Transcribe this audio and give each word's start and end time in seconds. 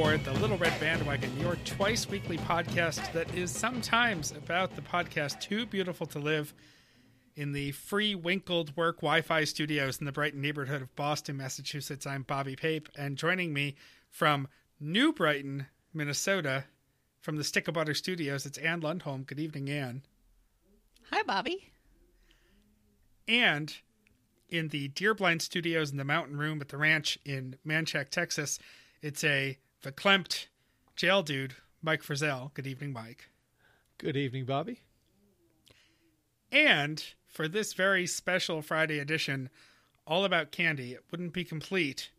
Welcome 0.00 0.20
aboard 0.20 0.34
the 0.34 0.40
Little 0.40 0.56
Red 0.56 0.80
Bandwagon, 0.80 1.38
your 1.38 1.56
twice 1.66 2.08
weekly 2.08 2.38
podcast 2.38 3.12
that 3.12 3.34
is 3.34 3.50
sometimes 3.50 4.30
about 4.30 4.74
the 4.74 4.80
podcast 4.80 5.40
Too 5.40 5.66
Beautiful 5.66 6.06
to 6.06 6.18
Live 6.18 6.54
in 7.36 7.52
the 7.52 7.72
free 7.72 8.14
Winkled 8.14 8.74
Work 8.78 9.02
Wi 9.02 9.20
Fi 9.20 9.44
studios 9.44 9.98
in 9.98 10.06
the 10.06 10.12
Brighton 10.12 10.40
neighborhood 10.40 10.80
of 10.80 10.96
Boston, 10.96 11.36
Massachusetts. 11.36 12.06
I'm 12.06 12.22
Bobby 12.22 12.56
Pape, 12.56 12.88
and 12.96 13.18
joining 13.18 13.52
me 13.52 13.74
from 14.08 14.48
New 14.80 15.12
Brighton, 15.12 15.66
Minnesota, 15.92 16.64
from 17.20 17.36
the 17.36 17.44
Stick 17.44 17.68
of 17.68 17.74
Butter 17.74 17.92
studios, 17.92 18.46
it's 18.46 18.56
Anne 18.56 18.80
Lundholm. 18.80 19.26
Good 19.26 19.38
evening, 19.38 19.68
Anne. 19.68 20.02
Hi, 21.10 21.22
Bobby. 21.24 21.70
And 23.28 23.76
in 24.48 24.68
the 24.68 24.88
Deerblind 24.88 25.42
studios 25.42 25.90
in 25.90 25.98
the 25.98 26.04
Mountain 26.04 26.38
Room 26.38 26.58
at 26.62 26.70
the 26.70 26.78
ranch 26.78 27.18
in 27.26 27.56
Manchac, 27.66 28.08
Texas, 28.08 28.58
it's 29.02 29.22
a 29.24 29.58
verklempt 29.82 30.46
jail 30.96 31.22
dude, 31.22 31.54
Mike 31.82 32.02
Frizzell. 32.02 32.52
Good 32.54 32.66
evening, 32.66 32.92
Mike. 32.92 33.30
Good 33.98 34.16
evening, 34.16 34.44
Bobby. 34.44 34.80
And 36.52 37.02
for 37.26 37.48
this 37.48 37.74
very 37.74 38.06
special 38.06 38.60
Friday 38.62 38.98
edition, 38.98 39.50
all 40.06 40.24
about 40.24 40.50
candy, 40.50 40.92
it 40.92 41.04
wouldn't 41.10 41.32
be 41.32 41.44
complete 41.44 42.10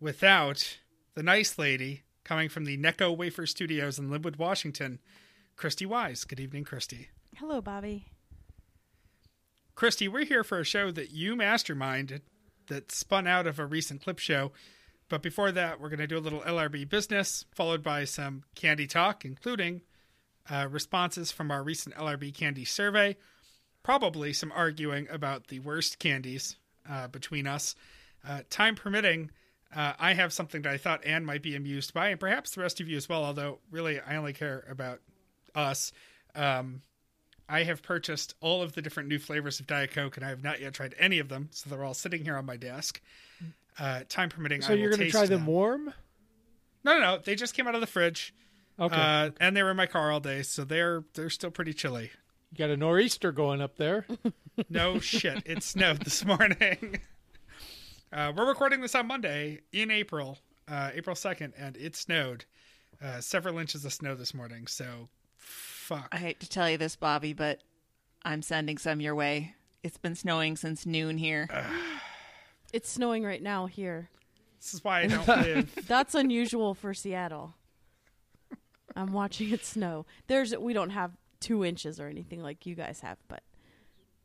without 0.00 0.78
the 1.14 1.22
nice 1.22 1.58
lady 1.58 2.02
coming 2.24 2.48
from 2.48 2.64
the 2.64 2.78
Necco 2.78 3.16
Wafer 3.16 3.46
Studios 3.46 3.98
in 3.98 4.08
Lynnwood, 4.08 4.38
Washington, 4.38 4.98
Christy 5.56 5.84
Wise. 5.84 6.24
Good 6.24 6.40
evening, 6.40 6.64
Christy. 6.64 7.08
Hello, 7.36 7.60
Bobby. 7.60 8.06
Christy, 9.74 10.08
we're 10.08 10.24
here 10.24 10.44
for 10.44 10.60
a 10.60 10.64
show 10.64 10.90
that 10.90 11.10
you 11.10 11.36
masterminded 11.36 12.20
that 12.68 12.92
spun 12.92 13.26
out 13.26 13.46
of 13.46 13.58
a 13.58 13.66
recent 13.66 14.02
clip 14.02 14.18
show. 14.18 14.52
But 15.10 15.22
before 15.22 15.50
that, 15.52 15.80
we're 15.80 15.88
going 15.88 15.98
to 15.98 16.06
do 16.06 16.16
a 16.16 16.20
little 16.20 16.40
LRB 16.40 16.88
business, 16.88 17.44
followed 17.52 17.82
by 17.82 18.04
some 18.04 18.44
candy 18.54 18.86
talk, 18.86 19.24
including 19.24 19.82
uh, 20.48 20.68
responses 20.70 21.32
from 21.32 21.50
our 21.50 21.64
recent 21.64 21.96
LRB 21.96 22.32
candy 22.32 22.64
survey, 22.64 23.16
probably 23.82 24.32
some 24.32 24.52
arguing 24.52 25.08
about 25.10 25.48
the 25.48 25.58
worst 25.58 25.98
candies 25.98 26.56
uh, 26.88 27.08
between 27.08 27.48
us. 27.48 27.74
Uh, 28.26 28.42
time 28.50 28.76
permitting, 28.76 29.32
uh, 29.74 29.94
I 29.98 30.14
have 30.14 30.32
something 30.32 30.62
that 30.62 30.72
I 30.72 30.76
thought 30.76 31.04
Anne 31.04 31.24
might 31.24 31.42
be 31.42 31.56
amused 31.56 31.92
by, 31.92 32.10
and 32.10 32.20
perhaps 32.20 32.52
the 32.52 32.60
rest 32.60 32.80
of 32.80 32.88
you 32.88 32.96
as 32.96 33.08
well, 33.08 33.24
although 33.24 33.58
really 33.70 34.00
I 34.00 34.14
only 34.14 34.32
care 34.32 34.64
about 34.70 35.00
us. 35.56 35.92
Um, 36.36 36.82
I 37.48 37.64
have 37.64 37.82
purchased 37.82 38.36
all 38.40 38.62
of 38.62 38.74
the 38.74 38.82
different 38.82 39.08
new 39.08 39.18
flavors 39.18 39.58
of 39.58 39.66
Diet 39.66 39.90
Coke, 39.90 40.16
and 40.16 40.24
I 40.24 40.28
have 40.28 40.44
not 40.44 40.60
yet 40.60 40.72
tried 40.72 40.94
any 41.00 41.18
of 41.18 41.28
them, 41.28 41.48
so 41.50 41.68
they're 41.68 41.82
all 41.82 41.94
sitting 41.94 42.22
here 42.22 42.36
on 42.36 42.46
my 42.46 42.56
desk. 42.56 43.00
Uh, 43.80 44.02
time 44.10 44.28
permitting, 44.28 44.60
So 44.60 44.74
I 44.74 44.76
you're 44.76 44.90
going 44.90 45.00
to 45.00 45.10
try 45.10 45.24
them 45.26 45.46
warm? 45.46 45.94
No, 46.84 46.92
no, 46.94 47.00
no. 47.00 47.18
They 47.18 47.34
just 47.34 47.54
came 47.54 47.66
out 47.66 47.74
of 47.74 47.80
the 47.80 47.86
fridge, 47.86 48.34
Okay. 48.78 48.94
uh, 48.94 49.30
and 49.40 49.56
they 49.56 49.62
were 49.62 49.70
in 49.70 49.76
my 49.76 49.86
car 49.86 50.12
all 50.12 50.20
day, 50.20 50.42
so 50.42 50.64
they're 50.64 51.02
they're 51.14 51.30
still 51.30 51.50
pretty 51.50 51.72
chilly. 51.72 52.10
you 52.52 52.58
got 52.58 52.68
a 52.70 52.76
nor'easter 52.76 53.32
going 53.32 53.60
up 53.60 53.76
there. 53.76 54.06
No 54.68 54.98
shit, 54.98 55.42
it 55.46 55.62
snowed 55.62 56.00
this 56.02 56.22
morning. 56.26 57.00
Uh, 58.12 58.32
we're 58.36 58.46
recording 58.48 58.80
this 58.80 58.94
on 58.96 59.06
Monday 59.06 59.60
in 59.72 59.88
April, 59.88 60.36
uh, 60.66 60.90
April 60.92 61.14
second, 61.14 61.54
and 61.56 61.76
it 61.76 61.94
snowed 61.94 62.44
uh, 63.00 63.20
several 63.20 63.56
inches 63.58 63.84
of 63.84 63.92
snow 63.92 64.16
this 64.16 64.34
morning. 64.34 64.66
So, 64.66 65.08
fuck. 65.36 66.08
I 66.10 66.16
hate 66.16 66.40
to 66.40 66.48
tell 66.48 66.68
you 66.68 66.76
this, 66.76 66.96
Bobby, 66.96 67.32
but 67.34 67.60
I'm 68.24 68.42
sending 68.42 68.78
some 68.78 69.00
your 69.00 69.14
way. 69.14 69.54
It's 69.84 69.96
been 69.96 70.16
snowing 70.16 70.56
since 70.56 70.84
noon 70.86 71.18
here. 71.18 71.48
It's 72.72 72.90
snowing 72.90 73.24
right 73.24 73.42
now 73.42 73.66
here. 73.66 74.10
This 74.60 74.74
is 74.74 74.84
why 74.84 75.00
I 75.00 75.06
don't 75.06 75.26
live. 75.28 75.86
That's 75.86 76.14
unusual 76.14 76.74
for 76.74 76.94
Seattle. 76.94 77.54
I'm 78.96 79.12
watching 79.12 79.50
it 79.52 79.64
snow. 79.64 80.04
There's 80.26 80.56
we 80.56 80.72
don't 80.72 80.90
have 80.90 81.12
two 81.38 81.64
inches 81.64 82.00
or 82.00 82.08
anything 82.08 82.42
like 82.42 82.66
you 82.66 82.74
guys 82.74 83.00
have, 83.00 83.18
but 83.28 83.42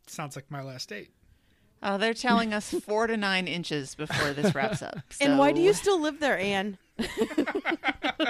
Sounds 0.08 0.36
like 0.36 0.50
my 0.52 0.62
last 0.62 0.90
date. 0.90 1.12
Oh, 1.82 1.98
they're 1.98 2.14
telling 2.14 2.54
us 2.54 2.72
four 2.72 3.08
to 3.08 3.18
nine 3.18 3.48
inches 3.48 3.96
before 3.96 4.34
this 4.34 4.54
wraps 4.56 4.82
up. 4.82 4.98
and 5.22 5.38
why 5.38 5.52
do 5.52 5.62
you 5.62 5.74
still 5.74 6.00
live 6.02 6.20
there, 6.20 6.38
Anne? 6.38 6.78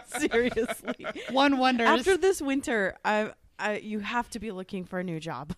Seriously, 0.08 1.06
One 1.32 1.58
wonders. 1.58 1.88
after 1.88 2.18
this 2.18 2.42
winter, 2.42 2.96
I, 3.06 3.32
I 3.60 3.78
you 3.78 4.00
have 4.00 4.30
to 4.32 4.40
be 4.40 4.52
looking 4.52 4.84
for 4.86 5.00
a 5.00 5.04
new 5.04 5.20
job. 5.20 5.56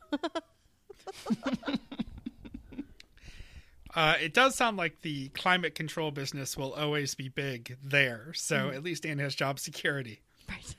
Uh, 3.97 4.13
it 4.21 4.31
does 4.31 4.53
sound 4.53 4.77
like 4.77 5.01
the 5.01 5.27
climate 5.29 5.73
control 5.73 6.11
business 6.11 6.55
will 6.55 6.71
always 6.73 7.15
be 7.15 7.29
big 7.29 7.77
there. 7.83 8.31
So 8.35 8.69
at 8.69 8.83
least 8.83 9.07
Anne 9.07 9.17
has 9.17 9.33
job 9.33 9.59
security. 9.59 10.21
right. 10.47 10.75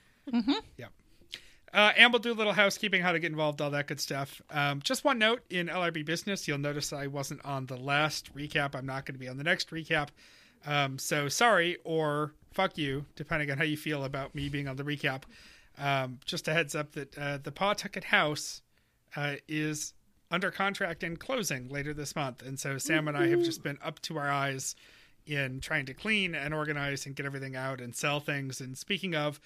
Yep. 0.76 0.92
Uh, 1.74 1.92
and 1.96 2.12
we'll 2.12 2.20
do 2.20 2.30
a 2.30 2.34
little 2.34 2.52
housekeeping, 2.52 3.02
how 3.02 3.10
to 3.10 3.18
get 3.18 3.32
involved, 3.32 3.60
all 3.60 3.70
that 3.70 3.88
good 3.88 3.98
stuff. 3.98 4.40
Um, 4.50 4.80
just 4.82 5.02
one 5.04 5.18
note 5.18 5.42
in 5.50 5.66
LRB 5.66 6.04
business, 6.04 6.46
you'll 6.46 6.58
notice 6.58 6.92
I 6.92 7.08
wasn't 7.08 7.44
on 7.44 7.66
the 7.66 7.76
last 7.76 8.32
recap. 8.36 8.76
I'm 8.76 8.86
not 8.86 9.04
going 9.04 9.16
to 9.16 9.18
be 9.18 9.28
on 9.28 9.36
the 9.36 9.42
next 9.42 9.70
recap. 9.70 10.10
Um, 10.64 10.96
so 10.96 11.28
sorry 11.28 11.76
or 11.82 12.34
fuck 12.52 12.78
you, 12.78 13.04
depending 13.16 13.50
on 13.50 13.58
how 13.58 13.64
you 13.64 13.76
feel 13.76 14.04
about 14.04 14.32
me 14.32 14.48
being 14.48 14.68
on 14.68 14.76
the 14.76 14.84
recap. 14.84 15.24
Um, 15.76 16.20
just 16.24 16.46
a 16.46 16.52
heads 16.52 16.76
up 16.76 16.92
that 16.92 17.18
uh, 17.18 17.38
the 17.42 17.50
Pawtucket 17.50 18.04
House 18.04 18.62
uh, 19.16 19.34
is 19.48 19.92
under 20.30 20.50
contract 20.50 21.02
and 21.02 21.18
closing 21.18 21.68
later 21.68 21.94
this 21.94 22.14
month. 22.14 22.42
And 22.42 22.58
so 22.58 22.78
Sam 22.78 23.08
and 23.08 23.16
I 23.16 23.28
have 23.28 23.42
just 23.42 23.62
been 23.62 23.78
up 23.82 24.00
to 24.02 24.18
our 24.18 24.30
eyes 24.30 24.74
in 25.26 25.60
trying 25.60 25.86
to 25.86 25.94
clean 25.94 26.34
and 26.34 26.54
organize 26.54 27.06
and 27.06 27.14
get 27.14 27.26
everything 27.26 27.56
out 27.56 27.80
and 27.80 27.94
sell 27.94 28.20
things. 28.20 28.60
And 28.60 28.76
speaking 28.76 29.14
of, 29.14 29.40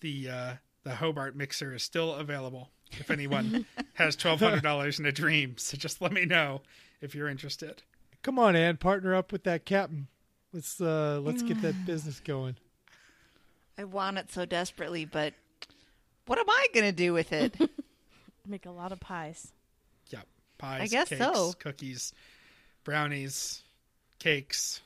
the 0.00 0.28
uh, 0.28 0.52
the 0.84 0.96
Hobart 0.96 1.36
mixer 1.36 1.74
is 1.74 1.82
still 1.82 2.14
available 2.14 2.70
if 2.92 3.10
anyone 3.10 3.66
has 3.94 4.16
twelve 4.16 4.40
hundred 4.40 4.62
dollars 4.62 4.98
in 4.98 5.06
a 5.06 5.12
dream. 5.12 5.56
So 5.58 5.76
just 5.76 6.00
let 6.00 6.12
me 6.12 6.24
know 6.24 6.62
if 7.00 7.14
you're 7.14 7.28
interested. 7.28 7.82
Come 8.22 8.38
on, 8.38 8.56
Anne, 8.56 8.76
partner 8.76 9.14
up 9.14 9.32
with 9.32 9.44
that 9.44 9.64
captain. 9.64 10.08
Let's 10.52 10.80
uh 10.80 11.20
let's 11.22 11.42
get 11.42 11.62
that 11.62 11.74
business 11.86 12.20
going. 12.20 12.56
I 13.76 13.84
want 13.84 14.18
it 14.18 14.32
so 14.32 14.44
desperately, 14.44 15.04
but 15.04 15.34
what 16.26 16.38
am 16.38 16.50
I 16.50 16.66
going 16.74 16.86
to 16.86 16.92
do 16.92 17.12
with 17.12 17.32
it? 17.32 17.56
Make 18.46 18.66
a 18.66 18.70
lot 18.70 18.90
of 18.90 18.98
pies. 18.98 19.52
Yep, 20.60 20.78
pies, 20.78 20.80
I 20.82 20.86
guess 20.86 21.08
cakes, 21.08 21.20
so. 21.20 21.52
cookies, 21.54 22.12
brownies, 22.84 23.62
cakes, 24.18 24.80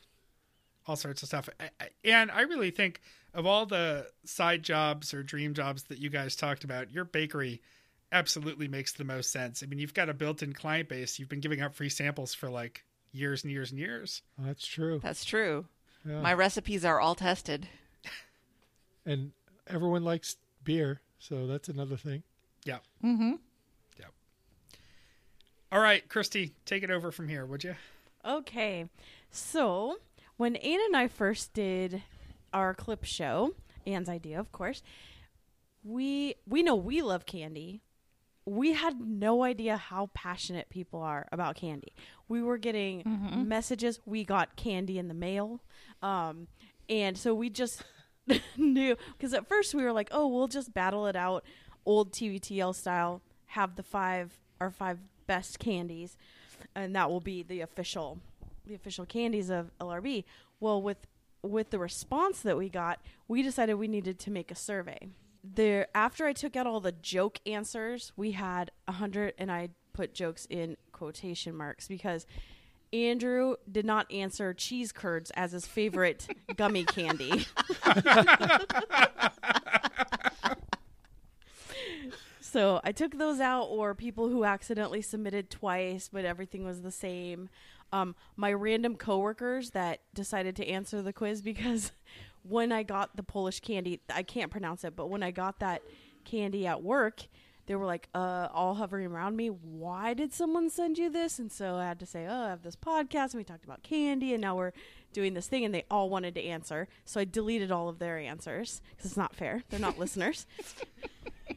all 0.86 0.96
sorts 0.96 1.22
of 1.22 1.28
stuff. 1.28 1.48
I- 1.60 1.70
I- 1.80 1.88
And 2.04 2.30
I 2.30 2.42
really 2.42 2.70
think 2.70 3.00
of 3.34 3.46
all 3.46 3.66
the 3.66 4.10
side 4.24 4.62
jobs 4.62 5.14
or 5.14 5.22
dream 5.22 5.54
jobs 5.54 5.84
that 5.84 5.98
you 5.98 6.10
guys 6.10 6.36
talked 6.36 6.64
about, 6.64 6.90
your 6.90 7.04
bakery 7.04 7.62
absolutely 8.10 8.68
makes 8.68 8.92
the 8.92 9.04
most 9.04 9.30
sense. 9.30 9.62
I 9.62 9.66
mean, 9.66 9.78
you've 9.78 9.94
got 9.94 10.10
a 10.10 10.14
built-in 10.14 10.52
client 10.52 10.88
base. 10.88 11.18
You've 11.18 11.30
been 11.30 11.40
giving 11.40 11.60
out 11.62 11.74
free 11.74 11.88
samples 11.88 12.34
for 12.34 12.50
like 12.50 12.84
years 13.12 13.42
and 13.44 13.50
years 13.52 13.70
and 13.70 13.78
years. 13.80 14.20
Oh, 14.38 14.44
that's 14.44 14.66
true. 14.66 15.00
That's 15.02 15.24
true. 15.24 15.66
Yeah. 16.04 16.20
My 16.20 16.34
recipes 16.34 16.84
are 16.84 17.00
all 17.00 17.14
tested. 17.14 17.68
and 19.06 19.32
everyone 19.66 20.04
likes 20.04 20.36
beer, 20.64 21.00
so 21.18 21.46
that's 21.46 21.68
another 21.68 21.96
thing. 21.96 22.22
Yeah. 22.64 22.78
Mm-hmm. 23.02 23.34
Yep. 25.72 25.78
All 25.78 25.82
right, 25.82 26.06
Christy, 26.06 26.52
take 26.66 26.82
it 26.82 26.90
over 26.90 27.10
from 27.10 27.28
here, 27.28 27.46
would 27.46 27.64
you? 27.64 27.74
Okay. 28.26 28.86
So, 29.30 29.96
when 30.36 30.56
Anne 30.56 30.80
and 30.86 30.96
I 30.96 31.08
first 31.08 31.54
did 31.54 32.02
our 32.52 32.74
clip 32.74 33.04
show, 33.04 33.54
Anne's 33.86 34.08
idea, 34.08 34.38
of 34.38 34.52
course, 34.52 34.82
we 35.82 36.34
we 36.46 36.62
know 36.62 36.74
we 36.74 37.00
love 37.00 37.24
candy. 37.24 37.80
We 38.44 38.72
had 38.74 39.00
no 39.00 39.44
idea 39.44 39.76
how 39.76 40.10
passionate 40.14 40.68
people 40.68 41.00
are 41.00 41.26
about 41.32 41.54
candy. 41.54 41.94
We 42.28 42.42
were 42.42 42.58
getting 42.58 43.02
messages. 43.48 44.00
We 44.04 44.24
got 44.24 44.56
candy 44.56 44.98
in 44.98 45.06
the 45.06 45.14
mail. 45.14 45.62
Um, 46.02 46.48
and 46.88 47.16
so 47.16 47.34
we 47.34 47.50
just 47.50 47.84
knew 48.56 48.96
because 49.16 49.32
at 49.32 49.48
first 49.48 49.74
we 49.74 49.84
were 49.84 49.92
like, 49.92 50.08
oh, 50.10 50.26
we'll 50.26 50.48
just 50.48 50.74
battle 50.74 51.06
it 51.06 51.14
out, 51.14 51.44
old 51.86 52.12
TBTL 52.12 52.74
style, 52.74 53.22
have 53.46 53.76
the 53.76 53.82
five 53.84 54.38
our 54.60 54.70
five 54.70 54.98
best 55.32 55.58
candies, 55.58 56.18
and 56.74 56.94
that 56.94 57.08
will 57.08 57.20
be 57.20 57.42
the 57.42 57.62
official 57.62 58.18
the 58.66 58.74
official 58.74 59.06
candies 59.06 59.48
of 59.48 59.70
LRB. 59.80 60.24
Well, 60.60 60.82
with 60.82 61.06
with 61.42 61.70
the 61.70 61.78
response 61.78 62.42
that 62.42 62.58
we 62.58 62.68
got, 62.68 63.00
we 63.28 63.42
decided 63.42 63.74
we 63.76 63.88
needed 63.88 64.18
to 64.18 64.30
make 64.30 64.50
a 64.50 64.54
survey. 64.54 65.08
There, 65.42 65.86
after 65.94 66.26
I 66.26 66.34
took 66.34 66.54
out 66.54 66.66
all 66.66 66.80
the 66.80 66.92
joke 66.92 67.40
answers, 67.46 68.12
we 68.14 68.32
had 68.32 68.72
a 68.86 68.92
hundred, 68.92 69.32
and 69.38 69.50
I 69.50 69.70
put 69.94 70.12
jokes 70.12 70.46
in 70.50 70.76
quotation 70.92 71.56
marks 71.56 71.88
because 71.88 72.26
Andrew 72.92 73.56
did 73.70 73.86
not 73.86 74.12
answer 74.12 74.52
cheese 74.52 74.92
curds 74.92 75.30
as 75.30 75.52
his 75.52 75.66
favorite 75.66 76.28
gummy 76.56 76.84
candy. 76.84 77.46
so 82.52 82.80
I 82.84 82.92
took 82.92 83.16
those 83.16 83.40
out, 83.40 83.64
or 83.64 83.94
people 83.94 84.28
who 84.28 84.44
accidentally 84.44 85.00
submitted 85.00 85.48
twice, 85.48 86.10
but 86.12 86.26
everything 86.26 86.64
was 86.64 86.82
the 86.82 86.90
same. 86.90 87.48
Um, 87.92 88.14
my 88.36 88.52
random 88.52 88.96
coworkers 88.96 89.70
that 89.70 90.00
decided 90.12 90.54
to 90.56 90.68
answer 90.68 91.00
the 91.00 91.14
quiz 91.14 91.40
because 91.40 91.92
when 92.42 92.70
I 92.70 92.82
got 92.82 93.16
the 93.16 93.22
Polish 93.22 93.60
candy, 93.60 94.00
I 94.12 94.22
can't 94.22 94.50
pronounce 94.50 94.84
it, 94.84 94.94
but 94.94 95.08
when 95.08 95.22
I 95.22 95.30
got 95.30 95.60
that 95.60 95.82
candy 96.24 96.66
at 96.66 96.82
work, 96.82 97.22
they 97.66 97.74
were 97.74 97.86
like 97.86 98.08
uh, 98.14 98.48
all 98.52 98.74
hovering 98.74 99.06
around 99.06 99.36
me. 99.36 99.48
Why 99.48 100.12
did 100.12 100.34
someone 100.34 100.68
send 100.68 100.98
you 100.98 101.08
this? 101.08 101.38
And 101.38 101.50
so 101.50 101.76
I 101.76 101.86
had 101.86 102.00
to 102.00 102.06
say, 102.06 102.26
oh, 102.28 102.44
I 102.44 102.50
have 102.50 102.62
this 102.62 102.76
podcast, 102.76 103.32
and 103.32 103.34
we 103.36 103.44
talked 103.44 103.64
about 103.64 103.82
candy, 103.82 104.34
and 104.34 104.42
now 104.42 104.56
we're 104.56 104.72
doing 105.14 105.32
this 105.32 105.46
thing, 105.46 105.64
and 105.64 105.74
they 105.74 105.84
all 105.90 106.10
wanted 106.10 106.34
to 106.34 106.42
answer. 106.42 106.86
So 107.06 107.18
I 107.18 107.24
deleted 107.24 107.72
all 107.72 107.88
of 107.88 107.98
their 107.98 108.18
answers 108.18 108.82
because 108.90 109.06
it's 109.06 109.16
not 109.16 109.34
fair. 109.34 109.62
They're 109.70 109.80
not 109.80 109.98
listeners. 109.98 110.46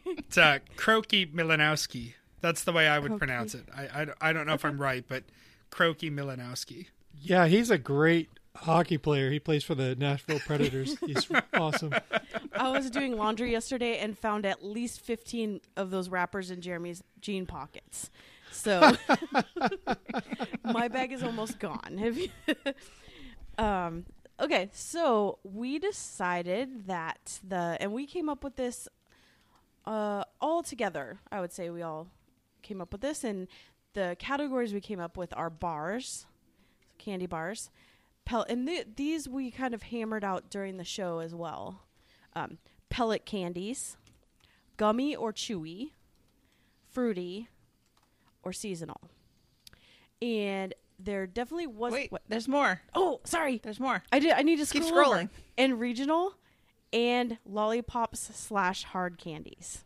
It's 0.05 0.37
uh, 0.37 0.59
Kroki 0.77 1.31
Milanowski. 1.33 2.13
That's 2.41 2.63
the 2.63 2.71
way 2.71 2.87
I 2.87 2.99
would 2.99 3.13
Kroki. 3.13 3.17
pronounce 3.17 3.55
it. 3.55 3.65
I, 3.75 3.83
I, 4.03 4.07
I 4.21 4.33
don't 4.33 4.45
know 4.45 4.53
if 4.53 4.63
I'm 4.65 4.79
right, 4.79 5.03
but 5.07 5.23
Kroki 5.71 6.11
Milanowski. 6.11 6.87
Yeah, 7.19 7.47
he's 7.47 7.71
a 7.71 7.77
great 7.77 8.29
hockey 8.55 8.97
player. 8.97 9.31
He 9.31 9.39
plays 9.39 9.63
for 9.63 9.75
the 9.75 9.95
Nashville 9.95 10.39
Predators. 10.39 10.97
He's 11.05 11.27
awesome. 11.53 11.93
I 12.53 12.69
was 12.69 12.89
doing 12.89 13.17
laundry 13.17 13.51
yesterday 13.51 13.97
and 13.97 14.17
found 14.17 14.45
at 14.45 14.63
least 14.63 15.01
15 15.01 15.59
of 15.75 15.91
those 15.91 16.07
wrappers 16.09 16.51
in 16.51 16.61
Jeremy's 16.61 17.03
jean 17.19 17.45
pockets. 17.45 18.09
So 18.51 18.93
my 20.63 20.87
bag 20.87 21.11
is 21.11 21.23
almost 21.23 21.59
gone. 21.59 21.97
Have 21.99 22.17
you- 22.17 22.29
um, 23.57 24.05
okay, 24.39 24.69
so 24.73 25.39
we 25.43 25.79
decided 25.79 26.87
that 26.87 27.39
the, 27.45 27.77
and 27.79 27.91
we 27.93 28.05
came 28.05 28.29
up 28.29 28.43
with 28.43 28.55
this 28.55 28.87
uh, 29.87 30.23
all 30.41 30.63
together. 30.63 31.19
I 31.31 31.39
would 31.41 31.51
say 31.51 31.69
we 31.69 31.81
all 31.81 32.07
came 32.61 32.81
up 32.81 32.91
with 32.91 33.01
this, 33.01 33.23
and 33.23 33.47
the 33.93 34.15
categories 34.19 34.73
we 34.73 34.81
came 34.81 34.99
up 34.99 35.17
with 35.17 35.33
are 35.37 35.49
bars, 35.49 36.25
candy 36.97 37.25
bars, 37.27 37.69
pellet, 38.25 38.49
and 38.49 38.67
th- 38.67 38.87
these 38.95 39.27
we 39.29 39.51
kind 39.51 39.73
of 39.73 39.83
hammered 39.83 40.23
out 40.23 40.49
during 40.49 40.77
the 40.77 40.83
show 40.83 41.19
as 41.19 41.33
well. 41.35 41.81
Um, 42.35 42.57
pellet 42.89 43.25
candies, 43.25 43.97
gummy 44.77 45.15
or 45.15 45.31
chewy, 45.31 45.91
fruity, 46.91 47.47
or 48.43 48.51
seasonal. 48.53 49.01
And 50.21 50.73
there 50.97 51.27
definitely 51.27 51.67
was. 51.67 51.93
Wait, 51.93 52.11
what- 52.11 52.23
there's 52.27 52.47
more. 52.47 52.81
oh, 52.93 53.19
sorry. 53.25 53.59
There's 53.61 53.79
more. 53.79 54.01
I 54.11 54.19
did. 54.19 54.31
I 54.31 54.41
need 54.41 54.57
to 54.59 54.65
Keep 54.65 54.83
scroll 54.83 55.13
scrolling. 55.13 55.29
And 55.57 55.79
regional, 55.79 56.33
and 56.93 57.37
lollipops 57.45 58.19
slash 58.35 58.83
hard 58.83 59.17
candies. 59.17 59.83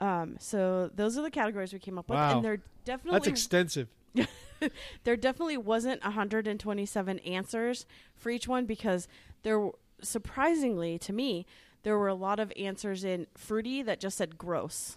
Um, 0.00 0.36
so 0.38 0.90
those 0.94 1.16
are 1.16 1.22
the 1.22 1.30
categories 1.30 1.72
we 1.72 1.78
came 1.78 1.98
up 1.98 2.08
with, 2.10 2.18
and 2.18 2.44
they're 2.44 2.62
definitely 2.84 3.18
That's 3.20 3.28
extensive. 3.28 3.88
there 5.04 5.16
definitely 5.16 5.56
wasn't 5.56 6.02
127 6.02 7.18
answers 7.20 7.86
for 8.16 8.30
each 8.30 8.46
one 8.48 8.66
because 8.66 9.08
there 9.42 9.58
were- 9.58 9.74
surprisingly 10.02 10.98
to 10.98 11.12
me 11.12 11.46
there 11.82 11.98
were 11.98 12.08
a 12.08 12.14
lot 12.14 12.38
of 12.38 12.52
answers 12.56 13.04
in 13.04 13.26
fruity 13.36 13.82
that 13.82 14.00
just 14.00 14.16
said 14.18 14.36
gross 14.38 14.96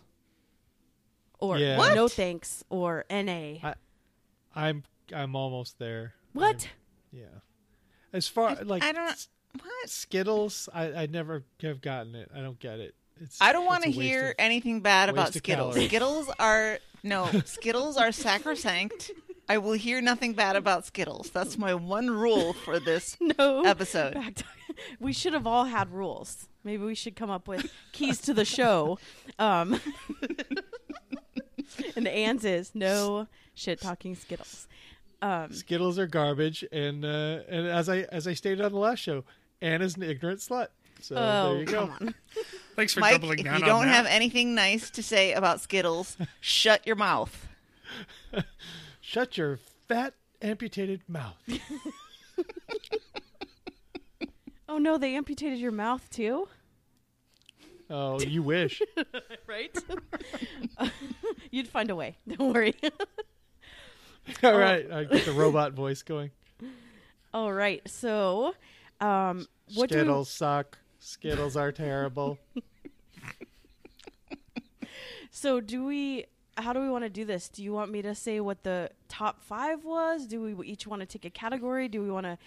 or 1.40 1.58
Yeah. 1.58 1.78
No 1.94 2.08
thanks 2.08 2.64
or 2.70 3.06
na 3.10 3.16
I- 3.64 3.76
I'm 4.56 4.84
I'm 5.14 5.36
almost 5.36 5.80
there. 5.80 6.14
what 6.34 6.70
Yeah. 7.12 7.26
As 8.14 8.28
far 8.28 8.56
like 8.64 8.84
I 8.84 8.92
don't. 8.92 9.28
S- 9.60 9.66
What? 9.66 9.90
Skittles, 9.90 10.70
I 10.74 10.94
I 11.04 11.06
never 11.08 11.44
have 11.62 11.82
gotten 11.82 12.16
it. 12.16 12.30
I 12.36 12.42
don't 12.42 12.60
get 12.60 12.80
it. 12.80 12.96
It's 13.20 13.42
I 13.42 13.52
don't 13.52 13.66
want 13.66 13.84
to 13.84 13.90
hear 13.92 14.30
of- 14.30 14.36
anything 14.40 14.82
bad 14.82 15.10
about 15.10 15.34
Skittles. 15.34 15.74
calories. 15.76 15.88
Skittles 15.90 16.30
are 16.40 16.80
no 17.04 17.26
Skittles 17.46 17.98
are 17.98 18.12
sacrosanct. 18.12 19.12
I 19.50 19.58
will 19.60 19.74
hear 19.74 20.02
nothing 20.02 20.34
bad 20.34 20.56
about 20.58 20.86
Skittles. 20.86 21.30
That's 21.30 21.58
my 21.58 21.74
one 21.74 22.10
rule 22.12 22.52
for 22.54 22.80
this 22.80 23.16
no 23.40 23.62
episode. 23.64 24.14
back 24.14 24.36
to- 24.36 24.44
we 25.00 25.12
should 25.14 25.34
have 25.34 25.48
all 25.48 25.66
had 25.66 25.92
rules 25.92 26.48
maybe 26.64 26.84
we 26.84 26.94
should 26.94 27.16
come 27.16 27.32
up 27.32 27.48
with 27.48 27.72
keys 27.94 28.20
to 28.22 28.32
the 28.34 28.46
show 28.46 29.00
um 29.40 29.80
and 31.96 32.06
the 32.06 32.12
ans 32.12 32.44
is 32.46 32.76
no 32.76 33.28
shit 33.56 33.82
talking 33.82 34.14
skittles 34.16 34.68
um 35.22 35.52
Skittles 35.52 35.98
are 35.98 36.06
garbage, 36.06 36.64
and 36.72 37.04
uh, 37.04 37.40
and 37.50 37.66
as 37.68 37.90
I 37.90 38.02
as 38.12 38.28
I 38.28 38.36
stated 38.36 38.62
on 38.64 38.72
the 38.72 38.78
last 38.78 39.00
show, 39.00 39.24
Anna's 39.62 39.96
an 39.96 40.04
ignorant 40.04 40.40
slut. 40.40 40.68
So 41.02 41.16
oh 41.16 41.54
there 41.54 41.60
you 41.60 41.66
go. 41.66 41.92
Thanks 42.76 42.94
for 42.94 43.02
Mike, 43.02 43.14
doubling 43.14 43.44
down. 43.44 43.56
if 43.56 43.60
you 43.60 43.66
on 43.66 43.70
don't 43.70 43.88
that. 43.88 43.96
have 43.96 44.06
anything 44.08 44.56
nice 44.56 44.90
to 44.92 45.04
say 45.04 45.34
about 45.34 45.62
Skittles, 45.62 46.18
shut 46.40 46.86
your 46.86 46.96
mouth. 46.96 47.48
Shut 49.00 49.38
your 49.38 49.60
fat 49.88 50.16
amputated 50.42 51.02
mouth. 51.08 51.42
Oh 54.68 54.78
no, 54.78 54.98
they 54.98 55.16
amputated 55.16 55.60
your 55.60 55.72
mouth 55.72 56.10
too? 56.10 56.50
Oh, 57.90 58.20
you 58.20 58.44
wish. 58.44 58.82
Right? 59.48 59.76
You'd 61.52 61.70
find 61.70 61.90
a 61.90 61.96
way. 61.96 62.18
Don't 62.28 62.54
worry. 62.54 62.76
All 62.84 62.92
oh. 64.52 64.60
right, 64.60 64.92
I 64.92 65.06
get 65.06 65.26
the 65.26 65.32
robot 65.32 65.72
voice 65.72 66.04
going. 66.04 66.32
All 67.34 67.54
right. 67.54 67.82
So, 67.90 68.54
um 69.02 69.48
what 69.76 69.90
do 69.90 69.96
Skittles 69.96 70.30
suck. 70.30 70.78
Skittles 71.00 71.56
are 71.56 71.72
terrible. 71.72 72.38
So, 75.38 75.62
do 75.62 75.86
we 75.86 76.26
how 76.58 76.74
do 76.74 76.82
we 76.82 76.90
want 76.90 77.04
to 77.04 77.12
do 77.12 77.24
this? 77.24 77.48
Do 77.48 77.64
you 77.64 77.72
want 77.72 77.92
me 77.92 78.02
to 78.02 78.16
say 78.16 78.40
what 78.40 78.64
the 78.64 78.90
top 79.08 79.44
5 79.44 79.86
was? 79.86 80.26
Do 80.26 80.42
we 80.42 80.66
each 80.66 80.88
want 80.88 81.02
to 81.02 81.06
take 81.06 81.26
a 81.26 81.30
category? 81.30 81.88
Do 81.88 82.02
we 82.02 82.10
want 82.10 82.26
to 82.26 82.40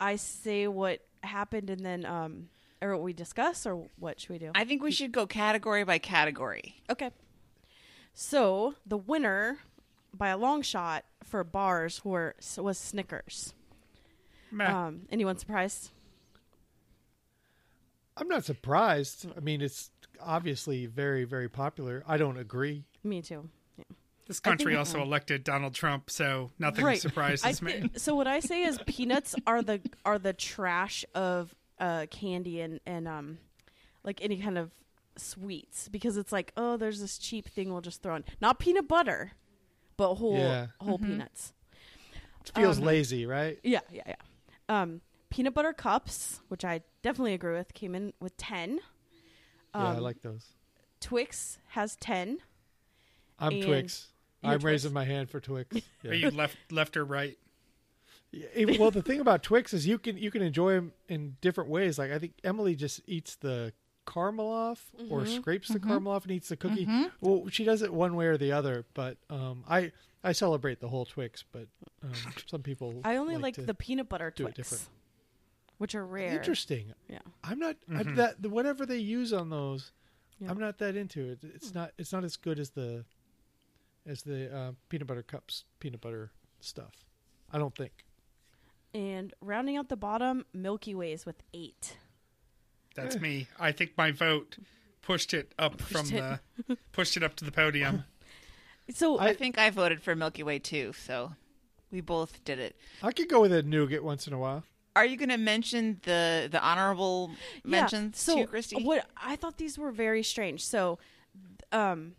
I 0.00 0.16
say 0.16 0.66
what 0.66 1.02
happened 1.22 1.70
and 1.70 1.86
then 1.86 2.04
um 2.04 2.48
or 2.80 2.96
what 2.96 3.02
we 3.02 3.12
discuss 3.12 3.64
or 3.64 3.86
what 3.96 4.18
should 4.18 4.30
we 4.30 4.38
do? 4.38 4.50
I 4.56 4.64
think 4.64 4.82
we 4.82 4.90
should 4.90 5.12
go 5.12 5.24
category 5.24 5.84
by 5.84 5.98
category. 5.98 6.82
Okay. 6.90 7.10
So 8.12 8.74
the 8.84 8.96
winner 8.96 9.58
by 10.12 10.30
a 10.30 10.36
long 10.36 10.62
shot 10.62 11.04
for 11.22 11.44
bars 11.44 12.04
were 12.04 12.34
was 12.58 12.76
Snickers. 12.76 13.54
Meh. 14.52 14.66
Um, 14.70 15.02
anyone 15.10 15.36
surprised? 15.38 15.90
I'm 18.16 18.28
not 18.28 18.44
surprised. 18.44 19.26
I 19.36 19.40
mean, 19.40 19.62
it's 19.62 19.90
obviously 20.20 20.86
very, 20.86 21.24
very 21.24 21.48
popular. 21.48 22.04
I 22.06 22.18
don't 22.18 22.36
agree. 22.36 22.84
Me 23.02 23.22
too. 23.22 23.48
this 24.26 24.38
country 24.38 24.76
also 24.76 25.00
elected 25.02 25.42
Donald 25.44 25.74
Trump, 25.74 26.10
so 26.10 26.50
nothing 26.58 26.84
Right. 26.84 27.00
surprises 27.00 27.60
I 27.60 27.64
me. 27.64 27.90
so 27.96 28.14
what 28.14 28.26
I 28.28 28.40
say 28.40 28.62
is 28.64 28.78
peanuts 28.86 29.34
are 29.46 29.62
the 29.62 29.80
are 30.04 30.18
the 30.18 30.32
trash 30.32 31.04
of 31.14 31.54
uh, 31.80 32.06
candy 32.10 32.60
and 32.60 32.78
and 32.86 33.08
um 33.08 33.38
like 34.04 34.22
any 34.22 34.36
kind 34.36 34.56
of 34.58 34.70
sweets 35.16 35.88
because 35.88 36.16
it's 36.16 36.30
like 36.32 36.52
oh 36.56 36.76
there's 36.76 37.00
this 37.00 37.18
cheap 37.18 37.46
thing 37.48 37.72
we'll 37.72 37.80
just 37.82 38.02
throw 38.02 38.14
in 38.14 38.24
not 38.40 38.58
peanut 38.60 38.86
butter 38.88 39.32
but 39.96 40.14
whole 40.14 40.36
Yeah. 40.38 40.66
whole 40.80 40.98
peanuts 40.98 41.52
It 42.44 42.52
feels 42.54 42.78
Um, 42.78 42.84
lazy, 42.84 43.26
right? 43.26 43.58
Yeah, 43.64 43.80
yeah, 43.90 44.02
yeah. 44.06 44.14
Um, 44.68 45.00
peanut 45.30 45.54
butter 45.54 45.72
cups, 45.72 46.40
which 46.48 46.64
I 46.64 46.82
definitely 47.02 47.34
agree 47.34 47.54
with, 47.54 47.74
came 47.74 47.94
in 47.94 48.12
with 48.20 48.36
ten. 48.36 48.80
yeah, 49.74 49.80
I 49.80 49.90
Um, 49.96 50.00
like 50.00 50.22
those. 50.22 50.46
Twix 51.00 51.58
has 51.70 51.96
ten. 51.96 52.38
I'm 53.38 53.60
Twix. 53.60 54.08
I'm 54.44 54.52
Twix? 54.60 54.64
raising 54.64 54.92
my 54.92 55.04
hand 55.04 55.30
for 55.30 55.40
Twix. 55.40 55.76
Yeah. 56.02 56.10
Are 56.10 56.14
you 56.14 56.30
left 56.30 56.56
left 56.70 56.96
or 56.96 57.04
right? 57.04 57.36
Yeah, 58.30 58.46
it- 58.54 58.80
well, 58.80 58.90
the 58.90 59.02
thing 59.02 59.20
about 59.20 59.42
Twix 59.42 59.72
is 59.74 59.86
you 59.86 59.98
can 59.98 60.16
you 60.16 60.30
can 60.30 60.42
enjoy 60.42 60.72
them 60.74 60.92
in 61.08 61.36
different 61.40 61.70
ways. 61.70 61.98
Like 61.98 62.10
I 62.12 62.18
think 62.18 62.34
Emily 62.44 62.74
just 62.74 63.00
eats 63.06 63.36
the 63.36 63.72
caramel 64.06 64.48
off 64.50 64.90
or 65.10 65.20
Mm-hmm. 65.20 65.36
scrapes 65.36 65.68
the 65.68 65.78
caramel 65.80 66.12
off 66.12 66.24
and 66.24 66.32
eats 66.32 66.48
the 66.48 66.56
cookie. 66.56 66.88
Well, 67.20 67.44
she 67.50 67.64
does 67.64 67.82
it 67.82 67.92
one 67.92 68.16
way 68.16 68.26
or 68.26 68.36
the 68.36 68.50
other. 68.52 68.84
But 68.94 69.16
um, 69.30 69.64
I 69.68 69.92
I 70.24 70.32
celebrate 70.32 70.80
the 70.80 70.88
whole 70.88 71.04
Twix. 71.04 71.44
But 71.50 71.66
um, 72.02 72.12
some 72.46 72.62
people 72.62 73.00
I 73.04 73.16
only 73.16 73.36
like, 73.36 73.54
to- 73.54 73.62
the 73.62 73.74
peanut 73.74 74.08
butter 74.08 74.30
do 74.34 74.44
it 74.46 74.54
Twix, 74.54 74.56
different. 74.70 74.88
which 75.78 75.94
are 75.94 76.04
rare. 76.06 76.32
interesting. 76.32 76.92
Yeah. 77.08 77.18
I'm 77.42 77.58
not 77.58 77.76
I, 77.90 78.02
Mhm. 78.04 78.16
that 78.16 78.42
the, 78.42 78.48
whatever 78.48 78.86
they 78.86 78.98
use 78.98 79.32
on 79.32 79.50
those. 79.50 79.92
Yeah. 80.38 80.50
I'm 80.50 80.58
not 80.58 80.78
that 80.78 80.96
into 80.96 81.30
it. 81.30 81.40
It's 81.42 81.74
not 81.74 81.92
it's 81.98 82.12
not 82.12 82.24
as 82.24 82.36
good 82.36 82.58
as 82.58 82.70
the 82.70 83.04
as 84.06 84.22
the 84.22 84.54
uh, 84.54 84.72
peanut 84.88 85.06
butter 85.06 85.22
cups 85.22 85.64
peanut 85.78 86.00
butter 86.00 86.30
stuff. 86.60 87.04
I 87.52 87.58
don't 87.58 87.74
think. 87.76 88.04
And 88.94 89.32
rounding 89.40 89.76
out 89.76 89.88
the 89.88 89.96
bottom, 89.96 90.44
Milky 90.52 90.94
Ways 90.94 91.24
with 91.24 91.42
eight. 91.54 91.96
That's 92.94 93.18
me. 93.18 93.46
I 93.58 93.72
think 93.72 93.92
my 93.96 94.10
vote 94.10 94.58
pushed 95.00 95.32
it 95.32 95.54
up 95.58 95.80
from 95.80 96.06
it. 96.12 96.40
the 96.68 96.76
pushed 96.92 97.16
it 97.16 97.22
up 97.22 97.34
to 97.36 97.44
the 97.44 97.52
podium. 97.52 98.04
So 98.90 99.18
I 99.18 99.32
think 99.34 99.58
I 99.58 99.70
voted 99.70 100.02
for 100.02 100.14
Milky 100.14 100.42
Way 100.42 100.58
too, 100.58 100.92
so 100.92 101.32
we 101.90 102.00
both 102.00 102.42
did 102.44 102.58
it. 102.58 102.76
I 103.02 103.12
could 103.12 103.28
go 103.28 103.40
with 103.40 103.52
a 103.52 103.62
nougat 103.62 104.02
once 104.02 104.26
in 104.26 104.32
a 104.32 104.38
while. 104.38 104.64
Are 104.94 105.06
you 105.06 105.16
going 105.16 105.30
to 105.30 105.38
mention 105.38 106.00
the 106.02 106.48
the 106.50 106.62
honorable 106.62 107.30
mentions 107.64 108.18
so 108.20 108.36
too, 108.36 108.46
Christy? 108.46 108.82
What 108.82 109.06
I 109.16 109.36
thought 109.36 109.56
these 109.56 109.78
were 109.78 109.90
very 109.90 110.22
strange. 110.22 110.64
So, 110.64 110.98
um, 111.70 112.12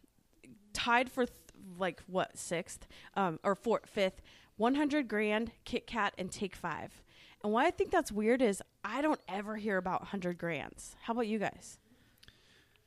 tied 0.73 1.11
for 1.11 1.25
th- 1.25 1.37
like 1.77 2.01
what 2.07 2.37
sixth, 2.37 2.87
um, 3.15 3.39
or 3.43 3.53
fourth, 3.55 3.85
fifth, 3.87 4.21
one 4.57 4.75
hundred 4.75 5.07
grand, 5.07 5.51
Kit 5.65 5.85
Kat, 5.85 6.13
and 6.17 6.31
Take 6.31 6.55
Five. 6.55 7.03
And 7.43 7.51
why 7.51 7.65
I 7.65 7.71
think 7.71 7.91
that's 7.91 8.11
weird 8.11 8.41
is 8.41 8.61
I 8.85 9.01
don't 9.01 9.19
ever 9.27 9.57
hear 9.57 9.77
about 9.77 10.01
100 10.01 10.37
grands. 10.37 10.95
How 11.01 11.11
about 11.11 11.27
you 11.27 11.39
guys? 11.39 11.77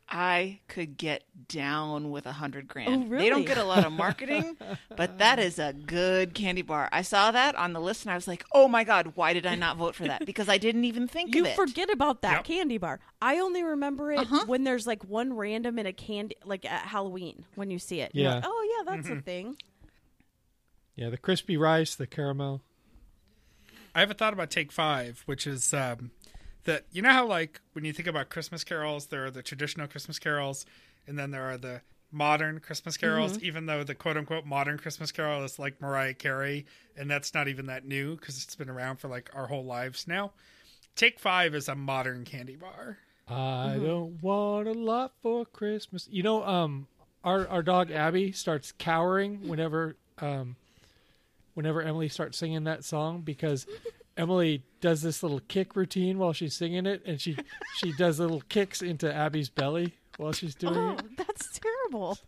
I 0.09 0.61
could 0.69 0.97
get 0.97 1.25
down 1.49 2.13
with 2.13 2.27
a 2.27 2.33
hundred 2.33 2.69
grand. 2.69 3.13
Oh, 3.13 3.19
They 3.19 3.29
don't 3.29 3.45
get 3.45 3.59
a 3.59 3.65
lot 3.65 3.85
of 3.85 3.93
marketing, 3.93 4.57
but 4.97 5.19
that 5.19 5.41
is 5.41 5.59
a 5.59 5.73
good 5.73 6.33
candy 6.33 6.63
bar. 6.63 6.89
I 6.93 7.03
saw 7.03 7.33
that 7.33 7.57
on 7.57 7.73
the 7.73 7.81
list 7.81 8.05
and 8.05 8.13
I 8.13 8.15
was 8.15 8.29
like, 8.29 8.45
"Oh 8.53 8.69
my 8.69 8.85
god, 8.85 9.13
why 9.17 9.33
did 9.33 9.47
I 9.47 9.57
not 9.57 9.77
vote 9.79 9.97
for 9.97 10.05
that?" 10.05 10.25
Because 10.25 10.49
I 10.49 10.59
didn't 10.59 10.85
even 10.85 11.09
think 11.09 11.35
You 11.35 11.41
of 11.43 11.49
it. 11.49 11.57
forget 11.57 11.91
about 11.91 12.23
that 12.23 12.33
Yep. 12.37 12.45
candy 12.45 12.79
bar. 12.79 13.01
I 13.21 13.39
only 13.41 13.65
remember 13.65 14.13
it 14.13 14.21
Uh-huh. 14.21 14.45
when 14.47 14.63
there's 14.63 14.87
like 14.87 15.03
one 15.05 15.33
random 15.33 15.77
in 15.77 15.87
a 15.87 15.93
candy, 15.93 16.37
like 16.45 16.65
at 16.65 16.83
Halloween 16.83 17.45
when 17.57 17.73
you 17.73 17.81
see 17.81 18.01
it. 18.01 18.13
Yeah. 18.15 18.35
like, 18.37 18.45
oh 18.47 18.85
yeah, 18.87 18.93
that's 18.95 19.09
a 19.11 19.21
thing. 19.21 19.57
Yeah, 20.95 21.11
the 21.11 21.19
crispy 21.19 21.57
rice, 21.57 21.95
the 21.97 22.07
caramel. 22.07 22.63
I 23.95 24.01
have 24.01 24.11
a 24.11 24.15
thought 24.15 24.33
about 24.33 24.51
Take 24.51 24.71
Five, 24.71 25.23
which 25.27 25.47
is 25.49 25.75
um, 25.75 26.11
that 26.67 26.85
you 26.93 27.03
know 27.03 27.11
how 27.11 27.27
like 27.27 27.61
when 27.73 27.85
you 27.85 27.93
think 27.93 28.07
about 28.07 28.29
Christmas 28.29 28.63
carols, 28.63 29.07
there 29.07 29.25
are 29.25 29.31
the 29.31 29.43
traditional 29.43 29.89
Christmas 29.89 30.19
carols, 30.19 30.67
and 31.07 31.19
then 31.19 31.31
there 31.31 31.45
are 31.45 31.57
the 31.57 31.81
modern 32.13 32.61
Christmas 32.61 32.97
carols. 32.97 33.39
Even 33.43 33.67
though 33.67 33.83
the 33.83 33.95
quote 33.95 34.17
unquote 34.17 34.45
modern 34.45 34.79
Christmas 34.79 35.11
carol 35.11 35.43
is 35.45 35.59
like 35.59 35.81
Mariah 35.81 36.15
Carey, 36.15 36.67
and 36.97 37.11
that's 37.11 37.35
not 37.35 37.49
even 37.49 37.67
that 37.67 37.87
new 37.87 38.17
because 38.17 38.43
it's 38.43 38.55
been 38.55 38.71
around 38.71 38.97
for 38.97 39.09
like 39.09 39.31
our 39.35 39.47
whole 39.47 39.65
lives 39.65 40.07
now. 40.07 40.33
Take 40.95 41.19
Five 41.19 41.55
is 41.55 41.69
a 41.69 41.75
modern 41.75 42.25
candy 42.25 42.57
bar. 42.57 42.99
I 43.29 43.79
don't 43.83 44.23
want 44.23 44.69
a 44.69 44.73
lot 44.73 45.13
for 45.21 45.45
Christmas. 45.47 46.09
You 46.11 46.23
know, 46.23 46.45
um, 46.45 46.87
our 47.25 47.49
our 47.49 47.63
dog 47.63 47.91
Abby 47.91 48.33
starts 48.33 48.73
cowering 48.79 49.49
whenever 49.49 49.97
um, 50.19 50.57
whenever 51.55 51.83
Emily 51.83 52.09
starts 52.09 52.39
singing 52.39 52.65
that 52.65 52.85
song 52.85 53.23
because 53.23 53.67
Emily 54.17 54.63
does 54.81 55.03
this 55.03 55.23
little 55.23 55.41
kick 55.41 55.77
routine 55.77 56.19
while 56.19 56.33
she's 56.33 56.55
singing 56.55 56.87
it, 56.87 57.03
and 57.05 57.21
she 57.21 57.37
she 57.77 57.93
does 57.93 58.19
little 58.19 58.43
kicks 58.49 58.81
into 58.83 59.13
Abby's 59.13 59.51
belly 59.51 59.95
while 60.17 60.33
she's 60.33 60.55
doing 60.55 60.77
Oh, 60.77 60.93
it. 60.93 61.17
that's 61.17 61.59
terrible. 61.59 62.19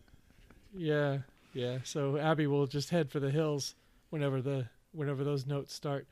Yeah, 0.74 1.18
yeah. 1.54 1.78
So 1.84 2.16
Abby 2.18 2.46
will 2.46 2.66
just 2.66 2.90
head 2.90 3.10
for 3.10 3.20
the 3.20 3.30
hills 3.30 3.74
whenever 4.10 4.42
the 4.42 4.66
whenever 4.92 5.24
those 5.24 5.46
notes 5.46 5.74
start. 5.74 6.06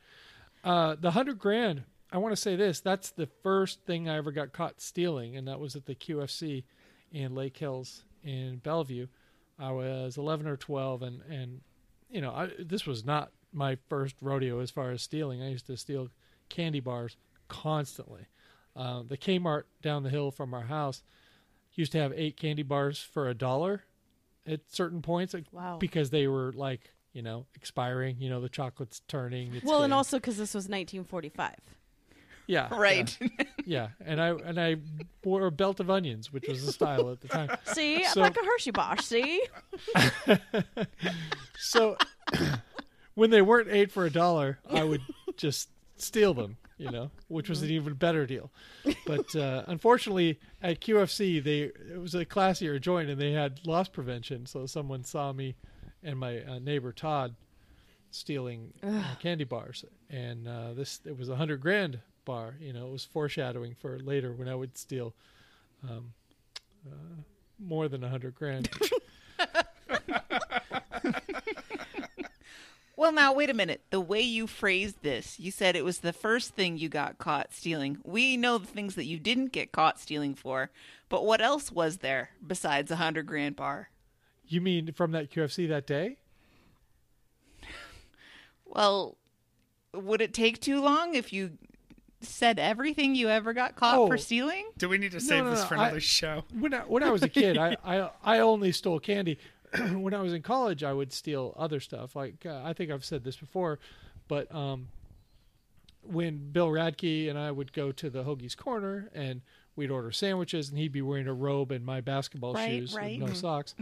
Uh, 0.64 0.96
the 0.98 1.10
hundred 1.10 1.38
grand. 1.38 1.82
I 2.12 2.18
want 2.18 2.32
to 2.32 2.40
say 2.40 2.56
this. 2.56 2.80
That's 2.80 3.10
the 3.10 3.26
first 3.42 3.80
thing 3.84 4.08
I 4.08 4.16
ever 4.16 4.30
got 4.32 4.52
caught 4.52 4.80
stealing, 4.80 5.36
and 5.36 5.48
that 5.48 5.60
was 5.60 5.76
at 5.76 5.86
the 5.86 5.94
QFC 5.94 6.64
in 7.12 7.34
Lake 7.34 7.56
Hills 7.56 8.04
in 8.24 8.58
Bellevue. 8.58 9.08
I 9.58 9.72
was 9.72 10.16
eleven 10.16 10.46
or 10.46 10.56
twelve, 10.56 11.02
and 11.02 11.20
and 11.28 11.60
you 12.08 12.20
know 12.20 12.30
I, 12.30 12.50
this 12.58 12.86
was 12.86 13.04
not 13.04 13.32
my 13.56 13.76
first 13.88 14.14
rodeo 14.20 14.60
as 14.60 14.70
far 14.70 14.90
as 14.92 15.02
stealing. 15.02 15.42
I 15.42 15.48
used 15.50 15.66
to 15.66 15.76
steal 15.76 16.08
candy 16.48 16.78
bars 16.80 17.16
constantly. 17.48 18.26
Uh, 18.76 19.02
the 19.08 19.16
Kmart 19.16 19.62
down 19.82 20.02
the 20.02 20.10
hill 20.10 20.30
from 20.30 20.52
our 20.54 20.64
house 20.66 21.02
used 21.72 21.92
to 21.92 21.98
have 21.98 22.12
eight 22.14 22.36
candy 22.36 22.62
bars 22.62 22.98
for 23.00 23.28
a 23.28 23.34
dollar 23.34 23.82
at 24.46 24.60
certain 24.70 25.02
points 25.02 25.34
Wow. 25.52 25.78
because 25.78 26.10
they 26.10 26.26
were 26.28 26.52
like 26.54 26.92
you 27.12 27.22
know 27.22 27.46
expiring 27.54 28.16
you 28.20 28.28
know 28.30 28.40
the 28.40 28.48
chocolate's 28.48 29.00
turning 29.08 29.54
it's 29.54 29.64
well, 29.64 29.82
and 29.82 29.92
also 29.94 30.18
because 30.18 30.36
this 30.36 30.52
was 30.54 30.64
1945. 30.68 31.54
yeah 32.46 32.68
right. 32.78 33.16
yeah, 33.20 33.28
yeah. 33.64 33.88
and 34.04 34.20
i 34.20 34.28
and 34.28 34.60
i 34.60 34.76
wore 35.24 35.46
a 35.46 35.50
belt 35.50 35.80
of 35.80 35.90
onions 35.90 36.32
which 36.32 36.46
was 36.48 36.64
the 36.64 36.72
style 36.72 37.10
at 37.10 37.20
the 37.22 37.28
time 37.28 37.50
See, 37.72 38.04
So- 38.04 38.20
like 38.20 38.36
a 38.36 38.44
Hershey 38.44 38.70
bar. 38.70 38.98
See, 38.98 39.42
so 41.58 41.96
when 43.16 43.30
they 43.30 43.42
weren't 43.42 43.68
eight 43.68 43.90
for 43.90 44.06
a 44.06 44.10
dollar 44.10 44.60
i 44.70 44.84
would 44.84 45.02
just 45.36 45.68
steal 45.96 46.32
them 46.32 46.56
you 46.78 46.90
know 46.90 47.10
which 47.28 47.48
was 47.48 47.62
an 47.62 47.70
even 47.70 47.94
better 47.94 48.26
deal. 48.26 48.50
But 49.06 49.34
uh, 49.34 49.64
unfortunately 49.66 50.38
at 50.62 50.80
qfc 50.80 51.42
they 51.42 51.60
it 51.60 52.00
was 52.00 52.14
a 52.14 52.24
classier 52.24 52.80
joint 52.80 53.08
and 53.10 53.20
they 53.20 53.32
had 53.32 53.66
loss 53.66 53.88
prevention. 53.88 54.46
So 54.46 54.66
someone 54.66 55.02
saw 55.02 55.32
me 55.32 55.56
and 56.02 56.18
my 56.18 56.42
uh, 56.42 56.58
neighbor 56.58 56.92
todd 56.92 57.34
stealing 58.10 58.72
uh, 58.82 59.14
candy 59.20 59.44
bars. 59.44 59.84
And 60.10 60.46
uh, 60.46 60.74
this 60.74 61.00
it 61.04 61.18
was 61.18 61.28
a 61.28 61.36
hundred 61.36 61.60
grand 61.60 62.00
bar 62.26 62.56
you 62.60 62.72
know 62.72 62.88
it 62.88 62.92
was 62.92 63.04
foreshadowing 63.04 63.74
for 63.78 64.00
later 64.00 64.32
when 64.32 64.48
i 64.48 64.54
would 64.54 64.76
steal 64.76 65.14
um, 65.88 66.12
uh, 66.86 67.22
more 67.58 67.88
than 67.88 68.02
a 68.04 68.08
hundred 68.08 68.34
grand 68.34 68.68
Well, 72.98 73.12
now 73.12 73.34
wait 73.34 73.50
a 73.50 73.54
minute. 73.54 73.82
The 73.90 74.00
way 74.00 74.22
you 74.22 74.46
phrased 74.46 75.02
this, 75.02 75.38
you 75.38 75.50
said 75.50 75.76
it 75.76 75.84
was 75.84 75.98
the 75.98 76.14
first 76.14 76.54
thing 76.54 76.78
you 76.78 76.88
got 76.88 77.18
caught 77.18 77.52
stealing. 77.52 77.98
We 78.04 78.38
know 78.38 78.56
the 78.56 78.66
things 78.66 78.94
that 78.94 79.04
you 79.04 79.18
didn't 79.18 79.52
get 79.52 79.70
caught 79.70 80.00
stealing 80.00 80.34
for, 80.34 80.70
but 81.10 81.24
what 81.26 81.42
else 81.42 81.70
was 81.70 81.98
there 81.98 82.30
besides 82.44 82.90
a 82.90 82.96
hundred 82.96 83.26
grand 83.26 83.56
bar? 83.56 83.90
you 84.48 84.60
mean 84.60 84.92
from 84.92 85.10
that 85.10 85.28
qfc 85.28 85.68
that 85.68 85.88
day 85.88 86.16
Well, 88.64 89.16
would 89.92 90.20
it 90.20 90.32
take 90.32 90.60
too 90.60 90.80
long 90.80 91.14
if 91.16 91.32
you 91.32 91.58
said 92.20 92.58
everything 92.60 93.14
you 93.16 93.28
ever 93.28 93.52
got 93.52 93.76
caught 93.76 93.98
Oh. 93.98 94.06
for 94.06 94.16
stealing? 94.16 94.66
Do 94.78 94.88
we 94.88 94.98
need 94.98 95.12
to 95.12 95.20
save 95.20 95.44
no, 95.44 95.50
this 95.50 95.60
no, 95.62 95.66
for 95.66 95.76
I- 95.76 95.84
another 95.86 96.00
show? 96.00 96.44
when 96.52 96.74
I, 96.74 96.80
when 96.80 97.02
I 97.02 97.10
was 97.10 97.22
a 97.24 97.28
kid, 97.28 97.58
I, 97.58 97.76
I 97.84 98.10
I 98.24 98.38
only 98.40 98.72
stole 98.72 99.00
candy. 99.00 99.38
when 99.92 100.14
I 100.14 100.20
was 100.22 100.32
in 100.32 100.42
college, 100.42 100.82
I 100.82 100.92
would 100.92 101.12
steal 101.12 101.54
other 101.56 101.80
stuff. 101.80 102.14
Like 102.16 102.44
uh, 102.46 102.62
I 102.64 102.72
think 102.72 102.90
I've 102.90 103.04
said 103.04 103.24
this 103.24 103.36
before, 103.36 103.78
but 104.28 104.52
um, 104.54 104.88
when 106.02 106.50
Bill 106.52 106.68
Radke 106.68 107.28
and 107.28 107.38
I 107.38 107.50
would 107.50 107.72
go 107.72 107.92
to 107.92 108.10
the 108.10 108.24
Hoagie's 108.24 108.54
Corner 108.54 109.10
and 109.14 109.42
we'd 109.74 109.90
order 109.90 110.10
sandwiches, 110.12 110.68
and 110.70 110.78
he'd 110.78 110.92
be 110.92 111.02
wearing 111.02 111.26
a 111.28 111.34
robe 111.34 111.70
and 111.72 111.84
my 111.84 112.00
basketball 112.00 112.54
Right, 112.54 112.68
shoes, 112.80 112.94
right. 112.94 113.20
with 113.20 113.28
no 113.28 113.34
Mhm. 113.34 113.40
socks. 113.40 113.74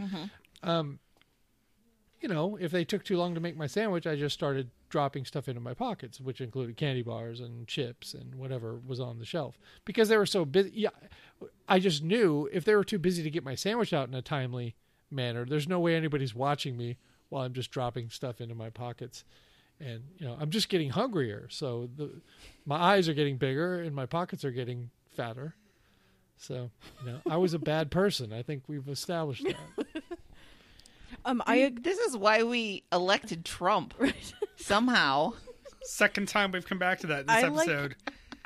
Um, 0.63 0.99
you 2.19 2.27
know, 2.27 2.55
if 2.59 2.71
they 2.71 2.83
took 2.83 3.03
too 3.03 3.17
long 3.17 3.35
to 3.35 3.39
make 3.39 3.55
my 3.55 3.67
sandwich, 3.67 4.07
I 4.07 4.15
just 4.15 4.33
started 4.33 4.71
dropping 4.89 5.25
stuff 5.25 5.47
into 5.47 5.61
my 5.61 5.73
pockets, 5.73 6.19
which 6.19 6.41
included 6.41 6.75
candy 6.77 7.03
bars 7.03 7.39
and 7.39 7.67
chips 7.67 8.13
and 8.13 8.35
whatever 8.35 8.79
was 8.79 8.99
on 8.99 9.19
the 9.19 9.25
shelf 9.25 9.59
because 9.83 10.09
they 10.09 10.17
were 10.17 10.25
so 10.25 10.43
busy. 10.45 10.71
Yeah, 10.73 10.89
I 11.67 11.79
just 11.79 12.01
knew 12.03 12.49
if 12.51 12.65
they 12.65 12.73
were 12.75 12.83
too 12.85 12.97
busy 12.99 13.21
to 13.21 13.29
get 13.29 13.43
my 13.43 13.55
sandwich 13.55 13.93
out 13.93 14.07
in 14.07 14.13
a 14.15 14.21
timely 14.21 14.75
manner, 15.11 15.45
there's 15.45 15.67
no 15.67 15.79
way 15.79 15.95
anybody's 15.95 16.35
watching 16.35 16.77
me 16.77 16.97
while 17.29 17.43
I'm 17.43 17.53
just 17.53 17.71
dropping 17.71 18.09
stuff 18.09 18.41
into 18.41 18.55
my 18.55 18.69
pockets. 18.69 19.23
And 19.79 20.03
you 20.17 20.25
know, 20.25 20.37
I'm 20.39 20.51
just 20.51 20.69
getting 20.69 20.91
hungrier, 20.91 21.47
so 21.49 21.89
the 21.97 22.21
my 22.65 22.77
eyes 22.77 23.09
are 23.09 23.13
getting 23.13 23.37
bigger 23.37 23.81
and 23.81 23.93
my 23.93 24.05
pockets 24.05 24.45
are 24.45 24.51
getting 24.51 24.89
fatter. 25.15 25.55
So, 26.37 26.69
you 27.03 27.11
know, 27.11 27.19
I 27.29 27.37
was 27.37 27.53
a 27.53 27.59
bad 27.59 27.91
person. 27.91 28.31
I 28.33 28.41
think 28.41 28.63
we've 28.67 28.87
established 28.87 29.43
that. 29.45 30.03
um, 31.25 31.41
I 31.45 31.73
this 31.79 31.97
is 31.99 32.15
why 32.15 32.43
we 32.43 32.83
elected 32.91 33.43
Trump. 33.43 33.93
Somehow. 34.55 35.33
Second 35.83 36.27
time 36.29 36.51
we've 36.51 36.65
come 36.65 36.79
back 36.79 36.99
to 36.99 37.07
that 37.07 37.21
in 37.21 37.27
this 37.27 37.35
I 37.35 37.47
like- 37.47 37.67
episode. 37.67 37.95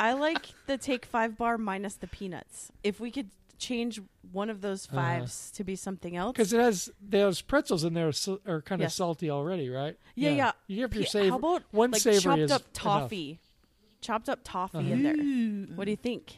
I 0.02 0.14
like 0.14 0.48
the 0.66 0.78
take 0.78 1.06
five 1.06 1.38
bar 1.38 1.58
minus 1.58 1.96
the 1.96 2.08
peanuts. 2.08 2.72
If 2.84 3.02
we 3.02 3.12
could 3.12 3.30
change 3.60 4.02
one 4.32 4.50
of 4.50 4.62
those 4.62 4.88
Uh-huh. 4.88 4.98
5s 4.98 5.52
to 5.52 5.64
be 5.64 5.76
something 5.76 6.16
else, 6.16 6.34
Because 6.34 6.54
it 6.54 6.60
has 6.60 6.90
those 7.02 7.42
pretzels 7.42 7.84
in 7.84 7.94
there 7.94 8.12
so- 8.12 8.40
are 8.48 8.62
kind 8.62 8.82
of 8.82 8.86
Yes. 8.86 8.96
salty 8.96 9.30
already, 9.30 9.70
right? 9.70 9.98
yeah, 10.16 10.30
yeah. 10.32 10.52
You 10.68 10.82
have 10.84 10.94
your 10.94 11.04
Pe- 11.04 11.10
savory. 11.10 11.30
How 11.30 11.36
about 11.38 11.64
one 11.72 11.92
like 11.92 12.02
savory 12.02 12.22
chopped 12.22 12.40
is 12.42 12.52
up 12.52 12.62
enough. 12.62 12.74
toffee? 12.74 13.40
Chopped 14.02 14.30
up 14.30 14.40
toffee 14.44 14.78
Uh-huh. 14.78 14.88
in 14.88 15.04
there. 15.68 15.76
What 15.76 15.86
do 15.86 15.92
you 15.92 15.98
think? 15.98 16.38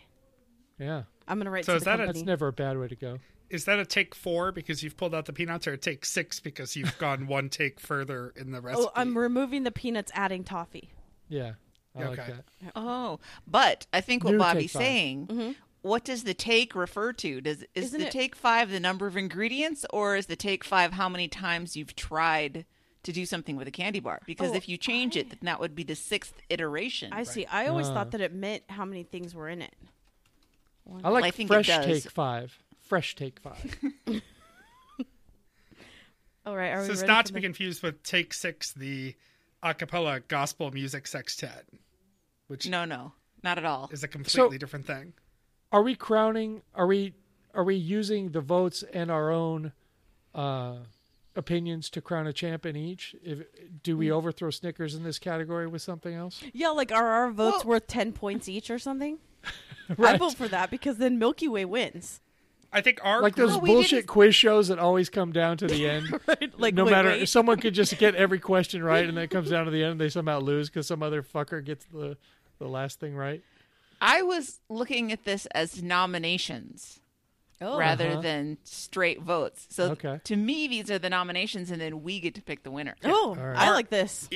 Yeah, 0.80 1.04
I'm 1.28 1.38
gonna 1.38 1.52
write 1.52 1.66
So 1.66 1.74
to 1.74 1.78
is 1.78 1.84
the 1.84 1.90
that 1.96 2.00
a- 2.02 2.06
that's 2.08 2.24
never 2.24 2.48
a 2.48 2.54
bad 2.54 2.78
way 2.80 2.88
to 2.88 2.96
go. 2.96 3.20
Is 3.50 3.66
that 3.66 3.78
a 3.80 3.86
take 3.86 4.16
four 4.16 4.52
because 4.54 4.82
you've 4.82 4.96
pulled 4.98 5.14
out 5.14 5.26
the 5.26 5.34
peanuts, 5.34 5.68
or 5.68 5.74
a 5.74 5.78
take 5.78 6.06
six 6.06 6.40
because 6.40 6.76
you've 6.76 6.98
gone 6.98 7.28
one 7.28 7.50
take 7.50 7.80
further 7.80 8.34
in 8.36 8.52
the 8.52 8.62
recipe? 8.62 8.86
oh, 8.88 8.92
I'm 8.96 9.18
removing 9.18 9.64
the 9.64 9.72
peanuts, 9.72 10.12
adding 10.16 10.44
toffee. 10.46 10.90
Yeah, 11.30 11.54
I 11.96 12.06
like 12.06 12.20
Okay. 12.20 12.32
that. 12.62 12.72
Oh, 12.76 13.20
but 13.46 13.86
I 13.94 14.00
think 14.02 14.24
what 14.24 14.32
New 14.32 14.40
Bobby's 14.40 14.72
take 14.74 15.28
five. 15.30 15.56
Saying. 15.84 15.90
What 15.92 16.04
does 16.04 16.24
the 16.24 16.34
take 16.34 16.76
refer 16.76 17.14
to? 17.14 17.42
Does 17.42 17.64
is. 17.76 17.86
Isn't 17.86 18.00
the 18.00 18.08
it- 18.08 18.12
take 18.12 18.36
five 18.36 18.70
the 18.70 18.80
number 18.80 19.08
of 19.08 19.18
ingredients, 19.18 19.86
or 19.92 20.16
is 20.16 20.26
the 20.28 20.36
take 20.36 20.64
five 20.64 20.94
how 20.94 21.10
many 21.10 21.28
times 21.28 21.76
you've 21.76 21.96
tried 21.96 22.66
to 23.04 23.12
do 23.12 23.26
something 23.26 23.56
with 23.56 23.68
a 23.68 23.72
candy 23.72 24.00
bar? 24.00 24.22
Because 24.26 24.52
Oh, 24.52 24.56
if 24.56 24.70
you 24.70 24.78
change 24.78 25.18
it, 25.18 25.30
then 25.30 25.40
that 25.44 25.60
would 25.60 25.74
be 25.76 25.84
the 25.84 25.96
sixth 25.96 26.36
iteration. 26.50 27.12
I 27.14 27.24
see. 27.24 27.46
I 27.48 27.68
always 27.68 27.88
Ah. 27.88 27.94
thought 27.96 28.12
that 28.12 28.22
it 28.22 28.34
meant 28.34 28.64
how 28.70 28.86
many 28.86 29.04
things 29.04 29.34
were 29.34 29.50
in 29.50 29.62
it. 29.62 29.74
I 31.04 31.10
like 31.10 31.24
I 31.24 31.32
think 31.32 31.50
it 31.50 31.54
fresh 31.54 31.68
does. 31.68 31.86
take 32.04 32.12
five. 32.12 32.58
Fresh 32.82 33.16
take 33.16 33.40
five. 33.40 33.80
All 36.46 36.58
right, 36.58 36.70
are 36.72 36.82
we 36.82 36.88
so 36.88 36.92
it's 36.94 37.02
ready 37.02 37.12
not 37.14 37.26
for 37.26 37.28
to 37.30 37.34
be 37.36 37.42
confused 37.42 37.84
with 37.84 38.02
take 38.04 38.34
six, 38.34 38.74
the 38.74 39.16
a 39.62 39.74
cappella 39.76 40.22
gospel 40.22 40.72
music 40.72 41.06
sextet, 41.06 41.68
which 42.48 42.68
no, 42.68 42.84
no, 42.84 43.14
not 43.44 43.60
at 43.60 43.66
all. 43.66 43.90
is 43.94 44.04
a 44.04 44.08
completely 44.08 44.58
different 44.58 44.88
thing. 44.88 45.14
Are 45.72 45.82
we 45.82 45.96
crowning? 45.96 46.62
Are 46.76 46.88
we 46.88 47.14
are 47.54 47.64
we 47.64 47.76
using 47.76 48.32
the 48.32 48.42
votes 48.42 48.84
and 48.94 49.12
our 49.12 49.30
own 49.32 49.74
uh, 50.34 50.76
opinions 51.36 51.90
to 51.92 52.02
crown 52.02 52.28
a 52.28 52.34
champion 52.34 52.76
each? 52.76 53.16
If 53.24 53.44
do 53.84 53.98
we 53.98 54.12
overthrow 54.12 54.50
Snickers 54.50 54.96
in 54.96 55.04
this 55.04 55.20
category 55.20 55.68
with 55.68 55.82
something 55.82 56.14
else? 56.14 56.42
Yeah, 56.54 56.70
like 56.70 56.92
are 56.92 57.08
our 57.08 57.32
votes 57.32 57.64
Well- 57.66 57.74
worth 57.76 57.88
ten 57.88 58.12
points 58.14 58.48
each 58.50 58.70
or 58.70 58.80
something? 58.80 59.18
I 60.00 60.18
vote 60.18 60.36
for 60.36 60.48
that 60.48 60.70
because 60.70 60.98
then 60.98 61.18
Milky 61.20 61.48
Way 61.48 61.66
wins. 61.66 62.22
I 62.74 62.80
think 62.80 63.00
our 63.04 63.22
Like 63.22 63.36
those 63.36 63.56
No, 63.56 63.60
bullshit 63.62 64.08
quiz 64.08 64.34
shows 64.34 64.70
that 64.70 64.80
always 64.80 65.10
come 65.10 65.34
down 65.34 65.58
to 65.58 65.68
the 65.68 65.90
end. 65.90 66.08
Right? 66.26 66.58
Like 66.58 66.74
no 66.74 66.86
wait, 66.86 66.92
matter 66.92 67.10
wait. 67.10 67.28
someone 67.28 67.60
could 67.60 67.74
just 67.74 67.98
get 67.98 68.16
every 68.16 68.40
question 68.40 68.82
right, 68.84 69.06
and 69.06 69.18
then 69.18 69.26
it 69.26 69.30
comes 69.30 69.50
down 69.50 69.66
to 69.66 69.72
the 69.72 69.84
end, 69.84 69.94
and 69.94 70.00
they 70.02 70.08
somehow 70.10 70.40
lose 70.40 70.70
because 70.70 70.88
some 70.88 71.04
other 71.04 71.22
fucker 71.22 71.64
gets 71.64 71.84
the 71.86 72.18
the 72.60 72.68
last 72.68 73.00
thing 73.00 73.14
right. 73.16 73.42
I 74.02 74.22
was 74.24 74.60
looking 74.70 75.12
at 75.12 75.24
this 75.24 75.46
as 75.48 75.82
nominations 75.84 77.00
Oh. 77.64 77.78
rather 77.78 78.08
Uh-huh. 78.14 78.22
than 78.22 78.58
straight 78.64 79.22
votes. 79.22 79.68
So 79.70 79.92
Okay. 79.92 80.20
to 80.24 80.36
me, 80.36 80.68
these 80.68 80.90
are 80.90 80.98
the 80.98 81.10
nominations, 81.12 81.70
and 81.70 81.80
then 81.80 82.02
we 82.02 82.20
get 82.20 82.34
to 82.36 82.42
pick 82.42 82.64
the 82.64 82.72
winner. 82.72 82.96
Oh, 83.04 83.30
All 83.30 83.36
right. 83.36 83.58
I 83.58 83.70
like 83.72 83.90
this. 83.90 84.28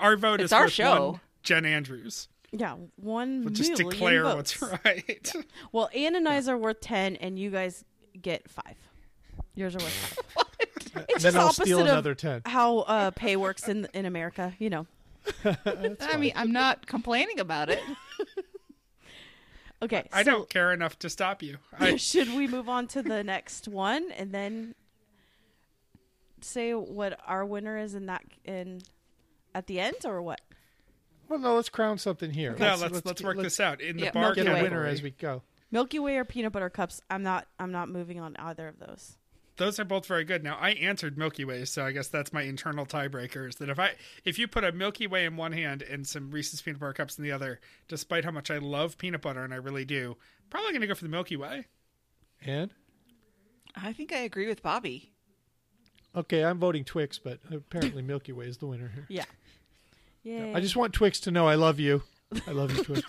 our 0.00 0.16
vote 0.16 0.40
It's 0.40 0.48
is 0.48 0.52
our 0.54 0.68
show. 0.70 1.10
one 1.10 1.20
Jen 1.42 1.66
Andrews. 1.66 2.28
Yeah, 2.50 2.76
one 2.96 3.44
We'll 3.44 3.52
just 3.52 3.74
declare 3.74 4.22
votes. 4.22 4.58
what's 4.62 4.80
right. 4.84 5.32
Well, 5.72 5.90
Anne 5.94 6.16
and 6.16 6.26
I's 6.26 6.48
are 6.48 6.56
worth 6.56 6.80
ten, 6.80 7.16
and 7.16 7.38
you 7.38 7.50
guys 7.50 7.84
get 8.20 8.48
five. 8.50 8.76
Yours 9.54 9.76
are 9.76 9.80
worth 9.80 9.92
five. 9.92 10.44
It's 11.10 11.22
then 11.22 11.32
just 11.34 11.36
I'll 11.36 11.44
opposite 11.48 11.64
steal 11.66 11.80
of 11.80 11.86
another 11.86 12.14
ten. 12.14 12.40
how 12.46 12.78
uh, 12.78 13.10
pay 13.10 13.36
works 13.36 13.68
in 13.68 13.86
in 13.92 14.06
America. 14.06 14.54
You 14.58 14.70
know. 14.70 14.86
I 15.44 16.16
mean, 16.16 16.32
I'm 16.34 16.50
not 16.52 16.86
complaining 16.86 17.38
about 17.38 17.68
it. 17.68 17.80
Okay. 19.82 20.08
I 20.12 20.24
so 20.24 20.30
don't 20.30 20.50
care 20.50 20.72
enough 20.72 20.98
to 21.00 21.10
stop 21.10 21.42
you. 21.42 21.58
I, 21.78 21.96
should 21.96 22.34
we 22.34 22.46
move 22.46 22.68
on 22.68 22.86
to 22.88 23.02
the 23.02 23.22
next 23.22 23.68
one 23.68 24.10
and 24.12 24.32
then 24.32 24.74
say 26.40 26.72
what 26.72 27.18
our 27.26 27.44
winner 27.44 27.78
is 27.78 27.94
in 27.94 28.06
that 28.06 28.24
in 28.44 28.82
at 29.54 29.66
the 29.66 29.80
end 29.80 29.96
or 30.04 30.20
what? 30.22 30.40
Well, 31.28 31.38
no, 31.38 31.56
let's 31.56 31.68
crown 31.68 31.98
something 31.98 32.30
here. 32.30 32.56
no, 32.58 32.76
let's 32.76 33.04
let's, 33.04 33.22
work 33.22 33.36
this 33.36 33.60
out 33.60 33.80
in 33.80 33.98
the 33.98 34.04
Yeah, 34.04 34.12
bar 34.12 34.34
Get 34.34 34.46
a 34.46 34.62
winner 34.62 34.86
as 34.86 35.02
we 35.02 35.10
go. 35.10 35.42
Milky 35.70 35.98
Way 35.98 36.16
or 36.16 36.24
peanut 36.24 36.52
butter 36.52 36.70
cups? 36.70 37.02
I'm 37.10 37.22
not. 37.22 37.46
I'm 37.58 37.70
not 37.70 37.90
moving 37.90 38.18
on 38.18 38.34
either 38.36 38.66
of 38.68 38.78
those. 38.78 39.16
Those 39.58 39.78
are 39.78 39.84
both 39.84 40.06
very 40.06 40.24
good. 40.24 40.42
Now 40.42 40.56
I 40.60 40.70
answered 40.70 41.18
Milky 41.18 41.44
Way, 41.44 41.64
so 41.66 41.84
I 41.84 41.92
guess 41.92 42.08
that's 42.08 42.32
my 42.32 42.42
internal 42.42 42.86
tiebreaker. 42.86 43.48
Is 43.48 43.56
that 43.56 43.68
if 43.68 43.78
I 43.78 43.92
if 44.24 44.38
you 44.38 44.48
put 44.48 44.64
a 44.64 44.72
Milky 44.72 45.06
Way 45.06 45.24
in 45.26 45.36
one 45.36 45.52
hand 45.52 45.82
and 45.82 46.06
some 46.06 46.30
Reese's 46.30 46.62
peanut 46.62 46.80
butter 46.80 46.92
cups 46.94 47.18
in 47.18 47.24
the 47.24 47.32
other, 47.32 47.60
despite 47.88 48.24
how 48.24 48.30
much 48.30 48.50
I 48.50 48.58
love 48.58 48.96
peanut 48.98 49.20
butter 49.20 49.44
and 49.44 49.52
I 49.52 49.56
really 49.58 49.84
do, 49.84 50.16
probably 50.48 50.70
going 50.70 50.80
to 50.80 50.86
go 50.86 50.94
for 50.94 51.04
the 51.04 51.10
Milky 51.10 51.36
Way. 51.36 51.66
And 52.44 52.70
I 53.76 53.92
think 53.92 54.12
I 54.12 54.18
agree 54.18 54.46
with 54.48 54.62
Bobby. 54.62 55.12
okay, 56.16 56.44
I'm 56.44 56.58
voting 56.58 56.84
Twix, 56.84 57.18
but 57.18 57.38
apparently 57.52 58.02
Milky 58.02 58.32
Way 58.32 58.46
is 58.46 58.56
the 58.58 58.66
winner 58.66 58.90
here. 58.94 59.06
Yeah. 59.10 59.24
Yay. 60.24 60.52
I 60.54 60.60
just 60.60 60.76
want 60.76 60.92
Twix 60.92 61.20
to 61.20 61.30
know 61.30 61.46
I 61.48 61.54
love 61.54 61.78
you. 61.80 62.02
I 62.46 62.50
love 62.50 62.76
you, 62.76 62.82
Twix. 62.84 63.02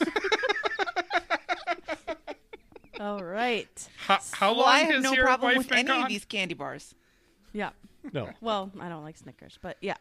All 3.00 3.24
right. 3.24 3.88
How, 3.98 4.20
how 4.32 4.52
well, 4.54 4.62
long 4.62 4.70
I 4.70 4.80
have 4.80 4.96
has 4.96 5.04
no 5.04 5.14
your 5.14 5.26
problem 5.26 5.50
wife 5.52 5.58
with 5.60 5.70
been 5.70 5.78
any 5.80 5.88
gone? 5.88 6.04
of 6.04 6.10
these 6.10 6.26
candy 6.26 6.54
bars. 6.54 6.94
Yeah. 7.54 7.70
No. 8.14 8.30
Well, 8.42 8.72
I 8.80 8.90
don't 8.90 9.04
like 9.04 9.18
Snickers, 9.18 9.58
but 9.62 9.78
yeah. 9.82 9.96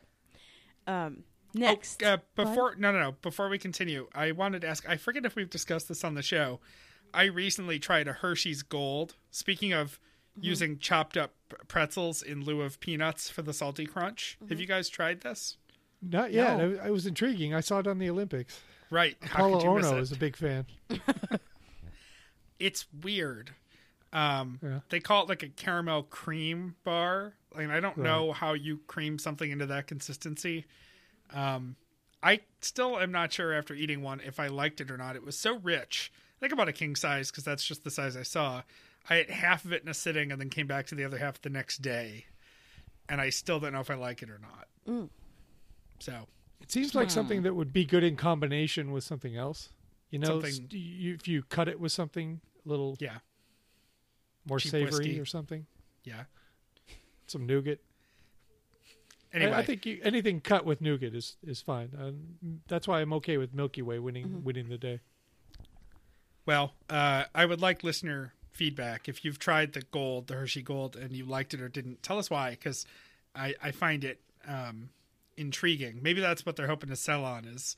Um. 0.87 1.19
Oh, 1.57 1.61
Next. 1.61 2.03
uh, 2.03 2.19
before 2.37 2.75
no 2.77 2.93
no 2.93 3.01
no 3.01 3.13
before 3.23 3.49
we 3.49 3.59
continue, 3.59 4.07
I 4.15 4.33
wanted 4.33 4.61
to 4.63 4.69
ask. 4.69 4.89
I 4.89 4.97
forget 4.97 5.25
if 5.25 5.35
we've 5.35 5.49
discussed 5.49 5.89
this 5.89 6.05
on 6.05 6.15
the 6.15 6.23
show. 6.23 6.61
I 7.15 7.25
recently 7.25 7.79
tried 7.79 8.07
a 8.07 8.13
Hershey's 8.13 8.63
Gold. 8.63 9.15
Speaking 9.31 9.73
of 9.73 9.99
Mm-hmm. 10.37 10.47
using 10.47 10.79
chopped 10.79 11.17
up 11.17 11.33
pretzels 11.67 12.23
in 12.23 12.45
lieu 12.45 12.61
of 12.63 12.79
peanuts 12.79 13.29
for 13.29 13.43
the 13.43 13.53
salty 13.53 13.87
crunch, 13.87 14.37
Mm-hmm. 14.41 14.51
have 14.51 14.61
you 14.61 14.67
guys 14.67 14.89
tried 14.89 15.23
this? 15.23 15.57
Not 16.01 16.33
yet. 16.33 16.59
No. 16.59 16.79
I, 16.81 16.89
I 16.89 16.91
was 16.91 17.07
intriguing. 17.07 17.55
I 17.55 17.61
saw 17.61 17.81
it 17.81 17.89
on 17.89 17.99
the 17.99 18.09
Olympics. 18.09 18.61
Right. 18.89 19.17
How 19.23 19.39
Paulo 19.49 19.59
could 19.59 19.85
Ohno 19.85 19.97
it? 19.99 20.01
is 20.01 20.13
a 20.13 20.17
big 20.17 20.37
fan. 20.37 20.67
It's 22.59 22.87
weird. 23.03 23.55
Um, 24.12 24.59
Yeah. 24.62 24.81
They 24.88 25.01
call 25.01 25.25
it 25.25 25.29
like 25.29 25.42
a 25.42 25.49
caramel 25.49 26.05
cream 26.05 26.77
bar. 26.85 27.35
Like 27.55 27.68
I 27.68 27.81
don't 27.81 27.97
Right. 27.97 28.05
know 28.05 28.33
how 28.33 28.53
you 28.55 28.79
cream 28.87 29.18
something 29.18 29.51
into 29.51 29.66
that 29.66 29.87
consistency. 29.87 30.64
Um, 31.31 31.77
I 32.23 32.40
still 32.61 32.99
am 32.99 33.12
not 33.12 33.33
sure 33.33 33.53
after 33.53 33.75
eating 33.75 34.03
one 34.03 34.21
if 34.21 34.40
I 34.40 34.49
liked 34.49 34.81
it 34.81 34.90
or 34.90 34.97
not. 34.97 35.14
It 35.14 35.25
was 35.25 35.38
so 35.38 35.57
rich. 35.59 36.11
I 36.37 36.40
think 36.40 36.53
about 36.53 36.68
a 36.68 36.73
king 36.73 36.97
size 36.97 37.31
because 37.31 37.44
that's 37.44 37.64
just 37.64 37.85
the 37.85 37.90
size 37.90 38.16
I 38.16 38.23
saw. 38.23 38.62
I 39.11 39.16
ate 39.16 39.31
half 39.31 39.64
of 39.64 39.73
it 39.73 39.83
in 39.83 39.88
a 39.88 39.94
sitting 39.94 40.31
and 40.33 40.40
then 40.40 40.51
came 40.51 40.66
back 40.66 40.87
to 40.88 40.94
the 40.94 41.05
other 41.05 41.18
half 41.18 41.40
the 41.40 41.49
next 41.51 41.79
day, 41.83 42.27
and 43.09 43.21
I 43.21 43.31
still 43.31 43.59
don't 43.61 43.73
know 43.73 43.81
if 43.81 43.90
I 43.90 43.94
like 43.94 44.23
it 44.23 44.31
or 44.31 44.38
not. 44.38 44.68
Mm. 44.87 45.09
So 46.01 46.29
It 46.61 46.71
seems 46.73 46.94
like 46.94 47.11
something 47.11 47.42
that 47.42 47.55
would 47.55 47.73
be 47.73 47.85
good 47.85 48.05
in 48.05 48.16
combination 48.16 48.90
with 48.92 49.05
something 49.05 49.37
else. 49.37 49.71
You 50.11 50.18
know, 50.18 50.27
Something- 50.40 50.53
st- 50.53 50.73
you, 50.73 51.14
if 51.14 51.29
you 51.29 51.42
cut 51.42 51.68
it 51.68 51.79
with 51.79 51.92
something 51.92 52.40
a 52.64 52.68
little 52.68 52.97
yeah, 52.99 53.18
more 54.49 54.59
cheap 54.59 54.71
savory 54.71 54.88
whiskey. 54.90 55.21
or 55.21 55.27
something, 55.27 55.66
yeah. 56.05 56.25
some 57.27 57.47
nougat. 57.47 57.79
I- 57.81 59.37
Anyway, 59.37 59.53
I, 59.53 59.62
think 59.62 59.85
you, 59.85 60.01
anything 60.03 60.40
cut 60.40 60.64
with 60.64 60.81
nougat 60.81 61.14
is 61.14 61.37
is 61.47 61.61
fine. 61.61 61.90
Um, 62.01 62.61
that's 62.68 62.88
why 62.88 63.03
I'm 63.03 63.12
okay 63.14 63.37
with 63.37 63.53
Milky 63.53 63.83
Way 63.83 63.99
winning 63.99 64.27
Mm-hmm. 64.29 64.44
winning 64.44 64.68
the 64.71 64.79
day. 64.79 65.01
Well, 66.47 66.73
uh, 66.88 67.25
I 67.35 67.44
would 67.44 67.61
like 67.61 67.85
listener 67.85 68.33
feedback. 68.53 69.07
If 69.09 69.25
you've 69.27 69.38
tried 69.38 69.75
the 69.75 69.83
gold, 69.83 70.29
the 70.29 70.35
Hershey 70.35 70.62
Gold, 70.62 70.97
and 70.97 71.12
you 71.14 71.27
liked 71.27 71.53
it 71.53 71.61
or 71.61 71.68
didn't, 71.68 72.03
tell 72.03 72.18
us 72.18 72.31
why, 72.31 72.51
because 72.53 72.87
I, 73.35 73.55
I 73.62 73.71
find 73.71 74.03
it 74.03 74.21
um, 74.47 74.88
intriguing. 75.37 76.01
Maybe 76.03 76.23
that's 76.23 76.47
what 76.47 76.57
they're 76.57 76.66
hoping 76.66 76.88
to 76.88 76.97
sell 76.97 77.25
on 77.27 77.44
is 77.44 77.77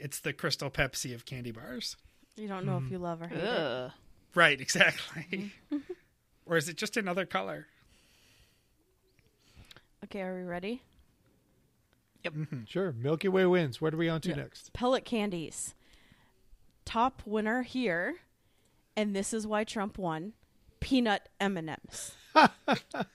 it's 0.00 0.20
the 0.20 0.32
Crystal 0.32 0.70
Pepsi 0.70 1.14
of 1.14 1.24
candy 1.24 1.52
bars. 1.52 1.96
you 2.36 2.48
don't 2.48 2.64
know 2.64 2.78
if 2.78 2.84
mm-hmm. 2.84 2.94
you 2.94 2.98
love 2.98 3.22
or 3.22 3.28
hate 3.28 3.38
it. 3.38 3.92
Right, 4.34 4.60
exactly. 4.60 5.52
Mm-hmm. 5.72 5.92
or 6.46 6.56
is 6.56 6.68
it 6.68 6.76
just 6.76 6.96
another 6.96 7.26
color? 7.26 7.66
Okay, 10.04 10.22
are 10.22 10.34
we 10.34 10.42
ready? 10.42 10.82
Yep. 12.24 12.34
Mm-hmm. 12.34 12.64
Sure, 12.66 12.92
Milky 12.92 13.28
Way 13.28 13.46
wins. 13.46 13.80
What 13.80 13.94
are 13.94 13.96
we 13.96 14.08
on 14.08 14.20
to 14.22 14.30
Yeah. 14.30 14.36
next? 14.36 14.72
Pellet 14.72 15.04
candies. 15.04 15.74
Top 16.84 17.22
winner 17.24 17.62
here, 17.62 18.16
and 18.96 19.14
this 19.14 19.32
is 19.32 19.46
why 19.46 19.64
Trump 19.64 19.98
won. 19.98 20.32
Peanut 20.80 21.28
M&Ms. 21.38 22.12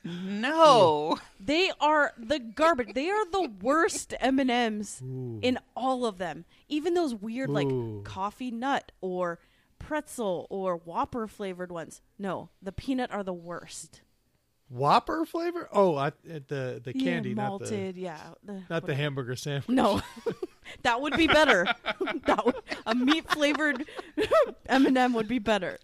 No. 0.03 1.17
They 1.39 1.71
are 1.79 2.13
the 2.17 2.39
garbage. 2.39 2.93
They 2.93 3.09
are 3.09 3.25
the 3.31 3.49
worst 3.61 4.13
M&Ms 4.19 5.01
Ooh. 5.03 5.39
in 5.41 5.57
all 5.75 6.05
of 6.05 6.17
them. 6.17 6.45
Even 6.67 6.93
those 6.93 7.13
weird 7.15 7.49
Ooh. 7.49 7.53
like 7.53 8.03
coffee 8.05 8.51
nut 8.51 8.91
or 9.01 9.39
pretzel 9.79 10.47
or 10.49 10.77
Whopper 10.77 11.27
flavored 11.27 11.71
ones. 11.71 12.01
No, 12.17 12.49
the 12.61 12.71
peanut 12.71 13.11
are 13.11 13.23
the 13.23 13.33
worst. 13.33 14.01
Whopper 14.67 15.25
flavor? 15.25 15.69
Oh, 15.71 15.95
I, 15.95 16.07
at 16.29 16.47
the 16.47 16.81
the 16.83 16.91
Yeah, 16.95 17.03
candy, 17.03 17.35
not 17.35 17.43
the 17.43 17.49
malted, 17.49 17.97
yeah. 17.97 18.19
the- 18.43 18.63
not 18.67 18.87
the 18.87 18.95
hamburger 18.95 19.35
sandwich. 19.35 19.69
No, 19.69 20.01
that 20.81 21.01
would 21.01 21.15
be 21.15 21.27
better. 21.27 21.67
that 22.25 22.43
would, 22.43 22.55
a 22.87 22.95
meat 22.95 23.29
flavored 23.29 23.85
M&M 24.67 25.13
would 25.13 25.27
be 25.27 25.37
better. 25.37 25.77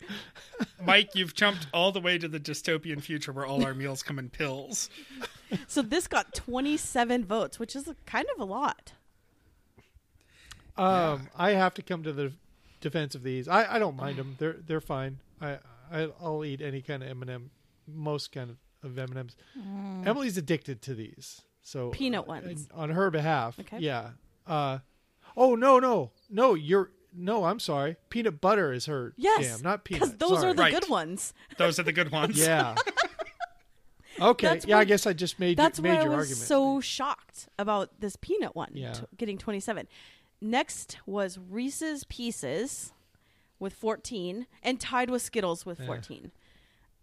Mike, 0.84 1.12
you've 1.14 1.36
jumped 1.36 1.68
all 1.74 1.92
the 1.92 2.00
way 2.02 2.18
to 2.18 2.28
the 2.28 2.40
dystopian 2.40 3.02
future 3.04 3.32
where 3.32 3.46
all 3.46 3.64
our 3.64 3.76
meals 3.76 4.02
come 4.02 4.18
in 4.18 4.30
pills. 4.30 4.90
So 5.68 5.84
this 5.84 6.08
got 6.08 6.34
27 6.34 7.24
votes, 7.26 7.60
which 7.60 7.76
is 7.76 7.88
kind 8.08 8.26
of 8.34 8.42
a 8.42 8.46
lot. 8.46 8.94
Um, 10.78 11.30
I 11.38 11.52
have 11.52 11.74
to 11.76 11.82
come 11.82 12.04
to 12.04 12.14
the 12.14 12.34
defense 12.80 13.16
of 13.16 13.24
these. 13.24 13.48
I, 13.48 13.76
I 13.76 13.80
don't 13.80 13.96
mind 13.96 14.18
them. 14.18 14.36
They're 14.40 14.58
they're 14.66 14.82
fine. 14.82 15.20
I, 15.42 15.60
I 15.92 16.10
I'll 16.22 16.44
eat 16.46 16.62
any 16.62 16.82
kind 16.82 17.04
of 17.04 17.10
M 17.10 17.22
and 17.22 17.32
m 17.32 17.52
most 17.88 18.32
kind 18.32 18.50
of, 18.52 18.58
of 18.84 18.98
M 18.98 19.10
and 19.10 19.18
M's. 19.20 19.36
Emily's 20.06 20.38
addicted 20.38 20.82
to 20.84 20.94
these, 20.94 21.42
so 21.62 21.90
Peanut 21.90 22.22
uh, 22.22 22.24
ones. 22.24 22.68
on 22.74 22.90
her 22.92 23.12
behalf. 23.12 23.60
Okay. 23.60 23.80
Yeah. 23.80 24.12
Uh, 24.48 24.80
oh 25.38 25.56
no 25.56 25.80
no 25.80 26.12
no 26.30 26.54
you're 26.56 26.92
no 27.14 27.44
I'm 27.46 27.60
sorry. 27.60 27.98
Peanut 28.10 28.40
butter 28.42 28.72
is 28.72 28.86
her 28.88 29.14
Yes, 29.18 29.42
jam, 29.46 29.62
not 29.62 29.84
because 29.84 30.10
peanut. 30.10 30.20
those 30.20 30.40
Sorry. 30.40 30.52
are 30.52 30.54
the 30.54 30.62
Right. 30.62 30.74
good 30.74 30.90
ones. 30.90 31.34
Those 31.58 31.78
are 31.80 31.84
the 31.84 31.92
good 31.94 32.12
ones. 32.12 32.38
yeah. 32.40 32.76
Okay. 34.20 34.46
That's 34.48 34.66
yeah, 34.68 34.78
I 34.78 34.84
guess 34.84 35.08
I 35.08 35.14
just 35.14 35.40
made 35.40 35.58
That's 35.58 35.80
made 35.80 35.90
why 35.96 36.04
I 36.04 36.08
was 36.10 36.18
argument. 36.30 36.38
so 36.48 36.82
shocked 36.82 37.48
about 37.58 38.02
this 38.02 38.18
peanut 38.18 38.56
one 38.56 38.72
Yeah. 38.74 38.92
t- 38.94 39.04
getting 39.18 39.38
27. 39.38 39.88
Next 40.42 40.98
was 41.06 41.38
Reese's 41.38 42.04
Pieces 42.06 42.94
with 43.60 43.74
14 43.74 44.48
and 44.64 44.80
tied 44.80 45.10
with 45.10 45.22
Skittles 45.22 45.66
with 45.66 45.80
Yeah. 45.80 45.86
14. 45.86 46.32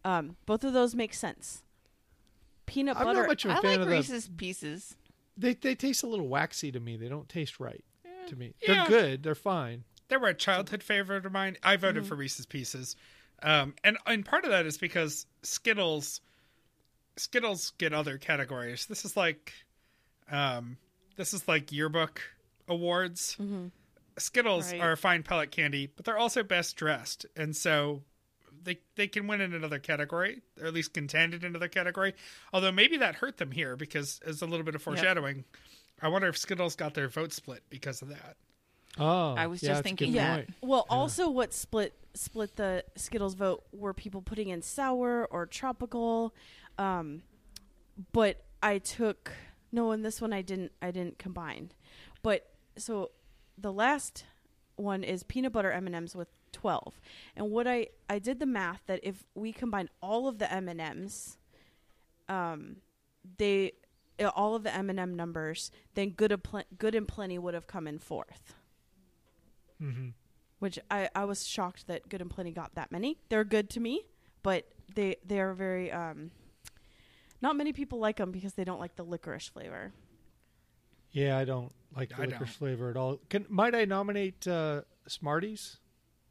Um, 0.04 0.36
both 0.46 0.64
of 0.64 0.72
those 0.72 0.94
make 0.94 1.14
sense. 1.14 1.62
Peanut 2.66 2.96
I'm 2.96 3.04
butter. 3.04 3.20
not 3.20 3.28
much 3.28 3.44
of 3.44 3.52
a 3.52 3.54
I 3.54 3.60
fan 3.60 3.70
like 3.72 3.80
of 3.80 3.86
the 3.86 3.92
Reese's 3.92 4.28
Pieces. 4.36 4.96
they 5.36 5.54
they 5.54 5.74
taste 5.74 6.02
a 6.02 6.06
little 6.06 6.28
waxy 6.28 6.70
to 6.72 6.80
me. 6.80 6.96
They 6.96 7.08
don't 7.08 7.28
taste 7.28 7.60
right 7.60 7.84
to 8.26 8.36
me. 8.36 8.54
They're 8.66 8.84
good. 8.86 9.22
They're 9.22 9.34
fine. 9.34 9.84
They 10.08 10.16
were 10.16 10.28
a 10.28 10.34
childhood 10.34 10.82
favorite 10.82 11.24
of 11.24 11.32
mine. 11.32 11.56
I 11.62 11.76
voted 11.76 12.02
Mm-hmm. 12.02 12.08
for 12.08 12.14
Reese's 12.16 12.46
Pieces, 12.46 12.96
um, 13.42 13.74
and 13.84 13.96
and 14.06 14.24
part 14.24 14.44
of 14.44 14.50
that 14.50 14.66
is 14.66 14.76
because 14.78 15.26
Skittles. 15.42 16.20
Skittles 17.16 17.72
get 17.78 17.92
other 17.92 18.16
categories. 18.18 18.86
This 18.86 19.04
is 19.04 19.16
like, 19.16 19.52
um, 20.30 20.76
this 21.16 21.34
is 21.34 21.48
like 21.48 21.72
yearbook 21.72 22.22
awards. 22.68 23.36
Skittles 24.18 24.72
Right. 24.72 24.80
are 24.80 24.96
fine 24.96 25.22
pellet 25.22 25.50
candy, 25.50 25.86
but 25.94 26.04
they're 26.04 26.18
also 26.18 26.42
best 26.42 26.76
dressed, 26.76 27.24
and 27.36 27.56
so 27.56 28.02
they 28.64 28.80
they 28.96 29.06
can 29.06 29.26
win 29.28 29.40
in 29.40 29.54
another 29.54 29.78
category, 29.78 30.42
or 30.60 30.66
at 30.66 30.74
least 30.74 30.92
contend 30.92 31.34
in 31.34 31.44
another 31.44 31.68
category. 31.68 32.14
Although 32.52 32.72
maybe 32.72 32.96
that 32.96 33.16
hurt 33.16 33.36
them 33.36 33.52
here 33.52 33.76
because 33.76 34.20
as 34.26 34.42
a 34.42 34.46
little 34.46 34.64
bit 34.64 34.74
of 34.74 34.82
foreshadowing, 34.82 35.44
I 36.02 36.08
wonder 36.08 36.28
if 36.28 36.36
Skittles 36.36 36.74
got 36.74 36.94
their 36.94 37.08
vote 37.08 37.32
split 37.32 37.62
because 37.70 38.02
of 38.02 38.08
that. 38.08 38.36
Oh, 38.98 39.34
I 39.34 39.46
was 39.46 39.62
yeah, 39.62 39.70
just 39.70 39.84
that's 39.84 39.92
a 39.92 39.94
good 39.94 39.98
thinking 39.98 40.14
Yeah. 40.14 40.34
point. 40.36 40.50
Well, 40.60 40.86
also 40.90 41.30
what 41.30 41.52
split 41.52 41.94
split 42.14 42.56
the 42.56 42.84
Skittles 42.96 43.34
vote 43.34 43.64
were 43.72 43.94
people 43.94 44.20
putting 44.22 44.48
in 44.48 44.62
sour 44.62 45.26
or 45.30 45.46
tropical. 45.46 46.34
Um, 46.76 47.22
but 48.12 48.44
I 48.62 48.78
took 48.78 49.32
no, 49.70 49.92
in 49.92 50.02
this 50.02 50.20
one 50.20 50.32
I 50.32 50.42
didn't. 50.42 50.72
I 50.82 50.90
didn't 50.90 51.18
combine. 51.18 51.70
But 52.22 52.50
so 52.78 53.10
the 53.56 53.72
last 53.72 54.24
one 54.76 55.04
is 55.04 55.22
peanut 55.22 55.52
butter 55.52 55.70
M 55.70 55.86
and 55.86 55.94
M's 55.94 56.16
with 56.16 56.28
twelve. 56.52 57.00
And 57.36 57.50
what 57.50 57.66
I 57.66 57.88
I 58.08 58.18
did 58.18 58.40
the 58.40 58.46
math 58.46 58.82
that 58.86 59.00
if 59.02 59.24
we 59.34 59.52
combine 59.52 59.88
all 60.00 60.28
of 60.28 60.38
the 60.38 60.52
M 60.52 60.68
and 60.68 60.80
M's, 60.80 61.36
um, 62.28 62.76
they 63.36 63.72
uh, 64.18 64.30
all 64.34 64.54
of 64.54 64.62
the 64.62 64.74
M 64.74 64.90
and 64.90 64.98
M 64.98 65.14
numbers, 65.14 65.70
then 65.94 66.10
good 66.10 66.32
and 66.32 66.42
Pl- 66.42 66.64
good 66.78 66.94
and 66.94 67.06
plenty 67.06 67.38
would 67.38 67.54
have 67.54 67.66
come 67.66 67.86
in 67.86 67.98
fourth 67.98 68.54
hmm 69.78 70.08
which 70.58 70.78
I, 70.90 71.08
I 71.14 71.24
was 71.24 71.46
shocked 71.46 71.86
that 71.86 72.08
Good 72.08 72.20
and 72.20 72.30
Plenty 72.30 72.50
got 72.50 72.74
that 72.74 72.90
many. 72.90 73.18
They're 73.28 73.44
good 73.44 73.70
to 73.70 73.80
me, 73.80 74.06
but 74.42 74.66
they 74.94 75.16
they 75.24 75.40
are 75.40 75.54
very 75.54 75.92
um. 75.92 76.30
Not 77.40 77.56
many 77.56 77.72
people 77.72 78.00
like 78.00 78.16
them 78.16 78.32
because 78.32 78.54
they 78.54 78.64
don't 78.64 78.80
like 78.80 78.96
the 78.96 79.04
licorice 79.04 79.48
flavor. 79.48 79.92
Yeah, 81.12 81.38
I 81.38 81.44
don't 81.44 81.72
like 81.96 82.10
the 82.10 82.16
I 82.16 82.20
licorice 82.26 82.38
don't. 82.38 82.48
flavor 82.50 82.90
at 82.90 82.96
all. 82.96 83.18
Can 83.30 83.46
might 83.48 83.74
I 83.74 83.84
nominate 83.84 84.46
uh, 84.46 84.82
Smarties 85.06 85.78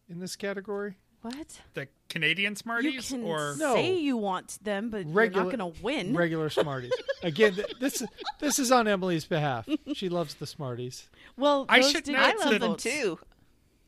in 0.10 0.20
this 0.20 0.36
category? 0.36 0.98
What? 1.22 1.60
The 1.74 1.88
Canadian 2.10 2.52
you 2.54 2.56
Smarties, 2.56 3.10
can 3.10 3.24
or 3.24 3.56
No. 3.58 3.74
say 3.74 3.98
you 3.98 4.16
want 4.18 4.64
them, 4.64 4.90
but 4.92 5.06
Regular- 5.08 5.24
you're 5.46 5.52
not 5.52 5.58
going 5.58 5.74
to 5.74 5.82
win. 5.84 6.16
Regular 6.16 6.50
Smarties. 6.50 6.94
Again, 7.24 7.56
th- 7.56 7.74
this 7.80 8.04
this 8.40 8.60
is 8.60 8.72
on 8.72 8.88
Emily's 8.88 9.26
behalf. 9.26 9.68
She 9.94 10.10
loves 10.10 10.36
the 10.36 10.46
Smarties. 10.46 11.10
well, 11.36 11.66
I 11.68 11.82
should 11.82 12.04
did 12.04 12.16
I 12.16 12.32
get 12.32 12.40
that 12.40 12.46
love 12.52 12.60
them 12.62 12.76
too. 12.78 13.20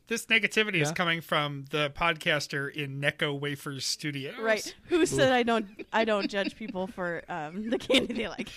This 0.10 0.26
negativity 0.26 0.82
is 0.82 0.92
coming 0.92 1.22
from 1.22 1.66
the 1.70 1.90
podcaster 1.92 2.70
in 2.74 3.00
Necco 3.00 3.40
Wafers 3.40 3.86
Studios. 3.86 4.36
Right? 4.40 4.76
Who 4.90 5.06
said 5.06 5.32
I 5.32 5.44
don't 5.44 5.68
I 5.94 6.04
don't 6.04 6.30
judge 6.30 6.56
people 6.58 6.88
for 6.88 7.24
um, 7.30 7.70
the 7.70 7.78
candy 7.78 8.14
they 8.14 8.28
like? 8.28 8.50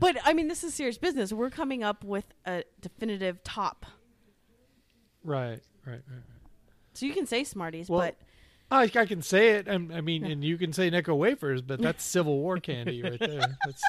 But 0.00 0.16
I 0.24 0.32
mean, 0.32 0.48
this 0.48 0.64
is 0.64 0.74
serious 0.74 0.98
business. 0.98 1.32
We're 1.32 1.50
coming 1.50 1.84
up 1.84 2.02
with 2.02 2.24
a 2.44 2.64
definitive 2.80 3.44
top, 3.44 3.86
Right, 5.22 5.50
right, 5.50 5.60
right. 5.86 6.00
right. 6.08 6.22
so 6.94 7.06
you 7.06 7.12
can 7.12 7.26
say 7.26 7.44
Smarties, 7.44 7.88
Well, 7.88 8.00
but 8.00 8.16
I, 8.72 8.84
I 9.00 9.06
can 9.06 9.22
say 9.22 9.50
it. 9.50 9.68
I'm- 9.68 9.92
I 9.94 10.00
mean, 10.00 10.24
and 10.24 10.42
you 10.42 10.56
can 10.58 10.72
say 10.72 10.90
Necco 10.90 11.16
wafers, 11.16 11.62
but 11.62 11.80
that's 11.80 12.02
Civil 12.02 12.38
War 12.38 12.58
candy 12.58 13.02
right 13.02 13.18
there. 13.20 13.58
That's, 13.64 13.82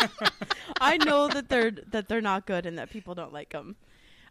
I 0.80 0.96
know 0.96 1.28
that 1.28 1.48
they're 1.48 1.70
that 1.90 2.08
they're 2.08 2.20
not 2.20 2.46
good 2.46 2.64
and 2.66 2.78
that 2.78 2.90
people 2.90 3.14
don't 3.14 3.32
like 3.32 3.50
them. 3.50 3.76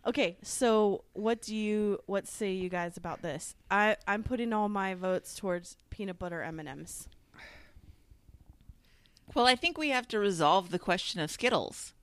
Okay, 0.06 0.38
so 0.42 1.04
what 1.14 1.42
do 1.42 1.56
you 1.56 2.00
what 2.06 2.28
say 2.28 2.52
you 2.54 2.70
guys 2.70 2.96
about 2.98 3.22
this? 3.22 3.56
I 3.70 3.98
I'm 4.08 4.24
putting 4.24 4.54
all 4.54 4.70
my 4.70 4.94
votes 4.96 5.36
towards 5.36 5.78
peanut 5.90 6.18
butter 6.18 6.42
M 6.42 6.60
and 6.60 6.70
M's. 6.70 7.08
Well, 9.36 9.46
I 9.46 9.56
think 9.56 9.78
we 9.78 9.90
have 9.90 10.08
to 10.10 10.20
resolve 10.20 10.72
the 10.72 10.80
question 10.80 11.20
of 11.22 11.30
Skittles. 11.30 11.94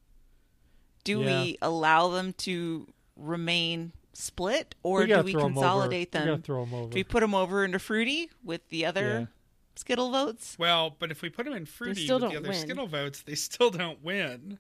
Do 1.05 1.21
Yeah. 1.21 1.43
we 1.43 1.59
allow 1.63 2.09
them 2.09 2.33
to 2.35 2.93
remain 3.17 3.93
split, 4.13 4.75
or 4.83 5.01
we 5.01 5.07
do 5.07 5.21
we 5.23 5.33
throw 5.33 5.41
'em 5.47 5.53
over. 5.53 5.55
consolidate 5.67 6.09
We 6.13 6.19
them? 6.19 6.29
gotta 6.29 6.43
throw 6.43 6.63
'em 6.63 6.75
over. 6.75 6.91
Do 6.91 6.95
we 6.95 7.05
put 7.05 7.21
them 7.21 7.35
over 7.35 7.65
into 7.65 7.79
fruity 7.79 8.31
with 8.45 8.69
the 8.69 8.87
other 8.87 9.21
Yeah. 9.21 9.27
Skittle 9.75 10.11
votes? 10.11 10.57
Well, 10.59 10.91
but 10.99 11.11
if 11.11 11.21
we 11.23 11.29
put 11.29 11.45
them 11.45 11.55
in 11.55 11.67
fruity 11.67 12.01
with 12.11 12.21
the 12.31 12.37
other 12.37 12.49
win. 12.51 12.61
Skittle 12.61 12.87
votes, 12.87 13.23
they 13.23 13.35
still 13.35 13.71
don't 13.71 14.03
win. 14.03 14.59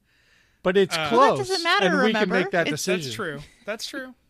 But 0.67 0.77
it's 0.77 0.97
Uh, 0.97 1.09
close. 1.11 1.19
Well, 1.21 1.37
that 1.37 1.47
doesn't 1.47 1.63
matter, 1.63 1.87
and 1.87 1.95
we 1.99 2.07
remember? 2.09 2.35
can 2.35 2.43
make 2.43 2.51
that 2.51 2.67
It's- 2.67 2.81
decision. 2.85 3.05
That's 3.05 3.15
true. 3.15 3.41
That's 3.65 3.87
true. 3.87 4.15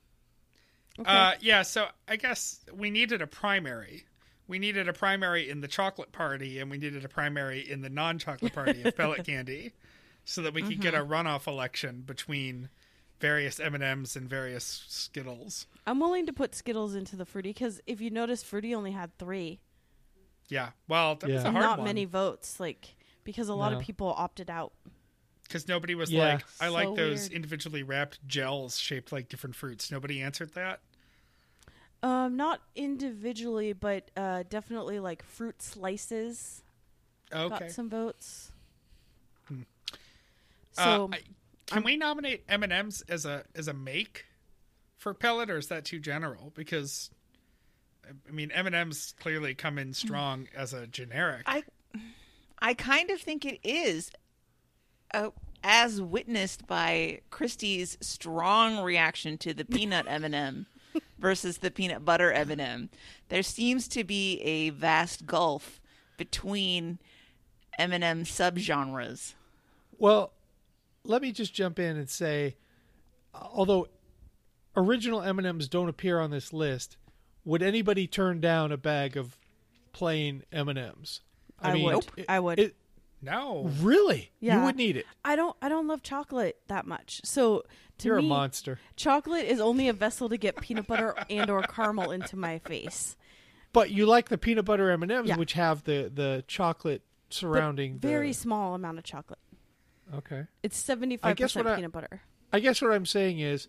Okay. 0.99 1.11
Uh, 1.11 1.33
yeah, 1.41 1.61
so 1.63 1.89
I 2.09 2.17
guess 2.17 2.61
we 2.73 2.91
needed 2.91 3.21
a 3.23 3.27
primary. 3.27 4.07
We 4.49 4.59
needed 4.59 4.87
a 4.89 4.93
primary 4.95 5.49
in 5.49 5.61
the 5.63 5.69
chocolate 5.69 6.11
party, 6.13 6.59
and 6.59 6.71
we 6.71 6.77
needed 6.79 7.05
a 7.05 7.09
primary 7.09 7.61
in 7.71 7.81
the 7.83 7.91
non-chocolate 7.91 8.55
party 8.55 8.83
of 8.83 8.97
pellet 8.97 9.25
candy, 9.27 9.73
so 10.25 10.41
that 10.43 10.53
we 10.55 10.63
could 10.63 10.81
get 10.81 10.95
a 10.95 11.05
runoff 11.05 11.47
election 11.47 12.01
between 12.03 12.69
various 13.21 13.59
M 13.61 13.75
and 13.75 13.83
M's 13.85 14.17
and 14.17 14.27
various 14.29 14.85
Skittles. 14.89 15.67
I'm 15.87 16.01
willing 16.01 16.25
to 16.27 16.33
put 16.35 16.55
Skittles 16.55 16.95
into 16.95 17.15
the 17.17 17.27
fruity 17.27 17.51
because 17.51 17.81
if 17.87 18.01
you 18.01 18.09
notice, 18.11 18.43
fruity 18.43 18.75
only 18.75 18.93
had 18.93 19.17
three, 19.19 19.61
Yeah, 20.49 20.71
well, 20.89 21.17
that 21.17 21.29
was 21.29 21.45
a 21.45 21.51
hard 21.51 21.63
not 21.63 21.79
one 21.79 21.87
many 21.87 22.05
votes. 22.07 22.59
Like 22.61 22.95
because 23.25 23.49
a 23.51 23.55
lot 23.55 23.73
No. 23.73 23.79
of 23.79 23.83
people 23.85 24.15
opted 24.17 24.49
out. 24.51 24.73
Because 25.49 25.69
nobody 25.69 25.95
was 25.95 26.11
Yeah. 26.13 26.35
like, 26.35 26.45
"I 26.61 26.69
like 26.69 26.95
those 26.97 27.21
weird. 27.23 27.33
individually 27.33 27.83
wrapped 27.83 28.27
gels 28.27 28.79
shaped 28.79 29.13
like 29.13 29.29
different 29.29 29.55
fruits." 29.57 29.91
Nobody 29.91 30.21
answered 30.23 30.55
that. 30.55 30.81
Um, 32.03 32.37
not 32.37 32.61
individually, 32.75 33.73
but 33.73 34.11
uh, 34.17 34.45
definitely 34.49 35.01
like 35.01 35.23
fruit 35.25 35.63
slices 35.63 36.63
Okay. 37.33 37.49
got 37.49 37.71
some 37.71 37.89
votes. 37.89 38.53
Uh, 39.51 39.55
So 40.73 41.11
I- 41.13 41.23
can 41.67 41.83
we 41.83 41.97
nominate 41.97 42.45
M 42.49 42.63
and 42.63 42.73
M's 42.73 43.01
as 43.09 43.25
a 43.25 43.45
as 43.55 43.67
a 43.67 43.73
make 43.73 44.27
for 44.97 45.15
pellet, 45.15 45.51
or 45.51 45.57
is 45.57 45.69
that 45.69 45.85
too 45.85 45.99
general? 45.99 46.53
Because 46.55 47.11
I 48.29 48.31
mean, 48.31 48.51
M 48.53 48.67
and 48.67 48.75
M's 48.77 49.15
clearly 49.19 49.55
come 49.55 49.79
in 49.79 49.93
strong 49.95 50.49
as 50.55 50.73
a 50.73 50.87
generic. 50.87 51.43
I, 51.47 51.65
I 52.61 52.75
kind 52.75 53.11
of 53.11 53.21
think 53.21 53.45
it 53.45 53.59
is, 53.65 54.11
uh, 55.15 55.31
as 55.63 56.01
witnessed 56.01 56.67
by 56.67 57.21
Christy's 57.31 57.99
strong 58.01 58.83
reaction 58.83 59.39
to 59.39 59.53
the 59.53 59.65
peanut 59.65 60.07
M 60.09 60.25
and 60.25 60.35
m 60.35 60.67
versus 61.19 61.59
the 61.59 61.71
peanut 61.71 62.05
butter 62.05 62.33
M 62.33 62.51
and 62.51 62.61
m 62.61 62.91
There 63.29 63.43
seems 63.43 63.89
to 63.89 64.05
be 64.05 64.41
a 64.43 64.71
vast 64.71 65.27
gulf 65.27 65.81
between 66.17 66.99
M 67.79 67.93
and 67.93 68.05
m 68.05 68.25
subgenres. 68.25 69.35
Well, 69.99 70.33
let 71.05 71.23
me 71.23 71.33
just 71.33 71.55
jump 71.55 71.79
in 71.79 71.97
and 71.97 72.09
say, 72.09 72.57
although 73.35 73.89
original 74.77 75.23
M 75.23 75.39
and 75.39 75.47
M's 75.47 75.69
don't 75.69 75.89
appear 75.89 76.21
on 76.21 76.31
this 76.31 76.53
list, 76.53 76.97
would 77.45 77.63
anybody 77.63 78.07
turn 78.07 78.41
down 78.41 78.73
a 78.73 78.77
bag 78.77 79.17
of 79.17 79.39
plain 79.93 80.43
M 80.53 80.69
and 80.69 80.79
M's? 80.79 81.21
I 81.61 81.75
would. 81.77 82.07
I 82.29 82.41
would. 82.41 82.75
No, 83.27 83.71
really? 83.81 84.31
Yeah. 84.41 84.59
You 84.61 84.65
would 84.65 84.77
need 84.77 84.97
it. 84.97 85.05
I 85.25 85.37
don't 85.37 85.55
I 85.61 85.69
don't 85.69 85.87
love 85.87 86.03
chocolate 86.03 86.59
that 86.69 86.87
much. 86.87 87.21
So 87.25 87.65
to 87.99 88.09
You're 88.09 88.19
me, 88.21 88.27
a 88.27 88.29
monster. 88.29 88.79
chocolate 88.97 89.45
is 89.47 89.61
only 89.61 89.89
a 89.89 89.93
vessel 89.93 90.29
to 90.31 90.37
get 90.37 90.57
peanut 90.61 90.87
butter 90.87 91.15
and 91.29 91.51
or 91.51 91.63
caramel 91.63 92.11
into 92.13 92.37
my 92.37 92.59
face. 92.61 93.17
But 93.73 93.91
you 93.91 94.07
like 94.07 94.29
the 94.31 94.39
peanut 94.39 94.65
butter 94.65 94.91
M 94.91 95.03
and 95.03 95.13
M's, 95.13 95.29
Yeah. 95.29 95.37
which 95.37 95.53
have 95.55 95.85
the 95.85 96.11
the 96.15 96.45
chocolate 96.47 97.03
But 97.29 97.35
surrounding. 97.35 97.99
very 97.99 98.29
the, 98.29 98.35
small 98.35 98.75
amount 98.75 98.99
of 98.99 99.05
chocolate. 99.05 99.39
okay. 100.15 100.45
It's 100.63 100.77
75 100.79 101.29
i 101.31 101.35
guess 101.35 101.55
what 101.57 101.67
I- 101.67 101.77
peanut 101.77 101.93
butter. 101.93 102.23
I 102.53 102.61
guess 102.61 102.81
what 102.81 102.93
I'm 102.93 103.07
saying 103.07 103.41
is, 103.41 103.67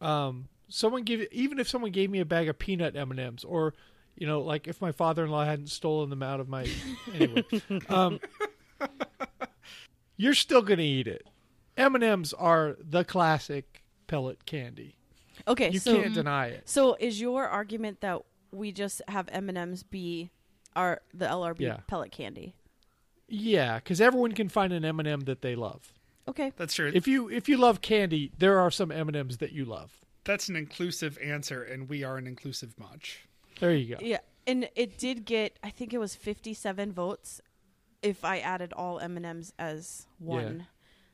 um, 0.00 0.48
someone 0.68 1.02
give 1.02 1.26
even 1.30 1.58
if 1.58 1.68
someone 1.68 1.90
gave 1.90 2.10
me 2.10 2.20
a 2.20 2.24
bag 2.24 2.48
of 2.48 2.58
peanut 2.58 2.96
M 2.96 3.10
and 3.10 3.20
M's, 3.20 3.44
or 3.44 3.74
you 4.16 4.26
know, 4.26 4.40
like 4.40 4.66
if 4.68 4.80
my 4.80 4.92
father-in-law 4.92 5.44
hadn't 5.44 5.68
stolen 5.68 6.10
them 6.10 6.22
out 6.22 6.40
of 6.40 6.48
my 6.48 6.66
anyway, 7.14 7.44
um, 7.88 8.20
you're 10.16 10.34
still 10.34 10.62
gonna 10.62 10.82
eat 10.82 11.06
it. 11.06 11.26
M 11.76 11.94
and 11.94 12.04
M's 12.04 12.32
are 12.34 12.76
the 12.78 13.04
classic 13.04 13.82
pellet 14.06 14.44
candy. 14.46 14.96
Okay, 15.48 15.70
You 15.70 15.78
so 15.78 16.00
can't 16.00 16.14
deny 16.14 16.48
it. 16.48 16.68
so 16.68 16.96
is 17.00 17.20
your 17.20 17.48
argument 17.48 18.00
that 18.02 18.20
we 18.52 18.70
just 18.72 19.00
have 19.08 19.28
M 19.32 19.48
and 19.48 19.56
M's 19.58 19.82
be 19.82 20.30
our 20.76 21.00
the 21.14 21.26
LRB 21.26 21.60
Yeah. 21.60 21.78
pellet 21.86 22.12
candy? 22.12 22.54
Yeah, 23.28 23.76
because 23.78 24.00
everyone 24.00 24.32
can 24.32 24.48
find 24.48 24.72
an 24.72 24.84
M 24.84 24.98
and 24.98 25.08
m 25.08 25.20
that 25.20 25.40
they 25.42 25.54
love. 25.56 25.92
Okay, 26.28 26.52
that's 26.56 26.74
true. 26.74 26.92
If 26.94 27.08
you 27.08 27.28
if 27.30 27.48
you 27.48 27.56
love 27.56 27.80
candy, 27.80 28.30
there 28.38 28.58
are 28.60 28.70
some 28.70 28.92
M 28.92 29.08
and 29.08 29.16
M's 29.16 29.38
that 29.38 29.52
you 29.52 29.64
love. 29.64 30.00
that's 30.24 30.48
an 30.48 30.54
inclusive 30.56 31.18
answer, 31.20 31.62
and 31.64 31.88
we 31.88 32.04
are 32.04 32.16
an 32.16 32.26
inclusive 32.28 32.76
bunch. 32.76 33.24
There 33.58 33.74
you 33.74 33.96
go. 33.96 34.00
yeah, 34.04 34.18
and 34.46 34.68
it 34.76 34.98
did 34.98 35.24
get 35.24 35.58
I 35.64 35.70
think 35.70 35.92
it 35.94 35.98
was 35.98 36.14
fifty 36.14 36.52
seven 36.54 36.92
votes 36.92 37.40
if 38.02 38.24
I 38.24 38.38
added 38.40 38.72
all 38.72 38.98
M 38.98 39.16
and 39.16 39.24
M's 39.26 39.52
as 39.58 40.06
one. 40.18 40.66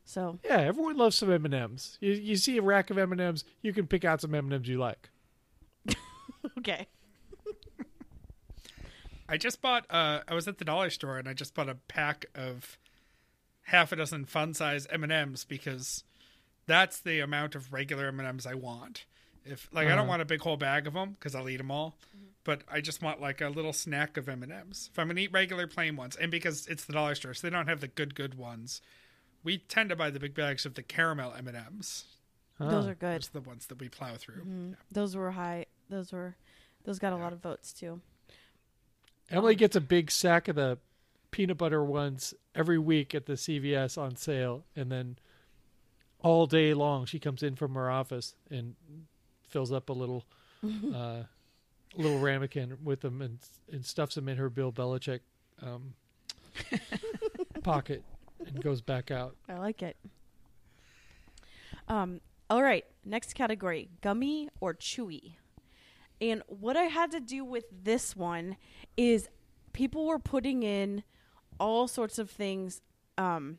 So 0.05 0.39
Yeah, 0.45 0.59
everyone 0.61 0.97
loves 0.97 1.17
some 1.17 1.31
M 1.31 1.45
and 1.45 1.53
M's. 1.55 1.99
You, 2.01 2.13
you 2.13 2.37
see 2.37 2.57
a 2.57 2.63
rack 2.63 2.89
of 2.91 2.97
M 2.99 3.13
and 3.13 3.21
M's, 3.21 3.45
you 3.63 3.73
can 3.75 3.87
pick 3.87 4.05
out 4.05 4.21
some 4.23 4.35
M 4.35 4.47
and 4.47 4.55
M's 4.55 4.69
you 4.69 4.79
like. 4.79 5.11
okay, 6.59 6.87
I 9.29 9.37
just 9.37 9.61
bought. 9.61 9.85
Uh, 9.91 10.21
I 10.27 10.35
was 10.35 10.49
at 10.49 10.59
the 10.59 10.65
dollar 10.65 10.91
store 10.91 11.19
and 11.19 11.29
I 11.29 11.35
just 11.35 11.55
bought 11.55 11.69
a 11.69 11.75
pack 11.75 12.27
of 12.35 12.79
half 13.63 13.93
a 13.93 13.97
dozen 13.97 14.25
fun 14.25 14.55
size 14.55 14.87
M 14.91 15.03
and 15.03 15.13
M's 15.13 15.45
because 15.45 16.05
that's 16.67 17.01
the 17.01 17.21
amount 17.21 17.55
of 17.55 17.73
regular 17.73 18.07
M 18.09 18.19
and 18.21 18.29
M's 18.29 18.47
I 18.47 18.55
want. 18.55 19.05
If 19.45 19.69
like 19.73 19.87
I 19.87 19.91
don't 19.91 20.01
Uh-huh. 20.01 20.09
want 20.09 20.23
a 20.23 20.27
big 20.27 20.41
whole 20.41 20.57
bag 20.57 20.87
of 20.87 20.95
them 20.95 21.11
because 21.13 21.35
I'll 21.35 21.49
eat 21.49 21.59
them 21.59 21.71
all, 21.71 21.97
but 22.49 22.63
I 22.67 22.81
just 22.81 23.03
want 23.03 23.21
like 23.21 23.43
a 23.43 23.51
little 23.51 23.75
snack 23.75 24.17
of 24.17 24.27
M 24.27 24.43
and 24.43 24.51
M's. 24.51 24.89
If 24.91 24.99
I'm 24.99 25.09
gonna 25.09 25.21
eat 25.21 25.33
regular 25.35 25.67
plain 25.67 25.97
ones, 25.97 26.17
and 26.17 26.31
because 26.31 26.67
it's 26.67 26.87
the 26.87 26.95
dollar 26.95 27.15
store, 27.15 27.35
so 27.35 27.47
they 27.47 27.51
don't 27.55 27.69
have 27.69 27.83
the 27.83 27.89
good 27.89 28.15
good 28.15 28.37
ones, 28.39 28.81
we 29.45 29.59
tend 29.59 29.91
to 29.91 29.97
buy 29.97 30.09
the 30.09 30.19
big 30.19 30.35
bags 30.35 30.65
of 30.65 30.73
the 30.73 30.83
caramel 30.83 31.35
M 31.37 31.47
and 31.47 31.57
M's. 31.59 32.07
Those 32.59 32.87
are 32.87 32.95
good. 32.95 33.21
Those 33.21 33.29
are 33.29 33.41
the 33.41 33.47
ones 33.47 33.67
that 33.67 33.79
we 33.79 33.91
plow 33.91 34.15
through. 34.17 34.45
Mhm. 34.47 34.77
Those 34.91 35.15
were 35.15 35.33
high. 35.33 35.67
Those 35.91 36.11
were. 36.11 36.37
Those 36.85 36.99
got 36.99 37.13
a 37.13 37.17
lot 37.17 37.35
of 37.35 37.41
votes 37.43 37.75
too. 37.75 38.01
Emily 39.29 39.55
gets 39.55 39.77
a 39.77 39.81
big 39.83 40.11
sack 40.11 40.49
of 40.49 40.57
the 40.57 40.79
peanut 41.31 41.59
butter 41.59 41.85
ones 41.85 42.33
every 42.55 42.79
week 42.79 43.15
at 43.15 43.27
the 43.27 43.37
CVS 43.37 43.99
on 43.99 44.17
sale, 44.17 44.65
and 44.75 44.91
then 44.91 45.19
all 46.21 46.47
day 46.47 46.73
long 46.73 47.05
she 47.05 47.19
comes 47.19 47.43
in 47.43 47.57
from 47.57 47.75
her 47.75 47.91
office 47.91 48.35
and 48.51 48.75
fills 49.47 49.71
up 49.71 49.91
a 49.91 49.93
little, 49.93 50.25
uh, 50.95 51.25
little 51.97 52.19
ramekin 52.19 52.77
with 52.85 53.01
them 53.01 53.23
and 53.23 53.39
and 53.73 53.85
stuffs 53.85 54.15
them 54.15 54.29
in 54.29 54.37
her 54.39 54.49
Bill 54.51 54.73
Belichick 54.73 55.21
um, 55.63 55.95
pocket 57.63 58.03
and 58.47 58.63
goes 58.63 58.81
back 58.81 59.11
out. 59.11 59.37
I 59.49 59.55
like 59.55 59.83
it. 59.83 59.97
Um. 61.89 62.21
All 62.51 62.63
right. 62.63 62.85
Next 63.05 63.35
category: 63.35 63.89
gummy 64.01 64.49
or 64.61 64.75
chewy. 64.75 65.35
And 66.21 66.43
what 66.49 66.77
I 66.77 66.85
had 66.85 67.11
to 67.13 67.21
do 67.21 67.45
with 67.45 67.65
this 67.85 68.17
one 68.17 68.57
is 68.97 69.29
people 69.73 70.07
were 70.07 70.19
putting 70.19 70.63
in 70.65 71.05
all 71.61 71.87
sorts 71.89 72.19
of 72.19 72.31
things. 72.31 72.81
Um, 73.17 73.59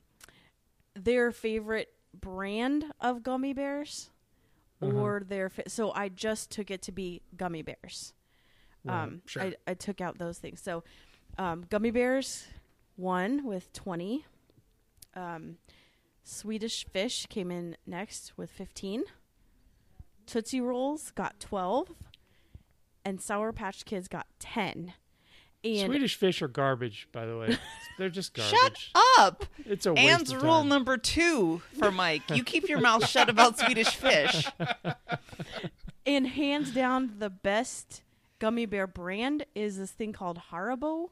their 0.96 1.32
favorite 1.32 1.89
brand 2.20 2.86
of 3.00 3.24
gummy 3.24 3.54
bears, 3.54 4.10
Uh-huh. 4.82 4.92
or 4.92 5.24
their 5.26 5.50
fa- 5.50 5.70
so 5.70 5.92
I 5.94 6.10
just 6.10 6.50
took 6.52 6.70
it 6.72 6.82
to 6.84 6.92
be 6.92 7.22
gummy 7.38 7.62
bears. 7.62 8.13
Right. 8.89 9.04
Um, 9.04 9.21
Sure. 9.25 9.43
I, 9.43 9.54
I 9.67 9.73
took 9.73 10.02
out 10.02 10.17
those 10.17 10.38
things. 10.38 10.62
So, 10.62 10.84
um, 11.38 11.65
gummy 11.69 11.91
bears 11.91 12.47
won 12.97 13.45
with 13.45 13.71
twenty. 13.73 14.25
Um, 15.15 15.58
Swedish 16.23 16.86
fish 16.86 17.25
came 17.28 17.52
in 17.52 17.78
next 17.86 18.34
with 18.38 18.49
fifteen. 18.52 19.04
Tootsie 20.25 20.62
Rolls 20.62 21.12
got 21.12 21.39
twelve, 21.39 21.89
and 23.06 23.21
Sour 23.21 23.52
Patch 23.54 23.86
Kids 23.86 24.08
got 24.08 24.28
ten. 24.39 24.93
And 25.62 25.88
Swedish 25.91 26.15
fish 26.15 26.41
are 26.41 26.47
garbage, 26.47 27.10
by 27.12 27.25
the 27.25 27.38
way. 27.38 27.58
They're 27.97 28.10
just 28.10 28.34
garbage. 28.34 28.52
Shut 28.95 29.04
up. 29.17 29.45
It's 29.65 29.86
a 29.86 29.93
waste 29.93 30.08
Anne's 30.08 30.36
rule 30.36 30.63
number 30.63 30.95
two 30.95 31.62
for 31.78 31.91
Mike. 31.91 32.21
You 32.34 32.45
keep 32.45 32.69
your 32.69 32.80
mouth 32.80 33.06
shut 33.06 33.28
about 33.28 33.60
Swedish 33.60 33.89
fish. 33.89 34.47
and 36.06 36.28
hands 36.28 36.71
down, 36.71 37.15
the 37.19 37.30
best 37.30 38.04
gummy 38.39 38.65
bear 38.65 38.88
brand 38.88 39.45
is 39.56 39.78
this 39.78 39.91
thing 39.91 40.13
called 40.13 40.39
Haribo. 40.52 41.10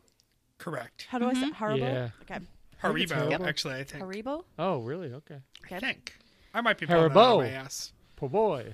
Correct. 0.57 1.05
How 1.09 1.19
do 1.19 1.25
I 1.25 1.33
say 1.33 1.51
mm-hmm. 1.51 1.63
Haribo? 1.63 1.79
Yeah. 1.79 2.09
Okay, 2.23 2.39
think 2.81 2.99
it's 3.01 3.11
Haribo, 3.11 3.37
Haribo. 3.37 3.47
actually, 3.47 3.75
I 3.75 3.83
think. 3.83 4.03
Haribo. 4.03 4.43
Oh, 4.57 4.79
really? 4.79 5.13
Okay. 5.13 5.37
I 5.71 5.79
think. 5.79 6.13
I 6.53 6.61
might 6.61 6.77
be 6.77 6.85
pulling 6.85 7.09
that 7.09 7.15
my 7.15 7.21
Haribo. 7.21 7.53
ass. 7.53 7.93
Po 8.15 8.27
boy. 8.27 8.73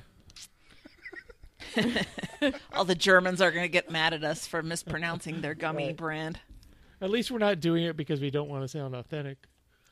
All 2.73 2.85
the 2.85 2.95
Germans 2.95 3.41
are 3.41 3.51
going 3.51 3.63
to 3.63 3.69
get 3.69 3.89
mad 3.89 4.13
at 4.13 4.23
us 4.23 4.45
for 4.45 4.61
mispronouncing 4.61 5.41
their 5.41 5.55
gummy 5.55 5.87
Right. 5.87 5.97
brand. 5.97 6.39
At 7.01 7.09
least 7.09 7.31
we're 7.31 7.39
not 7.39 7.59
doing 7.59 7.83
it 7.83 7.97
because 7.97 8.21
we 8.21 8.29
don't 8.29 8.49
want 8.49 8.63
to 8.63 8.67
sound 8.67 8.95
authentic. 8.95 9.37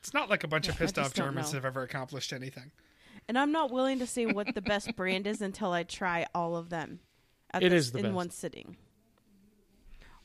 It's 0.00 0.14
not 0.14 0.30
like 0.30 0.44
a 0.44 0.48
bunch 0.48 0.68
of 0.68 0.76
pissed 0.76 0.98
off 0.98 1.14
Germans 1.14 1.52
know. 1.52 1.58
have 1.58 1.64
ever 1.64 1.82
accomplished 1.82 2.32
anything. 2.32 2.72
And 3.28 3.38
I'm 3.38 3.52
not 3.52 3.70
willing 3.70 3.98
to 4.00 4.06
say 4.06 4.26
what 4.26 4.54
the 4.54 4.62
best 4.62 4.96
brand 4.96 5.26
is 5.26 5.40
until 5.40 5.72
I 5.72 5.84
try 5.84 6.26
all 6.34 6.56
of 6.56 6.70
them. 6.70 7.00
At 7.54 7.62
It 7.62 7.70
this, 7.70 7.86
is 7.86 7.92
the 7.92 7.98
in 7.98 8.04
best. 8.06 8.14
one 8.14 8.30
sitting. 8.30 8.76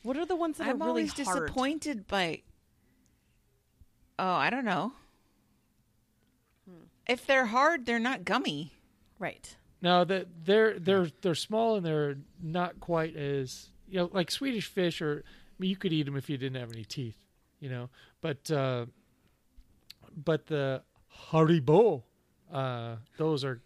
What 0.03 0.15
are 0.17 0.25
the 0.25 0.35
ones 0.35 0.57
that 0.57 0.67
I'm 0.67 0.81
are 0.81 0.85
really 0.85 1.03
always 1.09 1.13
hard? 1.25 1.47
disappointed 1.47 2.07
by. 2.07 2.41
Oh, 4.19 4.25
I 4.33 4.49
don't 4.49 4.65
know. 4.65 4.93
If 7.07 7.25
they're 7.25 7.45
hard, 7.45 7.85
they're 7.85 7.99
not 7.99 8.25
gummy. 8.25 8.73
Right. 9.19 9.55
No, 9.81 10.03
that 10.05 10.27
they're 10.43 10.79
they're 10.79 11.07
they're 11.21 11.35
small 11.35 11.75
and 11.75 11.85
they're 11.85 12.17
not 12.41 12.79
quite 12.79 13.15
as 13.15 13.69
you 13.87 13.99
know 13.99 14.09
like 14.11 14.31
Swedish 14.31 14.67
fish 14.67 15.01
or 15.01 15.23
I 15.25 15.55
mean 15.59 15.69
you 15.69 15.75
could 15.75 15.93
eat 15.93 16.03
them 16.03 16.15
if 16.17 16.29
you 16.29 16.37
didn't 16.37 16.59
have 16.59 16.71
any 16.71 16.83
teeth, 16.83 17.17
you 17.59 17.69
know. 17.69 17.89
But 18.21 18.49
uh, 18.51 18.87
but 20.15 20.47
the 20.47 20.81
Haribo, 21.31 22.03
uh, 22.51 22.95
those 23.17 23.43
are 23.45 23.61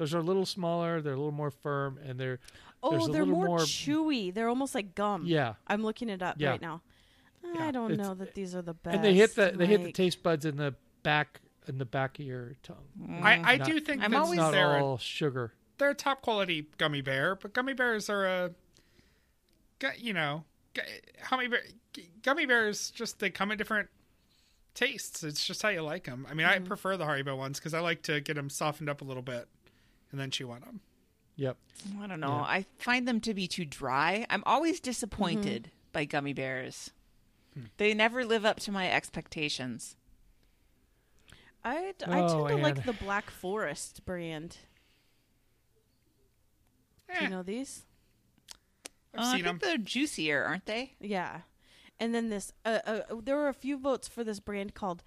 those 0.00 0.14
are 0.14 0.18
a 0.18 0.22
little 0.22 0.46
smaller. 0.46 1.02
They're 1.02 1.12
a 1.12 1.16
little 1.16 1.30
more 1.30 1.50
firm 1.50 1.98
and 2.04 2.18
they're 2.18 2.40
Oh, 2.82 2.92
There's 2.92 3.08
they're 3.08 3.24
little 3.26 3.34
more, 3.36 3.46
more- 3.46 3.58
chewy. 3.58 4.32
They're 4.32 4.48
almost 4.48 4.74
like 4.74 4.94
gum. 4.94 5.26
yeah. 5.26 5.54
I'm 5.66 5.82
looking 5.82 6.08
it 6.08 6.22
up 6.22 6.36
Yeah. 6.38 6.50
right 6.50 6.62
now. 6.62 6.80
I 7.58 7.70
don't 7.70 7.92
It's- 7.92 8.06
know 8.08 8.14
that 8.14 8.34
these 8.34 8.54
are 8.54 8.62
the 8.62 8.72
best. 8.72 8.96
and 8.96 9.04
they 9.04 9.12
hit 9.12 9.34
the 9.34 9.52
they 9.54 9.66
hit 9.66 9.82
the 9.84 9.92
taste 9.92 10.22
buds 10.22 10.46
in 10.46 10.56
the 10.56 10.74
back 11.02 11.40
in 11.68 11.76
the 11.76 11.84
back 11.84 12.18
of 12.18 12.24
your 12.24 12.54
tongue. 12.62 12.88
Mm. 12.98 13.22
I, 13.22 13.52
I 13.52 13.56
Not- 13.58 13.66
do 13.68 13.78
think 13.80 14.02
I'm 14.02 14.12
that 14.12 14.20
always- 14.22 14.38
Not 14.38 14.52
they're, 14.52 14.76
a, 14.78 14.82
all 14.84 14.96
sugar. 14.96 15.52
they're 15.76 15.90
a 15.90 15.94
top 15.94 16.22
quality 16.22 16.68
gummy 16.78 17.02
bear, 17.02 17.34
but 17.34 17.52
gummy 17.52 17.74
bears 17.74 18.08
are 18.08 18.24
a, 18.26 18.50
you 19.98 20.14
know, 20.14 20.44
gu- 20.74 20.82
gummy 21.28 21.48
bear, 21.48 21.62
gummy 22.22 22.46
bears 22.46 22.90
just 22.90 23.18
they 23.18 23.28
come 23.28 23.50
in 23.50 23.58
different 23.58 23.90
tastes. 24.74 25.22
It's 25.22 25.46
just 25.46 25.60
how 25.62 25.68
you 25.68 25.82
like 25.82 26.04
them. 26.04 26.26
I 26.30 26.34
mean, 26.34 26.46
I 26.46 26.56
mm-hmm. 26.56 26.66
prefer 26.66 26.96
the 26.96 27.04
Haribo 27.04 27.36
ones 27.36 27.58
because 27.58 27.74
I 27.74 27.80
like 27.80 28.02
to 28.04 28.20
get 28.20 28.34
them 28.34 28.48
softened 28.48 28.88
up 28.88 29.02
a 29.02 29.04
little 29.04 29.22
bit 29.22 29.48
and 30.10 30.20
then 30.20 30.30
chew 30.30 30.50
on 30.50 30.60
them. 30.60 30.80
Yep. 31.36 31.56
I 32.02 32.06
don't 32.06 32.20
know. 32.20 32.28
Yeah. 32.28 32.42
I 32.42 32.66
find 32.78 33.06
them 33.08 33.20
to 33.22 33.32
be 33.34 33.46
too 33.46 33.64
dry. 33.64 34.26
I'm 34.28 34.42
always 34.44 34.80
disappointed 34.80 35.70
by 35.92 36.04
gummy 36.04 36.32
bears. 36.32 36.90
They 37.78 37.94
never 37.94 38.24
live 38.24 38.44
up 38.44 38.60
to 38.60 38.72
my 38.72 38.90
expectations. 38.90 39.96
I, 41.64 41.94
I 42.06 42.20
Oh, 42.20 42.46
tend 42.48 42.58
to 42.60 42.62
like 42.62 42.84
the 42.84 42.92
Black 42.92 43.30
Forest 43.30 44.04
brand. 44.04 44.58
Do 47.08 47.14
Eh, 47.16 47.24
you 47.24 47.28
know 47.30 47.42
these? 47.42 47.84
I've 49.14 49.20
Uh, 49.20 49.22
I 49.24 49.32
seen 49.36 49.44
them. 49.44 49.58
think 49.58 49.62
they're 49.62 49.78
juicier, 49.78 50.44
aren't 50.44 50.66
they? 50.66 50.94
Yeah. 51.00 51.40
And 51.98 52.14
then 52.14 52.30
this, 52.30 52.52
uh, 52.64 52.78
uh, 52.86 53.00
there 53.22 53.36
were 53.36 53.48
a 53.48 53.54
few 53.54 53.76
votes 53.78 54.08
for 54.08 54.22
this 54.24 54.40
brand 54.40 54.74
called 54.74 55.02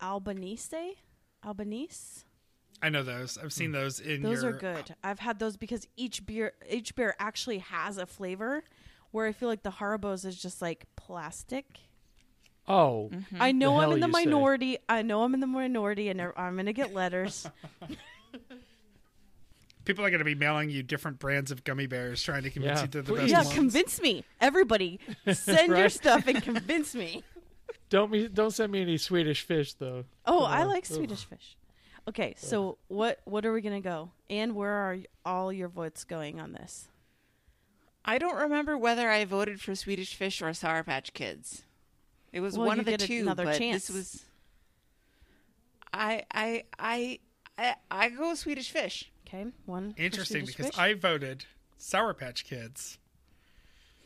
Albanese. 0.00 0.98
Albanese. 1.44 2.24
I 2.82 2.88
know 2.90 3.02
those. 3.02 3.38
I've 3.38 3.52
seen 3.52 3.70
mm. 3.70 3.74
those 3.74 4.00
in 4.00 4.22
Those 4.22 4.42
your. 4.42 4.52
are 4.52 4.56
good. 4.58 4.94
I've 5.02 5.20
had 5.20 5.38
those 5.38 5.56
because 5.56 5.86
each 5.96 6.26
beer, 6.26 6.52
each 6.68 6.94
beer 6.94 7.14
actually 7.18 7.58
has 7.58 7.96
a 7.98 8.06
flavor. 8.06 8.62
Where 9.10 9.26
I 9.26 9.32
feel 9.32 9.48
like 9.48 9.62
the 9.62 9.70
Haribos 9.70 10.24
is 10.26 10.40
just 10.40 10.60
like 10.60 10.86
plastic. 10.96 11.78
Oh, 12.66 13.10
mm-hmm. 13.12 13.36
I 13.40 13.52
know 13.52 13.78
I'm 13.78 13.92
in 13.92 14.00
the 14.00 14.08
you 14.08 14.12
say. 14.12 14.24
minority. 14.24 14.78
I 14.88 15.02
know 15.02 15.22
I'm 15.22 15.34
in 15.34 15.40
the 15.40 15.46
minority, 15.46 16.08
and 16.08 16.20
I'm 16.20 16.56
gonna 16.56 16.72
get 16.72 16.92
letters. 16.92 17.46
People 19.84 20.04
are 20.04 20.10
going 20.10 20.20
to 20.20 20.24
be 20.24 20.34
mailing 20.34 20.70
you 20.70 20.82
different 20.82 21.18
brands 21.18 21.50
of 21.50 21.62
gummy 21.62 21.86
bears, 21.86 22.22
trying 22.22 22.42
to 22.44 22.50
convince 22.50 22.78
Yeah, 22.78 22.82
you 22.82 22.88
they're 22.88 23.02
the 23.02 23.12
please. 23.12 23.18
best 23.20 23.30
yeah, 23.30 23.42
ones. 23.42 23.52
convince 23.52 24.00
me, 24.00 24.24
everybody. 24.40 24.98
Send 25.32 25.76
your 25.76 25.90
stuff 25.90 26.26
and 26.26 26.42
convince 26.42 26.94
me. 26.94 27.22
don't 27.90 28.10
me 28.10 28.28
don't 28.28 28.50
send 28.50 28.72
me 28.72 28.80
any 28.80 28.96
Swedish 28.96 29.42
fish 29.42 29.74
though. 29.74 30.04
Oh, 30.24 30.40
Come 30.40 30.52
I 30.52 30.62
on. 30.62 30.68
like 30.68 30.86
Ugh. 30.90 30.96
Swedish 30.96 31.24
fish. 31.26 31.56
Okay, 32.06 32.34
so 32.36 32.76
what 32.88 33.20
what 33.24 33.46
are 33.46 33.52
we 33.52 33.60
gonna 33.62 33.80
go? 33.80 34.10
And 34.28 34.54
where 34.54 34.70
are 34.72 34.98
all 35.24 35.52
your 35.52 35.68
votes 35.68 36.04
going 36.04 36.38
on 36.40 36.52
this? 36.52 36.88
I 38.04 38.18
don't 38.18 38.36
remember 38.36 38.76
whether 38.76 39.08
I 39.10 39.24
voted 39.24 39.60
for 39.60 39.74
Swedish 39.74 40.14
Fish 40.14 40.42
or 40.42 40.52
Sour 40.52 40.82
Patch 40.84 41.14
Kids. 41.14 41.62
It 42.32 42.40
was 42.40 42.58
Well, 42.58 42.66
one 42.66 42.78
of 42.80 42.84
the 42.84 42.98
two, 42.98 43.20
another 43.20 43.44
but 43.44 43.56
chance. 43.58 43.86
this 43.86 43.96
was. 43.96 44.24
I 45.94 46.24
I 46.30 46.64
I 46.78 47.18
I 47.56 47.74
I 47.90 48.08
go 48.10 48.30
with 48.30 48.38
Swedish 48.38 48.70
Fish. 48.70 49.10
Okay, 49.26 49.46
one. 49.64 49.94
Interesting 49.96 50.44
because 50.44 50.66
fish. 50.66 50.78
I 50.78 50.92
voted 50.92 51.46
Sour 51.78 52.12
Patch 52.12 52.44
Kids. 52.44 52.98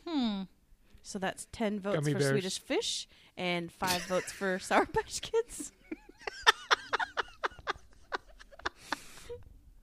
Hmm. 0.07 0.43
So 1.01 1.19
that's 1.19 1.47
ten 1.51 1.79
votes 1.79 1.97
Gummy 1.97 2.13
for 2.13 2.19
bears. 2.19 2.31
Swedish 2.31 2.59
fish 2.59 3.07
and 3.35 3.71
five 3.71 4.03
votes 4.03 4.31
for 4.31 4.57
Sour 4.59 4.85
Patch 4.85 5.21
Kids. 5.21 5.73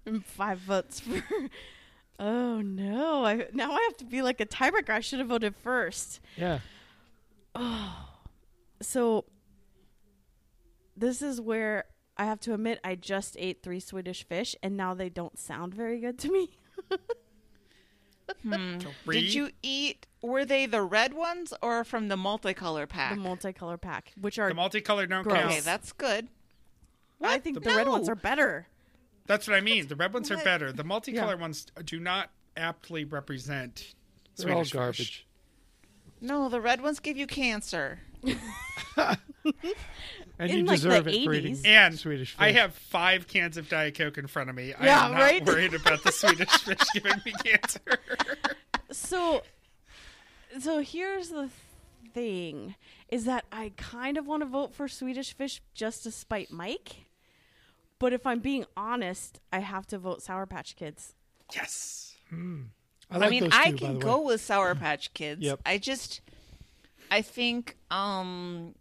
and 0.07 0.25
five 0.38 0.59
votes 0.61 1.01
for. 1.01 1.23
Oh 2.19 2.62
no! 2.62 3.27
I 3.27 3.47
now 3.53 3.73
I 3.73 3.81
have 3.88 3.99
to 3.99 4.07
be 4.07 4.23
like 4.23 4.40
a 4.40 4.47
tiebreaker. 4.47 4.88
I 4.88 5.01
should 5.01 5.19
have 5.19 5.29
voted 5.29 5.55
first. 5.55 6.21
Yeah. 6.35 6.61
Oh, 7.55 8.09
So 8.81 9.27
this 10.97 11.21
is 11.21 11.42
where 11.42 11.85
I 12.16 12.25
have 12.25 12.40
to 12.40 12.55
admit 12.55 12.81
I 12.83 12.95
just 12.95 13.37
ate 13.38 13.62
three 13.62 13.81
Swedish 13.81 14.27
fish 14.27 14.57
and 14.62 14.79
now 14.79 14.95
they 14.95 15.11
don't 15.11 15.38
sound 15.38 15.75
very 15.75 16.01
good 16.01 16.19
to 16.21 16.33
me. 16.33 16.49
Hmm. 18.42 18.79
Three. 19.05 19.21
Did 19.21 19.35
you 19.35 19.51
eat? 19.62 20.07
Were 20.23 20.45
they 20.45 20.64
the 20.66 20.83
red 20.83 21.12
ones 21.12 21.53
or 21.62 21.85
from 21.85 22.09
the 22.09 22.16
multicolor 22.16 22.88
pack? 22.88 23.14
The 23.14 23.21
multicolor 23.21 23.81
pack, 23.81 24.12
which 24.21 24.38
are 24.38 24.49
The 24.49 24.55
multicolored 24.55 25.11
don't 25.11 25.23
Gross. 25.23 25.37
count. 25.37 25.51
okay, 25.53 25.61
that's 25.61 25.92
good. 25.92 26.29
I 27.23 27.38
think 27.38 27.62
the, 27.62 27.75
red 27.75 27.88
ones 27.88 28.09
are 28.09 28.14
better. 28.14 28.66
That's 29.27 29.47
what 29.49 29.57
I 29.57 29.61
mean. 29.61 29.89
The 29.89 29.97
red 29.97 30.12
ones 30.12 30.31
are 30.31 30.37
better. 30.39 30.73
The 30.73 30.85
multicolored 30.85 31.41
ones 31.41 31.67
do 31.85 31.99
not 32.01 32.31
aptly 32.57 33.05
represent 33.05 33.95
They're 34.37 34.49
all 34.55 34.65
Swedish 34.65 34.71
fish. 34.71 34.73
garbage. 34.73 35.27
No, 36.21 36.49
the 36.49 36.61
red 36.61 36.81
ones 36.81 36.99
give 37.01 37.17
you 37.17 37.27
cancer. 37.27 37.99
And 40.39 40.51
In, 40.51 40.59
you 40.59 40.65
like, 40.65 40.81
the 40.81 40.89
deserve 40.89 41.09
it 41.09 41.25
for 41.25 41.33
eating 41.33 41.57
And 41.65 41.99
Swedish 41.99 42.33
fish. 42.33 42.37
I 42.39 42.53
have 42.53 42.75
five 42.75 43.27
cans 43.27 43.57
of 43.57 43.71
Diet 43.71 43.97
Coke 43.97 44.19
in 44.19 44.27
front 44.27 44.51
of 44.51 44.57
me. 44.57 44.75
I 44.75 44.85
Yeah, 44.85 45.07
am 45.07 45.12
not 45.12 45.21
right? 45.21 45.47
worried 45.47 45.73
about 45.73 46.03
the 46.05 46.12
Swedish 46.12 46.51
fish 46.59 46.77
giving 46.93 47.23
me 47.25 47.33
cancer. 47.43 47.81
So, 48.91 49.43
so 50.61 50.81
here's 50.81 51.31
the 51.31 51.49
thing: 52.12 52.75
is 53.09 53.25
that 53.25 53.47
I 53.51 53.73
kind 53.79 54.19
of 54.19 54.27
want 54.27 54.43
to 54.43 54.47
vote 54.47 54.75
for 54.75 54.89
Swedish 54.89 55.33
Fish 55.35 55.62
just 55.73 56.03
to 56.03 56.11
spite 56.11 56.51
Mike, 56.51 57.06
but 57.98 58.12
if 58.12 58.26
I'm 58.26 58.40
being 58.40 58.64
honest, 58.76 59.40
I 59.52 59.61
have 59.61 59.87
to 59.88 59.98
vote 59.98 60.22
Sour 60.22 60.46
Patch 60.46 60.76
Kids. 60.76 61.14
yes. 61.54 62.14
I, 62.32 63.18
like 63.18 63.26
I 63.28 63.30
mean, 63.30 63.42
those 63.44 63.52
I 63.54 63.72
can 63.72 63.98
go 63.98 64.20
with 64.22 64.40
Sour 64.40 64.74
Patch 64.74 65.14
Kids. 65.14 65.40
Yep. 65.42 65.61
I 65.64 65.78
just, 65.78 66.20
I 67.11 67.22
think 67.22 67.76
um, 67.90 68.74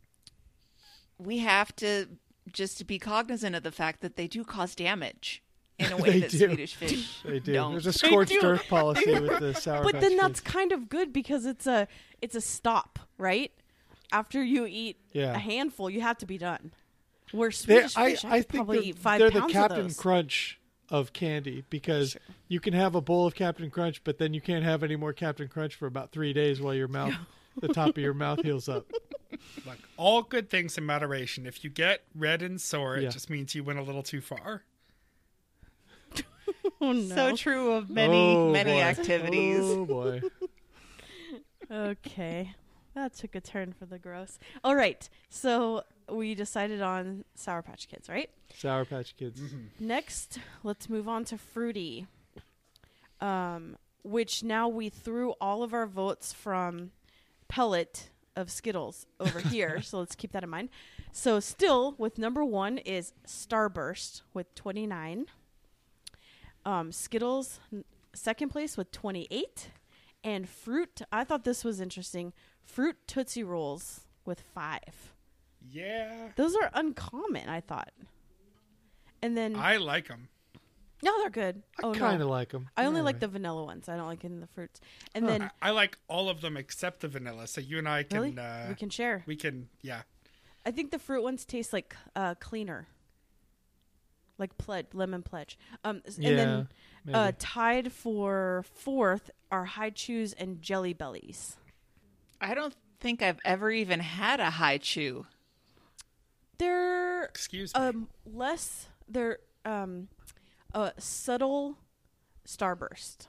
we 1.17 1.39
have 1.39 1.75
to 1.77 2.07
just 2.51 2.85
be 2.87 2.99
cognizant 2.99 3.55
of 3.55 3.63
the 3.63 3.71
fact 3.71 4.01
that 4.01 4.15
they 4.15 4.27
do 4.27 4.43
cause 4.43 4.75
damage 4.75 5.41
in 5.79 5.91
a 5.91 5.97
way 6.01 6.09
They 6.11 6.19
that 6.21 6.31
do. 6.31 6.37
Swedish 6.47 6.73
fish 6.75 7.21
They 7.23 7.39
do. 7.39 7.53
don't. 7.53 7.71
There's 7.73 7.85
a 7.87 7.93
scorched 7.93 8.37
earth 8.43 8.67
policy 8.67 9.11
with 9.19 9.39
the 9.39 9.53
sour. 9.53 9.83
but 9.83 9.93
Patch 9.93 10.01
then 10.01 10.11
Kids. 10.11 10.21
that's 10.21 10.41
kind 10.41 10.71
of 10.71 10.89
good 10.89 11.13
because 11.13 11.45
it's 11.45 11.67
a 11.67 11.87
it's 12.21 12.35
a 12.35 12.41
stop, 12.41 12.99
right? 13.17 13.51
After 14.11 14.43
you 14.43 14.65
eat 14.65 14.97
Yeah. 15.13 15.33
a 15.35 15.39
handful, 15.39 15.89
you 15.89 16.01
have 16.01 16.17
to 16.19 16.25
be 16.25 16.37
done. 16.37 16.71
Where 17.31 17.49
They're- 17.49 17.51
Swedish 17.89 17.97
I, 17.97 18.09
Fish, 18.11 18.25
I, 18.25 18.29
I 18.29 18.41
think 18.41 18.53
probably 18.55 18.77
they're, 18.79 18.87
eat 18.89 18.97
5 18.99 19.19
they're 19.19 19.29
the 19.31 19.41
Captain 19.47 19.79
of 19.79 19.85
those. 19.87 19.97
Crunch 19.99 20.59
of 20.89 21.11
candy 21.13 21.63
because 21.71 22.15
you 22.47 22.59
can 22.59 22.73
have 22.73 22.93
a 22.95 23.01
bowl 23.01 23.25
of 23.25 23.33
Captain 23.35 23.69
Crunch, 23.71 24.03
but 24.03 24.17
then 24.19 24.33
you 24.33 24.41
can't 24.41 24.63
have 24.63 24.83
any 24.83 24.95
more 24.95 25.13
Captain 25.13 25.47
Crunch 25.47 25.73
for 25.75 25.87
about 25.87 26.11
three 26.11 26.31
days 26.33 26.61
while 26.61 26.73
your 26.75 26.87
mouth, 26.87 27.13
the 27.59 27.69
top 27.69 27.89
of 27.89 27.97
your 27.97 28.13
mouth 28.13 28.41
heals 28.43 28.69
up. 28.69 28.85
Look, 29.65 29.77
all 29.97 30.21
good 30.21 30.49
things 30.49 30.77
in 30.77 30.85
moderation. 30.85 31.45
If 31.47 31.63
you 31.63 31.69
get 31.71 32.03
red 32.13 32.41
and 32.43 32.61
sore, 32.61 32.97
Yeah. 32.97 33.07
it 33.09 33.11
just 33.11 33.29
means 33.29 33.55
you 33.55 33.63
went 33.63 33.79
a 33.79 33.83
little 33.83 34.03
too 34.03 34.21
far. 34.21 34.63
Oh, 36.81 36.91
no. 36.91 37.15
So 37.15 37.35
true 37.35 37.71
of 37.71 37.89
many, 37.89 38.13
Oh, 38.35 38.51
many 38.51 38.73
boy. 38.73 38.81
activities. 38.81 39.59
Oh 39.61 39.85
boy! 39.85 40.21
Okay. 41.71 42.53
That 42.95 43.13
took 43.13 43.35
a 43.35 43.41
turn 43.41 43.73
for 43.73 43.85
the 43.85 43.99
gross. 43.99 44.39
All 44.63 44.75
right. 44.75 45.07
So 45.29 45.83
we 46.09 46.33
decided 46.33 46.81
on 46.81 47.25
Sour 47.35 47.61
Patch 47.61 47.87
Kids, 47.89 48.07
right? 48.09 48.29
Sour 48.57 48.85
Patch 48.85 49.15
Kids. 49.17 49.41
Next, 49.79 50.39
let's 50.63 50.89
move 50.89 51.07
on 51.07 51.25
to 51.25 51.37
Fruity. 51.37 52.07
Um, 53.21 53.77
which 54.03 54.43
now 54.43 54.67
we 54.67 54.89
threw 54.89 55.31
all 55.41 55.63
of 55.63 55.73
our 55.73 55.87
votes 55.87 56.31
from 56.31 56.91
pellet 57.47 58.09
of 58.35 58.49
Skittles 58.51 59.07
over 59.19 59.39
here. 59.49 59.81
so 59.81 59.99
let's 59.99 60.15
keep 60.15 60.31
that 60.33 60.43
in 60.43 60.49
mind. 60.49 60.69
So 61.11 61.39
still 61.39 61.95
with 61.97 62.17
number 62.17 62.43
one 62.45 62.77
is 62.79 63.13
Starburst 63.27 64.21
with 64.33 64.53
29. 64.55 65.25
Um, 66.65 66.91
Skittles 66.91 67.59
n- 67.73 67.83
second 68.13 68.49
place 68.49 68.77
with 68.77 68.91
28. 68.91 69.69
And 70.23 70.49
Fruit, 70.49 71.01
I 71.11 71.23
thought 71.23 71.43
this 71.43 71.63
was 71.63 71.79
interesting. 71.79 72.33
Fruit 72.65 72.97
Tootsie 73.07 73.43
Rolls 73.43 74.01
with 74.25 74.41
five. 74.53 75.13
Yeah. 75.71 76.29
Those 76.35 76.55
are 76.55 76.69
uncommon, 76.73 77.47
I 77.49 77.61
thought. 77.61 77.91
And 79.21 79.35
then 79.37 79.55
I 79.55 79.77
like 79.77 80.07
them. 80.07 80.27
no, 81.03 81.17
they're 81.19 81.29
good. 81.29 81.63
I 81.79 81.87
oh 81.87 81.93
kind 81.93 82.19
no, 82.19 82.25
of 82.25 82.31
like 82.31 82.49
them. 82.49 82.69
I 82.77 82.85
only 82.85 83.01
like 83.01 83.19
the 83.19 83.27
vanilla 83.27 83.63
ones. 83.63 83.89
I 83.89 83.95
don't 83.97 84.07
like 84.07 84.23
any 84.25 84.35
of 84.35 84.41
the 84.41 84.47
fruits. 84.47 84.79
And 85.15 85.27
then 85.27 85.43
I, 85.61 85.69
I 85.69 85.71
like 85.71 85.97
all 86.07 86.29
of 86.29 86.41
them 86.41 86.57
except 86.57 86.99
the 87.01 87.07
vanilla. 87.07 87.47
So 87.47 87.61
you 87.61 87.77
and 87.79 87.87
I 87.89 88.03
can. 88.03 88.19
really, 88.21 88.37
Uh, 88.37 88.67
we 88.69 88.75
can 88.75 88.89
share. 88.89 89.23
we 89.25 89.35
can. 89.35 89.69
Yeah. 89.81 90.01
I 90.65 90.71
think 90.71 90.91
the 90.91 90.99
fruit 90.99 91.23
ones 91.23 91.45
taste 91.45 91.73
like 91.73 91.95
uh, 92.15 92.35
cleaner, 92.35 92.87
like 94.37 94.57
pledge 94.57 94.87
lemon 94.93 95.23
pledge. 95.23 95.57
Um, 95.83 96.01
s- 96.05 96.17
Yeah, 96.19 96.29
and 96.29 96.67
then 97.05 97.15
uh, 97.15 97.31
tied 97.39 97.91
for 97.91 98.65
fourth 98.73 99.29
are 99.51 99.65
Hi-Chews 99.65 100.33
and 100.33 100.61
jelly 100.61 100.93
bellies. 100.93 101.55
I 102.41 102.53
don't 102.53 102.75
think 102.99 103.21
I've 103.21 103.39
ever 103.45 103.71
even 103.71 103.99
had 103.99 104.39
a 104.39 104.49
Hi-Chew. 104.49 105.25
They're 106.57 107.23
Excuse 107.23 107.73
me. 107.75 107.81
um 107.81 108.07
less. 108.25 108.87
They're 109.07 109.39
um 109.65 110.07
a 110.73 110.93
subtle 110.97 111.77
starburst. 112.47 113.27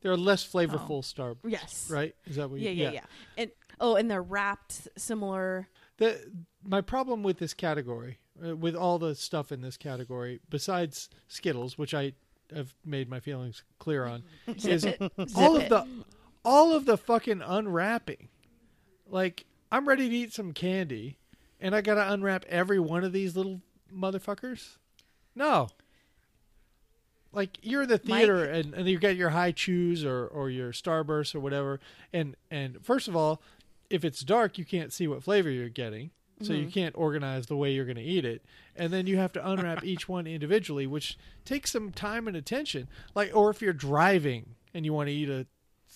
They're 0.00 0.12
a 0.12 0.16
less 0.16 0.46
flavorful 0.46 1.02
starburst. 1.02 1.36
Yes. 1.46 1.88
Right? 1.90 2.14
Is 2.26 2.36
that 2.36 2.50
what 2.50 2.60
you? 2.60 2.70
Yeah, 2.70 2.90
yeah, 2.90 2.92
yeah. 2.92 3.04
And 3.38 3.50
oh, 3.80 3.96
and 3.96 4.10
they're 4.10 4.22
wrapped 4.22 4.88
similar. 4.96 5.68
The 5.96 6.20
my 6.62 6.80
problem 6.80 7.22
with 7.22 7.38
this 7.38 7.54
category, 7.54 8.18
uh, 8.44 8.56
with 8.56 8.76
all 8.76 8.98
the 8.98 9.14
stuff 9.14 9.50
in 9.50 9.62
this 9.62 9.76
category, 9.76 10.40
besides 10.50 11.08
Skittles, 11.28 11.78
which 11.78 11.94
I 11.94 12.12
have 12.54 12.74
made 12.84 13.08
my 13.08 13.20
feelings 13.20 13.64
clear 13.78 14.04
on, 14.04 14.24
is 14.46 14.86
all 15.34 15.56
of 15.56 15.68
the 15.68 15.86
all 16.44 16.74
of 16.74 16.84
the 16.84 16.96
fucking 16.96 17.42
unwrapping. 17.42 18.28
Like 19.08 19.46
I'm 19.72 19.88
ready 19.88 20.08
to 20.08 20.14
eat 20.14 20.32
some 20.32 20.52
candy, 20.52 21.18
and 21.60 21.74
I 21.74 21.80
gotta 21.80 22.12
unwrap 22.12 22.44
every 22.48 22.78
one 22.78 23.04
of 23.04 23.12
these 23.12 23.36
little 23.36 23.60
motherfuckers. 23.92 24.76
No. 25.34 25.68
Like 27.32 27.58
you're 27.62 27.82
in 27.82 27.88
the 27.88 27.98
theater 27.98 28.44
and, 28.44 28.74
and 28.74 28.86
you 28.86 28.98
get 28.98 29.16
your 29.16 29.30
Hi-Chews 29.30 30.04
or, 30.04 30.26
or 30.28 30.50
your 30.50 30.70
starburst 30.70 31.34
or 31.34 31.40
whatever, 31.40 31.80
and 32.12 32.36
and 32.50 32.84
first 32.84 33.08
of 33.08 33.16
all, 33.16 33.42
if 33.90 34.04
it's 34.04 34.20
dark, 34.20 34.58
you 34.58 34.64
can't 34.64 34.92
see 34.92 35.08
what 35.08 35.22
flavor 35.22 35.50
you're 35.50 35.68
getting, 35.68 36.10
so 36.40 36.52
you 36.52 36.62
mm-hmm. 36.62 36.70
can't 36.70 36.94
organize 36.96 37.46
the 37.46 37.56
way 37.56 37.72
you're 37.72 37.84
going 37.84 37.96
to 37.96 38.02
eat 38.02 38.24
it, 38.24 38.44
and 38.76 38.92
then 38.92 39.06
you 39.06 39.16
have 39.16 39.32
to 39.32 39.48
unwrap 39.48 39.84
each 39.84 40.08
one 40.08 40.26
individually, 40.26 40.86
which 40.86 41.18
takes 41.44 41.72
some 41.72 41.90
time 41.90 42.28
and 42.28 42.36
attention. 42.36 42.88
Like, 43.14 43.34
or 43.34 43.50
if 43.50 43.60
you're 43.60 43.72
driving 43.72 44.54
and 44.72 44.84
you 44.84 44.92
want 44.92 45.08
to 45.08 45.12
eat 45.12 45.28
a 45.28 45.46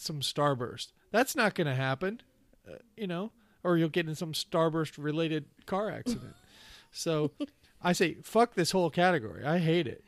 some 0.01 0.20
starburst, 0.20 0.92
that's 1.11 1.34
not 1.36 1.55
going 1.55 1.66
to 1.66 1.74
happen, 1.74 2.20
uh, 2.68 2.76
you 2.96 3.07
know, 3.07 3.32
or 3.64 3.76
you'll 3.76 3.88
get 3.88 4.07
in 4.09 4.14
some 4.14 4.32
starburst 4.32 5.03
related 5.03 5.46
car 5.66 5.90
accident. 5.90 6.34
so, 6.90 7.32
I 7.82 7.92
say 7.92 8.16
fuck 8.22 8.55
this 8.55 8.70
whole 8.72 8.90
category. 8.90 9.44
I 9.44 9.59
hate 9.59 9.86
it. 9.86 10.05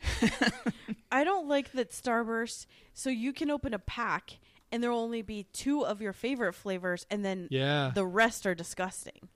I 1.13 1.25
don't 1.25 1.49
like 1.49 1.73
that 1.73 1.91
Starburst. 1.91 2.67
So 2.95 3.11
you 3.11 3.33
can 3.33 3.51
open 3.51 3.73
a 3.75 3.79
pack 3.79 4.39
and 4.73 4.83
there 4.83 4.91
will 4.91 5.01
only 5.01 5.23
be 5.23 5.45
two 5.53 5.85
of 5.85 6.01
your 6.01 6.13
favorite 6.13 6.53
flavors, 6.55 7.05
and 7.11 7.25
then 7.25 7.49
Yeah. 7.51 7.91
the 7.93 8.07
rest 8.07 8.47
are 8.47 8.55
disgusting. 8.55 9.29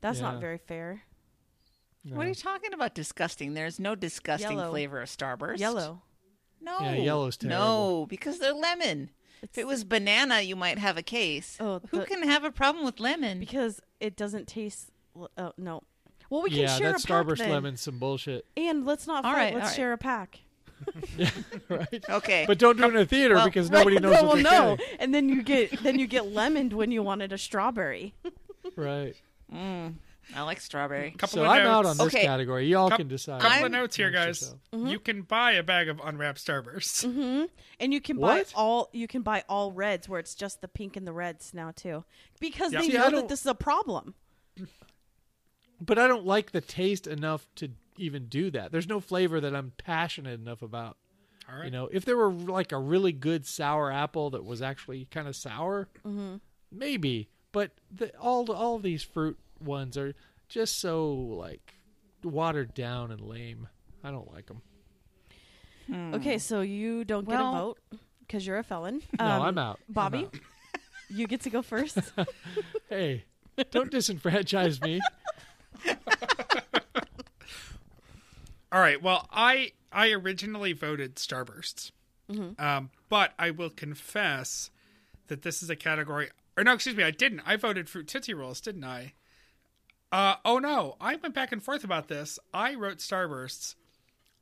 That's 0.00 0.18
Yeah. 0.20 0.32
not 0.32 0.40
very 0.40 0.56
fair. 0.58 1.02
What 2.04 2.24
are 2.26 2.28
you 2.28 2.34
talking 2.34 2.72
about? 2.72 2.94
Disgusting. 2.94 3.52
There's 3.54 3.78
no 3.78 3.94
disgusting 3.94 4.56
Yellow. 4.58 4.70
flavor 4.70 5.02
of 5.02 5.08
Starburst. 5.08 5.58
Yellow. 5.58 6.02
No. 6.60 6.78
Yeah, 6.80 6.94
yellow's 6.94 7.36
terrible. 7.36 7.58
No, 7.58 8.06
because 8.06 8.38
they're 8.38 8.54
lemon. 8.54 9.10
If 9.42 9.58
it 9.58 9.66
was 9.66 9.84
banana, 9.84 10.40
you 10.40 10.54
might 10.56 10.78
have 10.78 10.96
a 10.96 11.02
case. 11.02 11.56
Oh, 11.60 11.80
Who 11.90 11.98
the- 12.00 12.06
can 12.06 12.22
have 12.22 12.44
a 12.44 12.50
problem 12.52 12.84
with 12.84 13.00
lemon? 13.00 13.40
because 13.40 13.80
it 14.00 14.16
doesn't 14.16 14.46
taste. 14.48 14.90
Oh 15.36 15.52
no. 15.58 15.82
Well, 16.30 16.42
we 16.42 16.50
can 16.50 16.60
yeah, 16.60 16.76
share 16.78 16.92
that 16.92 17.04
a 17.04 17.06
pack 17.06 17.26
Starburst 17.26 17.38
then. 17.38 17.50
lemon's 17.50 17.80
some 17.82 17.98
bullshit, 17.98 18.46
And 18.56 18.86
let's 18.86 19.06
not 19.06 19.24
All 19.24 19.32
fight. 19.32 19.38
right, 19.38 19.54
let's 19.54 19.64
all 19.64 19.68
right. 19.70 19.76
share 19.76 19.92
a 19.92 19.98
pack. 19.98 20.40
right? 21.68 22.04
okay. 22.10 22.44
But 22.46 22.58
don't 22.58 22.76
do 22.76 22.84
it 22.84 22.88
in 22.90 22.96
a 22.96 23.04
theater 23.04 23.34
Well, 23.34 23.44
because 23.46 23.70
nobody 23.70 23.98
knows 23.98 24.12
well, 24.12 24.26
what 24.28 24.34
they're 24.42 24.44
no. 24.44 24.76
getting. 24.76 24.96
And 25.00 25.14
then 25.14 25.28
you 25.28 25.42
get 25.42 25.82
then 25.82 25.98
you 25.98 26.06
get 26.06 26.26
lemoned 26.32 26.72
when 26.72 26.90
you 26.90 27.02
wanted 27.02 27.32
a 27.32 27.38
strawberry. 27.38 28.14
Right. 28.76 29.14
Mm, 29.52 29.94
I 30.34 30.42
like 30.42 30.60
strawberry. 30.60 31.10
couple 31.12 31.28
So 31.38 31.42
of 31.44 31.48
I'm 31.50 31.64
notes. 31.64 31.68
out 31.74 31.86
on 31.86 31.96
this 31.98 32.06
Okay. 32.14 32.22
category. 32.24 32.66
Y'all 32.68 32.90
Coup- 32.90 32.96
can 32.98 33.08
decide. 33.08 33.40
couple 33.40 33.56
I'm- 33.56 33.64
of 33.66 33.72
notes 33.72 33.96
here, 33.96 34.10
guys. 34.10 34.54
Mm-hmm. 34.72 34.86
You 34.86 34.98
can 35.00 35.22
buy 35.22 35.52
a 35.52 35.62
bag 35.62 35.88
of 35.88 36.00
unwrapped 36.02 36.44
Starbursts. 36.44 37.04
hmm 37.04 37.44
And 37.80 37.92
you 37.92 38.00
can 38.00 38.18
buy 38.18 38.44
all 38.54 38.88
you 38.92 39.08
can 39.08 39.22
buy 39.22 39.44
all 39.48 39.72
reds 39.72 40.08
where 40.08 40.20
it's 40.20 40.34
just 40.34 40.60
the 40.60 40.68
pink 40.68 40.96
and 40.96 41.06
the 41.06 41.12
reds 41.12 41.52
now 41.52 41.72
too, 41.74 42.04
because 42.40 42.72
Yep. 42.72 42.82
they 42.82 42.88
See, 42.90 42.96
know 42.96 43.10
that 43.10 43.28
this 43.28 43.40
is 43.40 43.46
a 43.46 43.54
problem. 43.54 44.14
But 45.80 45.98
I 45.98 46.06
don't 46.06 46.24
like 46.24 46.52
the 46.52 46.60
taste 46.60 47.06
enough 47.06 47.46
to 47.56 47.70
even 47.96 48.26
do 48.26 48.50
that. 48.52 48.70
There's 48.72 48.88
no 48.88 49.00
flavor 49.00 49.40
that 49.40 49.54
I'm 49.54 49.72
passionate 49.76 50.38
enough 50.40 50.62
about. 50.62 50.96
All 51.50 51.56
right. 51.56 51.64
You 51.64 51.70
know, 51.72 51.88
if 51.92 52.04
there 52.04 52.16
were 52.16 52.30
like 52.32 52.70
a 52.72 52.78
really 52.78 53.10
good 53.12 53.44
sour 53.46 53.90
apple 53.90 54.30
that 54.30 54.44
was 54.44 54.62
actually 54.62 55.06
kind 55.06 55.26
of 55.26 55.34
sour, 55.34 55.88
Mm-hmm. 56.06 56.36
maybe. 56.70 57.28
But 57.50 57.72
the, 57.90 58.16
all 58.16 58.50
all 58.52 58.78
these 58.78 59.02
fruit 59.02 59.38
ones 59.64 59.96
are 59.96 60.14
just 60.48 60.78
so 60.80 61.12
like 61.14 61.74
watered 62.22 62.74
down 62.74 63.10
and 63.10 63.20
lame. 63.20 63.68
I 64.04 64.10
don't 64.10 64.32
like 64.32 64.46
them. 64.46 64.62
Hmm. 65.86 66.14
Okay, 66.14 66.38
so 66.38 66.60
you 66.60 67.04
don't 67.04 67.28
get 67.28 67.38
Well, 67.38 67.54
a 67.54 67.58
vote. 67.58 67.78
because 68.20 68.46
you're 68.46 68.58
a 68.58 68.62
felon. 68.62 69.02
No, 69.18 69.24
Um, 69.24 69.42
I'm 69.42 69.58
out. 69.58 69.80
I'm 69.88 69.94
Bobby, 69.94 70.24
out. 70.26 70.34
you 71.10 71.26
get 71.26 71.40
to 71.42 71.50
go 71.50 71.62
first. 71.62 71.98
Hey, 72.88 73.24
don't 73.70 73.90
disenfranchise 73.90 74.82
me. 74.82 75.00
All 78.70 78.80
right. 78.80 79.02
Well, 79.02 79.28
I 79.32 79.72
I 79.90 80.10
originally 80.12 80.72
voted 80.72 81.16
Starbursts, 81.16 81.90
um, 82.58 82.90
but 83.08 83.32
I 83.38 83.50
will 83.50 83.70
confess 83.70 84.70
that 85.28 85.42
this 85.42 85.62
is 85.62 85.68
a 85.70 85.76
category. 85.76 86.30
Or 86.56 86.64
no, 86.64 86.72
excuse 86.74 86.96
me, 86.96 87.02
I 87.04 87.10
didn't. 87.10 87.40
I 87.46 87.56
voted 87.56 87.88
Fruit 87.88 88.06
Tootsie 88.08 88.34
Rolls, 88.34 88.60
didn't 88.60 88.84
I? 88.84 89.12
Uh, 90.12 90.34
oh 90.44 90.58
no, 90.58 90.96
I 91.00 91.16
went 91.16 91.34
back 91.34 91.52
and 91.52 91.62
forth 91.62 91.84
about 91.84 92.08
this. 92.08 92.38
I 92.52 92.74
wrote 92.74 92.98
Starbursts. 92.98 93.74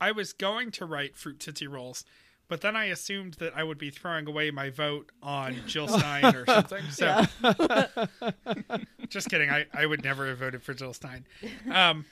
I 0.01 0.11
was 0.11 0.33
going 0.33 0.73
to 0.73 0.85
write 0.85 1.17
Fruit 1.17 1.39
Tootsie 1.39 1.69
Rolls, 1.69 2.05
but 2.49 2.61
then 2.61 2.75
I 2.75 2.87
assumed 2.87 3.35
that 3.35 3.53
I 3.55 3.63
would 3.63 3.79
be 3.79 3.91
throwing 3.91 4.27
away 4.27 4.51
my 4.51 4.71
vote 4.71 5.13
on 5.23 5.57
Jill 5.69 5.87
Stein 5.99 6.35
or 6.35 6.45
something. 6.47 6.83
So, 6.91 7.23
just 9.09 9.31
kidding. 9.31 9.51
I, 9.51 9.67
I 9.73 9.87
would 9.87 10.03
never 10.03 10.27
have 10.27 10.39
voted 10.39 10.63
for 10.63 10.75
Jill 10.75 10.93
Stein. 10.93 11.25
Um, 11.71 12.05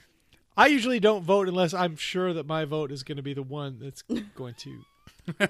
I 0.55 0.67
usually 0.67 0.99
don't 0.99 1.23
vote 1.23 1.47
unless 1.47 1.73
I'm 1.73 1.95
sure 1.95 2.33
that 2.33 2.45
my 2.45 2.65
vote 2.65 2.91
is 2.91 3.03
going 3.03 3.15
to 3.15 3.23
be 3.23 3.33
the 3.33 3.43
one 3.43 3.77
that's 3.79 4.01
going 4.35 4.55
to 4.55 5.49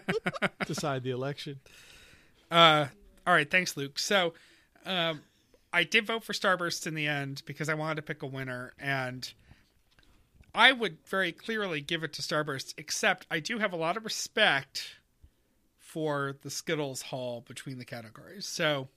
decide 0.66 1.04
the 1.04 1.10
election. 1.10 1.60
Uh, 2.52 2.88
all 3.26 3.34
right, 3.34 3.50
thanks, 3.50 3.76
Luke. 3.76 3.98
So, 3.98 4.34
um, 4.86 5.22
I 5.72 5.84
did 5.84 6.06
vote 6.08 6.24
for 6.24 6.34
Starburst 6.34 6.88
in 6.88 6.96
the 6.96 7.08
end 7.08 7.44
because 7.46 7.70
I 7.70 7.74
wanted 7.74 7.96
to 7.96 8.02
pick 8.02 8.24
a 8.24 8.28
winner, 8.28 8.74
and 8.80 9.32
I 10.54 10.72
would 10.72 10.98
very 11.06 11.32
clearly 11.32 11.82
give 11.82 12.04
it 12.04 12.14
to 12.14 12.22
Starburst. 12.22 12.74
Except 12.78 13.28
I 13.30 13.40
do 13.40 13.60
have 13.60 13.74
a 13.74 13.78
lot 13.78 13.98
of 13.98 14.04
respect 14.04 14.96
for 15.78 16.36
the 16.42 16.50
Skittles 16.50 17.04
haul 17.04 17.42
between 17.48 17.78
the 17.78 17.86
categories. 17.86 18.48
So, 18.48 18.90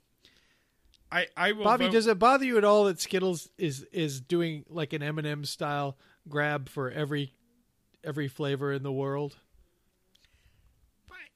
I 1.10 1.26
I 1.36 1.52
will. 1.52 1.64
Bobby, 1.64 1.86
vote- 1.86 1.92
does 1.92 2.06
it 2.06 2.18
bother 2.18 2.44
you 2.44 2.56
at 2.58 2.64
all 2.64 2.84
that 2.84 3.00
Skittles 3.00 3.50
is 3.58 3.82
is 3.92 4.20
doing 4.20 4.64
like 4.68 4.92
an 4.92 5.02
M&M 5.02 5.44
style 5.44 5.98
grab 6.28 6.68
for 6.68 6.90
every 6.90 7.34
every 8.02 8.28
flavor 8.28 8.72
in 8.72 8.82
the 8.82 8.92
world? 8.92 9.36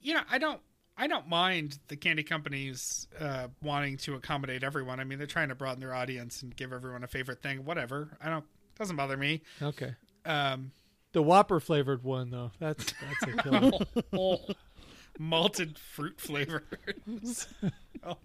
you 0.06 0.14
know, 0.14 0.22
I 0.30 0.38
don't 0.38 0.60
I 0.98 1.06
don't 1.06 1.28
mind 1.28 1.78
the 1.88 1.96
candy 1.96 2.22
companies 2.22 3.06
uh, 3.20 3.48
wanting 3.62 3.98
to 3.98 4.14
accommodate 4.14 4.62
everyone. 4.64 4.98
I 5.00 5.04
mean, 5.04 5.18
they're 5.18 5.26
trying 5.26 5.48
to 5.50 5.54
broaden 5.54 5.80
their 5.80 5.94
audience 5.94 6.42
and 6.42 6.54
give 6.56 6.72
everyone 6.72 7.04
a 7.04 7.06
favorite 7.06 7.42
thing. 7.42 7.64
Whatever. 7.64 8.16
I 8.22 8.30
don't 8.30 8.44
doesn't 8.78 8.96
bother 8.96 9.16
me. 9.16 9.42
Okay. 9.60 9.94
Um, 10.24 10.72
The 11.12 11.22
Whopper 11.22 11.60
flavored 11.60 12.02
one 12.02 12.30
though. 12.30 12.50
That's 12.58 12.94
that's 13.00 13.34
a 13.34 13.42
killer. 13.42 13.70
malted 15.18 15.78
fruit 15.78 16.20
flavors. 16.20 17.48
oh, 18.04 18.18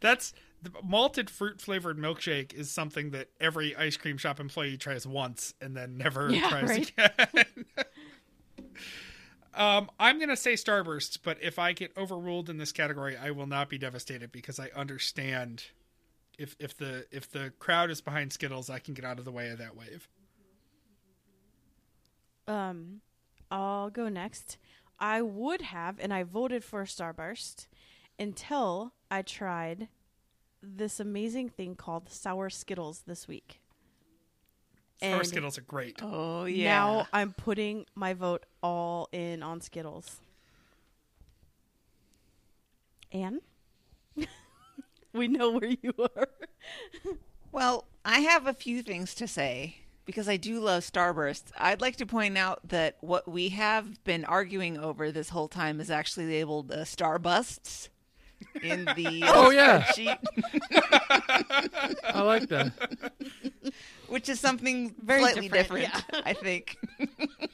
that's 0.00 0.32
the 0.62 0.70
malted 0.82 1.28
fruit 1.30 1.60
flavored 1.60 1.98
milkshake 1.98 2.52
is 2.54 2.70
something 2.70 3.10
that 3.10 3.28
every 3.40 3.74
ice 3.76 3.96
cream 3.96 4.16
shop 4.16 4.38
employee 4.40 4.76
tries 4.76 5.06
once 5.06 5.54
and 5.60 5.76
then 5.76 5.96
never 5.96 6.30
Yeah, 6.30 6.48
tries 6.48 6.68
right. 6.68 6.92
again. 6.96 7.44
um, 9.54 9.90
I'm 9.98 10.18
gonna 10.18 10.36
say 10.36 10.54
Starburst, 10.54 11.18
but 11.22 11.38
if 11.42 11.58
I 11.58 11.72
get 11.72 11.96
overruled 11.96 12.48
in 12.48 12.58
this 12.58 12.72
category, 12.72 13.16
I 13.16 13.30
will 13.30 13.46
not 13.46 13.68
be 13.68 13.78
devastated 13.78 14.32
because 14.32 14.58
I 14.58 14.70
understand 14.74 15.64
if 16.38 16.56
if 16.58 16.76
the 16.76 17.06
if 17.10 17.30
the 17.30 17.52
crowd 17.58 17.90
is 17.90 18.00
behind 18.00 18.32
Skittles, 18.32 18.70
I 18.70 18.78
can 18.78 18.94
get 18.94 19.04
out 19.04 19.18
of 19.18 19.24
the 19.24 19.32
way 19.32 19.50
of 19.50 19.58
that 19.58 19.76
wave. 19.76 20.08
um, 22.48 23.00
I'll 23.50 23.90
go 23.90 24.08
next. 24.08 24.58
I 24.98 25.20
would 25.20 25.62
have, 25.62 25.98
and 25.98 26.14
I 26.14 26.22
voted 26.22 26.62
for 26.62 26.84
Starburst 26.84 27.66
until 28.18 28.92
I 29.10 29.22
tried 29.22 29.88
this 30.62 31.00
amazing 31.00 31.48
thing 31.48 31.74
called 31.74 32.08
Sour 32.08 32.50
Skittles 32.50 33.02
this 33.06 33.26
week. 33.26 33.61
Sour 35.02 35.18
And 35.18 35.26
Skittles 35.26 35.58
are 35.58 35.62
great. 35.62 35.98
Oh 36.00 36.44
yeah. 36.44 36.64
Now 36.64 37.06
I'm 37.12 37.32
putting 37.32 37.86
my 37.94 38.14
vote 38.14 38.46
all 38.62 39.08
in 39.12 39.42
on 39.42 39.60
Skittles. 39.60 40.20
Anne? 43.10 43.40
we 45.12 45.28
know 45.28 45.50
where 45.50 45.74
you 45.82 45.92
are. 45.98 46.28
Well, 47.50 47.84
I 48.04 48.20
have 48.20 48.46
a 48.46 48.54
few 48.54 48.82
things 48.82 49.14
to 49.16 49.26
say 49.26 49.76
because 50.06 50.28
I 50.28 50.36
do 50.36 50.60
love 50.60 50.84
Starbursts. 50.84 51.52
I'd 51.58 51.80
like 51.80 51.96
to 51.96 52.06
point 52.06 52.38
out 52.38 52.60
that 52.68 52.96
what 53.00 53.28
we 53.28 53.50
have 53.50 54.02
been 54.04 54.24
arguing 54.24 54.78
over 54.78 55.10
this 55.12 55.30
whole 55.30 55.48
time 55.48 55.80
is 55.80 55.90
actually 55.90 56.28
labeled 56.28 56.72
uh, 56.72 56.84
Starbusts 56.84 57.88
in 58.62 58.84
the 58.96 59.22
uh, 59.24 59.32
Oh, 59.34 59.50
yeah. 59.50 59.84
I 62.04 62.22
like 62.22 62.48
that. 62.48 62.72
Which 64.12 64.28
is 64.28 64.38
something 64.38 64.94
Very 65.02 65.20
slightly 65.20 65.48
different, 65.48 65.92
different, 65.92 66.26
I 66.26 66.34
think. 66.34 66.76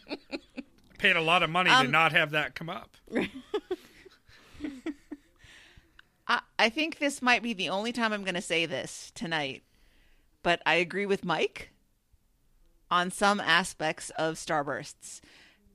Paid 0.99 1.15
a 1.15 1.21
lot 1.21 1.45
of 1.45 1.51
money 1.51 1.71
to 1.71 1.77
Um, 1.77 1.93
not 1.93 2.11
have 2.11 2.33
that 2.33 2.57
come 2.57 2.69
up. 2.69 2.97
I, 6.27 6.41
I 6.59 6.69
think 6.69 6.99
this 6.99 7.23
might 7.23 7.45
be 7.45 7.53
the 7.53 7.69
only 7.69 7.93
time 7.93 8.13
I'm 8.13 8.25
going 8.25 8.35
to 8.35 8.43
say 8.43 8.67
this 8.67 9.13
tonight, 9.15 9.63
but 10.43 10.61
I 10.67 10.75
agree 10.75 11.07
with 11.07 11.25
Mike 11.25 11.71
on 12.91 13.13
some 13.13 13.39
aspects 13.39 14.11
of 14.11 14.35
Starbursts 14.35 15.21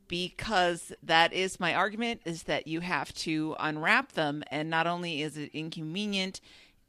because 0.10 0.92
that 1.02 1.32
is 1.32 1.62
my 1.62 1.74
argument 1.74 2.20
is 2.26 2.44
that 2.44 2.68
you 2.68 2.82
have 2.82 3.14
to 3.14 3.56
unwrap 3.58 4.12
them 4.12 4.44
and 4.52 4.70
not 4.70 4.86
only 4.86 5.22
is 5.22 5.38
it 5.38 5.50
inconvenient 5.54 6.42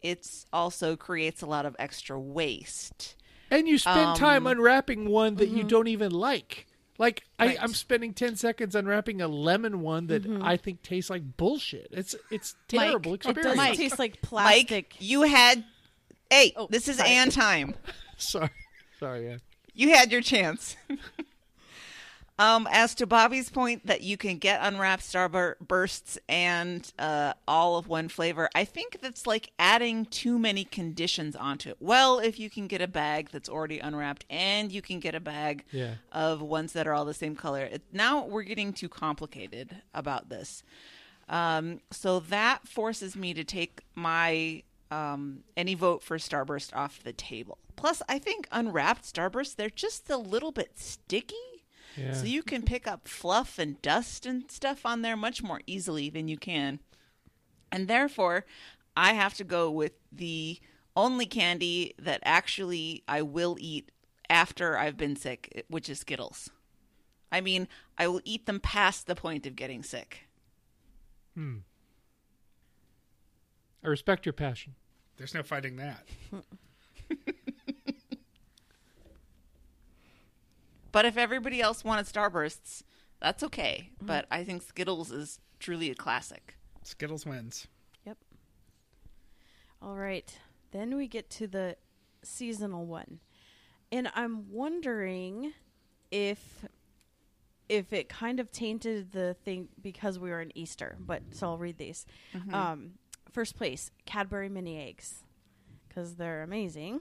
it's 0.02 0.44
also 0.52 0.96
creates 0.96 1.40
a 1.40 1.46
lot 1.46 1.64
of 1.64 1.76
extra 1.78 2.18
waste 2.18 3.14
And 3.54 3.68
you 3.68 3.78
spend 3.78 4.16
time 4.16 4.46
Um, 4.46 4.52
unwrapping 4.52 5.08
one 5.08 5.36
that 5.36 5.48
you 5.48 5.62
don't 5.64 5.86
even 5.88 6.10
like. 6.12 6.66
Like 6.98 7.24
I, 7.38 7.46
Right. 7.46 7.58
I'm 7.62 7.74
spending 7.74 8.14
ten 8.14 8.36
seconds 8.36 8.74
unwrapping 8.74 9.20
a 9.20 9.28
lemon 9.28 9.80
one 9.80 10.06
that 10.08 10.26
I 10.42 10.56
think 10.56 10.82
tastes 10.82 11.10
like 11.10 11.36
bullshit. 11.36 11.88
It's 11.90 12.14
it's 12.30 12.54
Mike, 12.72 12.80
terrible 12.88 13.14
it 13.14 13.24
It 13.26 13.30
experience. 13.30 13.46
does 13.46 13.56
Mike. 13.56 13.76
taste 13.76 13.98
like 13.98 14.12
mike 14.14 14.22
plastic. 14.22 14.94
you 15.00 15.22
had 15.22 15.64
hey 16.30 16.52
Oh, 16.56 16.66
this 16.70 16.86
is 16.88 16.96
sorry. 16.98 17.10
Ann 17.10 17.30
time 17.30 17.74
Sorry, 18.16 18.50
sorry. 19.00 19.26
Yeah. 19.26 19.36
You 19.74 19.92
had 19.94 20.12
your 20.12 20.20
chance. 20.20 20.76
um, 22.38 22.66
as 22.70 22.94
to 22.96 23.06
Bobby's 23.06 23.48
point 23.50 23.86
that 23.86 24.02
you 24.02 24.16
can 24.16 24.38
get 24.38 24.60
unwrapped 24.62 25.02
starbursts 25.02 26.18
and 26.28 26.92
uh, 26.98 27.34
all 27.46 27.76
of 27.76 27.86
one 27.86 28.08
flavor, 28.08 28.48
I 28.54 28.64
think 28.64 28.98
that's 29.00 29.26
like 29.26 29.52
adding 29.58 30.04
too 30.06 30.38
many 30.38 30.64
conditions 30.64 31.36
onto 31.36 31.70
it. 31.70 31.76
Well, 31.80 32.18
if 32.18 32.40
you 32.40 32.50
can 32.50 32.66
get 32.66 32.80
a 32.80 32.88
bag 32.88 33.28
that's 33.30 33.48
already 33.48 33.78
unwrapped 33.78 34.24
and 34.28 34.72
you 34.72 34.82
can 34.82 34.98
get 34.98 35.14
a 35.14 35.20
bag 35.20 35.64
Yeah. 35.70 35.94
of 36.12 36.42
ones 36.42 36.72
that 36.72 36.86
are 36.86 36.92
all 36.92 37.04
the 37.04 37.14
same 37.14 37.36
color, 37.36 37.62
it, 37.64 37.82
now 37.92 38.24
we're 38.26 38.42
getting 38.42 38.72
too 38.72 38.88
complicated 38.88 39.82
about 39.94 40.28
this. 40.28 40.62
Um, 41.28 41.80
so 41.90 42.20
that 42.20 42.66
forces 42.68 43.16
me 43.16 43.32
to 43.34 43.44
take 43.44 43.82
my 43.94 44.62
um, 44.90 45.44
any 45.56 45.74
vote 45.74 46.02
for 46.02 46.18
Starburst 46.18 46.74
off 46.76 47.02
the 47.02 47.12
table. 47.12 47.58
Plus, 47.76 48.02
I 48.08 48.18
think 48.18 48.46
unwrapped 48.52 49.04
starbursts 49.04 49.56
they're 49.56 49.70
just 49.70 50.08
a 50.10 50.16
little 50.16 50.52
bit 50.52 50.72
sticky, 50.78 51.34
Yeah. 51.96 52.12
so 52.12 52.24
you 52.24 52.42
can 52.42 52.62
pick 52.62 52.86
up 52.86 53.06
fluff 53.06 53.58
and 53.58 53.80
dust 53.82 54.26
and 54.26 54.50
stuff 54.50 54.84
on 54.84 55.02
there 55.02 55.16
much 55.16 55.42
more 55.42 55.60
easily 55.66 56.10
than 56.10 56.28
you 56.28 56.36
can. 56.36 56.80
And 57.70 57.88
therefore, 57.88 58.44
I 58.96 59.12
have 59.14 59.34
to 59.34 59.44
go 59.44 59.70
with 59.70 59.92
the 60.12 60.58
only 60.96 61.26
candy 61.26 61.94
that 61.98 62.20
actually 62.24 63.02
I 63.08 63.22
will 63.22 63.56
eat 63.58 63.90
after 64.30 64.78
I've 64.78 64.96
been 64.96 65.16
sick, 65.16 65.64
which 65.68 65.88
is 65.88 66.00
Skittles. 66.00 66.50
I 67.32 67.40
mean, 67.40 67.66
I 67.98 68.06
will 68.06 68.20
eat 68.24 68.46
them 68.46 68.60
past 68.60 69.06
the 69.06 69.16
point 69.16 69.46
of 69.46 69.56
getting 69.56 69.82
sick. 69.82 70.28
Hmm. 71.34 71.58
I 73.82 73.88
respect 73.88 74.24
your 74.24 74.32
passion. 74.32 74.76
There's 75.16 75.34
no 75.34 75.42
fighting 75.42 75.76
that. 75.76 76.06
But 80.94 81.04
if 81.04 81.16
everybody 81.16 81.60
else 81.60 81.82
wanted 81.82 82.06
Starbursts, 82.06 82.84
that's 83.20 83.42
okay. 83.42 83.90
But 84.00 84.26
I 84.30 84.44
think 84.44 84.62
Skittles 84.62 85.10
is 85.10 85.40
truly 85.58 85.90
a 85.90 85.94
classic. 85.96 86.54
Skittles 86.84 87.26
wins. 87.26 87.66
Yep. 88.06 88.16
All 89.82 89.96
right. 89.96 90.38
Then 90.70 90.94
we 90.94 91.08
get 91.08 91.30
to 91.30 91.48
the 91.48 91.76
seasonal 92.22 92.86
one. 92.86 93.18
And 93.90 94.08
I'm 94.14 94.52
wondering 94.52 95.52
if 96.12 96.64
if 97.68 97.92
it 97.92 98.08
kind 98.08 98.38
of 98.38 98.52
tainted 98.52 99.10
the 99.10 99.34
thing 99.44 99.70
because 99.82 100.20
we 100.20 100.30
were 100.30 100.40
in 100.40 100.56
Easter, 100.56 100.96
but 101.00 101.22
so 101.32 101.48
I'll 101.48 101.58
read 101.58 101.76
these. 101.78 102.06
Um, 102.52 102.92
first 103.32 103.56
place, 103.56 103.90
Cadbury 104.06 104.48
mini 104.48 104.78
eggs 104.80 105.24
because 105.88 106.14
they're 106.14 106.44
amazing. 106.44 107.00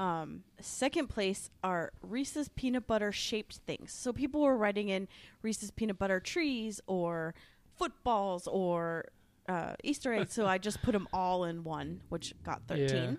Um, 0.00 0.44
second 0.62 1.08
place 1.08 1.50
are 1.62 1.92
Reese's 2.00 2.48
peanut 2.48 2.86
butter 2.86 3.12
shaped 3.12 3.56
things. 3.66 3.92
So 3.92 4.14
people 4.14 4.40
were 4.40 4.56
writing 4.56 4.88
in 4.88 5.08
Reese's 5.42 5.70
peanut 5.70 5.98
butter 5.98 6.20
trees 6.20 6.80
or 6.86 7.34
footballs 7.76 8.46
or 8.46 9.04
uh, 9.46 9.74
Easter 9.84 10.14
eggs, 10.14 10.32
so 10.32 10.46
I 10.46 10.56
just 10.56 10.80
put 10.80 10.92
them 10.92 11.06
all 11.12 11.44
in 11.44 11.64
one, 11.64 12.00
which 12.08 12.32
got 12.42 12.62
thirteen. 12.66 13.18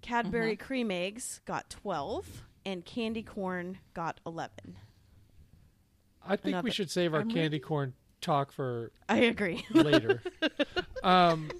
Cadbury 0.00 0.54
cream 0.54 0.92
eggs 0.92 1.40
got 1.44 1.68
twelve, 1.68 2.44
and 2.64 2.84
candy 2.84 3.24
corn 3.24 3.78
got 3.92 4.20
eleven. 4.24 4.76
I 6.24 6.36
think 6.36 6.62
we 6.62 6.70
should 6.70 6.90
save 6.90 7.14
our 7.14 7.22
I'm 7.22 7.30
candy 7.30 7.58
corn 7.58 7.94
talk 8.20 8.52
for 8.52 8.92
I 9.08 9.22
agree. 9.22 9.66
later. 9.72 10.22
um, 11.02 11.50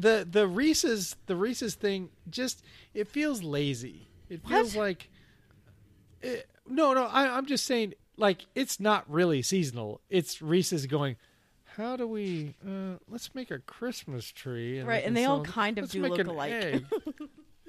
the 0.00 0.26
the 0.30 0.46
Reese's 0.46 1.16
the 1.26 1.36
Reese's 1.36 1.74
thing 1.74 2.10
just 2.30 2.62
it 2.94 3.08
feels 3.08 3.42
lazy. 3.42 4.08
It 4.28 4.46
feels 4.46 4.74
What? 4.74 4.82
like 4.82 5.10
it, 6.22 6.48
no 6.68 6.92
no 6.94 7.04
I, 7.04 7.36
I'm 7.36 7.46
just 7.46 7.64
saying 7.66 7.94
like 8.16 8.46
it's 8.54 8.80
not 8.80 9.04
really 9.10 9.42
seasonal. 9.42 10.00
It's 10.10 10.40
Reese's 10.42 10.86
going. 10.86 11.16
How 11.76 11.96
do 11.96 12.08
we? 12.08 12.54
Uh, 12.66 12.96
let's 13.06 13.34
make 13.34 13.50
a 13.50 13.58
Christmas 13.58 14.32
tree, 14.32 14.80
Right, 14.80 15.04
and 15.04 15.14
they 15.14 15.26
all 15.26 15.42
kind 15.42 15.78
of 15.78 15.90
do 15.90 16.00
look 16.00 16.18
alike. 16.26 16.82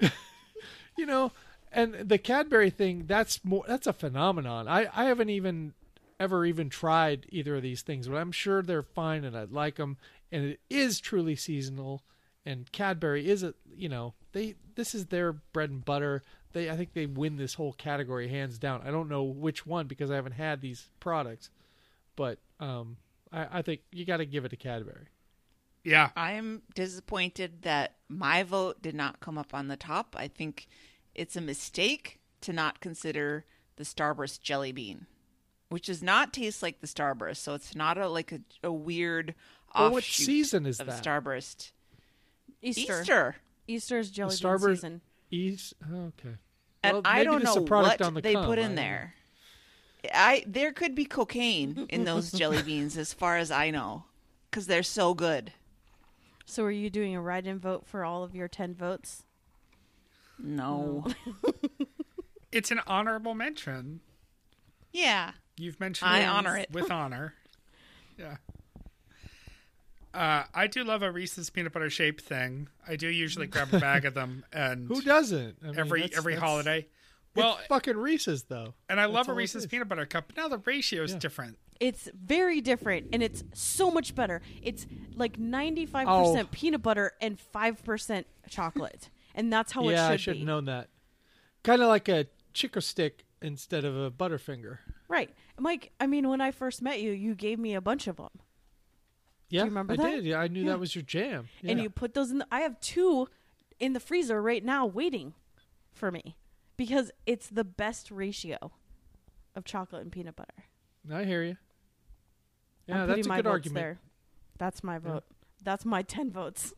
you 0.96 1.04
know, 1.06 1.30
and 1.72 1.94
the 1.94 2.16
Cadbury 2.16 2.70
thing 2.70 3.04
that's 3.06 3.44
more 3.44 3.64
that's 3.68 3.86
a 3.86 3.92
phenomenon. 3.92 4.66
I 4.66 4.86
I 4.94 5.04
haven't 5.04 5.28
even 5.30 5.74
ever 6.18 6.44
even 6.46 6.68
tried 6.70 7.26
either 7.28 7.56
of 7.56 7.62
these 7.62 7.82
things, 7.82 8.08
but 8.08 8.16
I'm 8.16 8.32
sure 8.32 8.62
they're 8.62 8.82
fine 8.82 9.24
and 9.24 9.36
I 9.36 9.44
like 9.44 9.76
them. 9.76 9.98
And 10.32 10.44
it 10.44 10.60
is 10.68 11.00
truly 11.00 11.36
seasonal. 11.36 12.02
And 12.48 12.72
Cadbury 12.72 13.28
is 13.28 13.42
a 13.42 13.52
you 13.76 13.90
know 13.90 14.14
they 14.32 14.54
this 14.74 14.94
is 14.94 15.06
their 15.06 15.32
bread 15.34 15.68
and 15.68 15.84
butter. 15.84 16.22
They 16.54 16.70
I 16.70 16.76
think 16.76 16.94
they 16.94 17.04
win 17.04 17.36
this 17.36 17.54
whole 17.54 17.74
category 17.74 18.28
hands 18.28 18.58
down. 18.58 18.80
I 18.86 18.90
don't 18.90 19.10
know 19.10 19.22
which 19.22 19.66
one 19.66 19.86
because 19.86 20.10
I 20.10 20.14
haven't 20.14 20.32
had 20.32 20.62
these 20.62 20.88
products, 20.98 21.50
but 22.16 22.38
um 22.58 22.96
I, 23.30 23.58
I 23.58 23.62
think 23.62 23.82
you 23.92 24.06
got 24.06 24.16
to 24.16 24.24
give 24.24 24.46
it 24.46 24.48
to 24.48 24.56
Cadbury. 24.56 25.08
Yeah. 25.84 26.08
I'm 26.16 26.62
disappointed 26.74 27.62
that 27.62 27.96
my 28.08 28.42
vote 28.44 28.80
did 28.80 28.94
not 28.94 29.20
come 29.20 29.36
up 29.36 29.52
on 29.52 29.68
the 29.68 29.76
top. 29.76 30.16
I 30.18 30.28
think 30.28 30.68
it's 31.14 31.36
a 31.36 31.42
mistake 31.42 32.18
to 32.40 32.54
not 32.54 32.80
consider 32.80 33.44
the 33.76 33.84
Starburst 33.84 34.40
jelly 34.40 34.72
bean, 34.72 35.06
which 35.68 35.86
does 35.86 36.02
not 36.02 36.32
taste 36.32 36.62
like 36.62 36.80
the 36.80 36.86
Starburst. 36.86 37.36
So 37.38 37.52
it's 37.52 37.74
not 37.76 37.98
a 37.98 38.08
like 38.08 38.32
a, 38.32 38.40
a 38.64 38.72
weird 38.72 39.34
Well, 39.74 39.88
offshoot 39.88 39.92
what 39.92 40.04
season 40.04 40.64
is 40.64 40.80
of 40.80 40.86
that? 40.86 41.02
Starburst. 41.04 41.72
Easter. 42.62 43.00
Easter. 43.00 43.36
Easter's 43.66 44.10
jelly 44.10 44.30
bean 44.30 44.38
Starburst- 44.50 44.74
season. 44.76 45.00
East. 45.30 45.74
oh, 45.92 46.12
okay. 46.18 46.36
And 46.82 46.92
Well, 46.94 47.02
I 47.04 47.14
maybe 47.18 47.24
don't 47.24 47.40
this 47.40 47.50
is 47.50 47.56
know 47.56 47.62
a 47.62 47.66
product 47.66 48.00
what 48.00 48.06
on 48.06 48.14
the 48.14 48.20
they 48.22 48.32
come, 48.34 48.46
put 48.46 48.58
in 48.58 48.66
don't 48.68 48.76
there. 48.76 49.14
I 50.14 50.44
there 50.46 50.72
could 50.72 50.94
be 50.94 51.04
cocaine 51.04 51.86
in 51.90 52.04
those 52.04 52.30
jelly 52.38 52.62
beans, 52.62 52.96
as 52.96 53.12
far 53.12 53.36
as 53.36 53.50
I 53.50 53.70
know, 53.70 54.04
because 54.50 54.66
they're 54.66 54.82
so 54.84 55.12
good. 55.12 55.52
So 56.46 56.64
are 56.64 56.70
you 56.70 56.88
doing 56.88 57.14
a 57.14 57.20
write-in 57.20 57.58
vote 57.58 57.84
for 57.86 58.04
all 58.04 58.22
of 58.24 58.34
your 58.34 58.48
ten 58.48 58.74
votes? 58.74 59.24
No, 60.38 61.04
It's 62.52 62.70
an 62.70 62.80
honorable 62.86 63.34
mention. 63.34 64.00
yeah, 64.92 65.32
You've 65.58 65.80
mentioned 65.80 66.10
I 66.10 66.20
it 66.20 66.26
honor 66.26 66.56
it. 66.56 66.70
with 66.72 66.90
honor. 66.90 67.34
Yeah. 68.16 68.36
Uh, 70.18 70.44
I 70.54 70.66
do 70.66 70.82
love 70.84 71.02
a 71.02 71.12
Reese's 71.12 71.48
peanut 71.50 71.72
butter 71.72 71.90
shaped 71.90 72.22
thing. 72.22 72.68
I 72.86 72.96
do 72.96 73.08
usually 73.08 73.46
grab 73.54 73.72
a 73.72 73.78
bag 73.78 74.04
of 74.04 74.14
them, 74.14 74.44
and 74.52 74.88
Who 74.88 75.00
doesn't? 75.00 75.58
I 75.62 75.66
mean, 75.68 75.78
every 75.78 76.00
that's- 76.02 76.18
every 76.18 76.34
that's- 76.34 76.50
holiday. 76.50 76.86
Well, 77.36 77.54
Well, 77.56 77.58
fucking 77.68 77.96
Reese's 77.96 78.44
though. 78.44 78.74
and 78.88 78.98
I 79.00 79.04
love 79.04 79.28
a 79.28 79.32
Reese's 79.32 79.64
peanut 79.66 79.88
butter 79.88 80.06
cup. 80.06 80.24
But 80.28 80.36
now 80.36 80.48
the 80.48 80.58
ratio 80.58 81.04
is 81.04 81.12
Yeah. 81.12 81.18
different. 81.18 81.58
It's 81.78 82.08
very 82.12 82.60
different, 82.60 83.08
and 83.12 83.22
it's 83.22 83.44
so 83.52 83.92
much 83.92 84.14
better. 84.16 84.42
It's 84.60 84.86
like 85.14 85.38
ninety 85.38 85.86
five 85.86 86.08
percent 86.08 86.50
peanut 86.50 86.82
butter 86.82 87.12
and 87.20 87.38
five 87.38 87.84
percent 87.84 88.26
chocolate, 88.48 89.10
and 89.36 89.52
that's 89.52 89.70
how 89.70 89.88
yeah, 89.88 90.08
it 90.08 90.12
I 90.14 90.16
should 90.16 90.20
should 90.22 90.36
have 90.38 90.46
known 90.46 90.64
that. 90.64 90.88
Kind 91.62 91.80
of 91.82 91.86
like 91.88 92.08
a 92.08 92.26
Chick-O-Stick 92.54 93.24
instead 93.40 93.84
of 93.84 93.94
a 93.96 94.10
Butterfinger. 94.10 94.78
Right, 95.06 95.30
Mike. 95.58 95.92
I 96.00 96.08
mean, 96.08 96.28
when 96.28 96.40
I 96.40 96.50
first 96.50 96.82
met 96.82 97.00
you, 97.00 97.12
you 97.12 97.36
gave 97.36 97.60
me 97.60 97.74
a 97.74 97.80
bunch 97.80 98.08
of 98.08 98.16
them, 98.16 98.30
Yeah, 99.50 99.62
remember 99.64 99.94
I 99.94 99.96
that? 99.96 100.10
did. 100.10 100.24
Yeah, 100.24 100.40
I 100.40 100.48
knew 100.48 100.62
Yeah. 100.64 100.70
that 100.70 100.80
was 100.80 100.94
your 100.94 101.02
jam. 101.02 101.48
and 101.64 101.80
you 101.80 101.88
put 101.90 102.14
those 102.14 102.30
in. 102.30 102.38
The, 102.38 102.46
I 102.50 102.60
have 102.60 102.78
two 102.80 103.28
in 103.80 103.92
the 103.92 104.00
freezer 104.00 104.42
right 104.42 104.64
now, 104.64 104.84
waiting 104.86 105.34
for 105.92 106.10
me 106.10 106.36
because 106.76 107.10
it's 107.26 107.48
the 107.48 107.64
best 107.64 108.10
ratio 108.10 108.72
of 109.54 109.64
chocolate 109.64 110.02
and 110.02 110.12
peanut 110.12 110.36
butter. 110.36 110.64
I 111.10 111.24
hear 111.24 111.42
you. 111.42 111.56
Yeah, 112.86 113.02
I'm 113.02 113.06
that's 113.08 113.16
putting 113.18 113.26
a 113.26 113.28
my 113.28 113.36
good 113.36 113.44
votes 113.44 113.52
argument. 113.52 113.74
there. 113.74 113.98
That's 114.58 114.84
my 114.84 114.98
vote. 114.98 115.24
That's 115.62 115.84
my 115.84 116.02
ten 116.02 116.30
votes. 116.30 116.74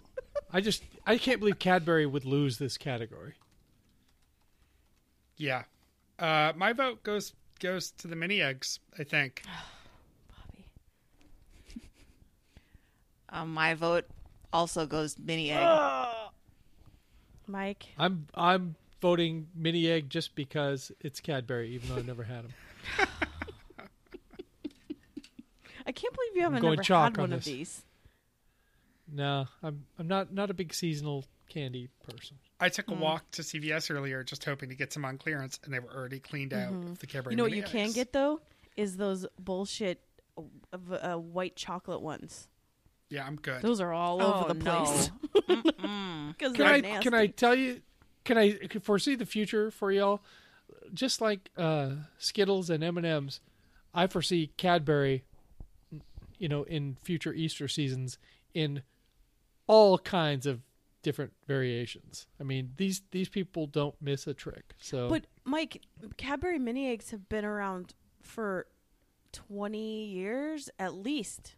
I 0.52 0.60
just 0.60 0.82
I 1.06 1.16
can't 1.16 1.38
believe 1.40 1.58
Cadbury 1.58 2.06
would 2.06 2.24
lose 2.24 2.58
this 2.58 2.76
category. 2.76 3.34
Yeah. 5.36 5.64
Uh, 6.18 6.52
my 6.56 6.72
vote 6.72 7.02
goes 7.02 7.32
goes 7.60 7.90
to 7.92 8.08
the 8.08 8.16
mini 8.16 8.42
eggs. 8.42 8.78
I 8.98 9.04
think. 9.04 9.42
um, 13.30 13.54
my 13.54 13.74
vote 13.74 14.06
also 14.52 14.86
goes 14.86 15.18
mini 15.18 15.50
egg. 15.50 15.66
Mike. 17.46 17.86
I'm 17.98 18.26
I'm 18.34 18.76
voting 19.00 19.48
mini 19.54 19.88
egg 19.90 20.10
just 20.10 20.34
because 20.34 20.92
it's 21.00 21.20
Cadbury, 21.20 21.70
even 21.70 21.88
though 21.88 21.96
I've 21.96 22.06
never 22.06 22.24
had 22.24 22.44
them. 22.44 22.52
I 25.86 25.92
can't 25.92 26.14
believe 26.14 26.36
you 26.36 26.42
haven't 26.42 26.60
going 26.60 26.74
never 26.74 26.82
chalk 26.82 27.16
had 27.16 27.18
on 27.18 27.30
one 27.30 27.32
of 27.32 27.44
these. 27.44 27.82
No, 29.12 29.46
I'm 29.62 29.86
I'm 29.98 30.06
not 30.06 30.32
not 30.32 30.50
a 30.50 30.54
big 30.54 30.72
seasonal 30.72 31.24
candy 31.48 31.88
person. 32.08 32.38
I 32.60 32.68
took 32.68 32.88
a 32.90 32.94
walk 32.94 33.28
to 33.32 33.42
CVS 33.42 33.92
earlier, 33.92 34.22
just 34.22 34.44
hoping 34.44 34.68
to 34.68 34.74
get 34.74 34.92
some 34.92 35.04
on 35.04 35.18
clearance, 35.18 35.58
and 35.64 35.74
they 35.74 35.80
were 35.80 35.90
already 35.92 36.20
cleaned 36.20 36.52
out 36.52 36.72
of 36.72 36.98
the 37.00 37.06
Cadbury. 37.06 37.22
Mm-hmm. 37.22 37.30
You 37.32 37.36
know 37.36 37.42
what 37.44 37.50
mini 37.50 37.62
you 37.62 37.66
can 37.66 37.92
get 37.92 38.12
though 38.12 38.40
is 38.76 38.96
those 38.96 39.26
bullshit 39.38 40.00
uh, 40.38 40.42
uh, 40.94 41.16
white 41.16 41.56
chocolate 41.56 42.00
ones. 42.02 42.48
Yeah, 43.10 43.26
I'm 43.26 43.36
good. 43.36 43.60
Those 43.62 43.80
are 43.80 43.92
all 43.92 44.22
Oh, 44.22 44.34
over 44.44 44.54
the 44.54 44.60
place. 44.60 45.10
Mm-mm. 45.34 46.38
Can 46.38 46.62
I 46.62 46.80
nasty. 46.80 47.02
can 47.02 47.14
I 47.14 47.26
tell 47.26 47.54
you? 47.54 47.80
Can 48.24 48.38
I 48.38 48.58
foresee 48.82 49.16
the 49.16 49.26
future 49.26 49.70
for 49.70 49.90
y'all? 49.90 50.22
Just 50.94 51.20
like 51.20 51.50
uh, 51.56 51.90
Skittles 52.18 52.70
and 52.70 52.82
M 52.84 52.96
and 52.96 53.06
M's, 53.06 53.40
I 53.92 54.06
foresee 54.06 54.52
Cadbury. 54.56 55.24
You 56.38 56.48
know, 56.48 56.62
in 56.62 56.96
future 57.02 57.34
Easter 57.34 57.68
seasons, 57.68 58.16
in 58.54 58.82
all 59.66 59.98
kinds 59.98 60.46
of 60.46 60.60
different 61.02 61.32
variations. 61.46 62.26
I 62.40 62.44
mean, 62.44 62.72
these 62.76 63.02
these 63.10 63.28
people 63.28 63.66
don't 63.66 63.94
miss 64.00 64.26
a 64.26 64.32
trick. 64.34 64.74
So, 64.78 65.08
But 65.08 65.26
Mike, 65.44 65.82
Cadbury 66.16 66.58
mini 66.58 66.90
eggs 66.90 67.10
have 67.10 67.28
been 67.28 67.44
around 67.44 67.94
for 68.22 68.66
twenty 69.32 70.06
years 70.06 70.70
at 70.78 70.94
least. 70.94 71.56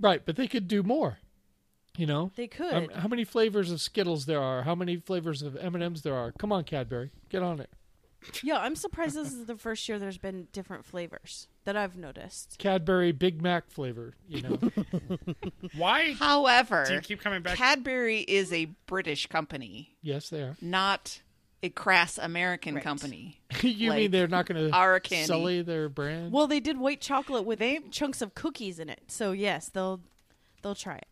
Right, 0.00 0.22
but 0.24 0.36
they 0.36 0.46
could 0.48 0.68
do 0.68 0.82
more. 0.82 1.18
You 1.96 2.04
know, 2.06 2.30
They 2.36 2.46
could. 2.46 2.74
Um, 2.74 2.88
how 2.94 3.08
many 3.08 3.24
flavors 3.24 3.70
of 3.70 3.80
Skittles 3.80 4.26
there 4.26 4.42
are? 4.42 4.64
How 4.64 4.74
many 4.74 4.96
flavors 4.98 5.40
of 5.40 5.56
M 5.56 5.74
and 5.74 5.82
M's 5.82 6.02
there 6.02 6.14
are? 6.14 6.30
Come 6.32 6.52
on, 6.52 6.64
Cadbury, 6.64 7.10
get 7.30 7.42
on 7.42 7.58
it. 7.58 7.70
yeah, 8.42 8.58
I'm 8.58 8.76
surprised 8.76 9.16
this 9.16 9.32
is 9.32 9.46
the 9.46 9.56
first 9.56 9.88
year 9.88 9.98
there's 9.98 10.18
been 10.18 10.48
different 10.52 10.84
flavors 10.84 11.48
that 11.64 11.74
I've 11.74 11.96
noticed. 11.96 12.56
Cadbury 12.58 13.12
Big 13.12 13.40
Mac 13.40 13.70
flavor. 13.70 14.14
You 14.28 14.42
know, 14.42 14.58
Why 15.76 16.12
However, 16.12 16.84
do 16.86 16.94
you 16.94 17.00
keep 17.00 17.20
coming 17.22 17.40
back? 17.42 17.56
Cadbury 17.56 18.20
is 18.20 18.52
a 18.52 18.66
British 18.86 19.26
company, 19.28 19.96
yes, 20.02 20.28
they 20.28 20.42
are. 20.42 20.56
not 20.60 21.22
a 21.66 21.70
crass 21.70 22.18
American 22.18 22.74
Right. 22.76 22.84
company. 22.84 23.40
you 23.62 23.90
Like 23.90 23.98
mean 23.98 24.10
they're 24.10 24.28
not 24.28 24.46
going 24.46 24.68
to 24.70 24.74
our 24.74 25.00
candy. 25.00 25.26
sully 25.26 25.62
their 25.62 25.88
brand? 25.88 26.32
Well, 26.32 26.46
they 26.46 26.60
did 26.60 26.78
white 26.78 27.00
chocolate 27.00 27.44
with 27.44 27.60
chunks 27.90 28.22
of 28.22 28.34
cookies 28.34 28.78
in 28.78 28.88
it, 28.88 29.02
so 29.08 29.32
yes, 29.32 29.68
they'll 29.68 30.00
they'll 30.62 30.74
try 30.74 30.96
it. 30.96 31.06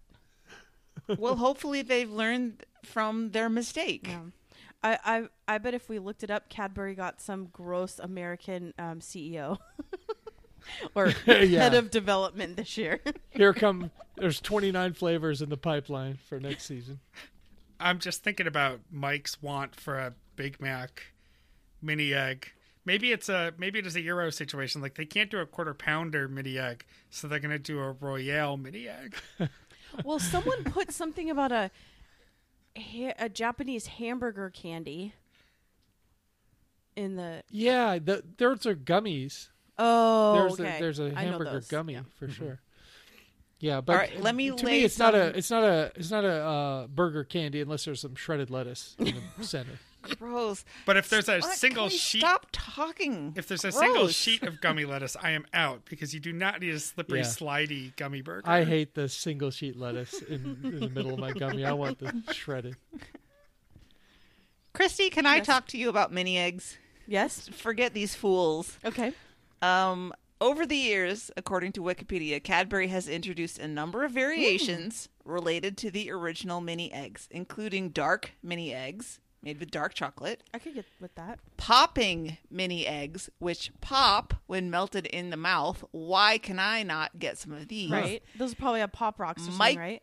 well, 1.19 1.37
hopefully 1.37 1.83
they've 1.83 2.11
learned 2.11 2.65
from 2.85 3.31
their 3.33 3.49
mistake. 3.49 4.07
Yeah. 4.09 4.21
I, 4.83 4.99
I 5.05 5.55
I 5.55 5.59
bet 5.59 5.75
if 5.75 5.89
we 5.89 5.99
looked 5.99 6.23
it 6.23 6.31
up, 6.31 6.49
Cadbury 6.49 6.95
got 6.95 7.21
some 7.21 7.47
gross 7.47 7.99
American 7.99 8.75
um, 8.79 9.01
CEO 9.01 9.59
or 10.95 11.13
Yeah. 11.27 11.63
head 11.63 11.75
of 11.75 11.91
development 11.91 12.57
this 12.57 12.77
year. 12.77 13.01
Here 13.31 13.53
come. 13.53 13.91
There's 14.17 14.41
29 14.41 14.93
flavors 14.93 15.43
in 15.43 15.49
the 15.49 15.57
pipeline 15.57 16.19
for 16.29 16.39
next 16.39 16.65
season. 16.67 17.01
I'm 17.81 17.99
just 17.99 18.23
thinking 18.23 18.47
about 18.47 18.81
Mike's 18.91 19.43
want 19.43 19.75
for 19.75 19.99
a 19.99 20.15
Big 20.37 20.61
Mac 20.61 21.03
mini 21.83 22.13
egg. 22.15 22.53
Maybe 22.85 23.13
it's 23.13 23.29
a 23.29 23.53
maybe 23.57 23.79
it 23.79 23.87
is 23.87 23.97
a 23.97 24.01
Euro 24.03 24.31
situation. 24.31 24.83
Like 24.83 24.95
they 24.95 25.07
can't 25.07 25.31
do 25.31 25.39
a 25.39 25.47
quarter 25.47 25.75
pounder 25.75 26.29
mini 26.29 26.59
egg, 26.59 26.85
so 27.11 27.29
they're 27.29 27.39
gonna 27.39 27.59
do 27.59 27.81
a 27.81 27.93
Royale 27.93 28.57
mini 28.57 28.89
egg. 28.89 29.17
well, 30.05 30.19
someone 30.19 30.65
put 30.65 30.93
something 30.93 31.31
about 31.31 31.53
a 31.53 31.71
a 33.19 33.29
Japanese 33.29 33.87
hamburger 33.87 34.51
candy 34.51 35.15
in 36.97 37.17
the 37.17 37.43
Yeah, 37.51 37.99
the, 37.99 38.23
those 38.39 38.67
are 38.67 38.75
gummies. 38.75 39.49
Oh, 39.79 40.35
there's 40.35 40.61
okay. 40.61 40.77
a, 40.77 40.81
there's 40.81 41.01
a 41.01 41.07
I 41.17 41.25
know 41.25 41.31
hamburger 41.33 41.63
gummy 41.69 41.95
Yeah. 41.95 42.03
for 42.19 42.29
sure. 42.29 42.61
Yeah, 43.61 43.81
but 43.81 43.97
right, 43.97 44.21
let 44.21 44.35
me 44.35 44.51
to 44.51 44.67
lay 44.67 44.73
me 44.73 44.85
it's 44.85 44.99
not 44.99 45.15
a 45.15 45.37
it's 45.37 45.51
not 45.51 45.65
a 45.65 45.91
it's 45.97 46.11
not 46.11 46.25
a 46.25 46.33
uh, 46.45 46.87
burger 46.89 47.25
candy 47.25 47.61
unless 47.63 47.85
there's 47.87 48.01
some 48.01 48.15
shredded 48.15 48.51
lettuce 48.51 48.95
in 48.99 49.15
the 49.39 49.45
center. 49.45 49.79
Gross. 50.19 50.65
But 50.87 50.97
if 50.97 51.09
there's 51.09 51.29
a 51.29 51.39
What? 51.41 51.57
single 51.59 51.85
Can 51.89 51.93
we 51.93 51.99
sheet, 51.99 52.19
Stop 52.21 52.47
talking. 52.53 53.33
if 53.37 53.47
there's 53.49 53.65
a 53.65 53.73
single 53.73 54.09
sheet 54.09 54.43
of 54.43 54.61
gummy 54.61 54.85
lettuce, 54.85 55.17
I 55.23 55.31
am 55.31 55.47
out 55.53 55.83
because 55.89 56.13
you 56.15 56.21
do 56.21 56.33
not 56.33 56.61
need 56.61 56.75
a 56.75 56.81
slippery, 56.81 57.21
Yeah. 57.21 57.25
slidey 57.27 57.97
gummy 57.97 58.23
burger. 58.23 58.49
I 58.49 58.65
hate 58.65 58.95
the 58.95 59.09
single 59.09 59.51
sheet 59.51 59.77
lettuce 59.79 60.21
in, 60.23 60.59
in 60.65 60.81
the 60.81 60.89
middle 60.89 61.13
of 61.15 61.19
my 61.19 61.33
gummy. 61.33 61.65
I 61.65 61.73
want 61.73 61.99
the 61.99 62.23
shredded. 62.33 62.77
Christy, 64.73 65.09
can 65.11 65.25
I 65.27 65.41
talk 65.41 65.67
to 65.69 65.79
you 65.79 65.89
about 65.89 66.13
mini 66.13 66.37
eggs? 66.39 66.79
Yes. 67.07 67.49
Forget 67.49 67.95
these 67.95 68.15
fools. 68.15 68.79
Okay. 68.85 69.13
Um, 69.63 70.13
over 70.41 70.67
the 70.67 70.77
years, 70.77 71.31
according 71.37 71.73
to 71.73 71.81
Wikipedia, 71.81 72.43
Cadbury 72.43 72.89
has 72.89 73.09
introduced 73.09 73.59
a 73.59 73.69
number 73.69 74.05
of 74.05 74.11
variations 74.13 75.09
related 75.25 75.77
to 75.79 75.91
the 75.91 76.11
original 76.11 76.61
mini 76.61 76.93
eggs, 76.93 77.29
including 77.31 77.91
dark 77.91 78.33
mini 78.43 78.75
eggs 78.75 79.21
made 79.45 79.61
with 79.61 79.71
dark 79.71 79.95
chocolate, 79.95 80.43
I 80.55 80.59
could 80.59 80.75
get 80.75 80.87
with 81.01 81.15
that. 81.17 81.39
popping 81.57 82.39
mini 82.51 82.87
eggs, 82.87 83.29
which 83.39 83.71
pop 83.81 84.35
when 84.47 84.71
melted 84.71 85.07
in 85.07 85.31
the 85.31 85.37
mouth. 85.37 85.85
Why 85.93 86.39
can 86.39 86.59
I 86.59 86.83
not 86.83 87.19
get 87.19 87.39
some 87.39 87.53
of 87.53 87.69
these? 87.69 87.91
Right. 87.91 88.23
Those 88.39 88.55
probably 88.55 88.81
have 88.81 88.93
pop 88.93 89.21
rocks 89.21 89.47
or 89.47 89.51
Mike- 89.53 89.75
something, 89.75 89.79
right? 89.79 90.03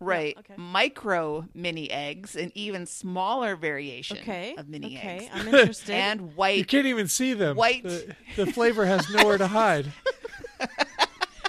Right. 0.00 0.36
okay. 0.38 0.54
Micro 0.56 1.48
mini 1.54 1.90
eggs, 1.90 2.36
an 2.36 2.52
even 2.54 2.86
smaller 2.86 3.56
variation 3.56 4.18
Okay. 4.18 4.54
of 4.56 4.68
mini 4.68 4.96
okay. 4.96 5.08
eggs. 5.24 5.30
I'm 5.34 5.48
interested. 5.52 5.92
and 5.94 6.36
white. 6.36 6.56
You 6.58 6.64
can't 6.64 6.86
even 6.86 7.08
see 7.08 7.34
them. 7.34 7.56
White. 7.56 7.82
The, 7.82 8.14
the 8.36 8.46
flavor 8.46 8.86
has 8.86 9.10
nowhere 9.10 9.38
to 9.38 9.48
hide. 9.48 9.92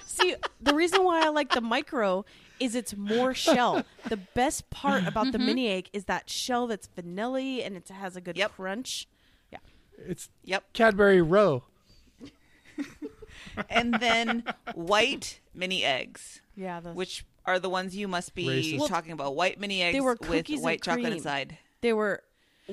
See, 0.05 0.35
the 0.59 0.73
reason 0.73 1.03
why 1.03 1.23
I 1.25 1.29
like 1.29 1.53
the 1.53 1.61
micro 1.61 2.25
is 2.59 2.75
it's 2.75 2.95
more 2.95 3.33
shell. 3.33 3.83
The 4.09 4.17
best 4.17 4.69
part 4.69 5.05
about 5.07 5.27
Mm-hmm. 5.27 5.31
the 5.31 5.39
mini 5.39 5.67
egg 5.69 5.89
is 5.93 6.05
that 6.05 6.29
shell 6.29 6.67
that's 6.67 6.87
vanilla 6.95 7.39
and 7.41 7.75
it 7.75 7.87
has 7.89 8.15
a 8.15 8.21
good 8.21 8.37
Yep. 8.37 8.53
crunch. 8.55 9.07
Yeah. 9.51 9.59
It's 9.97 10.29
Yep. 10.43 10.73
Cadbury 10.73 11.21
Row. 11.21 11.63
and 13.69 13.93
then 13.95 14.43
white 14.73 15.39
mini 15.53 15.83
eggs, 15.83 16.41
Yeah, 16.55 16.79
those. 16.79 16.95
which 16.95 17.25
are 17.45 17.59
the 17.59 17.69
ones 17.69 17.95
you 17.95 18.07
must 18.07 18.35
be 18.35 18.45
Racist. 18.45 18.87
Talking 18.87 19.11
about. 19.11 19.35
White 19.35 19.59
mini 19.59 19.81
eggs 19.81 19.93
they 19.95 20.01
were 20.01 20.17
with 20.19 20.29
cookies 20.29 20.59
and 20.59 20.63
white 20.65 20.81
chocolate 20.81 21.05
cream. 21.05 21.17
inside. 21.17 21.57
they 21.81 21.93
were 21.93 22.23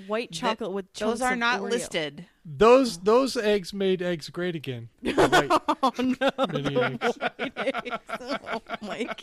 white 0.07 0.30
Th- 0.32 0.40
chocolate 0.40 0.72
with 0.72 0.92
Those 0.94 1.20
are 1.22 1.32
of 1.32 1.38
not 1.38 1.61
Oreo. 1.61 1.70
listed. 1.70 2.26
Those 2.44 2.99
those 2.99 3.36
eggs 3.36 3.72
made 3.72 4.03
eggs 4.03 4.28
great 4.28 4.55
again. 4.55 4.88
White 5.03 5.51
Oh 5.82 5.92
no, 5.99 6.47
mini 6.53 6.76
eggs. 6.80 7.18
white 7.36 7.53
eggs. 7.57 7.99
Oh, 8.20 8.61
Mike. 8.82 9.22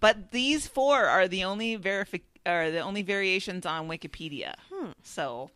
But 0.00 0.30
these 0.30 0.66
four 0.66 1.04
are 1.06 1.26
the 1.26 1.44
only 1.44 1.76
verifi- 1.76 2.22
are 2.46 2.70
the 2.70 2.78
only 2.80 3.02
variations 3.02 3.66
on 3.66 3.88
Wikipedia. 3.88 4.54
Hmm. 4.72 4.92
So 5.02 5.50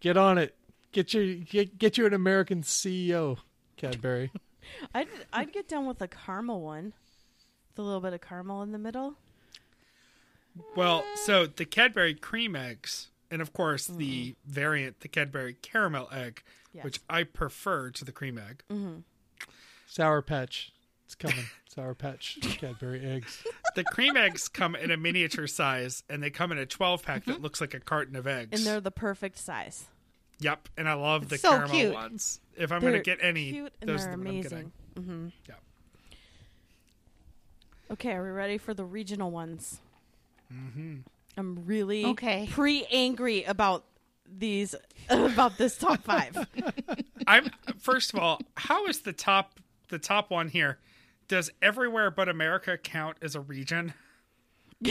Get 0.00 0.16
on 0.16 0.36
it. 0.38 0.54
Get 0.90 1.14
your 1.14 1.34
get, 1.36 1.78
get 1.78 1.96
you 1.96 2.06
an 2.06 2.12
American 2.12 2.62
CEO, 2.62 3.38
Cadbury. 3.76 4.30
I'd 4.94 5.08
I'd 5.32 5.52
get 5.52 5.68
down 5.68 5.86
with 5.86 6.02
a 6.02 6.08
caramel 6.08 6.60
one, 6.60 6.86
with 7.70 7.78
a 7.78 7.82
little 7.82 8.00
bit 8.00 8.12
of 8.12 8.20
caramel 8.20 8.62
in 8.62 8.72
the 8.72 8.78
middle. 8.78 9.14
Well, 10.76 11.04
so 11.14 11.46
the 11.46 11.64
Cadbury 11.64 12.14
cream 12.14 12.54
eggs, 12.56 13.08
and 13.30 13.40
of 13.42 13.52
course 13.52 13.86
the 13.86 14.30
Mm-hmm. 14.44 14.52
variant, 14.52 15.00
the 15.00 15.08
Cadbury 15.08 15.54
caramel 15.62 16.08
egg, 16.12 16.42
Yes. 16.72 16.84
which 16.84 17.00
I 17.10 17.24
prefer 17.24 17.90
to 17.90 18.04
the 18.04 18.12
cream 18.12 18.38
egg. 18.38 18.62
Sour 19.86 20.22
Patch. 20.22 20.72
It's 21.04 21.14
coming. 21.16 21.50
Sour 21.68 21.94
Patch 21.94 22.38
Cadbury 22.58 23.04
eggs. 23.04 23.42
The 23.74 23.84
cream 23.84 24.16
eggs 24.16 24.48
come 24.48 24.74
in 24.74 24.90
a 24.90 24.96
miniature 24.96 25.46
size, 25.46 26.02
and 26.10 26.22
they 26.22 26.30
come 26.30 26.52
in 26.52 26.58
a 26.58 26.66
12 26.66 27.02
pack 27.02 27.24
that 27.26 27.40
looks 27.40 27.60
like 27.60 27.72
a 27.74 27.80
carton 27.80 28.16
of 28.16 28.26
eggs. 28.26 28.58
And 28.58 28.66
they're 28.66 28.80
the 28.80 28.90
perfect 28.90 29.38
size. 29.38 29.86
Yep, 30.40 30.68
and 30.76 30.88
I 30.88 30.94
love 30.94 31.28
the 31.28 31.38
So 31.38 31.50
caramel 31.50 31.76
cute. 31.76 31.94
ones. 31.94 32.40
If 32.56 32.72
I'm 32.72 32.80
going 32.80 32.92
to 32.94 33.00
get 33.00 33.18
any, 33.22 33.52
cute 33.52 33.72
those 33.80 34.04
they're 34.04 34.16
the 34.16 34.22
ones 34.24 34.28
I'm 34.28 34.28
amazing. 34.58 34.72
getting. 34.96 35.04
hmm 35.04 35.28
Yeah. 35.48 35.54
Okay, 37.90 38.12
are 38.12 38.22
we 38.22 38.30
ready 38.30 38.58
for 38.58 38.74
the 38.74 38.84
regional 38.84 39.30
ones? 39.30 39.80
Mm-hmm. 40.52 40.96
I'm 41.36 41.64
really 41.64 42.04
Okay. 42.06 42.48
pre-angry 42.50 43.44
about 43.44 43.84
these 44.34 44.74
about 45.08 45.56
this 45.58 45.76
top 45.76 46.02
five. 46.02 46.46
I'm 47.26 47.50
first 47.78 48.12
of 48.12 48.18
all, 48.20 48.40
how 48.56 48.86
is 48.86 49.00
the 49.00 49.12
top 49.12 49.58
the 49.88 49.98
top 49.98 50.30
one 50.30 50.48
here? 50.48 50.78
Does 51.28 51.50
everywhere 51.62 52.10
but 52.10 52.28
America 52.28 52.76
count 52.76 53.16
as 53.22 53.34
a 53.34 53.40
region? 53.40 53.94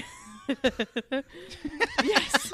yes. 2.04 2.52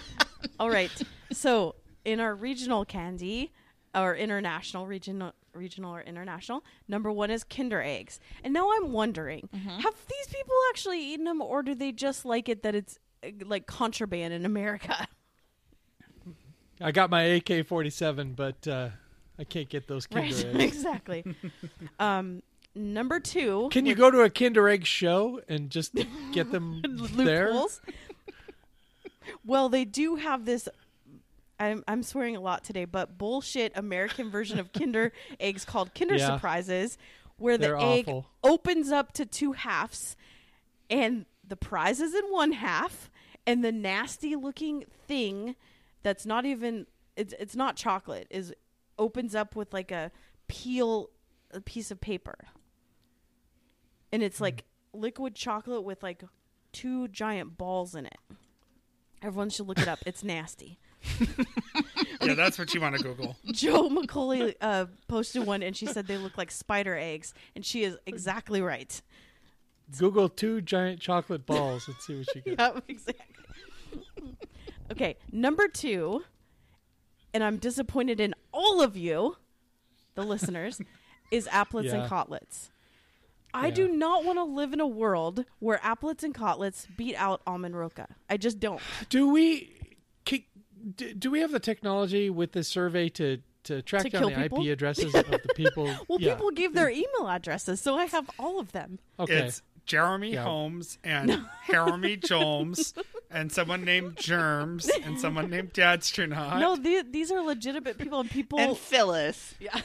All 0.60 0.70
right. 0.70 0.90
So 1.32 1.74
in 2.04 2.20
our 2.20 2.34
regional 2.34 2.84
candy, 2.84 3.52
our 3.94 4.14
international 4.14 4.86
regional 4.86 5.32
regional 5.54 5.94
or 5.94 6.00
international, 6.00 6.64
number 6.88 7.10
one 7.12 7.30
is 7.30 7.44
Kinder 7.44 7.82
eggs. 7.82 8.20
And 8.44 8.52
now 8.54 8.70
I'm 8.76 8.92
wondering, 8.92 9.48
have 9.52 9.94
these 10.08 10.26
people 10.28 10.54
actually 10.70 11.00
eaten 11.04 11.24
them, 11.24 11.40
or 11.42 11.62
do 11.62 11.74
they 11.74 11.92
just 11.92 12.24
like 12.24 12.48
it 12.48 12.62
that 12.62 12.74
it's 12.74 12.98
uh, 13.24 13.28
like 13.46 13.66
contraband 13.66 14.32
in 14.34 14.44
America? 14.44 15.06
I 16.80 16.90
got 16.90 17.10
my 17.10 17.22
AK 17.22 17.66
forty 17.66 17.90
seven, 17.90 18.32
but 18.32 18.66
uh, 18.66 18.88
I 19.38 19.44
can't 19.44 19.68
get 19.68 19.86
those 19.86 20.06
Kinder 20.06 20.34
Right. 20.34 20.44
eggs. 20.60 20.76
exactly. 20.76 21.24
um, 22.00 22.42
number 22.74 23.20
two. 23.20 23.68
Can 23.70 23.86
you 23.86 23.94
go 23.94 24.10
to 24.10 24.22
a 24.22 24.30
Kinder 24.30 24.68
Egg 24.68 24.84
show 24.86 25.40
and 25.48 25.70
just 25.70 25.94
get 26.32 26.50
them 26.50 26.82
there? 27.14 27.52
well, 29.44 29.68
they 29.68 29.84
do 29.84 30.16
have 30.16 30.44
this. 30.44 30.68
I'm 31.62 31.84
I'm 31.86 32.02
swearing 32.02 32.36
a 32.36 32.40
lot 32.40 32.64
today, 32.64 32.84
but 32.84 33.18
bullshit 33.18 33.72
American 33.76 34.30
version 34.30 34.58
of 34.58 34.72
Kinder 34.78 35.12
eggs 35.38 35.64
called 35.64 35.94
Kinder 35.94 36.16
Yeah. 36.16 36.34
Surprises, 36.34 36.98
where 37.36 37.56
the 37.56 37.68
They're 37.68 37.78
egg 37.78 38.08
awful. 38.08 38.26
opens 38.42 38.90
up 38.90 39.12
to 39.12 39.26
two 39.26 39.52
halves, 39.52 40.16
and 40.90 41.26
the 41.46 41.56
prize 41.56 42.00
is 42.00 42.14
in 42.14 42.24
one 42.24 42.52
half, 42.52 43.10
and 43.46 43.64
the 43.64 43.72
nasty 43.72 44.36
looking 44.36 44.84
thing 45.06 45.56
that's 46.02 46.26
not 46.26 46.44
even 46.44 46.86
it's 47.16 47.34
it's 47.38 47.54
not 47.54 47.76
chocolate 47.76 48.26
is 48.30 48.52
opens 48.98 49.34
up 49.34 49.54
with 49.54 49.72
like 49.72 49.90
a 49.90 50.10
peel 50.48 51.10
a 51.50 51.60
piece 51.60 51.90
of 51.90 52.00
paper 52.00 52.36
and 54.12 54.22
it's 54.22 54.38
hmm. 54.38 54.44
like 54.44 54.64
liquid 54.92 55.34
chocolate 55.34 55.82
with 55.82 56.02
like 56.02 56.22
two 56.72 57.08
giant 57.08 57.56
balls 57.56 57.94
in 57.94 58.06
it. 58.06 58.18
Everyone 59.22 59.50
should 59.50 59.66
look 59.66 59.78
it 59.78 59.88
up. 59.88 60.00
It's 60.06 60.22
nasty. 60.24 60.78
Yeah, 62.22 62.34
that's 62.34 62.56
what 62.56 62.72
you 62.72 62.80
want 62.80 62.96
to 62.96 63.02
Google. 63.02 63.36
Joe 63.52 63.88
McCauley 63.88 64.54
uh, 64.60 64.86
posted 65.08 65.44
one 65.44 65.60
and 65.60 65.76
she 65.76 65.86
said 65.86 66.06
they 66.06 66.18
look 66.18 66.38
like 66.38 66.52
spider 66.52 66.96
eggs, 66.96 67.34
and 67.56 67.66
she 67.66 67.82
is 67.82 67.96
exactly 68.06 68.62
right. 68.62 69.02
Google 69.98 70.28
two 70.28 70.60
giant 70.60 71.00
chocolate 71.00 71.44
balls 71.46 71.88
and 71.88 71.96
see 71.98 72.18
what 72.18 72.34
you 72.36 72.42
get. 72.42 72.58
Yep, 72.60 72.84
exactly. 72.86 73.44
okay, 74.92 75.16
number 75.32 75.66
two, 75.68 76.22
and 77.34 77.42
I'm 77.42 77.56
disappointed 77.56 78.20
in 78.20 78.34
all 78.52 78.80
of 78.80 78.96
you, 78.96 79.36
the 80.14 80.22
listeners, 80.22 80.80
is 81.32 81.48
Aplets 81.48 81.84
Yeah. 81.86 81.96
and 82.02 82.08
cotlets. 82.08 82.70
I 83.52 83.66
Yeah. 83.66 83.74
do 83.74 83.88
not 83.88 84.24
want 84.24 84.38
to 84.38 84.44
live 84.44 84.72
in 84.72 84.80
a 84.80 84.86
world 84.86 85.44
where 85.58 85.78
Aplets 85.78 86.22
and 86.22 86.32
cotlets 86.34 86.86
beat 86.96 87.16
out 87.16 87.42
almond 87.46 87.76
roca. 87.76 88.06
I 88.30 88.36
just 88.36 88.60
don't. 88.60 88.80
Do 89.10 89.28
we 89.28 89.60
ki- 89.60 89.81
do, 90.96 91.14
do 91.14 91.30
we 91.30 91.40
have 91.40 91.50
the 91.52 91.60
technology 91.60 92.30
with 92.30 92.52
this 92.52 92.68
survey 92.68 93.08
to 93.10 93.38
to 93.64 93.80
track 93.82 94.02
To 94.04 94.10
down 94.10 94.22
the 94.32 94.36
people? 94.42 94.66
IP 94.66 94.72
addresses 94.72 95.14
of 95.14 95.28
the 95.30 95.38
people? 95.54 95.84
Well, 96.08 96.20
Yeah. 96.20 96.34
people 96.34 96.50
gave 96.50 96.74
their 96.74 96.90
email 96.90 97.28
addresses, 97.28 97.80
so 97.80 97.96
I 97.96 98.06
have 98.06 98.28
all 98.38 98.58
of 98.58 98.72
them. 98.72 98.98
Okay. 99.20 99.38
It's 99.46 99.62
Jeremy 99.86 100.32
Yeah. 100.32 100.44
Holmes 100.44 100.98
and 101.04 101.44
Jeremy 101.70 102.16
Jones 102.16 102.92
and 103.30 103.50
someone 103.52 103.84
named 103.84 104.16
Germs 104.16 104.88
and 105.04 105.18
someone 105.20 105.48
named 105.50 105.72
Dadstronaut. 105.72 106.58
No, 106.60 106.74
the, 106.76 107.04
these 107.08 107.30
are 107.30 107.40
legitimate 107.40 107.98
people, 107.98 108.20
and 108.20 108.30
people 108.30 108.58
and 108.58 108.76
Phyllis. 108.76 109.54
Yeah, 109.60 109.80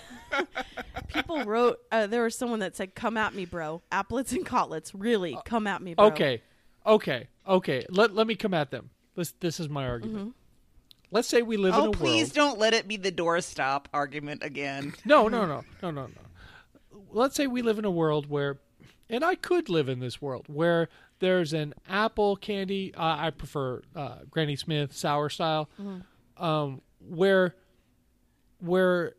people 1.08 1.44
wrote. 1.46 1.80
Uh, 1.92 2.08
there 2.08 2.24
was 2.24 2.36
someone 2.36 2.60
that 2.60 2.76
said, 2.76 2.96
"Come 2.96 3.18
at 3.18 3.34
me, 3.34 3.46
bro. 3.46 3.82
Aplets 3.92 4.32
and 4.34 4.46
cotlets, 4.46 4.94
really, 4.94 5.38
come 5.46 5.68
at 5.68 5.82
me, 5.82 5.94
bro." 5.94 6.06
Okay, 6.08 6.42
okay, 6.86 7.28
okay. 7.48 7.86
Let 7.90 8.14
let 8.14 8.28
me 8.28 8.36
come 8.36 8.54
at 8.54 8.72
them. 8.72 8.90
This 9.16 9.34
this 9.40 9.60
is 9.60 9.70
my 9.70 9.88
argument. 9.88 10.20
Mm-hmm. 10.20 10.30
Let's 11.12 11.28
say 11.28 11.42
we 11.42 11.58
live 11.58 11.74
in 11.74 11.80
Oh, 11.82 11.90
a 11.90 11.92
please 11.92 12.00
world. 12.02 12.02
Please 12.02 12.32
don't 12.32 12.60
let 12.60 12.74
it 12.74 12.88
be 12.88 12.98
the 12.98 13.12
doorstop 13.12 13.86
argument 13.94 14.44
again. 14.44 14.94
No, 15.06 15.28
no, 15.28 15.46
no, 15.46 15.64
no, 15.82 15.92
no, 15.92 16.08
no. 16.08 17.02
Let's 17.12 17.36
say 17.36 17.48
we 17.48 17.62
live 17.62 17.80
in 17.80 17.86
a 17.86 17.92
world 17.92 18.30
where, 18.30 18.60
and 19.10 19.24
I 19.24 19.36
could 19.36 19.70
live 19.70 19.88
in 19.88 20.00
this 20.00 20.22
world 20.22 20.46
where 20.48 20.90
there's 21.20 21.54
an 21.54 21.74
apple 21.88 22.36
candy. 22.36 22.94
Uh, 22.94 23.16
I 23.20 23.30
prefer 23.30 23.82
uh, 23.96 24.18
Granny 24.30 24.56
Smith 24.58 24.94
sour 24.96 25.30
style, 25.30 25.70
Mm-hmm. 25.82 26.44
um, 26.44 26.82
where 27.00 27.56
where 28.60 29.14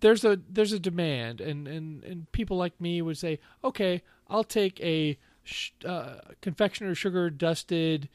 there's 0.00 0.24
a 0.24 0.38
there's 0.50 0.72
a 0.72 0.78
demand 0.78 1.40
and 1.40 1.66
and 1.66 2.04
and 2.04 2.30
people 2.32 2.56
like 2.56 2.78
me 2.80 3.00
would 3.00 3.16
say 3.16 3.38
okay 3.64 4.02
i'll 4.28 4.44
take 4.44 4.78
a 4.80 5.16
sh- 5.44 5.70
uh, 5.84 6.16
confectioner 6.42 6.94
sugar 6.94 7.30
dusted 7.30 8.08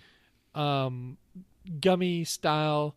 um 0.53 1.17
gummy 1.79 2.23
style 2.23 2.95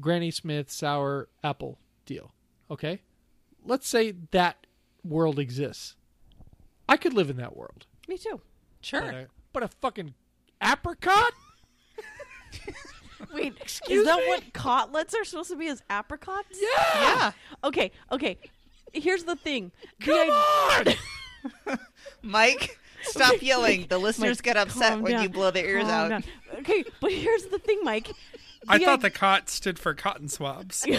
granny 0.00 0.30
smith 0.30 0.70
sour 0.70 1.28
apple 1.42 1.78
deal 2.06 2.32
okay 2.70 3.00
let's 3.64 3.88
say 3.88 4.12
that 4.30 4.66
world 5.04 5.38
exists 5.38 5.96
i 6.88 6.96
could 6.96 7.12
live 7.14 7.28
in 7.30 7.36
that 7.36 7.56
world 7.56 7.86
Me 8.08 8.16
too. 8.18 8.40
Sure. 8.80 9.00
but 9.02 9.14
a, 9.14 9.26
but 9.52 9.62
a 9.64 9.68
fucking 9.68 10.14
apricot 10.62 11.32
Wait, 13.34 13.54
Excuse 13.60 13.88
me 13.90 13.96
is 13.96 14.04
that 14.06 14.18
me? 14.18 14.28
what 14.28 14.52
cotlets 14.52 15.12
are 15.14 15.24
supposed 15.24 15.50
to 15.50 15.56
be? 15.56 15.66
As 15.66 15.82
apricots? 15.90 16.56
yeah 16.60 17.00
yeah. 17.02 17.32
Okay, 17.64 17.90
okay. 18.12 18.38
Here's 18.92 19.24
the 19.24 19.34
thing. 19.36 19.72
The 19.98 20.06
come 20.06 20.30
i- 20.30 20.94
on 21.68 21.78
Mike, 22.22 22.78
stop 23.02 23.40
yelling. 23.42 23.86
The 23.88 23.98
listeners 23.98 24.38
Mike, 24.38 24.42
get 24.42 24.56
upset 24.56 25.00
when 25.00 25.12
down. 25.12 25.22
you 25.22 25.28
blow 25.28 25.50
their 25.50 25.66
ears 25.66 25.82
Calm 25.84 25.90
out. 25.92 26.08
down. 26.10 26.24
Okay, 26.60 26.84
but 27.00 27.12
here's 27.12 27.44
the 27.46 27.58
thing, 27.58 27.80
Mike. 27.82 28.10
I 28.68 28.78
thought 28.78 28.98
i- 28.98 29.02
the 29.02 29.10
cot 29.10 29.48
stood 29.48 29.78
for 29.78 29.94
cotton 29.94 30.28
swabs. 30.28 30.86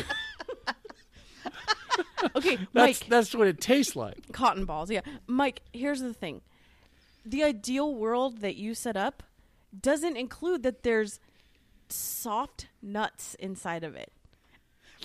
Okay, 2.35 2.57
that's 2.73 3.01
Mike. 3.01 3.09
that's 3.09 3.33
what 3.33 3.47
it 3.47 3.61
tastes 3.61 3.95
like 3.95 4.31
Cotton 4.33 4.65
balls, 4.65 4.91
yeah. 4.91 5.01
Mike, 5.27 5.61
here's 5.73 6.01
the 6.01 6.13
thing. 6.13 6.41
The 7.25 7.43
ideal 7.43 7.93
world 7.95 8.41
that 8.41 8.55
you 8.55 8.73
set 8.73 8.97
up 8.97 9.23
doesn't 9.79 10.17
include 10.17 10.63
that 10.63 10.83
there's 10.83 11.19
soft 11.87 12.67
nuts 12.81 13.35
inside 13.39 13.83
of 13.83 13.95
it. 13.95 14.11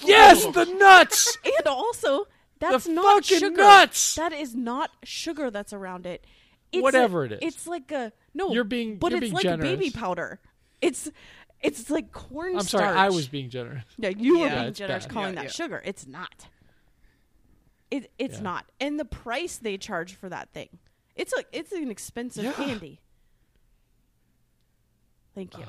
yes 0.02 0.44
oh. 0.44 0.52
the 0.52 0.64
nuts 0.64 1.38
And 1.44 1.66
also, 1.66 2.26
that's 2.58 2.84
The 2.84 2.92
not 2.92 3.24
fucking 3.24 3.38
sugar. 3.38 3.56
nuts! 3.56 4.14
That 4.16 4.32
is 4.32 4.54
not 4.54 4.90
sugar 5.04 5.50
that's 5.50 5.72
around 5.72 6.06
it. 6.06 6.24
It's 6.74 6.82
Whatever 6.82 7.22
a- 7.22 7.26
it 7.26 7.32
is. 7.32 7.38
It's 7.42 7.66
like 7.66 7.90
a 7.92 8.12
no. 8.34 8.52
You're 8.52 8.64
being- 8.64 8.98
but 8.98 9.10
you're 9.12 9.22
it's 9.22 9.32
being 9.32 9.52
like 9.52 9.60
baby 9.60 9.90
powder. 9.90 10.40
It's 10.80 11.10
it's 11.60 11.88
like 11.88 12.12
corn 12.12 12.56
i'm 12.56 12.60
sorry 12.60 12.84
i 12.94 13.08
was 13.08 13.26
being 13.26 13.48
generous 13.48 13.84
Yeah, 13.96 14.10
you 14.10 14.40
were 14.40 14.46
Yeah, 14.48 14.62
being 14.64 14.74
generous 14.74 15.06
bad. 15.06 15.12
calling 15.14 15.30
Yeah, 15.30 15.34
that 15.36 15.44
yeah. 15.44 15.50
sugar. 15.50 15.82
It's 15.84 16.06
not. 16.06 16.46
It 17.90 18.10
it's 18.18 18.36
Yeah. 18.36 18.42
not. 18.42 18.66
And 18.80 19.00
the 19.00 19.04
price 19.06 19.56
they 19.56 19.78
charge 19.78 20.14
for 20.14 20.28
that 20.28 20.50
thing. 20.52 20.68
It's 21.16 21.32
like 21.34 21.46
it's 21.52 21.72
an 21.72 21.90
expensive 21.90 22.44
Yeah. 22.44 22.52
candy. 22.52 23.00
Thank 25.34 25.56
you. 25.58 25.64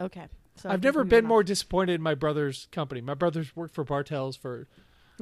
Okay. 0.00 0.26
So 0.56 0.68
I 0.68 0.74
I've 0.74 0.82
never 0.82 1.04
been 1.04 1.24
more 1.24 1.42
disappointed 1.42 1.94
in 1.94 2.02
my 2.02 2.14
brother's 2.14 2.66
company. 2.72 3.00
My 3.00 3.14
brother's 3.14 3.54
worked 3.56 3.74
for 3.74 3.84
Bartels 3.84 4.36
for 4.36 4.66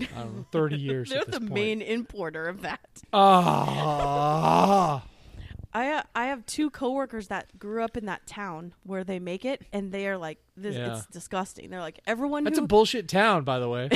I 0.00 0.04
don't 0.22 0.36
know, 0.36 0.46
thirty 0.50 0.76
years. 0.80 1.10
They're 1.10 1.20
at 1.20 1.26
this 1.26 1.34
the 1.36 1.40
point. 1.40 1.52
main 1.52 1.82
importer 1.82 2.46
of 2.46 2.62
that. 2.62 2.80
Ah, 3.12 5.06
I 5.76 5.92
uh, 5.92 6.02
I 6.14 6.26
have 6.26 6.46
two 6.46 6.70
coworkers 6.70 7.28
that 7.28 7.58
grew 7.58 7.82
up 7.84 7.98
in 7.98 8.06
that 8.06 8.26
town 8.26 8.72
where 8.84 9.04
they 9.04 9.18
make 9.18 9.44
it, 9.44 9.60
and 9.74 9.92
they 9.92 10.08
are 10.08 10.16
like, 10.16 10.38
"This 10.56 10.74
Yeah. 10.74 10.96
it's 10.96 11.06
disgusting." 11.08 11.68
They're 11.68 11.80
like, 11.80 12.00
"Everyone 12.06 12.44
that's 12.44 12.56
a 12.56 12.62
bullshit 12.62 13.08
town, 13.10 13.44
by 13.44 13.58
the 13.58 13.68
way. 13.68 13.90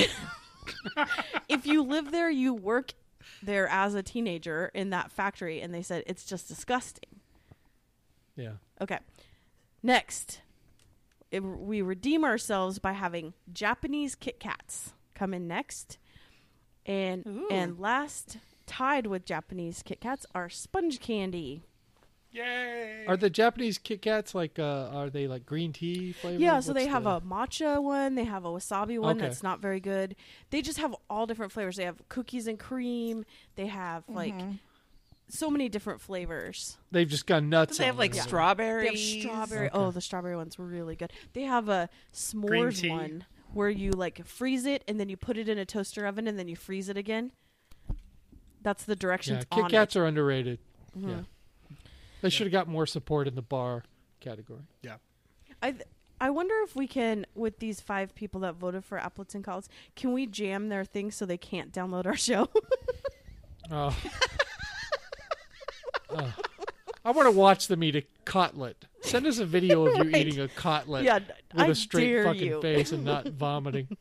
if 1.49 1.65
you 1.65 1.81
live 1.81 2.11
there, 2.11 2.29
you 2.29 2.53
work 2.53 2.93
there 3.41 3.67
as 3.67 3.95
a 3.95 4.03
teenager 4.03 4.69
in 4.75 4.91
that 4.91 5.11
factory," 5.11 5.59
and 5.59 5.73
they 5.73 5.81
said 5.81 6.03
it's 6.05 6.23
just 6.23 6.47
disgusting. 6.47 7.19
Yeah, 8.35 8.53
Okay, 8.79 8.99
next, 9.81 10.41
it, 11.31 11.39
we 11.39 11.81
redeem 11.81 12.23
ourselves 12.23 12.77
by 12.77 12.91
having 12.93 13.33
Japanese 13.51 14.13
Kit 14.13 14.39
Kats 14.39 14.93
come 15.15 15.33
in 15.33 15.47
next, 15.47 15.97
and 16.85 17.25
Ooh. 17.25 17.47
and 17.49 17.79
last 17.79 18.37
tied 18.67 19.07
with 19.07 19.25
Japanese 19.25 19.81
Kit 19.81 19.99
Kats 19.99 20.27
are 20.35 20.47
sponge 20.47 20.99
candy. 20.99 21.63
Yay! 22.33 23.05
are 23.07 23.17
the 23.17 23.29
Japanese 23.29 23.77
Kit 23.77 24.01
Kats 24.01 24.33
like? 24.33 24.57
Uh, 24.57 24.89
are 24.93 25.09
they 25.09 25.27
like 25.27 25.45
green 25.45 25.73
tea 25.73 26.13
flavored? 26.13 26.39
Yeah, 26.39 26.59
so 26.61 26.71
What's 26.71 26.83
they 26.85 26.89
have 26.89 27.03
the- 27.03 27.17
a 27.17 27.21
matcha 27.21 27.81
one, 27.83 28.15
they 28.15 28.23
have 28.23 28.45
a 28.45 28.49
wasabi 28.49 28.97
one 28.99 29.17
Okay. 29.17 29.25
that's 29.27 29.43
not 29.43 29.59
very 29.59 29.79
good. 29.81 30.15
They 30.49 30.61
just 30.61 30.77
have 30.79 30.95
all 31.09 31.25
different 31.25 31.51
flavors. 31.51 31.75
They 31.75 31.83
have 31.85 31.97
cookies 32.09 32.47
and 32.47 32.57
cream. 32.57 33.25
They 33.55 33.67
have 33.67 34.03
like 34.07 34.35
so 35.27 35.49
many 35.51 35.67
different 35.69 35.99
flavors. 36.01 36.77
They've 36.91 37.07
just 37.07 37.25
got 37.25 37.43
nuts. 37.43 37.77
They 37.77 37.85
have 37.85 37.95
on 37.95 37.99
like 37.99 38.11
them. 38.11 38.15
They 38.15 38.19
have 38.19 38.27
strawberry. 38.99 39.67
Okay. 39.67 39.69
Oh, 39.73 39.91
the 39.91 40.01
strawberry 40.01 40.35
one's 40.37 40.57
were 40.57 40.65
really 40.65 40.95
good. 40.95 41.11
They 41.33 41.43
have 41.43 41.67
a 41.69 41.89
Green 42.33 42.65
s'mores 42.65 42.89
one 42.89 43.25
where 43.53 43.69
you 43.69 43.91
like 43.91 44.25
freeze 44.25 44.65
it 44.65 44.83
and 44.87 44.99
then 44.99 45.09
you 45.09 45.17
put 45.17 45.37
it 45.37 45.49
in 45.49 45.57
a 45.57 45.65
toaster 45.65 46.05
oven 46.05 46.27
and 46.27 46.39
then 46.39 46.47
you 46.47 46.55
freeze 46.55 46.87
it 46.87 46.95
again. 46.97 47.33
That's 48.61 48.83
the 48.85 48.93
Yeah, 48.93 48.99
directions 48.99 49.45
Kit 49.51 49.63
on 49.63 49.69
Kats 49.69 49.95
it. 49.95 49.99
are 49.99 50.05
underrated. 50.05 50.59
Mhm. 50.97 51.09
Yeah, 51.09 51.21
they 52.21 52.29
should 52.29 52.45
have 52.47 52.51
got 52.51 52.67
more 52.67 52.85
support 52.85 53.27
in 53.27 53.35
the 53.35 53.41
bar 53.41 53.83
category. 54.19 54.61
Yeah. 54.81 54.95
I 55.61 55.71
th- 55.71 55.83
I 56.19 56.29
wonder 56.29 56.53
if 56.63 56.75
we 56.75 56.85
can, 56.85 57.25
with 57.33 57.57
these 57.59 57.81
five 57.81 58.13
people 58.13 58.41
that 58.41 58.53
voted 58.55 58.85
for 58.85 58.99
Aplets 58.99 59.33
and 59.33 59.43
Cotlets, 59.43 59.67
can 59.95 60.13
we 60.13 60.27
jam 60.27 60.69
their 60.69 60.85
things 60.85 61.15
so 61.15 61.25
they 61.25 61.37
can't 61.37 61.71
download 61.71 62.05
our 62.05 62.15
show? 62.17 62.47
Oh. 63.73 63.95
Oh. 66.09 66.33
I 67.05 67.11
want 67.11 67.27
to 67.27 67.31
watch 67.31 67.67
them 67.67 67.83
eat 67.85 67.95
a 67.95 68.03
cotlet. 68.25 68.75
Send 68.99 69.25
us 69.25 69.39
a 69.39 69.45
video 69.45 69.85
of 69.85 69.95
you 69.97 70.03
Right. 70.11 70.27
eating 70.27 70.41
a 70.41 70.49
cotlet 70.49 71.05
yeah, 71.05 71.19
with 71.53 71.61
I 71.63 71.67
a 71.67 71.75
straight 71.75 72.23
fucking 72.25 72.41
you. 72.43 72.61
face 72.61 72.91
and 72.91 73.05
not 73.05 73.27
vomiting. 73.29 73.95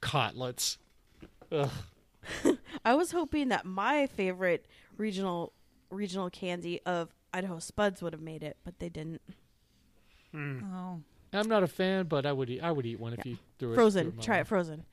Cotlets. 0.00 0.78
Ugh. 1.50 1.70
I 2.84 2.94
was 2.94 3.12
hoping 3.12 3.48
that 3.48 3.64
my 3.64 4.06
favorite 4.06 4.66
regional 4.96 5.52
regional 5.90 6.30
candy 6.30 6.80
of 6.86 7.14
Idaho 7.32 7.58
Spuds 7.58 8.02
would 8.02 8.12
have 8.12 8.22
made 8.22 8.42
it, 8.42 8.56
but 8.64 8.78
they 8.78 8.88
didn't. 8.88 9.20
Hmm. 10.32 10.60
Oh. 10.74 11.00
I'm 11.32 11.48
not 11.48 11.62
a 11.64 11.68
fan, 11.68 12.06
but 12.06 12.26
I 12.26 12.32
would 12.32 12.48
eat. 12.48 12.60
I 12.62 12.70
would 12.70 12.86
eat 12.86 13.00
one 13.00 13.12
if 13.14 13.26
you 13.26 13.38
threw 13.58 13.72
it. 13.72 13.74
Frozen. 13.74 14.10
threw 14.12 14.20
it 14.20 14.22
Try 14.24 14.38
it 14.38 14.46
frozen. 14.46 14.84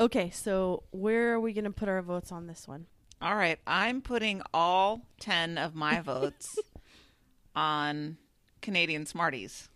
Okay, 0.00 0.30
so 0.30 0.84
where 0.90 1.32
are 1.32 1.40
we 1.40 1.52
going 1.52 1.64
to 1.64 1.70
put 1.70 1.88
our 1.88 2.02
votes 2.02 2.30
on 2.30 2.46
this 2.46 2.68
one? 2.68 2.86
All 3.20 3.34
right, 3.34 3.58
I'm 3.66 4.00
putting 4.00 4.42
all 4.54 5.02
10 5.20 5.58
of 5.58 5.74
my 5.74 6.00
votes 6.02 6.56
on 7.56 8.16
Canadian 8.62 9.06
Smarties. 9.06 9.68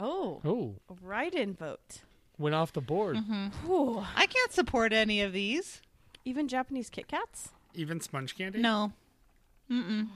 Oh, 0.00 0.40
Oh, 0.44 0.74
a 0.90 0.94
write-in 1.00 1.54
vote. 1.54 2.00
went 2.36 2.54
off 2.56 2.72
the 2.72 2.80
board. 2.80 3.16
Mm-hmm. 3.16 3.66
Whew. 3.68 4.04
I 4.16 4.26
can't 4.26 4.52
support 4.52 4.92
any 4.92 5.20
of 5.20 5.32
these. 5.32 5.80
Even 6.24 6.48
Japanese 6.48 6.90
Kit 6.90 7.06
Kats? 7.06 7.50
Even 7.74 8.00
sponge 8.00 8.36
candy? 8.36 8.60
No. 8.60 8.92
Mm-mm. 9.70 10.08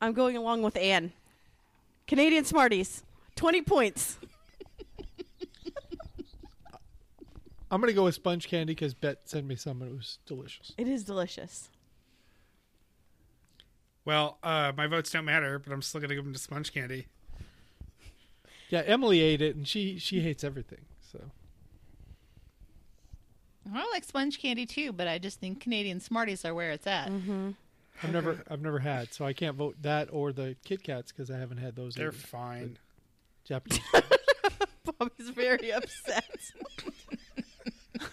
I'm 0.00 0.12
going 0.12 0.36
along 0.36 0.62
with 0.62 0.76
Anne. 0.76 1.12
Canadian 2.06 2.44
Smarties. 2.44 3.02
20 3.36 3.62
points. 3.62 4.18
I'm 7.70 7.80
gonna 7.80 7.92
go 7.92 8.04
with 8.04 8.14
sponge 8.14 8.48
candy 8.48 8.74
because 8.74 8.94
Bet 8.94 9.28
sent 9.28 9.46
me 9.46 9.56
some 9.56 9.82
and 9.82 9.90
it 9.92 9.96
was 9.96 10.18
delicious. 10.26 10.72
It 10.78 10.88
is 10.88 11.04
delicious. 11.04 11.68
Well, 14.08 14.38
uh, 14.42 14.72
my 14.74 14.86
votes 14.86 15.10
don't 15.10 15.26
matter, 15.26 15.58
but 15.58 15.70
I'm 15.70 15.82
still 15.82 16.00
going 16.00 16.08
to 16.08 16.14
give 16.14 16.24
them 16.24 16.32
to 16.32 16.38
sponge 16.38 16.72
candy. 16.72 17.08
Yeah, 18.70 18.80
Emily 18.86 19.20
ate 19.20 19.42
it 19.42 19.54
and 19.54 19.68
she 19.68 19.98
she 19.98 20.20
hates 20.20 20.42
everything. 20.42 20.86
So 21.12 21.20
I 23.74 23.88
like 23.92 24.04
sponge 24.04 24.38
candy 24.40 24.66
too, 24.66 24.92
but 24.92 25.08
I 25.08 25.18
just 25.18 25.40
think 25.40 25.60
Canadian 25.60 26.00
Smarties 26.00 26.44
are 26.44 26.54
where 26.54 26.70
it's 26.70 26.86
at. 26.86 27.08
Mm-hmm. 27.08 27.50
I've 28.02 28.12
never 28.12 28.44
I've 28.50 28.60
never 28.62 28.78
had, 28.78 29.12
so 29.12 29.24
I 29.24 29.32
can't 29.32 29.56
vote 29.56 29.76
that 29.82 30.08
or 30.12 30.32
the 30.32 30.56
Kit 30.64 30.82
Kats 30.82 31.12
because 31.12 31.30
I 31.30 31.38
haven't 31.38 31.58
had 31.58 31.74
those. 31.74 31.94
They're 31.94 32.08
either. 32.08 32.16
fine. 32.16 32.78
Japanese. 33.44 33.80
Bobby's 34.98 35.30
very 35.30 35.72
upset. 35.72 36.24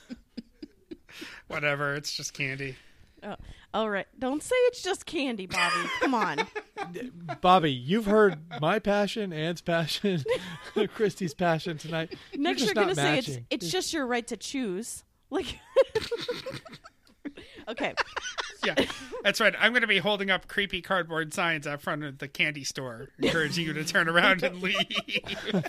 Whatever. 1.47 1.93
It's 1.95 2.11
just 2.11 2.33
candy. 2.33 2.75
oh, 3.23 3.35
all 3.73 3.89
right. 3.89 4.07
Don't 4.17 4.41
say 4.41 4.55
it's 4.67 4.81
just 4.81 5.05
candy, 5.05 5.45
Bobby. 5.45 5.89
Come 5.99 6.13
on. 6.13 6.47
Bobby, 7.41 7.71
you've 7.71 8.05
heard 8.05 8.39
my 8.59 8.79
passion, 8.79 9.31
Anne's 9.31 9.61
passion, 9.61 10.23
Christy's 10.95 11.33
passion 11.33 11.77
tonight. 11.77 12.15
Next, 12.33 12.61
you're, 12.61 12.67
you're, 12.67 12.73
going 12.73 12.87
to 12.89 12.95
say 12.95 13.17
it's 13.19 13.27
matching. 13.27 13.45
it's 13.49 13.71
just 13.71 13.93
your 13.93 14.07
right 14.07 14.25
to 14.27 14.37
choose. 14.37 15.03
Like, 15.29 15.59
okay. 17.67 17.93
Yeah, 18.65 18.75
that's 19.23 19.39
right. 19.39 19.53
I'm 19.59 19.71
going 19.71 19.81
to 19.81 19.87
be 19.87 19.99
holding 19.99 20.31
up 20.31 20.47
creepy 20.47 20.81
cardboard 20.81 21.33
signs 21.33 21.67
out 21.67 21.81
front 21.81 22.03
of 22.03 22.17
the 22.17 22.27
candy 22.27 22.63
store, 22.63 23.09
encouraging 23.19 23.65
you 23.65 23.73
to 23.73 23.83
turn 23.83 24.07
around 24.09 24.43
and 24.43 24.61
leave. 24.61 24.75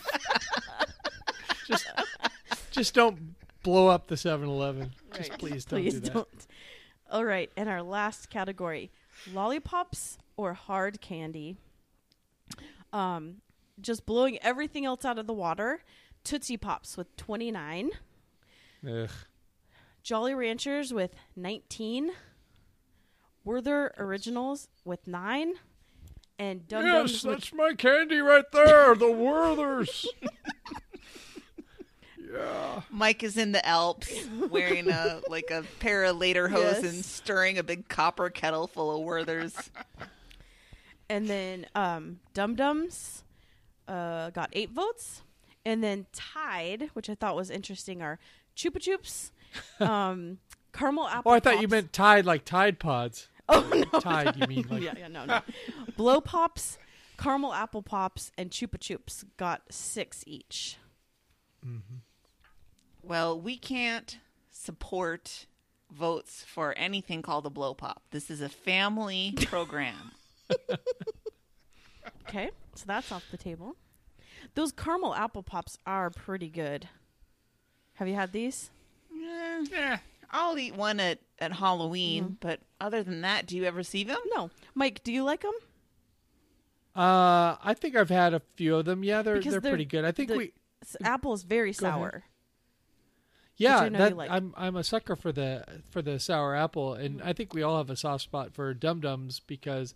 just 1.66 1.86
just 2.70 2.94
don't 2.94 3.34
blow 3.62 3.88
up 3.88 4.06
the 4.06 4.14
7-Eleven. 4.14 4.92
Just 5.14 5.32
please 5.38 5.64
don't 5.64 5.80
Please 5.80 5.94
do 5.94 6.00
that. 6.00 6.12
don't. 6.12 6.46
All 7.10 7.24
right, 7.24 7.50
and 7.56 7.68
our 7.68 7.82
last 7.82 8.30
category: 8.30 8.90
lollipops 9.32 10.18
or 10.36 10.54
hard 10.54 11.00
candy. 11.00 11.56
Um, 12.92 13.36
just 13.80 14.06
blowing 14.06 14.38
everything 14.42 14.84
else 14.84 15.04
out 15.04 15.18
of 15.18 15.26
the 15.26 15.32
water. 15.32 15.82
Tootsie 16.24 16.56
Pops 16.56 16.96
with 16.96 17.14
29. 17.16 17.90
Ugh. 18.88 19.10
Jolly 20.06 20.34
Ranchers 20.34 20.94
with 20.94 21.16
19. 21.34 22.12
Werther 23.42 23.92
Originals 23.98 24.68
with 24.84 25.04
9. 25.08 25.54
And 26.38 26.68
Dum 26.68 26.84
Dums 26.84 27.12
Yes, 27.12 27.24
with 27.24 27.38
that's 27.38 27.52
my 27.52 27.74
candy 27.74 28.20
right 28.20 28.44
there. 28.52 28.94
The 28.94 29.06
Werthers. 29.06 30.06
yeah. 32.32 32.82
Mike 32.88 33.24
is 33.24 33.36
in 33.36 33.50
the 33.50 33.66
Alps 33.66 34.28
wearing 34.48 34.88
a 34.88 35.22
like 35.28 35.50
a 35.50 35.64
pair 35.80 36.04
of 36.04 36.18
lederhosen, 36.18 36.52
Yes. 36.52 36.84
And 36.84 37.04
stirring 37.04 37.58
a 37.58 37.64
big 37.64 37.88
copper 37.88 38.30
kettle 38.30 38.68
full 38.68 38.94
of 38.94 39.04
Werthers. 39.04 39.70
and 41.08 41.26
then 41.26 41.66
um, 41.74 42.20
Dum 42.32 42.54
Dums 42.54 43.24
uh, 43.88 44.30
got 44.30 44.50
eight 44.52 44.70
votes, 44.70 45.22
and 45.64 45.82
then 45.82 46.06
tied, 46.12 46.90
which 46.92 47.10
I 47.10 47.16
thought 47.16 47.34
was 47.34 47.50
interesting, 47.50 48.02
are 48.02 48.20
Chupa 48.56 48.78
Chups, 48.78 49.32
um, 49.80 50.38
caramel 50.72 51.08
apple. 51.08 51.32
Oh, 51.32 51.34
I 51.34 51.40
thought 51.40 51.60
you 51.60 51.68
meant 51.68 51.92
Tide 51.92 52.26
like 52.26 52.44
Tide 52.44 52.78
Pods. 52.78 53.28
oh 53.48 53.84
no, 53.92 54.00
Tide, 54.00 54.36
you 54.36 54.46
mean 54.46 54.66
like 54.68 54.82
yeah, 54.82 54.94
yeah, 54.98 55.08
no, 55.08 55.24
no. 55.24 55.40
Blow 55.96 56.20
Pops, 56.20 56.78
caramel 57.16 57.52
apple 57.52 57.82
pops, 57.82 58.32
and 58.36 58.50
Chupa 58.50 58.78
Chups 58.78 59.24
got 59.36 59.62
six 59.70 60.24
each. 60.26 60.78
Well, 63.02 63.40
we 63.40 63.56
can't 63.56 64.18
support 64.50 65.46
votes 65.92 66.44
for 66.46 66.74
anything 66.76 67.22
called 67.22 67.46
a 67.46 67.50
blow 67.50 67.74
pop. 67.74 68.02
This 68.10 68.30
is 68.30 68.40
a 68.40 68.48
family 68.48 69.34
program. 69.46 70.12
Okay, 72.28 72.50
so 72.74 72.84
that's 72.86 73.10
off 73.12 73.24
the 73.30 73.36
table. 73.36 73.76
Those 74.54 74.72
caramel 74.72 75.14
apple 75.14 75.42
pops 75.42 75.78
are 75.86 76.10
pretty 76.10 76.48
good. 76.48 76.88
Have 77.94 78.08
you 78.08 78.14
had 78.14 78.32
these? 78.32 78.70
Eh, 79.26 79.64
Yeah. 79.70 79.98
I'll 80.30 80.58
eat 80.58 80.74
one 80.74 80.98
at, 81.00 81.18
at 81.38 81.52
Halloween, 81.52 82.36
but 82.40 82.60
other 82.80 83.02
than 83.02 83.20
that, 83.22 83.46
do 83.46 83.56
you 83.56 83.64
ever 83.64 83.82
see 83.82 84.04
them? 84.04 84.18
No, 84.34 84.50
Mike. 84.74 85.02
Do 85.04 85.12
you 85.12 85.22
like 85.22 85.42
them? 85.42 85.54
Uh, 86.94 87.56
I 87.62 87.74
think 87.78 87.94
I've 87.96 88.08
had 88.10 88.34
a 88.34 88.40
few 88.56 88.76
of 88.76 88.84
them. 88.86 89.04
Yeah, 89.04 89.22
they're 89.22 89.40
they're, 89.40 89.60
they're- 89.60 89.70
pretty 89.70 89.84
good. 89.84 90.04
I 90.04 90.12
think 90.12 90.30
the- 90.30 90.36
we 90.36 90.52
Apple 91.02 91.32
is 91.32 91.42
very 91.42 91.72
Go 91.72 91.86
ahead. 91.86 91.94
sour. 91.98 92.24
yeah, 93.56 93.88
that, 93.88 94.16
like. 94.16 94.30
I'm 94.30 94.54
I'm 94.56 94.76
a 94.76 94.84
sucker 94.84 95.14
for 95.16 95.32
the 95.32 95.64
for 95.90 96.00
the 96.02 96.18
sour 96.18 96.54
apple, 96.54 96.94
and 96.94 97.18
Mm-hmm. 97.18 97.28
I 97.28 97.32
think 97.32 97.54
we 97.54 97.62
all 97.62 97.78
have 97.78 97.90
a 97.90 97.96
soft 97.96 98.24
spot 98.24 98.52
for 98.54 98.72
Dum 98.74 99.00
Dums 99.00 99.40
because 99.40 99.94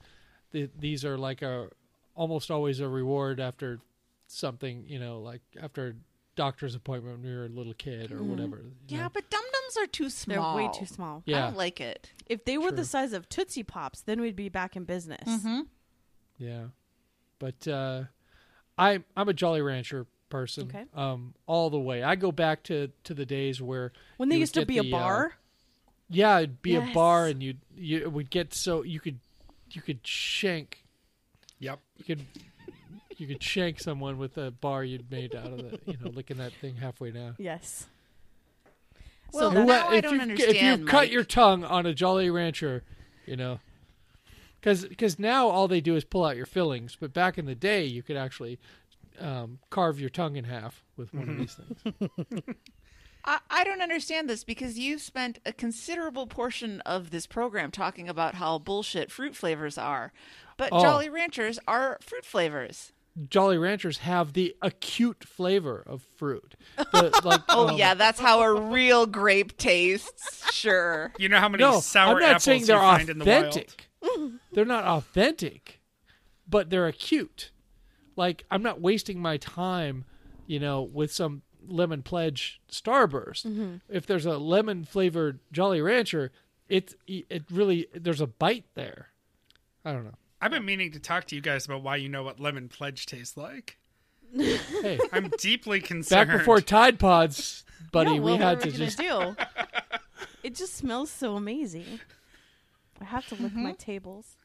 the, 0.52 0.68
these 0.78 1.04
are 1.04 1.16
like 1.18 1.42
a 1.42 1.68
almost 2.14 2.50
always 2.50 2.80
a 2.80 2.88
reward 2.88 3.40
after 3.40 3.80
something, 4.26 4.84
you 4.86 4.98
know, 4.98 5.20
like 5.20 5.42
after 5.60 5.88
a 5.88 5.92
doctor's 6.36 6.74
appointment 6.74 7.20
when 7.20 7.30
you 7.30 7.36
were 7.36 7.44
a 7.46 7.48
little 7.48 7.74
kid 7.74 8.10
or 8.12 8.16
Mm-hmm. 8.16 8.30
whatever. 8.30 8.60
Yeah, 8.88 9.02
know. 9.04 9.10
but 9.12 9.28
dum 9.30 9.42
dums 9.52 9.76
are 9.78 9.86
too 9.86 10.08
small. 10.10 10.34
They're 10.34 10.42
small. 10.42 10.56
way 10.56 10.70
too 10.78 10.86
small. 10.86 11.22
I 11.28 11.30
don't 11.32 11.56
like 11.56 11.80
it. 11.80 12.10
If 12.26 12.44
they 12.44 12.56
were 12.58 12.68
True. 12.68 12.76
the 12.76 12.84
size 12.84 13.12
of 13.12 13.28
Tootsie 13.28 13.62
Pops, 13.62 14.00
then 14.02 14.20
we'd 14.20 14.36
be 14.36 14.48
back 14.48 14.76
in 14.76 14.84
business. 14.84 15.28
Mm-hmm. 15.28 15.60
yeah. 16.38 16.64
But 17.38 17.66
uh, 17.68 18.04
I'm 18.78 19.04
I'm 19.16 19.28
a 19.28 19.32
Jolly 19.32 19.62
Rancher 19.62 20.06
person, 20.28 20.68
Okay. 20.68 20.84
um, 20.94 21.34
all 21.46 21.70
the 21.70 21.78
way. 21.80 22.02
I 22.02 22.14
go 22.16 22.30
back 22.32 22.62
to 22.64 22.90
to 23.04 23.14
the 23.14 23.26
days 23.26 23.60
where 23.62 23.92
When 24.18 24.28
they 24.28 24.36
used 24.36 24.54
to 24.54 24.60
get 24.60 24.68
be 24.68 24.78
a 24.78 24.82
the, 24.82 24.94
uh, 24.94 24.98
bar, 24.98 25.32
Yeah, 26.08 26.38
it'd 26.38 26.60
be 26.62 26.76
a 26.76 26.90
bar, 26.94 27.26
and 27.26 27.42
you 27.42 27.54
you 27.76 28.08
would 28.10 28.30
get 28.30 28.52
so 28.54 28.82
you 28.82 29.00
could 29.00 29.18
you 29.72 29.80
could 29.82 30.06
shank 30.06 30.84
Yep. 31.60 31.80
you 31.98 32.04
could 32.04 32.24
you 33.20 33.26
could 33.26 33.42
shank 33.42 33.78
someone 33.80 34.18
with 34.18 34.36
a 34.38 34.50
bar 34.50 34.82
you'd 34.84 35.10
made 35.10 35.34
out 35.34 35.46
of 35.52 35.58
the 35.58 35.78
you 35.86 35.96
know 36.02 36.10
licking 36.10 36.38
that 36.38 36.52
thing 36.60 36.76
halfway 36.76 37.10
down. 37.10 37.34
yes. 37.38 37.86
Well, 39.32 39.50
so 39.52 39.60
Who- 39.60 39.66
that's, 39.66 39.84
now 39.84 39.90
I 39.90 39.96
if 39.96 40.02
don't 40.02 40.12
you 40.14 40.20
if 40.20 40.38
you 40.38 40.44
understand, 40.44 40.88
cut 40.88 41.10
your 41.10 41.24
tongue 41.24 41.64
on 41.64 41.86
a 41.86 41.94
Jolly 41.94 42.30
Rancher, 42.30 42.82
you 43.26 43.36
know, 43.36 43.60
because 44.60 45.18
now 45.18 45.48
all 45.48 45.68
they 45.68 45.80
do 45.80 45.94
is 45.94 46.04
pull 46.04 46.24
out 46.24 46.36
your 46.36 46.46
fillings, 46.46 46.96
but 47.00 47.12
back 47.12 47.38
in 47.38 47.46
the 47.46 47.54
day 47.54 47.84
you 47.84 48.02
could 48.02 48.16
actually 48.16 48.58
um, 49.20 49.58
carve 49.70 50.00
your 50.00 50.10
tongue 50.10 50.34
in 50.36 50.44
half 50.44 50.82
with 50.96 51.14
one 51.14 51.28
of 51.28 51.38
these 51.38 51.54
things. 51.54 52.10
I, 53.24 53.38
I 53.50 53.64
don't 53.64 53.82
understand 53.82 54.28
this 54.30 54.44
because 54.44 54.78
you've 54.78 55.02
spent 55.02 55.38
a 55.44 55.52
considerable 55.52 56.26
portion 56.26 56.80
of 56.80 57.10
this 57.10 57.26
program 57.26 57.70
talking 57.70 58.08
about 58.08 58.36
how 58.36 58.58
bullshit 58.58 59.10
fruit 59.12 59.36
flavors 59.36 59.76
are. 59.76 60.12
But 60.56 60.70
Oh. 60.72 60.82
Jolly 60.82 61.08
Ranchers 61.10 61.58
are 61.68 61.98
fruit 62.00 62.24
flavors. 62.24 62.92
Jolly 63.28 63.58
Ranchers 63.58 63.98
have 63.98 64.32
the 64.32 64.54
acute 64.62 65.24
flavor 65.24 65.82
of 65.86 66.02
fruit. 66.16 66.54
The, 66.76 67.20
like, 67.24 67.40
Oh, 67.48 67.68
um, 67.70 67.76
yeah, 67.76 67.94
that's 67.94 68.20
how 68.20 68.40
a 68.40 68.60
real 68.70 69.06
grape 69.06 69.56
tastes. 69.58 70.52
Sure. 70.52 71.12
You 71.18 71.28
know 71.28 71.38
how 71.38 71.48
many 71.48 71.62
no, 71.62 71.80
sour 71.80 72.14
I'm 72.14 72.20
not 72.20 72.28
apples 72.28 72.44
saying 72.44 72.64
they're 72.66 72.78
find 72.78 73.08
in 73.10 73.18
the 73.18 73.24
wild? 73.24 73.46
authentic. 73.46 73.88
they're 74.52 74.64
not 74.64 74.84
authentic, 74.84 75.80
but 76.48 76.70
they're 76.70 76.86
acute. 76.86 77.50
Like 78.16 78.44
I'm 78.50 78.62
not 78.62 78.80
wasting 78.80 79.20
my 79.20 79.36
time, 79.38 80.04
you 80.46 80.60
know, 80.60 80.82
with 80.82 81.12
some 81.12 81.42
lemon 81.66 82.02
pledge 82.02 82.60
starburst. 82.70 83.46
Mm-hmm. 83.46 83.76
If 83.88 84.06
there's 84.06 84.26
a 84.26 84.38
lemon 84.38 84.84
flavored 84.84 85.40
Jolly 85.52 85.80
Rancher, 85.80 86.30
it 86.68 86.94
it 87.06 87.44
really 87.50 87.86
there's 87.94 88.20
a 88.20 88.26
bite 88.26 88.66
there. 88.74 89.08
I 89.84 89.92
don't 89.92 90.04
know. 90.04 90.14
I've 90.40 90.50
been 90.50 90.64
meaning 90.64 90.92
to 90.92 91.00
talk 91.00 91.26
to 91.26 91.34
you 91.36 91.40
guys 91.40 91.66
about 91.66 91.82
why 91.82 91.96
you 91.96 92.08
know 92.08 92.22
what 92.22 92.40
lemon 92.40 92.68
pledge 92.68 93.06
tastes 93.06 93.36
like. 93.36 93.76
Hey, 94.34 94.98
I'm 95.12 95.30
deeply 95.38 95.80
concerned. 95.80 96.28
back 96.28 96.38
before 96.38 96.60
Tide 96.60 96.98
Pods, 96.98 97.64
buddy, 97.92 98.12
Yeah, 98.12 98.16
we 98.20 98.20
well, 98.32 98.38
had 98.38 98.58
what 98.58 98.60
to 98.62 98.68
are 98.68 98.72
we 98.72 98.78
gonna 98.78 98.86
just 98.86 98.98
do? 98.98 99.36
it 100.42 100.54
just 100.54 100.74
smells 100.74 101.10
so 101.10 101.36
amazing. 101.36 102.00
I 103.00 103.04
have 103.04 103.26
to 103.28 103.34
lick 103.34 103.52
Mm-hmm. 103.52 103.62
my 103.62 103.72
tables. 103.72 104.36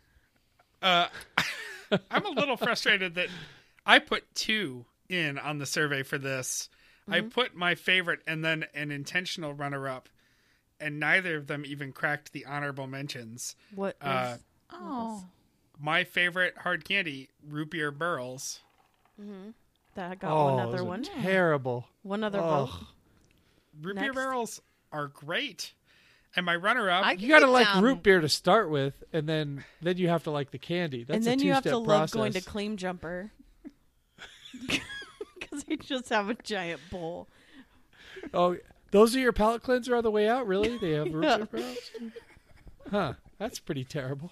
Uh, 0.81 1.07
I'm 2.11 2.25
a 2.25 2.29
little 2.29 2.57
frustrated 2.57 3.15
that 3.15 3.27
I 3.85 3.99
put 3.99 4.23
two 4.35 4.85
in 5.07 5.37
on 5.37 5.59
the 5.59 5.65
survey 5.65 6.03
for 6.03 6.17
this. 6.17 6.69
I 7.07 7.19
Mm-hmm. 7.19 7.29
put 7.29 7.55
my 7.55 7.75
favorite 7.75 8.21
and 8.25 8.43
then 8.43 8.65
an 8.73 8.91
intentional 8.91 9.53
runner 9.53 9.87
up, 9.87 10.09
and 10.79 10.99
neither 10.99 11.37
of 11.37 11.45
them 11.47 11.63
even 11.65 11.91
cracked 11.91 12.33
the 12.33 12.45
honorable 12.45 12.87
mentions. 12.87 13.55
What? 13.73 13.95
Uh, 14.01 14.37
Oh. 14.73 15.23
My 15.79 16.03
favorite 16.03 16.55
hard 16.59 16.85
candy, 16.85 17.29
root 17.47 17.71
beer 17.71 17.91
barrels. 17.91 18.61
Mm-hmm. 19.21 19.49
that? 19.95 20.19
Got 20.19 20.31
oh, 20.31 20.55
one 20.55 20.67
other 20.67 20.83
one. 20.83 21.03
Terrible. 21.03 21.87
One 22.03 22.23
other 22.23 22.39
Ugh. 22.39 22.69
vote. 22.69 22.87
Root 23.81 23.97
beer 23.97 24.13
barrels 24.13 24.61
are 24.91 25.07
great. 25.07 25.73
And 26.37 26.45
my 26.45 26.55
runner 26.55 26.89
up, 26.89 27.19
You 27.19 27.29
got 27.29 27.39
to 27.39 27.47
like 27.47 27.65
down- 27.65 27.83
root 27.83 28.03
beer 28.03 28.19
to 28.19 28.27
start 28.29 28.69
with, 28.69 29.03
and 29.13 29.27
then 29.27 29.63
then 29.81 29.97
you 29.97 30.09
have 30.09 30.23
to 30.25 30.31
like 30.31 30.51
the 30.51 30.57
candy. 30.57 31.03
That's 31.05 31.15
and 31.17 31.25
then 31.25 31.39
a 31.39 31.43
you 31.43 31.53
have 31.53 31.63
two-step 31.63 31.71
to 31.73 31.77
love 31.77 32.11
going 32.11 32.33
to. 32.33 32.41
Claim 32.41 32.75
Jumper. 32.77 33.31
Because 35.39 35.63
they 35.65 35.75
just 35.77 36.09
have 36.09 36.29
a 36.29 36.33
giant 36.33 36.81
bowl. 36.89 37.27
Oh, 38.33 38.57
those 38.91 39.15
are 39.15 39.19
your 39.19 39.31
palate 39.33 39.63
cleanser 39.63 39.95
on 39.95 40.03
the 40.03 40.11
way 40.11 40.27
out? 40.27 40.47
Really? 40.47 40.77
They 40.77 40.91
have 40.91 41.13
root 41.13 41.23
Yeah. 41.23 41.37
beer 41.37 41.45
barrels? 41.51 41.91
Huh. 42.91 43.13
That's 43.39 43.59
pretty 43.59 43.83
terrible. 43.83 44.31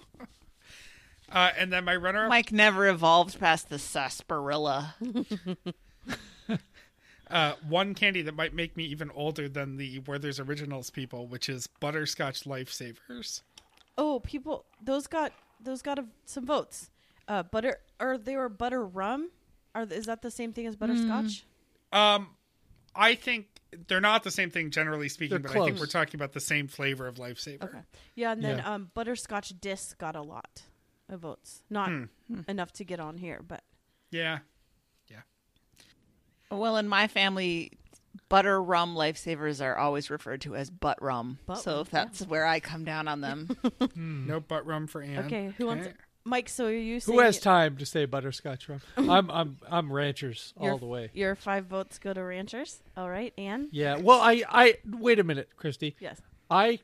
Uh, 1.34 1.50
and 1.58 1.72
then 1.72 1.84
my 1.84 1.96
runner 1.96 2.24
up, 2.24 2.28
Mike 2.30 2.52
never 2.52 2.86
evolved 2.88 3.38
past 3.38 3.68
the 3.68 3.78
sarsaparilla. 3.78 4.94
uh, 7.30 7.54
one 7.68 7.94
candy 7.94 8.22
that 8.22 8.36
might 8.36 8.54
make 8.54 8.76
me 8.76 8.84
even 8.84 9.10
older 9.10 9.48
than 9.48 9.76
the 9.76 9.98
Werther's 10.00 10.38
Originals 10.38 10.90
people, 10.90 11.26
which 11.26 11.48
is 11.48 11.66
butterscotch 11.66 12.44
lifesavers. 12.44 13.42
Oh, 13.98 14.20
people, 14.20 14.64
those 14.82 15.06
got 15.08 15.32
those 15.60 15.82
got 15.82 15.98
a, 15.98 16.04
some 16.24 16.46
votes. 16.46 16.90
Uh, 17.26 17.42
butter, 17.42 17.80
or 17.98 18.16
they 18.16 18.36
were 18.36 18.48
butter 18.48 18.84
rum. 18.84 19.30
Are 19.74 19.82
is 19.82 20.06
that 20.06 20.22
the 20.22 20.30
same 20.30 20.52
thing 20.52 20.66
as 20.66 20.76
butterscotch? 20.76 21.44
Um, 21.92 22.28
I 22.94 23.14
think 23.14 23.46
they're 23.88 24.00
not 24.00 24.22
the 24.22 24.30
same 24.30 24.50
thing, 24.50 24.70
generally 24.70 25.08
speaking, 25.08 25.30
They're 25.30 25.50
but 25.50 25.60
I 25.60 25.64
think 25.64 25.80
we're 25.80 25.86
talking 25.86 26.16
about 26.16 26.32
the 26.32 26.40
same 26.40 26.68
flavor 26.68 27.08
of 27.08 27.16
lifesaver. 27.16 27.64
Okay. 27.64 27.80
Yeah, 28.14 28.32
and 28.32 28.42
then 28.42 28.58
Yeah. 28.58 28.74
um, 28.74 28.90
butterscotch 28.94 29.58
disc 29.60 29.98
got 29.98 30.14
a 30.14 30.22
lot 30.22 30.62
of 31.08 31.20
votes. 31.20 31.62
Not 31.70 31.88
Hmm. 31.90 32.04
enough 32.48 32.72
to 32.74 32.84
get 32.84 33.00
on 33.00 33.18
here, 33.18 33.40
but 33.46 33.62
Yeah. 34.10 34.38
Yeah. 35.08 35.20
Well, 36.50 36.76
in 36.76 36.88
my 36.88 37.08
family, 37.08 37.72
butter 38.28 38.62
rum 38.62 38.94
lifesavers 38.94 39.62
are 39.64 39.76
always 39.76 40.10
referred 40.10 40.40
to 40.42 40.54
as 40.56 40.70
butt 40.70 41.00
rum. 41.02 41.38
Butt 41.46 41.58
so 41.58 41.78
rum, 41.78 41.86
that's 41.90 42.22
where 42.26 42.46
I 42.46 42.60
come 42.60 42.84
down 42.84 43.08
on 43.08 43.20
them. 43.20 43.56
No 43.96 44.40
butt 44.40 44.64
rum 44.66 44.86
for 44.86 45.02
Anne. 45.02 45.26
okay. 45.26 45.52
Who 45.58 45.66
wants? 45.66 45.88
Mike, 46.26 46.48
so 46.48 46.66
are 46.66 46.72
you 46.72 47.00
saying 47.00 47.18
Who 47.18 47.22
has 47.22 47.38
time 47.38 47.76
to 47.76 47.84
say 47.84 48.06
butterscotch 48.06 48.68
rum? 48.68 48.80
I'm 48.96 49.30
I'm 49.30 49.58
I'm 49.68 49.92
ranchers 49.92 50.54
your- 50.60 50.72
all 50.72 50.78
the 50.78 50.86
way. 50.86 51.10
Your 51.12 51.34
five 51.34 51.66
votes 51.66 51.98
go 51.98 52.14
to 52.14 52.22
ranchers. 52.24 52.82
All 52.96 53.10
right, 53.10 53.34
Anne. 53.36 53.68
Yeah. 53.72 53.96
Well, 53.98 54.20
I 54.20 54.42
I 54.48 54.78
wait 54.86 55.18
a 55.18 55.24
minute, 55.24 55.50
Christy. 55.56 55.96
Yes. 56.00 56.20
I 56.50 56.78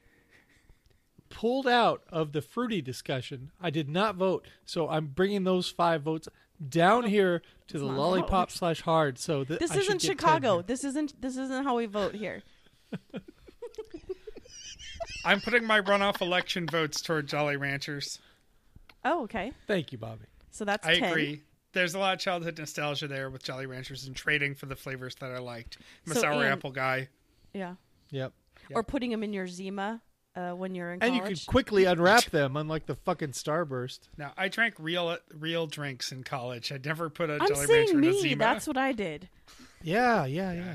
pulled 1.30 1.66
out 1.66 2.02
of 2.10 2.32
the 2.32 2.42
fruity 2.42 2.82
discussion. 2.82 3.50
I 3.60 3.70
did 3.70 3.88
not 3.88 4.16
vote, 4.16 4.46
so 4.66 4.88
I'm 4.88 5.06
bringing 5.06 5.44
those 5.44 5.70
five 5.70 6.02
votes 6.02 6.28
down 6.68 7.04
oh, 7.06 7.08
here 7.08 7.40
to 7.68 7.78
the 7.78 7.86
lollipop 7.86 8.50
vote. 8.50 8.56
slash 8.56 8.82
hard. 8.82 9.18
So 9.18 9.44
that 9.44 9.58
This 9.60 9.70
I 9.70 9.78
isn't 9.78 10.02
Chicago. 10.02 10.60
This 10.62 10.84
isn't 10.84 11.20
this 11.20 11.36
isn't 11.38 11.64
how 11.64 11.76
we 11.76 11.86
vote 11.86 12.14
here. 12.14 12.42
I'm 15.24 15.40
putting 15.40 15.64
my 15.64 15.80
runoff 15.80 16.20
election 16.20 16.66
votes 16.66 17.00
toward 17.00 17.26
Jolly 17.26 17.56
Ranchers. 17.56 18.18
Oh, 19.04 19.24
okay. 19.24 19.52
Thank 19.66 19.92
you, 19.92 19.98
Bobby. 19.98 20.24
So 20.50 20.64
that's 20.64 20.86
I 20.86 20.98
10. 20.98 21.10
agree. 21.10 21.42
There's 21.72 21.94
a 21.94 21.98
lot 21.98 22.14
of 22.14 22.20
childhood 22.20 22.58
nostalgia 22.58 23.06
there 23.06 23.30
with 23.30 23.42
Jolly 23.42 23.66
Ranchers 23.66 24.06
and 24.06 24.16
trading 24.16 24.54
for 24.54 24.66
the 24.66 24.74
flavors 24.76 25.14
that 25.16 25.30
I 25.30 25.38
liked. 25.38 25.78
I'm 26.06 26.12
a 26.12 26.14
So, 26.16 26.20
sour 26.22 26.42
Ian- 26.42 26.52
apple 26.52 26.72
guy. 26.72 27.08
Yeah. 27.52 27.74
Yep. 28.10 28.32
Or 28.74 28.82
putting 28.82 29.10
them 29.10 29.22
in 29.22 29.32
your 29.32 29.46
Zima 29.46 30.00
uh, 30.36 30.50
when 30.52 30.74
you're 30.74 30.92
in 30.92 31.00
college, 31.00 31.08
And 31.08 31.16
you 31.16 31.22
college. 31.22 31.46
could 31.46 31.50
quickly 31.50 31.84
unwrap 31.86 32.24
them, 32.26 32.56
unlike 32.56 32.86
the 32.86 32.94
fucking 32.94 33.30
Starburst. 33.30 34.00
Now 34.16 34.32
I 34.36 34.48
drank 34.48 34.74
real 34.78 35.16
real 35.36 35.66
drinks 35.66 36.12
in 36.12 36.22
college. 36.24 36.70
I'd 36.72 36.84
never 36.84 37.10
put 37.10 37.30
a 37.30 37.34
I'm 37.34 37.48
Jolly 37.48 37.50
Rancher 37.54 37.66
saying 37.66 37.88
in 37.90 37.96
a 37.96 38.00
me. 38.12 38.20
Zima. 38.20 38.38
That's 38.38 38.66
what 38.66 38.76
I 38.76 38.92
did. 38.92 39.28
Yeah, 39.82 40.24
yeah, 40.26 40.52
yeah. 40.52 40.74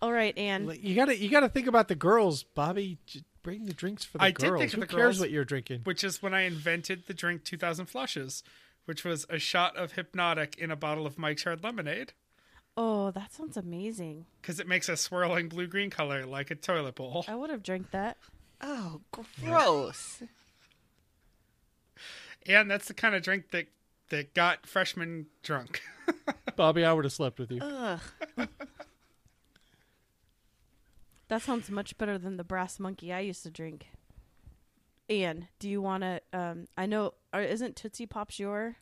All 0.00 0.12
right, 0.12 0.36
Anne. 0.38 0.66
Like, 0.66 0.82
You 0.84 0.94
gotta, 0.94 1.16
you 1.18 1.28
gotta 1.28 1.48
think 1.48 1.66
about 1.66 1.88
the 1.88 1.94
girls, 1.96 2.42
Bobby. 2.44 2.98
Bring 3.42 3.64
the 3.66 3.72
drinks 3.74 4.04
for 4.04 4.18
the 4.18 4.24
I 4.24 4.30
did 4.30 4.48
girls. 4.50 4.60
think 4.60 4.72
of 4.74 4.74
Who 4.74 4.80
the 4.80 4.86
cares 4.86 5.00
girls. 5.02 5.20
what 5.20 5.30
you're 5.30 5.44
drinking? 5.44 5.80
which 5.84 6.04
is 6.04 6.22
when 6.22 6.34
I 6.34 6.42
invented 6.42 7.04
the 7.06 7.14
drink 7.14 7.44
2000 7.44 7.86
Flushes, 7.86 8.42
which 8.84 9.04
was 9.04 9.26
a 9.30 9.38
shot 9.38 9.76
of 9.76 9.92
Hpnotiq 9.94 10.56
in 10.56 10.70
a 10.70 10.76
bottle 10.76 11.06
of 11.06 11.18
Mike's 11.18 11.44
Hard 11.44 11.62
Lemonade 11.64 12.12
Oh, 12.76 13.10
that 13.12 13.32
sounds 13.32 13.56
amazing. 13.56 14.26
because 14.40 14.60
it 14.60 14.68
makes 14.68 14.88
a 14.88 14.96
swirling 14.96 15.48
blue 15.48 15.66
green 15.66 15.90
color 15.90 16.24
like 16.26 16.50
a 16.50 16.54
toilet 16.54 16.94
bowl. 16.94 17.24
I 17.26 17.34
would 17.34 17.50
have 17.50 17.62
drank 17.62 17.90
that. 17.90 18.18
Oh, 18.60 19.00
gross. 19.12 20.22
And 22.46 22.70
that's 22.70 22.88
the 22.88 22.94
kind 22.94 23.14
of 23.14 23.22
drink 23.22 23.50
that 23.50 23.66
that 24.10 24.34
got 24.34 24.66
freshmen 24.66 25.26
drunk. 25.42 25.82
Bobby, 26.56 26.84
I 26.84 26.92
would 26.92 27.04
have 27.04 27.12
slept 27.12 27.38
with 27.38 27.50
you. 27.50 27.60
Ugh. 27.60 28.00
That 31.28 31.42
sounds 31.42 31.70
much 31.70 31.96
better 31.98 32.16
than 32.16 32.38
the 32.38 32.44
brass 32.44 32.80
monkey 32.80 33.12
I 33.12 33.20
used 33.20 33.42
to 33.42 33.50
drink. 33.50 33.88
Ian, 35.10 35.48
do 35.58 35.68
you 35.68 35.80
want 35.80 36.02
to? 36.02 36.20
Um, 36.32 36.68
I 36.76 36.86
know, 36.86 37.14
isn't 37.34 37.76
Tootsie 37.76 38.06
Pops 38.06 38.38
your? 38.38 38.76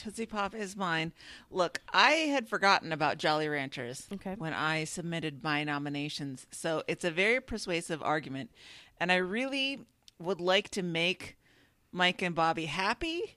Tootsie 0.00 0.24
Pop 0.24 0.54
is 0.54 0.76
mine. 0.76 1.12
Look, 1.50 1.80
I 1.92 2.12
had 2.12 2.48
forgotten 2.48 2.90
about 2.90 3.18
Jolly 3.18 3.48
Ranchers 3.48 4.08
Okay. 4.10 4.34
when 4.38 4.54
I 4.54 4.84
submitted 4.84 5.44
my 5.44 5.62
nominations. 5.62 6.46
So 6.50 6.82
it's 6.88 7.04
a 7.04 7.10
very 7.10 7.38
persuasive 7.40 8.02
argument. 8.02 8.50
And 8.98 9.12
I 9.12 9.16
really 9.16 9.80
would 10.18 10.40
like 10.40 10.70
to 10.70 10.82
make 10.82 11.36
Mike 11.92 12.22
and 12.22 12.34
Bobby 12.34 12.64
happy, 12.66 13.36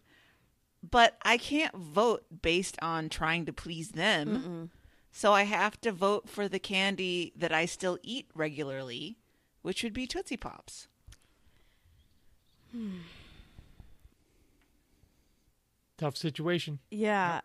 but 0.89 1.17
I 1.23 1.37
can't 1.37 1.75
vote 1.75 2.23
based 2.41 2.77
on 2.81 3.09
trying 3.09 3.45
to 3.45 3.53
please 3.53 3.89
them. 3.89 4.71
So 5.11 5.33
I 5.33 5.43
have 5.43 5.79
to 5.81 5.91
vote 5.91 6.29
for 6.29 6.47
the 6.47 6.59
candy 6.59 7.33
that 7.35 7.51
I 7.51 7.65
still 7.65 7.97
eat 8.03 8.27
regularly, 8.33 9.17
which 9.63 9.83
would 9.83 9.93
be 9.93 10.07
Tootsie 10.07 10.37
Pops. 10.37 10.87
Hmm. 12.71 12.99
Tough 16.03 16.17
situation. 16.17 16.79
Yeah, 16.91 17.39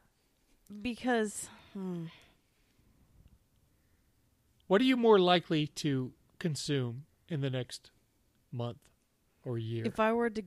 because 0.82 1.48
hmm. 1.74 2.06
What 4.66 4.80
are 4.80 4.84
you 4.84 4.96
more 4.96 5.20
likely 5.20 5.68
to 5.76 6.10
consume 6.40 7.04
in 7.28 7.40
the 7.40 7.50
next 7.50 7.92
month 8.50 8.78
or 9.44 9.58
year? 9.58 9.84
if 9.86 10.00
I 10.00 10.12
were 10.12 10.28
to, 10.30 10.42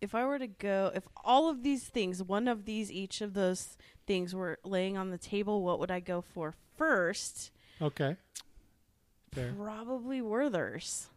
if 0.00 0.12
I 0.12 0.24
were 0.26 0.40
to 0.40 0.48
go, 0.48 0.90
if 0.92 1.06
all 1.24 1.48
of 1.48 1.62
these 1.62 1.84
things, 1.84 2.20
one 2.20 2.48
of 2.48 2.64
these, 2.64 2.90
each 2.90 3.20
of 3.20 3.34
those 3.34 3.76
things 4.08 4.34
were 4.34 4.58
laying 4.64 4.96
on 4.96 5.10
the 5.10 5.18
table, 5.18 5.62
what 5.62 5.78
would 5.78 5.92
I 5.92 6.00
go 6.00 6.20
for 6.20 6.54
first? 6.76 7.52
okay. 7.80 8.16
Fair. 9.30 9.52
Probably 9.56 10.20
Werther's. 10.20 11.10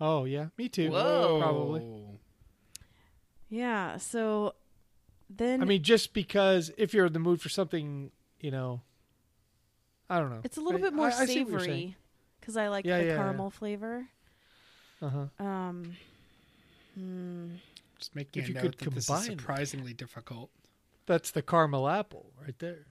Oh 0.00 0.24
yeah, 0.24 0.46
me 0.56 0.70
too. 0.70 0.90
Whoa. 0.90 1.38
Probably. 1.38 1.82
Yeah. 3.50 3.98
So 3.98 4.54
then 5.38 5.62
I 5.62 5.64
mean, 5.64 5.82
just 5.82 6.12
because 6.14 6.70
if 6.76 6.92
you're 6.94 7.06
in 7.06 7.12
the 7.12 7.18
mood 7.18 7.40
for 7.40 7.48
something, 7.48 8.10
you 8.40 8.50
know, 8.50 8.80
I 10.10 10.18
don't 10.18 10.30
know. 10.30 10.40
it's 10.44 10.56
a 10.56 10.60
little 10.60 10.80
I- 10.80 10.82
bit 10.82 10.92
more 10.94 11.06
I- 11.06 11.20
I 11.20 11.26
see 11.26 11.42
what 11.44 11.50
you're 11.52 11.60
saying. 11.60 11.68
savory 11.68 11.96
because 12.40 12.56
I 12.56 12.68
like 12.68 12.84
Yeah, 12.84 12.98
the 12.98 13.04
yeah, 13.04 13.10
yeah. 13.10 13.16
caramel 13.16 13.50
flavor. 13.50 14.06
Uh-huh. 15.00 15.44
Um. 15.44 15.96
hmm. 16.94 17.48
Just 17.98 18.14
making 18.16 18.42
If 18.42 18.48
a 18.48 18.48
you 18.48 18.54
note 18.54 18.62
could 18.62 18.78
that 18.78 18.94
this 18.94 19.08
is 19.10 19.24
surprisingly 19.24 19.92
difficult. 19.92 20.50
That's 21.06 21.30
the 21.30 21.42
caramel 21.42 21.88
apple 21.88 22.32
right 22.40 22.58
there. 22.58 22.86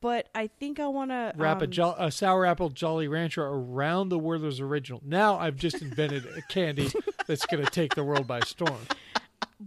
But 0.00 0.28
I 0.34 0.46
think 0.46 0.80
I 0.80 0.86
want 0.86 1.10
to 1.10 1.32
Wrap 1.36 1.60
a, 1.60 1.66
um, 1.66 1.70
jo- 1.70 1.94
a 1.98 2.10
sour 2.10 2.46
apple 2.46 2.70
Jolly 2.70 3.06
Rancher 3.06 3.44
around 3.44 4.08
the 4.08 4.18
Werther's 4.18 4.58
original. 4.58 5.02
Now 5.04 5.38
I've 5.38 5.56
just 5.56 5.82
invented 5.82 6.24
a 6.26 6.40
candy 6.42 6.90
that's 7.26 7.44
going 7.46 7.62
to 7.64 7.70
take 7.70 7.94
the 7.94 8.02
world 8.02 8.26
by 8.26 8.40
storm. 8.40 8.78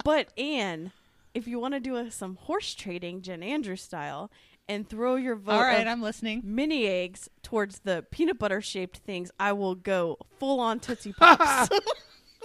But 0.04 0.30
Anne, 0.38 0.92
if 1.34 1.48
you 1.48 1.60
want 1.60 1.74
to 1.74 1.80
do 1.80 1.96
a, 1.96 2.12
some 2.12 2.36
horse 2.36 2.74
trading, 2.76 3.22
Jen 3.22 3.42
Andrews 3.44 3.82
style, 3.82 4.32
and 4.68 4.88
throw 4.88 5.16
your 5.16 5.36
vote 5.36 5.54
All 5.54 5.62
right, 5.62 5.82
of 5.82 5.88
I'm 5.88 6.02
listening. 6.02 6.42
mini 6.44 6.88
eggs 6.88 7.28
towards 7.42 7.80
the 7.80 8.06
peanut 8.12 8.40
butter 8.40 8.62
shaped 8.62 8.98
things, 8.98 9.32
I 9.40 9.54
will 9.54 9.76
go 9.76 10.18
full 10.40 10.60
on 10.60 10.80
Tootsie 10.80 11.14
Pops. 11.18 11.70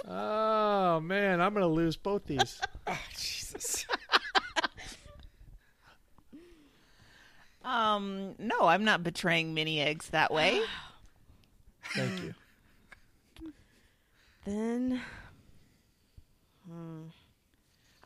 Oh 0.07 1.01
man, 1.01 1.41
I'm 1.41 1.53
going 1.53 1.64
to 1.64 1.66
lose 1.66 1.97
both 1.97 2.24
these. 2.24 2.61
Oh, 2.86 2.97
Jesus. 3.16 3.84
Um, 7.64 8.36
no, 8.39 8.61
I'm 8.62 8.84
not 8.84 9.03
betraying 9.03 9.55
mini 9.55 9.80
eggs 9.80 10.11
that 10.11 10.32
way. 10.32 10.61
Thank 11.95 12.22
you. 12.22 12.34
then 14.45 15.01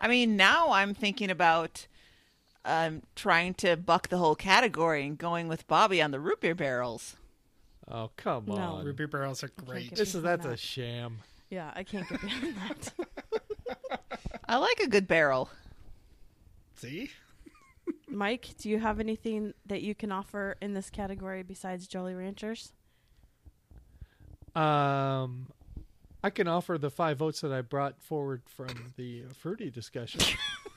I 0.03 0.09
mean, 0.09 0.37
now 0.37 0.73
I'm 0.73 0.93
thinking 0.95 1.31
about 1.31 1.87
um, 2.65 3.03
trying 3.17 3.55
to 3.55 3.77
buck 3.77 4.09
the 4.09 4.19
whole 4.19 4.35
category 4.35 5.07
and 5.07 5.17
going 5.17 5.49
with 5.49 5.67
Bobby 5.69 6.03
on 6.03 6.11
the 6.11 6.21
root 6.21 6.41
beer 6.41 6.55
barrels. 6.55 7.17
Oh 7.91 8.11
come 8.17 8.45
No. 8.47 8.55
on. 8.57 8.85
Root 8.85 8.97
beer 8.97 9.07
barrels 9.09 9.43
are 9.43 9.49
great. 9.65 9.91
get 9.91 9.99
This 9.99 10.15
is 10.15 10.23
behind 10.23 10.43
that's 10.43 10.53
a 10.53 10.57
sham. 10.57 11.19
yeah, 11.51 11.71
I 11.75 11.85
can't 11.85 12.09
get 12.09 12.21
behind 12.21 12.57
that. 12.57 12.93
I 14.49 14.57
like 14.57 14.81
a 14.81 14.89
good 14.89 15.07
barrel. 15.09 15.51
See? 16.77 17.11
Mike, 18.09 18.51
do 18.59 18.69
you 18.69 18.79
have 18.81 19.01
anything 19.01 19.55
that 19.67 19.83
you 19.83 19.95
can 19.95 20.13
offer 20.13 20.57
in 20.61 20.75
this 20.75 20.91
category 20.91 21.43
besides 21.43 21.87
Jolly 21.87 22.15
Ranchers? 22.15 22.73
Um, 24.55 25.47
I 26.23 26.31
can 26.31 26.47
offer 26.49 26.79
the 26.79 26.91
five 26.91 27.19
votes 27.19 27.41
that 27.41 27.53
I 27.53 27.61
brought 27.63 28.01
forward 28.03 28.43
from 28.47 28.93
the 28.97 29.25
uh, 29.29 29.33
fruity 29.35 29.71
discussion. 29.71 30.21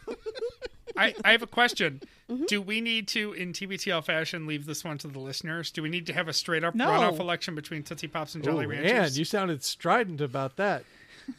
I, 0.97 1.13
I 1.25 1.31
have 1.33 1.41
a 1.43 1.47
question. 1.47 2.01
Mm-hmm. 2.29 2.45
Do 2.45 2.61
we 2.61 2.79
need 2.79 3.07
to, 3.09 3.33
in 3.33 3.51
TBTL 3.51 4.05
fashion, 4.05 4.47
leave 4.47 4.65
this 4.65 4.83
one 4.83 4.97
to 4.99 5.07
the 5.07 5.19
listeners? 5.19 5.69
Do 5.71 5.83
we 5.83 5.89
need 5.89 6.05
to 6.07 6.13
have 6.13 6.27
a 6.29 6.33
straight 6.33 6.63
up 6.63 6.73
No. 6.73 6.87
runoff 6.87 7.19
election 7.19 7.53
between 7.53 7.83
Tootsie 7.83 8.07
Pops 8.07 8.33
and 8.33 8.43
Jolly 8.43 8.65
Ooh, 8.65 8.69
Ranchers? 8.69 8.91
and 9.09 9.17
you 9.17 9.25
sounded 9.25 9.63
strident 9.63 10.21
about 10.21 10.55
that. 10.57 10.83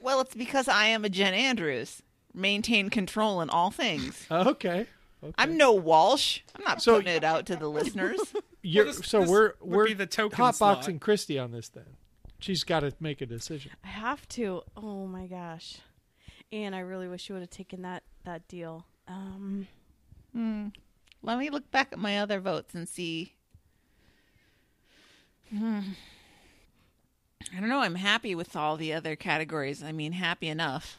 Well, 0.00 0.20
it's 0.20 0.34
because 0.34 0.68
I 0.68 0.86
am 0.88 1.04
a 1.04 1.08
Jen 1.08 1.32
Andrews. 1.32 2.02
Maintain 2.34 2.90
control 2.90 3.40
in 3.40 3.48
all 3.48 3.70
things. 3.70 4.26
Okay. 4.30 4.86
okay. 5.22 5.32
I'm 5.38 5.56
no 5.56 5.72
Walsh. 5.72 6.40
I'm 6.54 6.62
not 6.64 6.82
So- 6.82 6.96
putting 6.96 7.14
it 7.14 7.24
out 7.24 7.46
to 7.46 7.56
the 7.56 7.68
listeners. 7.68 8.20
You're, 8.62 8.84
this- 8.84 9.00
so 9.06 9.20
this 9.20 9.30
we're 9.30 9.52
we're 9.62 9.86
be 9.86 9.94
the 9.94 10.04
token 10.06 10.38
hotboxing 10.38 10.84
slot. 10.84 11.00
Christy 11.00 11.38
on 11.38 11.52
this 11.52 11.70
then. 11.70 11.84
She's 12.44 12.62
got 12.62 12.80
to 12.80 12.92
make 13.00 13.22
a 13.22 13.26
decision. 13.26 13.72
I 13.82 13.88
have 13.88 14.28
to. 14.28 14.62
Oh 14.76 15.06
my 15.06 15.26
gosh. 15.26 15.78
And 16.52 16.74
I 16.74 16.80
really 16.80 17.08
wish 17.08 17.26
you 17.30 17.34
would 17.34 17.40
have 17.40 17.48
taken 17.48 17.80
that 17.82 18.02
that 18.24 18.46
deal. 18.48 18.84
Um 19.08 19.66
Hmm. 20.34 20.68
Let 21.22 21.38
me 21.38 21.48
look 21.48 21.70
back 21.70 21.88
at 21.92 21.98
my 21.98 22.18
other 22.18 22.40
votes 22.40 22.74
and 22.74 22.86
see. 22.86 23.32
Hmm. 25.48 25.80
I 27.56 27.60
don't 27.60 27.70
know. 27.70 27.80
I'm 27.80 27.94
happy 27.94 28.34
with 28.34 28.54
all 28.54 28.76
the 28.76 28.92
other 28.92 29.16
categories. 29.16 29.82
I 29.82 29.92
mean, 29.92 30.12
happy 30.12 30.48
enough. 30.48 30.98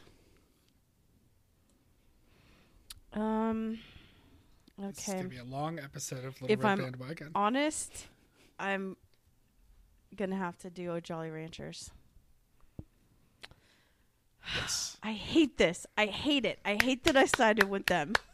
um 3.12 3.78
This 4.78 4.98
is 4.98 5.08
okay. 5.08 5.12
going 5.18 5.24
to 5.24 5.30
be 5.30 5.38
a 5.38 5.44
long 5.44 5.78
episode 5.78 6.24
of 6.24 6.40
Little 6.42 6.50
If 6.52 6.64
Red 6.64 6.70
I'm 6.72 6.78
Bandwagon. 6.78 7.30
honest, 7.36 8.08
I'm 8.58 8.96
gonna 10.14 10.36
have 10.36 10.56
to 10.58 10.70
do 10.70 10.94
a 10.94 11.00
Jolly 11.00 11.30
Ranchers. 11.30 11.90
Yes. 14.54 14.96
I 15.02 15.12
hate 15.12 15.58
this. 15.58 15.86
I 15.96 16.06
hate 16.06 16.44
it. 16.44 16.58
I 16.64 16.78
hate 16.82 17.04
that 17.04 17.16
I 17.16 17.24
sided 17.26 17.68
with 17.68 17.86
them. 17.86 18.12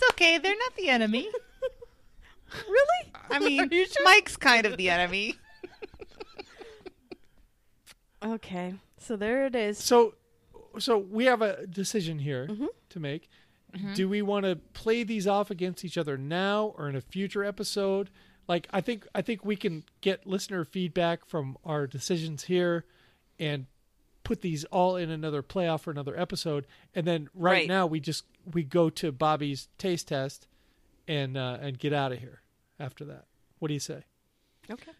It's 0.00 0.10
okay. 0.12 0.38
They're 0.38 0.54
not 0.54 0.76
the 0.76 0.88
enemy. 0.88 1.28
Really? 2.66 3.12
I 3.30 3.38
mean, 3.68 3.68
sure? 3.70 3.86
Mike's 4.04 4.36
kind 4.36 4.64
of 4.64 4.78
the 4.78 4.88
enemy. 4.88 5.34
Okay, 8.24 8.74
so 8.96 9.16
there 9.16 9.44
it 9.46 9.54
is. 9.54 9.78
So, 9.78 10.14
so 10.78 10.96
we 10.98 11.26
have 11.26 11.42
a 11.42 11.66
decision 11.66 12.18
here 12.18 12.46
Mm-hmm. 12.48 12.66
to 12.90 13.00
make. 13.00 13.28
Do 13.94 14.08
we 14.08 14.22
want 14.22 14.44
to 14.46 14.56
play 14.72 15.02
these 15.04 15.26
off 15.26 15.50
against 15.50 15.84
each 15.84 15.98
other 15.98 16.16
now 16.16 16.74
or 16.78 16.88
in 16.88 16.96
a 16.96 17.02
future 17.02 17.44
episode? 17.44 18.08
Like, 18.48 18.66
I 18.72 18.80
think 18.80 19.06
I 19.14 19.20
think 19.22 19.44
we 19.44 19.56
can 19.56 19.84
get 20.00 20.26
listener 20.26 20.64
feedback 20.64 21.26
from 21.26 21.56
our 21.64 21.86
decisions 21.86 22.44
here, 22.44 22.84
and 23.38 23.66
put 24.24 24.40
these 24.40 24.64
all 24.64 24.96
in 24.96 25.10
another 25.10 25.42
playoff 25.42 25.86
or 25.86 25.90
another 25.90 26.18
episode. 26.18 26.66
And 26.94 27.06
then 27.06 27.28
right, 27.34 27.52
Right. 27.52 27.68
now 27.68 27.86
we 27.86 28.00
just 28.00 28.24
we 28.50 28.62
go 28.62 28.88
to 28.90 29.12
Bobby's 29.12 29.68
taste 29.78 30.08
test, 30.08 30.46
and 31.06 31.36
uh, 31.36 31.58
and 31.60 31.78
get 31.78 31.92
out 31.92 32.12
of 32.12 32.18
here 32.20 32.40
after 32.80 33.04
that. 33.04 33.26
What 33.58 33.68
do 33.68 33.74
you 33.74 33.80
say? 33.80 34.04
Okay. 34.70 34.92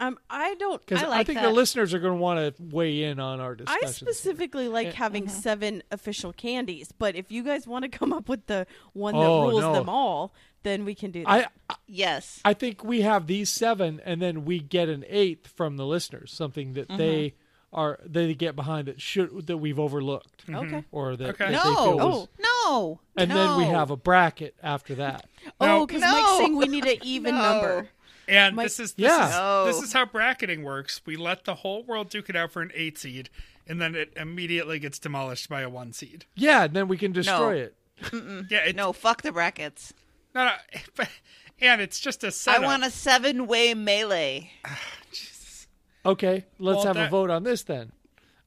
Um, 0.00 0.18
I 0.30 0.54
don't. 0.54 0.84
Because 0.84 1.02
I 1.04 1.18
I, 1.18 1.24
think 1.24 1.38
that. 1.38 1.44
the 1.46 1.52
listeners 1.52 1.92
are 1.94 1.98
going 1.98 2.14
to 2.14 2.20
want 2.20 2.56
to 2.56 2.62
weigh 2.74 3.02
in 3.04 3.20
on 3.20 3.38
our 3.38 3.54
discussion. 3.54 3.78
I 3.82 3.86
discussions. 3.86 4.06
here. 4.08 4.14
specifically 4.14 4.68
like 4.68 4.86
Eh, 4.88 4.92
having 4.92 5.24
Mm-hmm. 5.26 5.40
seven 5.40 5.82
official 5.90 6.32
candies, 6.32 6.90
but 6.98 7.14
if 7.16 7.30
you 7.30 7.42
guys 7.44 7.66
want 7.66 7.82
to 7.84 7.88
come 7.90 8.12
up 8.12 8.28
with 8.28 8.46
the 8.46 8.66
one 8.94 9.14
that 9.14 9.20
Oh, 9.20 9.48
rules 9.48 9.60
no. 9.62 9.72
them 9.74 9.88
all, 9.88 10.32
then 10.62 10.84
we 10.84 10.94
can 10.94 11.10
do 11.10 11.24
that. 11.24 11.52
I 11.68 11.74
Yes. 11.86 12.40
I 12.44 12.54
think 12.54 12.82
we 12.82 13.02
have 13.02 13.26
these 13.26 13.50
seven, 13.50 14.00
and 14.04 14.20
then 14.22 14.44
we 14.44 14.58
get 14.58 14.88
an 14.88 15.04
eighth 15.08 15.48
from 15.48 15.76
the 15.76 15.84
listeners, 15.86 16.32
something 16.32 16.72
that 16.74 16.88
they 16.88 17.34
are 17.72 18.00
they 18.04 18.34
get 18.34 18.56
behind 18.56 18.88
that 18.88 19.00
should 19.00 19.46
that 19.46 19.58
we've 19.58 19.78
overlooked, 19.78 20.44
okay. 20.52 20.84
or 20.90 21.14
that, 21.14 21.28
Okay. 21.40 21.52
that 21.52 21.62
they 21.64 21.70
no. 21.70 21.74
feel 21.84 21.96
was, 21.98 22.28
No. 22.40 23.00
and 23.16 23.30
then 23.30 23.56
we 23.58 23.64
have 23.64 23.90
a 23.92 23.96
bracket 23.96 24.54
after 24.62 24.96
that. 24.96 25.26
No. 25.44 25.52
Oh, 25.82 25.86
because 25.86 26.02
No. 26.02 26.10
Mike's 26.10 26.36
saying 26.38 26.56
we 26.56 26.66
need 26.66 26.84
an 26.86 26.96
even 27.02 27.34
No. 27.36 27.42
number. 27.42 27.88
And 28.30 28.54
My- 28.56 28.62
this 28.62 28.78
is 28.78 28.94
this 28.94 29.06
Yeah. 29.08 29.28
is 29.28 29.34
No. 29.34 29.64
this 29.66 29.82
is 29.82 29.92
how 29.92 30.06
bracketing 30.06 30.62
works. 30.62 31.00
We 31.04 31.16
let 31.16 31.44
the 31.44 31.56
whole 31.56 31.82
world 31.82 32.08
duke 32.10 32.30
it 32.30 32.36
out 32.36 32.52
for 32.52 32.62
an 32.62 32.70
eight 32.74 32.96
seed, 32.96 33.28
and 33.66 33.80
then 33.80 33.94
it 33.96 34.12
immediately 34.16 34.78
gets 34.78 34.98
demolished 35.00 35.48
by 35.48 35.62
a 35.62 35.68
one 35.68 35.92
seed. 35.92 36.26
Yeah, 36.36 36.64
and 36.64 36.74
then 36.74 36.86
we 36.86 36.96
can 36.96 37.10
destroy 37.12 37.56
it. 37.56 37.74
Yeah, 38.48 38.58
it, 38.66 38.76
No, 38.76 38.92
fuck 38.92 39.22
the 39.22 39.32
brackets. 39.32 39.92
no, 40.34 40.44
no, 40.46 40.52
but, 40.96 41.08
and 41.60 41.80
it's 41.80 41.98
just 42.00 42.22
a 42.24 42.30
setup. 42.30 42.62
I 42.62 42.64
want 42.66 42.84
a 42.84 42.90
seven 42.90 43.46
way 43.46 43.74
melee. 43.74 44.52
Okay, 46.06 46.46
let's 46.58 46.76
Well, 46.84 46.94
have 46.94 46.96
a 46.96 47.08
vote 47.10 47.28
on 47.28 47.42
this 47.42 47.62
then. 47.62 47.92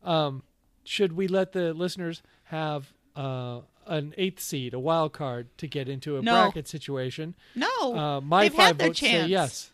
Um, 0.03 0.41
should 0.83 1.13
we 1.13 1.27
let 1.27 1.51
the 1.51 1.71
listeners 1.73 2.23
have 2.45 2.91
uh, 3.15 3.61
an 3.87 4.13
eighth 4.17 4.39
seed, 4.41 4.73
a 4.73 4.79
wild 4.79 5.13
card, 5.13 5.47
to 5.57 5.67
get 5.67 5.87
into 5.89 6.17
a 6.17 6.21
No. 6.21 6.33
bracket 6.43 6.67
situation? 6.67 7.35
No. 7.55 7.67
Uh, 7.95 8.21
my 8.21 8.43
They've 8.43 8.53
five 8.53 8.65
had 8.67 8.77
their 8.79 8.87
votes 8.89 8.99
say 8.99 9.11
chance. 9.11 9.29
yes. 9.29 9.69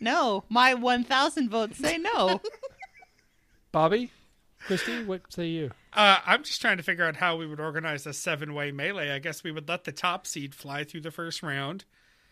No. 0.00 0.44
My 0.48 0.74
1,000 0.74 1.48
votes 1.50 1.78
say 1.78 1.98
no. 1.98 2.40
Bobby, 3.72 4.10
Christy, 4.60 5.04
what 5.04 5.32
say 5.32 5.46
you? 5.48 5.70
Uh, 5.92 6.18
I'm 6.26 6.42
just 6.42 6.60
trying 6.60 6.76
to 6.78 6.82
figure 6.82 7.04
out 7.04 7.16
how 7.16 7.36
we 7.36 7.46
would 7.46 7.60
organize 7.60 8.06
a 8.06 8.12
seven-way 8.12 8.70
melee. 8.72 9.10
I 9.10 9.18
guess 9.18 9.42
we 9.44 9.50
would 9.52 9.68
let 9.68 9.84
the 9.84 9.92
top 9.92 10.26
seed 10.26 10.54
fly 10.54 10.84
through 10.84 11.02
the 11.02 11.10
first 11.10 11.42
round, 11.42 11.84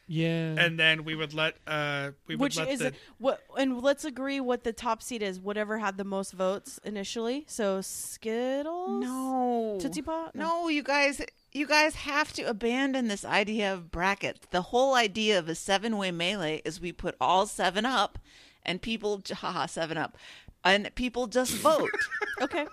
Yeah, 0.07 0.55
and 0.59 0.79
then 0.79 1.05
we 1.05 1.15
would 1.15 1.33
let 1.33 1.55
uh 1.67 2.11
we 2.27 2.37
would 2.37 2.43
Which 2.43 2.59
let 2.59 2.69
is 2.69 2.81
the 2.81 2.93
what? 3.19 3.41
And 3.57 3.81
let's 3.81 4.05
agree 4.05 4.39
what 4.39 4.63
the 4.65 4.73
top 4.73 5.03
seed 5.03 5.23
is. 5.23 5.41
Whatever 5.41 5.79
had 5.79 5.97
the 5.97 6.05
most 6.05 6.33
votes 6.33 6.79
initially. 6.85 7.45
So 7.49 7.81
Skittles. 7.81 9.03
no. 9.03 9.79
Tootsie 9.81 10.03
Pop. 10.03 10.35
No, 10.35 10.69
you 10.69 10.83
guys, 10.83 11.23
you 11.53 11.67
guys 11.67 11.95
have 11.95 12.33
to 12.35 12.43
abandon 12.43 13.09
this 13.09 13.25
idea 13.25 13.73
of 13.73 13.91
brackets. 13.91 14.47
The 14.51 14.63
whole 14.63 14.95
idea 14.95 15.39
of 15.39 15.49
a 15.49 15.55
seven-way 15.55 16.11
melee 16.11 16.61
is 16.65 16.81
we 16.81 16.93
put 16.93 17.15
all 17.21 17.47
seven 17.47 17.87
up, 17.87 18.19
and 18.63 18.83
people, 18.83 19.23
haha, 19.33 19.67
seven 19.67 19.97
up, 19.97 20.17
and 20.65 20.95
people 20.95 21.27
just 21.29 21.53
vote. 21.55 21.91
Okay. 22.43 22.67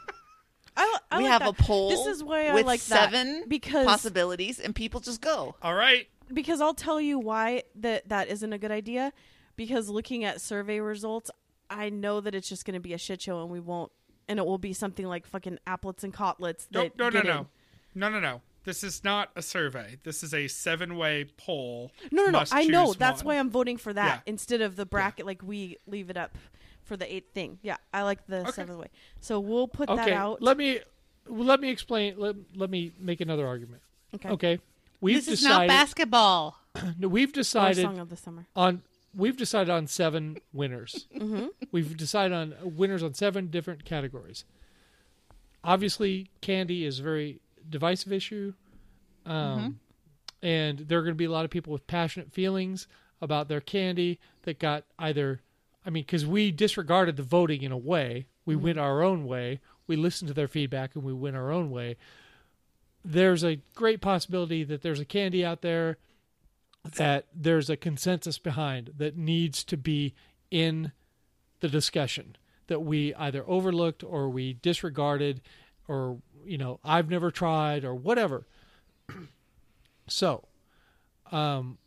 I, 0.75 0.85
li- 0.85 0.99
I 1.11 1.17
we 1.19 1.23
like 1.25 1.31
have 1.33 1.41
that. 1.41 1.49
a 1.61 1.63
poll. 1.63 1.89
This 1.89 2.07
is 2.07 2.23
why 2.23 2.47
I 2.47 2.53
with 2.55 2.65
like 2.65 2.79
that, 2.85 3.11
seven 3.11 3.43
because 3.47 3.85
possibilities, 3.85 4.59
and 4.59 4.73
people 4.73 4.99
just 5.01 5.21
go. 5.21 5.55
all 5.61 5.75
right. 5.75 6.07
Because 6.33 6.61
I'll 6.61 6.73
tell 6.73 6.99
you 7.01 7.19
why 7.19 7.63
that 7.75 8.09
that 8.09 8.27
isn't 8.29 8.51
a 8.53 8.57
good 8.57 8.71
idea. 8.71 9.13
Because 9.55 9.89
looking 9.89 10.23
at 10.23 10.41
survey 10.41 10.79
results, 10.79 11.29
I 11.69 11.89
know 11.89 12.21
that 12.21 12.33
it's 12.33 12.47
just 12.49 12.65
going 12.65 12.73
to 12.73 12.79
be 12.79 12.93
a 12.93 12.97
shit 12.97 13.21
show, 13.21 13.41
and 13.41 13.49
we 13.51 13.59
won't, 13.59 13.91
and 14.27 14.39
it 14.39 14.45
will 14.45 14.57
be 14.57 14.73
something 14.73 15.05
like 15.05 15.25
fucking 15.27 15.59
Aplets 15.67 16.03
and 16.03 16.13
Cotlets. 16.13 16.67
No, 16.71 16.83
That 16.83 16.97
no, 16.97 17.05
no, 17.05 17.11
get 17.11 17.25
no, 17.25 17.39
in. 17.39 17.45
no, 17.95 18.09
no, 18.09 18.19
no. 18.19 18.41
This 18.63 18.83
is 18.83 19.03
not 19.03 19.29
a 19.35 19.41
survey. 19.41 19.97
This 20.03 20.21
is 20.23 20.33
a 20.33 20.47
seven-way 20.47 21.25
poll. 21.37 21.91
No, 22.11 22.23
no, 22.25 22.29
no. 22.31 22.39
Must 22.39 22.53
I 22.53 22.63
know. 22.65 22.87
choose 22.87 22.97
That's 22.97 23.23
why 23.23 23.35
I'm 23.39 23.49
voting 23.49 23.77
for 23.77 23.91
that 23.93 24.21
Yeah. 24.25 24.31
instead 24.31 24.61
of 24.61 24.75
the 24.75 24.85
bracket. 24.85 25.25
Like 25.25 25.41
we 25.43 25.77
leave 25.87 26.09
it 26.11 26.17
up 26.17 26.37
for 26.83 26.95
the 26.95 27.11
eighth 27.13 27.33
thing. 27.33 27.57
Yeah, 27.63 27.77
I 27.93 28.03
like 28.03 28.25
the 28.27 28.41
Okay. 28.41 28.51
seventh 28.51 28.77
way. 28.79 28.87
So 29.19 29.39
we'll 29.39 29.67
put 29.67 29.87
that 29.89 30.11
out. 30.11 30.41
Let 30.41 30.57
me 30.57 30.79
let 31.27 31.59
me 31.59 31.69
explain. 31.69 32.15
Let, 32.17 32.35
let 32.55 32.69
me 32.69 32.91
make 32.99 33.19
another 33.21 33.47
argument. 33.47 33.81
okay. 34.15 34.29
Okay, 34.29 34.59
we've 35.01 35.25
this 35.25 35.27
is 35.39 35.43
not 35.43 35.49
decided. 35.49 35.67
basketball. 35.67 36.57
we've 36.99 37.33
decided 37.33 37.83
song 37.83 37.99
of 37.99 38.09
the 38.09 38.17
summer. 38.17 38.45
on. 38.55 38.81
We've 39.13 39.35
decided 39.35 39.69
on 39.69 39.87
seven 39.87 40.37
winners. 40.53 41.07
Mm-hmm. 41.21 41.47
We've 41.71 41.95
decided 41.95 42.33
on 42.33 42.55
winners 42.63 43.03
on 43.03 43.13
seven 43.13 43.47
different 43.47 43.85
categories. 43.85 44.45
Obviously, 45.63 46.31
candy 46.41 46.85
is 46.85 46.99
a 46.99 47.03
very 47.03 47.41
divisive 47.69 48.11
issue, 48.11 48.53
um, 49.25 49.79
and 50.41 50.79
there 50.79 50.97
are 50.97 51.03
going 51.03 51.13
to 51.13 51.17
be 51.17 51.25
a 51.25 51.31
lot 51.31 51.45
of 51.45 51.51
people 51.51 51.71
with 51.71 51.85
passionate 51.85 52.31
feelings 52.31 52.87
about 53.21 53.47
their 53.49 53.61
candy 53.61 54.19
that 54.43 54.59
got 54.59 54.85
either. 54.97 55.41
I 55.85 55.89
mean, 55.91 56.03
because 56.03 56.25
we 56.25 56.51
disregarded 56.51 57.17
the 57.17 57.23
voting 57.23 57.61
in 57.61 57.71
a 57.71 57.77
way, 57.77 58.25
we 58.45 58.55
went 58.55 58.79
our 58.79 59.03
own 59.03 59.25
way. 59.25 59.59
We 59.87 59.95
listened 59.95 60.29
to 60.29 60.33
their 60.33 60.47
feedback 60.47 60.95
and 60.95 61.03
we 61.03 61.13
went 61.13 61.35
our 61.35 61.51
own 61.51 61.69
way. 61.69 61.97
There's 63.03 63.43
a 63.43 63.59
great 63.75 64.01
possibility 64.01 64.63
that 64.63 64.81
there's 64.81 64.99
a 64.99 65.05
candy 65.05 65.43
out 65.43 65.61
there 65.61 65.97
that 66.95 67.27
there's 67.33 67.69
a 67.69 67.77
consensus 67.77 68.37
behind 68.39 68.93
that 68.97 69.15
needs 69.15 69.63
to 69.65 69.77
be 69.77 70.13
in 70.49 70.91
the 71.59 71.69
discussion 71.69 72.35
that 72.67 72.79
we 72.79 73.13
either 73.15 73.43
overlooked 73.47 74.03
or 74.03 74.29
we 74.29 74.53
disregarded 74.53 75.41
or 75.87 76.19
you 76.45 76.57
know 76.57 76.79
I've 76.83 77.09
never 77.09 77.31
tried 77.31 77.83
or 77.83 77.93
whatever. 77.93 78.47
so, 80.07 80.47
um, 81.31 81.77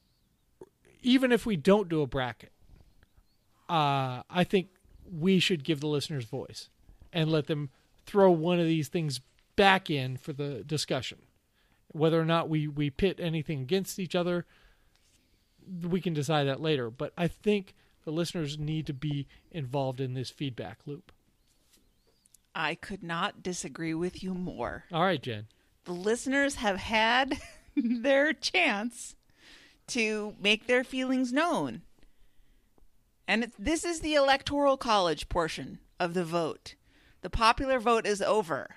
even 1.02 1.32
if 1.32 1.44
we 1.44 1.56
don't 1.56 1.88
do 1.88 2.02
a 2.02 2.06
bracket, 2.06 2.52
uh, 3.68 4.22
I 4.30 4.44
think 4.44 4.68
we 5.10 5.38
should 5.38 5.64
give 5.64 5.80
the 5.80 5.86
listeners 5.86 6.24
voice 6.24 6.68
and 7.12 7.30
let 7.30 7.46
them 7.46 7.70
throw 8.06 8.30
one 8.30 8.58
of 8.58 8.66
these 8.66 8.88
things 8.88 9.20
back 9.56 9.90
in 9.90 10.16
for 10.16 10.32
the 10.32 10.62
discussion. 10.64 11.18
Whether 11.88 12.20
or 12.20 12.24
not 12.24 12.48
we, 12.48 12.66
we 12.66 12.90
pit 12.90 13.18
anything 13.20 13.60
against 13.60 13.98
each 13.98 14.14
other, 14.14 14.46
we 15.82 16.00
can 16.00 16.12
decide 16.14 16.44
that 16.44 16.60
later. 16.60 16.90
But 16.90 17.12
I 17.16 17.28
think 17.28 17.74
the 18.04 18.10
listeners 18.10 18.58
need 18.58 18.86
to 18.86 18.92
be 18.92 19.26
involved 19.50 20.00
in 20.00 20.14
this 20.14 20.30
feedback 20.30 20.80
loop. 20.86 21.12
I 22.54 22.74
could 22.74 23.02
not 23.02 23.42
disagree 23.42 23.94
with 23.94 24.22
you 24.22 24.34
more. 24.34 24.84
All 24.92 25.02
right, 25.02 25.22
Jen. 25.22 25.46
The 25.84 25.92
listeners 25.92 26.56
have 26.56 26.78
had 26.78 27.40
their 27.76 28.32
chance 28.32 29.16
to 29.88 30.34
make 30.40 30.66
their 30.66 30.84
feelings 30.84 31.32
known. 31.32 31.82
And 33.26 33.44
it's, 33.44 33.56
this 33.58 33.84
is 33.84 34.00
the 34.00 34.14
electoral 34.14 34.76
college 34.76 35.28
portion 35.28 35.78
of 35.98 36.14
the 36.14 36.24
vote. 36.24 36.74
The 37.22 37.30
popular 37.30 37.80
vote 37.80 38.06
is 38.06 38.20
over. 38.22 38.76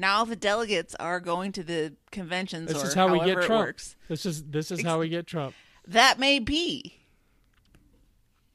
Now 0.00 0.24
the 0.24 0.34
delegates 0.34 0.94
are 0.94 1.20
going 1.20 1.52
to 1.52 1.62
the 1.62 1.92
conventions 2.10 2.72
This 2.72 2.82
or 2.82 2.86
is 2.86 2.94
how 2.94 3.12
we 3.12 3.18
get 3.22 3.42
Trump. 3.42 3.66
works. 3.66 3.96
This 4.08 4.24
is 4.24 4.44
this 4.44 4.70
is 4.70 4.82
how 4.82 4.98
we 4.98 5.10
get 5.10 5.26
Trump. 5.26 5.54
That 5.86 6.18
may 6.18 6.38
be. 6.38 6.94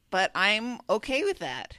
But 0.10 0.32
I'm 0.34 0.80
okay 0.90 1.24
with 1.24 1.38
that. 1.40 1.78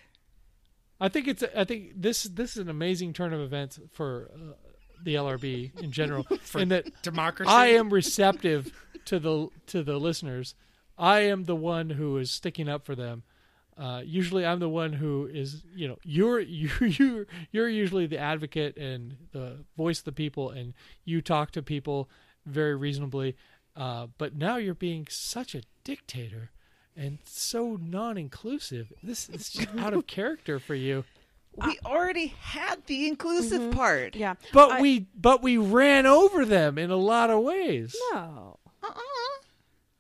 I 1.01 1.09
think 1.09 1.27
it's 1.27 1.43
I 1.55 1.65
think 1.65 1.95
this 1.97 2.23
this 2.23 2.53
is 2.53 2.59
an 2.59 2.69
amazing 2.69 3.13
turn 3.13 3.33
of 3.33 3.41
events 3.41 3.81
for 3.93 4.31
uh, 4.33 4.53
the 5.03 5.17
LRB 5.17 5.77
in 5.81 5.91
general. 5.91 6.27
in 6.55 6.69
that 6.69 7.03
Democracy. 7.03 7.51
I 7.51 7.69
am 7.69 7.93
receptive 7.93 8.73
to 9.07 9.19
the 9.19 9.49
to 9.67 9.83
the 9.83 9.99
listeners. 9.99 10.55
I 10.97 11.21
am 11.21 11.45
the 11.45 11.57
one 11.57 11.91
who 11.91 12.17
is 12.19 12.31
sticking 12.31 12.69
up 12.69 12.87
for 12.87 12.95
them. 12.95 13.25
Uh, 13.79 14.01
usually, 14.05 14.47
I'm 14.47 14.59
the 14.59 14.69
one 14.71 14.93
who 14.95 15.27
is, 15.31 15.63
you 15.75 15.87
know, 15.89 15.99
you're 16.03 16.41
you 16.41 16.71
you 16.81 17.27
you're 17.53 17.69
usually 17.69 18.07
the 18.07 18.19
advocate 18.19 18.77
and 18.77 19.17
the 19.33 19.65
voice 19.77 19.99
of 19.99 20.05
the 20.07 20.13
people, 20.13 20.51
and 20.51 20.73
you 21.05 21.21
talk 21.21 21.51
to 21.53 21.63
people 21.63 22.09
very 22.47 22.75
reasonably. 22.75 23.37
Uh, 23.77 24.07
but 24.17 24.35
now 24.35 24.57
you're 24.57 24.73
being 24.75 25.07
such 25.11 25.55
a 25.55 25.61
dictator 25.85 26.51
and 26.97 27.19
so 27.25 27.79
non-inclusive. 27.83 28.91
This 29.03 29.29
is 29.29 29.51
just 29.51 29.69
out 29.77 29.93
of 29.93 30.07
character 30.17 30.59
for 30.59 30.75
you. 30.75 31.05
We 31.57 31.79
already 31.85 32.29
had 32.41 32.87
the 32.87 33.07
inclusive 33.07 33.71
part. 33.73 34.17
Yeah. 34.17 34.35
But 34.53 34.73
I- 34.73 34.81
we 34.81 35.07
but 35.15 35.43
we 35.43 35.59
ran 35.59 36.07
over 36.07 36.45
them 36.47 36.79
in 36.79 36.91
a 36.91 36.97
lot 36.97 37.29
of 37.31 37.43
ways. 37.43 37.95
No. 38.13 38.59
Uh-uh. 38.83 39.01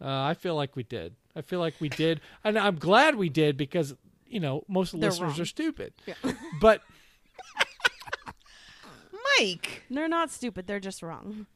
Uh, 0.00 0.08
I 0.08 0.34
feel 0.34 0.54
like 0.54 0.76
we 0.76 0.82
did. 0.82 1.14
I 1.34 1.42
feel 1.42 1.60
like 1.60 1.74
we 1.80 1.88
did, 1.88 2.20
and 2.44 2.58
I'm 2.58 2.76
glad 2.76 3.14
we 3.16 3.28
did 3.28 3.56
because 3.56 3.94
you 4.26 4.40
know 4.40 4.64
most 4.68 4.92
of 4.94 5.00
the 5.00 5.02
They're 5.02 5.10
listeners 5.10 5.32
wrong. 5.32 5.40
are 5.40 5.44
stupid. 5.46 5.92
Yeah. 6.06 6.14
But 6.60 6.82
Mike. 9.38 9.82
They're 9.90 10.08
not 10.08 10.30
stupid. 10.30 10.66
They're 10.66 10.80
just 10.80 11.02
wrong. 11.02 11.46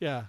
Yeah. 0.00 0.24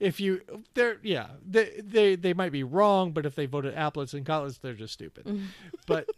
If 0.00 0.18
you 0.20 0.40
they're 0.74 0.98
yeah, 1.02 1.28
they 1.48 1.80
they 1.82 2.16
they 2.16 2.34
might 2.34 2.50
be 2.50 2.64
wrong, 2.64 3.12
but 3.12 3.24
if 3.24 3.36
they 3.36 3.46
voted 3.46 3.74
Aplets 3.76 4.14
and 4.14 4.26
Cotlets, 4.26 4.58
they're 4.58 4.74
just 4.74 4.92
stupid. 4.94 5.40
but 5.86 6.08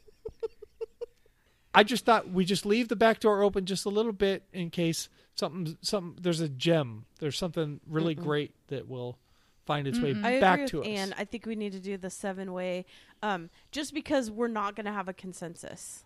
I 1.75 1.83
just 1.83 2.07
thought 2.07 2.31
we 2.31 2.45
just 2.47 2.65
leave 2.65 2.89
the 2.89 2.97
back 2.97 3.21
door 3.21 3.43
open 3.43 3.67
just 3.67 3.85
a 3.85 3.91
little 3.91 4.13
bit 4.13 4.45
in 4.55 4.71
case 4.71 5.11
something 5.35 5.77
something 5.83 6.17
there's 6.23 6.41
a 6.41 6.49
gem. 6.49 7.05
There's 7.19 7.37
something 7.37 7.81
really 7.87 8.15
great 8.15 8.55
that 8.69 8.89
will 8.89 9.19
find 9.67 9.87
its 9.87 9.99
way 10.01 10.15
I 10.23 10.41
back 10.41 10.61
agree 10.61 10.69
to 10.69 10.79
with 10.79 10.87
us. 10.89 10.93
Anne. 10.99 11.15
I 11.19 11.25
think 11.25 11.47
we 11.47 11.55
need 11.57 11.73
to 11.73 11.81
do 11.81 11.97
the 11.97 12.11
seven 12.11 12.53
way, 12.53 12.85
um, 13.23 13.51
just 13.73 13.95
because 13.95 14.31
we're 14.31 14.49
not 14.49 14.77
going 14.77 14.87
to 14.87 14.93
have 14.93 15.09
a 15.09 15.13
consensus 15.13 16.05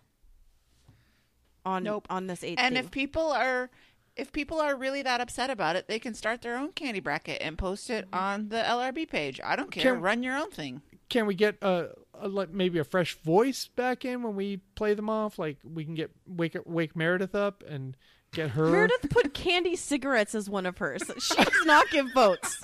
on 1.65 1.83
Nope. 1.83 2.07
on 2.09 2.27
this 2.27 2.43
eight. 2.43 2.57
And 2.59 2.75
thing. 2.75 2.83
if 2.83 2.91
people 2.91 3.31
are 3.31 3.69
if 4.15 4.31
people 4.31 4.59
are 4.59 4.75
really 4.75 5.01
that 5.03 5.21
upset 5.21 5.49
about 5.49 5.75
it, 5.75 5.87
they 5.87 5.99
can 5.99 6.13
start 6.13 6.41
their 6.41 6.57
own 6.57 6.71
candy 6.73 6.99
bracket 6.99 7.41
and 7.41 7.57
post 7.57 7.89
it 7.89 8.07
on 8.11 8.49
the 8.49 8.57
LRB 8.57 9.07
page. 9.09 9.39
I 9.43 9.55
don't 9.55 9.71
care. 9.71 9.93
Can- 9.93 10.01
Run 10.01 10.23
your 10.23 10.35
own 10.37 10.51
thing. 10.51 10.81
Can 11.09 11.25
we 11.25 11.33
get 11.35 11.57
a, 11.61 11.89
a 12.13 12.27
like 12.27 12.51
maybe 12.51 12.77
a 12.79 12.83
fresh 12.83 13.15
voice 13.15 13.67
back 13.67 14.05
in 14.05 14.21
when 14.23 14.35
we 14.35 14.57
play 14.75 14.93
them 14.93 15.09
off? 15.09 15.39
Like 15.39 15.57
we 15.63 15.83
can 15.85 15.95
get 15.95 16.11
wake 16.27 16.55
wake 16.65 16.95
Meredith 16.95 17.33
up 17.35 17.63
and 17.67 17.95
get 18.31 18.51
her. 18.51 18.67
Meredith 18.69 19.09
put 19.09 19.33
candy 19.33 19.75
cigarettes 19.75 20.33
as 20.35 20.49
one 20.49 20.65
of 20.65 20.77
hers. 20.77 21.03
She 21.19 21.35
does 21.35 21.65
not 21.65 21.89
give 21.89 22.07
votes. 22.13 22.61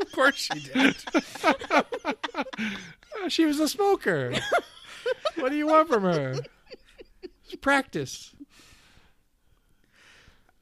Of 0.00 0.12
course 0.12 0.36
she 0.36 0.60
did. 0.60 0.96
She 3.28 3.46
was 3.46 3.58
a 3.58 3.66
smoker. 3.68 4.34
what 5.36 5.48
do 5.50 5.56
you 5.56 5.66
want 5.66 5.88
from 5.88 6.02
her? 6.02 6.34
It's 7.22 7.54
practice. 7.62 8.34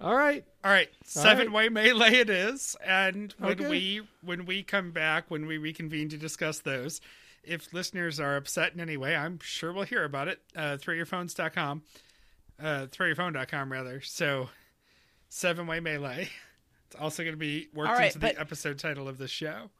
All 0.01 0.15
right. 0.15 0.45
All 0.65 0.71
right, 0.71 0.89
All 0.89 0.95
seven 1.03 1.53
way 1.53 1.69
melee 1.69 2.15
it 2.21 2.31
is, 2.31 2.75
and 2.83 3.35
when 3.39 3.53
Okay. 3.53 3.69
we 3.69 4.01
when 4.23 4.47
we 4.47 4.63
come 4.63 4.93
back, 4.93 5.31
when 5.31 5.47
we 5.47 5.59
reconvene 5.59 6.09
to 6.11 6.17
discuss 6.17 6.61
those, 6.61 7.01
if 7.47 7.73
listeners 7.73 8.21
are 8.21 8.37
upset 8.37 8.75
in 8.75 8.81
any 8.81 8.97
way, 8.97 9.15
I'm 9.17 9.39
sure 9.41 9.73
we'll 9.73 9.85
hear 9.85 10.05
about 10.05 10.29
it. 10.29 10.41
Uh, 10.57 10.77
throwyourphones.com, 10.81 11.83
uh, 12.63 12.87
throwyourphone.com 12.91 13.73
rather. 13.73 14.01
So, 14.01 14.51
seven 15.29 15.67
way 15.67 15.81
melee. 15.81 16.29
It's 16.87 16.97
also 17.01 17.23
going 17.23 17.35
to 17.35 17.39
be 17.39 17.69
worked 17.75 17.91
right, 17.91 18.07
into 18.07 18.19
the 18.19 18.39
episode 18.39 18.79
title 18.79 19.09
of 19.09 19.19
the 19.19 19.29
show. 19.29 19.71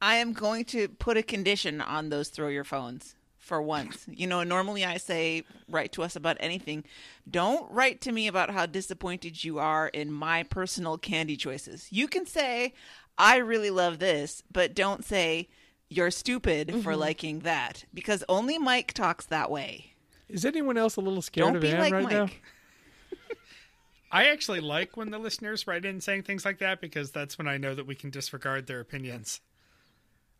I 0.00 0.16
am 0.16 0.32
going 0.32 0.64
to 0.66 0.88
put 0.88 1.16
a 1.16 1.22
condition 1.22 1.80
on 1.80 2.08
those 2.08 2.28
throw 2.28 2.48
your 2.48 2.64
phones 2.64 3.14
for 3.38 3.62
once. 3.62 4.06
You 4.14 4.26
know, 4.26 4.42
normally 4.42 4.84
I 4.84 4.96
say 4.96 5.44
write 5.68 5.92
to 5.92 6.02
us 6.02 6.16
about 6.16 6.36
anything. 6.40 6.84
Don't 7.28 7.70
write 7.70 8.00
to 8.02 8.12
me 8.12 8.26
about 8.26 8.50
how 8.50 8.66
disappointed 8.66 9.42
you 9.42 9.58
are 9.58 9.88
in 9.88 10.12
my 10.12 10.42
personal 10.44 10.98
candy 10.98 11.36
choices. 11.36 11.88
You 11.90 12.08
can 12.08 12.26
say 12.26 12.74
I 13.18 13.36
really 13.36 13.70
love 13.70 13.98
this, 13.98 14.42
but 14.50 14.74
don't 14.74 15.04
say 15.04 15.48
you're 15.92 16.10
stupid 16.10 16.82
for 16.82 16.96
liking 16.96 17.40
that 17.40 17.84
because 17.94 18.24
only 18.28 18.58
Mike 18.58 18.92
talks 18.92 19.26
that 19.26 19.50
way. 19.50 19.92
Is 20.28 20.44
anyone 20.44 20.76
else 20.78 20.96
a 20.96 21.00
little 21.00 21.22
scared 21.22 21.46
Don't 21.48 21.56
of 21.56 21.62
be 21.62 21.70
Anne 21.70 21.78
like 21.80 21.92
right 21.92 22.04
Mike. 22.04 22.12
now? 22.12 22.28
I 24.10 24.26
actually 24.28 24.60
like 24.60 24.96
when 24.96 25.10
the 25.10 25.18
listeners 25.18 25.66
write 25.66 25.84
in 25.84 26.00
saying 26.00 26.24
things 26.24 26.44
like 26.44 26.58
that 26.58 26.80
because 26.80 27.10
that's 27.12 27.38
when 27.38 27.48
I 27.48 27.56
know 27.56 27.74
that 27.74 27.86
we 27.86 27.94
can 27.94 28.10
disregard 28.10 28.66
their 28.66 28.80
opinions. 28.80 29.40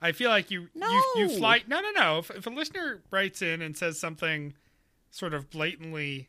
I 0.01 0.13
feel 0.13 0.31
like 0.31 0.51
you 0.51 0.69
you, 0.75 1.13
you 1.17 1.27
No. 1.29 1.37
fly 1.37 1.63
no 1.67 1.81
no 1.81 1.91
no 1.93 2.19
if, 2.19 2.31
if 2.31 2.47
a 2.47 2.51
listener 2.51 3.03
writes 3.11 3.41
in 3.41 3.63
and 3.63 3.77
says 3.77 3.99
something 3.99 4.55
sort 5.11 5.33
of 5.33 5.49
blatantly 5.49 6.29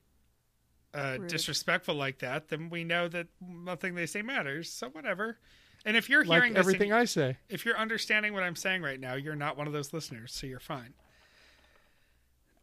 uh, 0.94 1.18
disrespectful 1.18 1.96
like 1.96 2.20
that, 2.20 2.50
then 2.50 2.70
we 2.70 2.84
know 2.84 3.08
that 3.08 3.28
nothing 3.42 3.96
they 3.96 4.06
say 4.06 4.22
matters. 4.22 4.70
So 4.70 4.90
whatever. 4.90 5.38
And 5.86 5.98
if 5.98 6.10
you're 6.10 6.24
Like 6.24 6.38
hearing 6.38 6.54
this 6.54 6.66
and- 6.66 6.76
everything 6.76 6.94
I 6.94 7.06
say. 7.06 7.38
if 7.50 7.66
you're 7.66 7.78
understanding 7.78 8.34
what 8.34 8.44
I'm 8.44 8.56
saying 8.56 8.82
right 8.82 9.00
now, 9.00 9.16
you're 9.16 9.36
not 9.36 9.58
one 9.58 9.68
of 9.68 9.74
those 9.74 9.92
listeners, 9.94 10.34
so 10.34 10.48
you're 10.48 10.60
fine. 10.62 10.94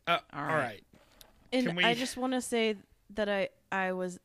Uh, 0.06 0.18
All 0.32 0.40
all 0.40 0.46
right. 0.46 0.56
right. 0.58 0.84
And 1.52 1.76
we- 1.76 1.84
I 1.84 1.94
just 1.94 2.16
want 2.16 2.32
to 2.32 2.40
say 2.40 2.76
that 3.14 3.28
I 3.28 3.48
I 3.70 3.92
was 3.92 4.18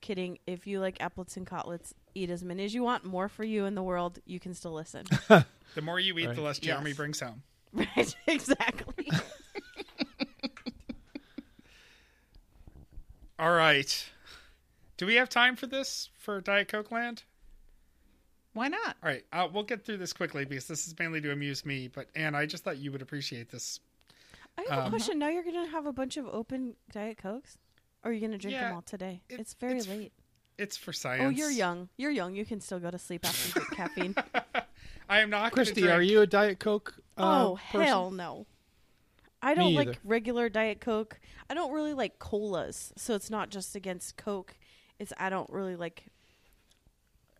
kidding. 0.00 0.38
If 0.46 0.66
you 0.66 0.80
like 0.80 0.98
Aplets 0.98 1.36
and 1.36 1.46
Cotlets, 1.46 1.94
eat 2.14 2.28
as 2.30 2.44
many 2.44 2.64
as 2.64 2.74
you 2.74 2.82
want. 2.82 3.04
More 3.04 3.28
for 3.28 3.42
you 3.44 3.64
in 3.64 3.74
the 3.74 3.82
world. 3.82 4.18
You 4.26 4.38
can 4.40 4.54
still 4.54 4.72
listen. 4.72 5.06
The 5.74 5.82
more 5.82 5.98
you 6.00 6.16
eat, 6.18 6.26
Right. 6.28 6.34
the 6.36 6.40
less 6.42 6.58
Jeremy 6.58 6.90
Yes. 6.90 6.96
brings 6.96 7.20
home. 7.20 7.42
right? 7.74 8.14
Exactly. 8.28 9.10
All 13.38 13.52
right. 13.52 14.06
Do 14.96 15.04
we 15.06 15.16
have 15.16 15.28
time 15.28 15.56
for 15.56 15.66
this 15.66 16.08
for 16.16 16.40
Diet 16.40 16.68
Coke 16.68 16.90
Land? 16.90 17.24
Why 18.56 18.68
not? 18.68 18.96
All 19.02 19.10
right, 19.10 19.22
uh, 19.32 19.46
we'll 19.52 19.64
get 19.64 19.84
through 19.84 19.98
this 19.98 20.12
quickly 20.14 20.46
because 20.46 20.66
this 20.66 20.86
is 20.86 20.94
mainly 20.98 21.20
to 21.20 21.30
amuse 21.30 21.66
me. 21.66 21.88
But 21.88 22.06
Anne, 22.16 22.34
I 22.34 22.46
just 22.46 22.64
thought 22.64 22.78
you 22.78 22.90
would 22.90 23.02
appreciate 23.02 23.50
this. 23.50 23.80
I 24.56 24.62
have 24.70 24.78
a 24.78 24.82
Um, 24.84 24.90
question. 24.90 25.18
Now 25.18 25.28
you're 25.28 25.44
gonna 25.44 25.66
have 25.68 25.84
a 25.84 25.92
bunch 25.92 26.16
of 26.16 26.26
open 26.26 26.74
diet 26.90 27.18
cokes, 27.18 27.58
or 28.02 28.10
are 28.10 28.14
you 28.14 28.20
gonna 28.22 28.38
drink 28.38 28.54
Yeah, 28.54 28.68
them 28.68 28.76
all 28.76 28.82
today? 28.82 29.20
it- 29.28 29.40
it's 29.40 29.52
very 29.54 29.78
it's- 29.78 29.86
late. 29.88 30.12
It's 30.56 30.78
for 30.78 30.94
science. 30.94 31.22
Oh, 31.22 31.28
you're 31.28 31.50
young. 31.50 31.90
You're 31.98 32.10
young. 32.10 32.34
You 32.34 32.46
can 32.46 32.62
still 32.62 32.80
go 32.80 32.90
to 32.90 32.98
sleep 32.98 33.26
after 33.26 33.48
you 33.60 33.66
drink 33.66 33.70
caffeine. 33.76 34.14
I 35.06 35.20
am 35.20 35.28
not. 35.28 35.52
Christy, 35.52 35.82
drink- 35.82 35.94
are 35.94 36.00
you 36.00 36.22
a 36.22 36.26
Diet 36.26 36.58
Coke? 36.58 36.94
Uh, 37.18 37.48
oh 37.48 37.56
person? 37.70 37.82
hell 37.82 38.10
no. 38.10 38.46
I 39.42 39.52
don't 39.54 39.66
Me 39.66 39.76
like 39.76 39.88
either. 39.88 39.98
regular 40.02 40.48
diet 40.48 40.80
coke. 40.80 41.20
I 41.50 41.54
don't 41.54 41.72
really 41.72 41.92
like 41.92 42.18
colas, 42.18 42.92
so 42.96 43.14
it's 43.14 43.28
not 43.28 43.50
just 43.50 43.76
against 43.76 44.16
coke. 44.16 44.56
It's 44.98 45.12
I 45.18 45.28
don't 45.28 45.48
really 45.50 45.76
like 45.76 46.06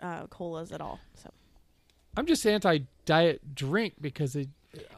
uh, 0.01 0.27
colas 0.27 0.73
at 0.73 0.81
all. 0.81 1.01
So 1.14 1.31
I'm 2.16 2.27
just 2.27 2.47
anti-diet 2.47 3.55
drink 3.55 3.94
because 4.01 4.32
they, 4.32 4.48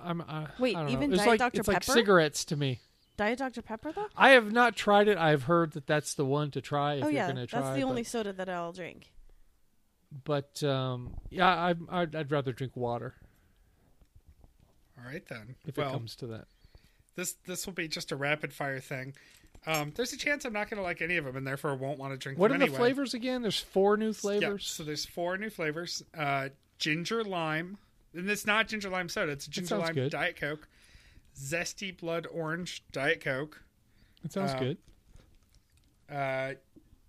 I'm. 0.04 0.20
Uh, 0.20 0.46
Wait, 0.58 0.76
I 0.76 0.82
don't 0.82 0.90
even 0.90 1.10
know. 1.10 1.16
Diet 1.16 1.28
like, 1.28 1.38
Dr. 1.38 1.60
It's 1.60 1.68
like 1.68 1.84
cigarettes 1.84 2.44
to 2.46 2.56
me. 2.56 2.80
diet 3.16 3.38
Dr 3.38 3.62
Pepper 3.62 3.92
though. 3.92 4.08
I 4.16 4.30
have 4.30 4.52
not 4.52 4.76
tried 4.76 5.08
it. 5.08 5.18
I've 5.18 5.44
heard 5.44 5.72
that 5.72 5.86
that's 5.86 6.14
the 6.14 6.24
one 6.24 6.50
to 6.52 6.60
try 6.60 6.94
if 6.94 7.04
oh 7.04 7.08
you're 7.08 7.16
yeah, 7.16 7.32
try. 7.32 7.60
that's 7.60 7.74
the 7.74 7.82
but, 7.82 7.88
only 7.88 8.04
soda 8.04 8.32
that 8.32 8.48
I'll 8.48 8.72
drink. 8.72 9.12
But 10.24 10.62
um, 10.62 11.14
yeah, 11.30 11.48
I, 11.48 11.74
I'd, 11.90 12.14
I'd 12.14 12.32
rather 12.32 12.52
drink 12.52 12.76
water 12.76 13.14
All 14.96 15.04
right 15.04 15.26
then. 15.28 15.56
if 15.66 15.76
well, 15.76 15.90
it 15.90 15.92
comes 15.92 16.16
to 16.16 16.26
that. 16.28 16.46
this 17.14 17.34
this 17.46 17.66
will 17.66 17.74
be 17.74 17.88
just 17.88 18.10
a 18.12 18.16
rapid 18.16 18.52
fire 18.52 18.80
thing. 18.80 19.14
Um, 19.66 19.92
there's 19.94 20.12
a 20.12 20.16
chance 20.16 20.44
I'm 20.44 20.52
not 20.52 20.70
going 20.70 20.78
to 20.78 20.82
like 20.82 21.02
any 21.02 21.16
of 21.16 21.24
them, 21.24 21.36
and 21.36 21.46
therefore 21.46 21.74
won't 21.74 21.98
want 21.98 22.12
to 22.12 22.16
drink 22.18 22.38
What 22.38 22.50
are 22.50 22.58
them 22.58 22.70
the 22.70 22.74
flavors 22.76 23.12
again? 23.14 23.42
There's 23.42 23.58
four 23.60 23.96
new 23.96 24.06
Yeah, 24.06 24.12
flavors. 24.12 24.66
so 24.66 24.82
there's 24.82 25.04
four 25.04 25.36
new 25.36 25.50
flavors: 25.50 26.02
uh, 26.16 26.48
ginger 26.78 27.22
lime, 27.24 27.76
and 28.14 28.30
it's 28.30 28.46
not 28.46 28.68
ginger 28.68 28.88
lime 28.88 29.08
soda; 29.08 29.32
it's 29.32 29.46
ginger 29.46 29.76
lime 29.76 29.94
good. 29.94 30.10
diet 30.12 30.36
coke, 30.36 30.68
zesty 31.36 31.94
blood 31.96 32.26
orange 32.32 32.82
diet 32.92 33.20
coke, 33.20 33.62
That 34.22 34.32
sounds 34.32 34.52
uh, 34.52 34.58
good. 34.58 34.78
uh, 36.10 36.54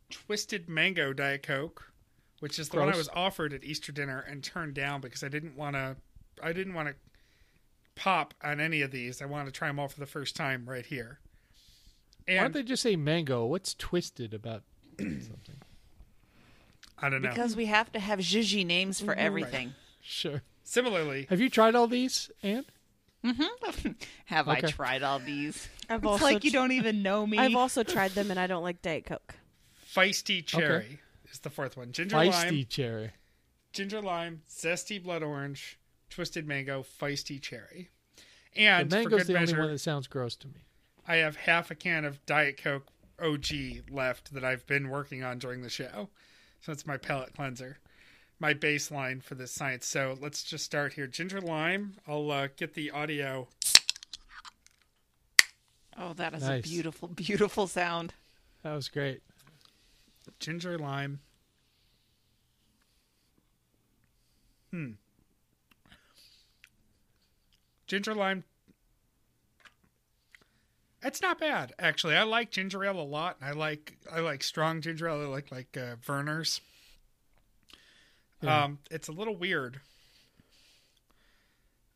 twisted 0.09 0.67
mango 0.67 1.13
diet 1.13 1.43
coke, 1.43 1.91
which 2.39 2.59
is 2.59 2.69
the 2.69 2.79
one 2.79 2.91
I 2.93 2.97
was 2.97 3.09
offered 3.13 3.53
at 3.53 3.63
Easter 3.63 3.91
dinner 3.91 4.19
and 4.27 4.43
turned 4.43 4.73
down 4.73 5.01
because 5.01 5.23
I 5.23 5.29
didn't 5.29 5.55
want 5.55 5.75
to. 5.75 5.95
I 6.41 6.51
didn't 6.53 6.73
want 6.73 6.89
to 6.89 6.95
pop 7.95 8.33
on 8.43 8.59
any 8.59 8.81
of 8.81 8.91
these. 8.91 9.21
I 9.21 9.25
wanted 9.25 9.45
to 9.45 9.51
try 9.51 9.67
them 9.67 9.79
all 9.79 9.87
for 9.87 9.99
the 9.99 10.05
first 10.05 10.35
time 10.35 10.67
right 10.67 10.85
here. 10.85 11.19
Why 12.37 12.43
don't 12.43 12.53
they 12.53 12.63
just 12.63 12.83
say 12.83 12.95
mango? 12.95 13.45
What's 13.45 13.73
twisted 13.73 14.33
about 14.33 14.63
something? 14.99 15.55
I 17.01 17.09
don't 17.09 17.21
know. 17.21 17.29
Because 17.29 17.55
we 17.55 17.65
have 17.67 17.91
to 17.93 17.99
have 17.99 18.19
zhuzhy 18.19 18.65
names 18.65 18.99
for 19.01 19.13
everything. 19.13 19.73
Sure. 20.01 20.41
Similarly, 20.63 21.27
Have 21.29 21.39
you 21.41 21.49
tried 21.49 21.75
all 21.75 21.85
these, 21.85 22.31
Anne? 22.41 22.65
Mm-hmm. 23.23 23.91
Have 24.25 24.47
I 24.47 24.61
tried 24.61 25.03
all 25.03 25.19
these? 25.19 25.67
I've 25.89 25.99
It's 25.99 26.07
also 26.07 26.23
like 26.23 26.43
you 26.43 26.49
tr- 26.51 26.57
don't 26.57 26.71
even 26.71 27.03
know 27.03 27.27
me. 27.27 27.37
I've 27.37 27.55
also 27.55 27.83
tried 27.95 28.11
them, 28.11 28.31
and 28.31 28.39
I 28.39 28.47
don't 28.47 28.63
like 28.63 28.81
diet 28.81 29.05
coke. 29.05 29.35
feisty 29.93 30.43
cherry 30.43 30.99
is 31.31 31.39
the 31.39 31.49
fourth 31.51 31.75
one. 31.77 31.91
Ginger 31.91 32.15
Feisty 32.15 32.31
lime, 32.31 32.65
cherry. 32.69 33.11
ginger 33.73 34.01
lime, 34.01 34.41
zesty 34.49 35.03
blood 35.03 35.21
orange, 35.21 35.77
twisted 36.09 36.47
mango, 36.47 36.81
feisty 36.99 37.39
cherry. 37.39 37.89
And 38.55 38.89
the 38.89 38.95
for 38.95 39.01
mango's 39.03 39.25
good 39.25 39.35
the 39.35 39.39
only 39.39 39.53
one 39.59 39.71
that 39.71 39.79
sounds 39.79 40.07
gross 40.07 40.35
to 40.37 40.47
me. 40.47 40.63
I 41.09 41.15
have 41.17 41.35
half 41.35 41.71
a 41.71 41.75
can 41.75 42.05
of 42.05 42.23
Diet 42.27 42.61
Coke 42.61 42.87
OG 43.19 43.47
left 43.89 44.31
that 44.31 44.43
I've 44.45 44.65
been 44.67 44.89
working 44.89 45.23
on 45.23 45.39
during 45.39 45.63
the 45.63 45.69
show. 45.69 46.09
So 46.61 46.71
it's 46.71 46.85
my 46.85 46.97
palate 46.97 47.33
cleanser, 47.35 47.79
my 48.39 48.53
baseline 48.53 49.23
for 49.23 49.33
this 49.33 49.51
science. 49.51 49.87
So 49.87 50.15
let's 50.21 50.43
just 50.43 50.63
start 50.63 50.93
here. 50.93 51.07
Ginger 51.07 51.41
lime. 51.41 51.95
I'll 52.07 52.29
uh, 52.29 52.47
get 52.55 52.75
the 52.75 52.91
audio. 52.91 53.47
oh, 55.97 56.13
that 56.13 56.35
is 56.35 56.43
Nice. 56.43 56.63
a 56.63 56.69
beautiful, 56.69 57.07
beautiful 57.07 57.65
sound. 57.65 58.13
That 58.61 58.73
was 58.75 58.87
great. 58.87 59.23
Ginger 60.39 60.77
lime. 60.77 61.21
Hmm. 64.69 64.91
Ginger 67.87 68.13
lime. 68.13 68.43
It's 71.01 71.21
not 71.21 71.39
bad 71.39 71.73
actually. 71.79 72.15
I 72.15 72.23
like 72.23 72.51
ginger 72.51 72.83
ale 72.83 72.99
a 72.99 73.03
lot. 73.03 73.37
I 73.41 73.51
like 73.51 73.97
I 74.11 74.19
like 74.19 74.43
strong 74.43 74.81
ginger 74.81 75.07
ale. 75.07 75.21
I 75.21 75.25
like 75.25 75.51
like 75.51 75.77
uh, 75.77 75.95
Vernors. 76.05 76.59
Yeah. 78.41 78.63
Um, 78.63 78.79
it's 78.89 79.07
a 79.07 79.11
little 79.11 79.35
weird, 79.35 79.81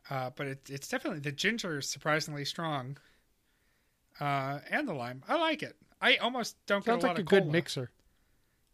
uh, 0.09 0.29
but 0.35 0.47
it, 0.47 0.69
it's 0.69 0.87
definitely 0.87 1.19
the 1.19 1.31
ginger 1.31 1.77
is 1.77 1.89
surprisingly 1.89 2.45
strong, 2.45 2.97
uh, 4.19 4.59
and 4.69 4.87
the 4.87 4.93
lime. 4.93 5.23
I 5.27 5.35
like 5.37 5.63
it. 5.63 5.75
I 6.01 6.17
almost 6.17 6.57
don't 6.65 6.83
Sounds 6.83 7.01
get 7.01 7.07
a 7.07 7.07
like 7.07 7.17
lot 7.17 7.19
a 7.19 7.21
of 7.21 7.27
good 7.27 7.43
cola. 7.43 7.51
mixer. 7.51 7.91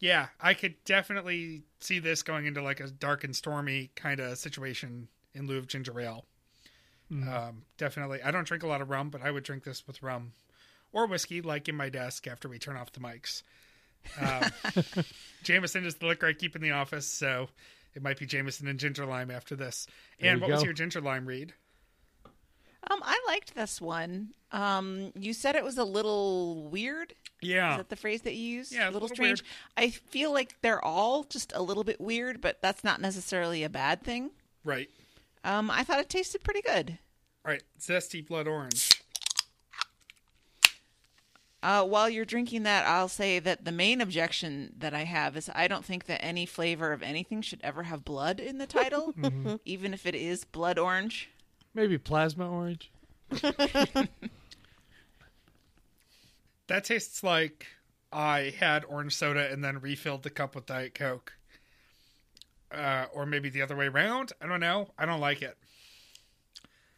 Yeah, 0.00 0.28
I 0.40 0.54
could 0.54 0.82
definitely 0.84 1.64
see 1.80 1.98
this 1.98 2.22
going 2.22 2.46
into 2.46 2.62
like 2.62 2.80
a 2.80 2.88
dark 2.90 3.24
and 3.24 3.36
stormy 3.36 3.90
kind 3.96 4.20
of 4.20 4.38
situation 4.38 5.08
in 5.34 5.46
lieu 5.46 5.58
of 5.58 5.66
ginger 5.68 5.98
ale. 6.00 6.26
Mm. 7.12 7.28
Um, 7.28 7.62
definitely. 7.76 8.22
I 8.22 8.30
don't 8.30 8.46
drink 8.46 8.62
a 8.62 8.66
lot 8.66 8.80
of 8.80 8.90
rum, 8.90 9.10
but 9.10 9.22
I 9.22 9.30
would 9.30 9.44
drink 9.44 9.64
this 9.64 9.86
with 9.86 10.02
rum 10.02 10.32
or 10.92 11.06
whiskey, 11.06 11.42
like 11.42 11.68
in 11.68 11.76
my 11.76 11.88
desk 11.88 12.26
after 12.26 12.48
we 12.48 12.58
turn 12.58 12.76
off 12.76 12.92
the 12.92 13.00
mics. 13.00 13.42
Um, 14.20 15.04
Jameson 15.42 15.84
is 15.84 15.96
the 15.96 16.06
liquor 16.06 16.26
I 16.26 16.32
keep 16.32 16.56
in 16.56 16.62
the 16.62 16.70
office, 16.70 17.06
so 17.06 17.48
it 17.94 18.02
might 18.02 18.18
be 18.18 18.26
Jameson 18.26 18.68
and 18.68 18.78
ginger 18.78 19.06
lime 19.06 19.30
after 19.30 19.56
this. 19.56 19.86
There 20.20 20.30
and 20.30 20.40
you 20.40 20.46
what 20.46 20.52
was 20.52 20.62
your 20.62 20.72
ginger 20.72 21.00
lime 21.00 21.26
read? 21.26 21.52
Um, 22.90 23.00
I 23.02 23.20
liked 23.26 23.54
this 23.54 23.80
one. 23.80 24.30
Um, 24.52 25.12
you 25.14 25.32
said 25.34 25.54
it 25.54 25.62
was 25.62 25.76
a 25.78 25.84
little 25.84 26.68
weird. 26.70 27.14
Yeah. 27.42 27.72
Is 27.72 27.76
that 27.78 27.88
the 27.88 27.96
phrase 27.96 28.22
that 28.22 28.34
you 28.34 28.56
used? 28.56 28.72
Yeah, 28.72 28.80
a 28.80 28.84
a 28.84 28.86
little 28.86 29.02
little 29.02 29.14
strange. 29.14 29.44
I 29.76 29.90
feel 29.90 30.32
like 30.32 30.54
they're 30.62 30.82
all 30.84 31.24
just 31.24 31.52
a 31.54 31.62
little 31.62 31.84
bit 31.84 32.00
weird, 32.00 32.40
but 32.40 32.62
that's 32.62 32.82
not 32.82 33.00
necessarily 33.00 33.64
a 33.64 33.68
bad 33.68 34.02
thing. 34.02 34.30
right. 34.64 34.88
Um, 35.44 35.70
I 35.70 35.84
thought 35.84 36.00
it 36.00 36.08
tasted 36.08 36.42
pretty 36.42 36.62
good. 36.62 36.98
All 37.44 37.52
right. 37.52 37.62
Zesty 37.78 38.26
blood 38.26 38.46
orange. 38.46 39.02
Uh, 41.62 41.84
while 41.84 42.08
you're 42.08 42.24
drinking 42.24 42.62
that, 42.62 42.86
I'll 42.86 43.08
say 43.08 43.38
that 43.38 43.66
the 43.66 43.72
main 43.72 44.00
objection 44.00 44.72
that 44.78 44.94
I 44.94 45.04
have 45.04 45.36
is 45.36 45.50
I 45.54 45.68
don't 45.68 45.84
think 45.84 46.06
that 46.06 46.24
any 46.24 46.46
flavor 46.46 46.92
of 46.92 47.02
anything 47.02 47.42
should 47.42 47.60
ever 47.62 47.82
have 47.82 48.02
blood 48.04 48.40
in 48.40 48.56
the 48.56 48.66
title, 48.66 49.14
even 49.66 49.92
if 49.92 50.06
it 50.06 50.14
is 50.14 50.44
blood 50.44 50.78
orange. 50.78 51.28
Maybe 51.74 51.98
plasma 51.98 52.50
orange. 52.50 52.90
That 56.70 56.84
tastes 56.84 57.24
like 57.24 57.66
I 58.12 58.54
had 58.56 58.84
orange 58.84 59.16
soda 59.16 59.50
and 59.50 59.64
then 59.64 59.80
refilled 59.80 60.22
the 60.22 60.30
cup 60.30 60.54
with 60.54 60.66
Diet 60.66 60.94
Coke. 60.94 61.32
Uh, 62.72 63.06
or 63.12 63.26
maybe 63.26 63.48
the 63.48 63.62
other 63.62 63.74
way 63.74 63.86
around. 63.86 64.32
I 64.40 64.46
don't 64.46 64.60
know. 64.60 64.88
I 64.96 65.04
don't 65.04 65.20
like 65.20 65.42
it. 65.42 65.56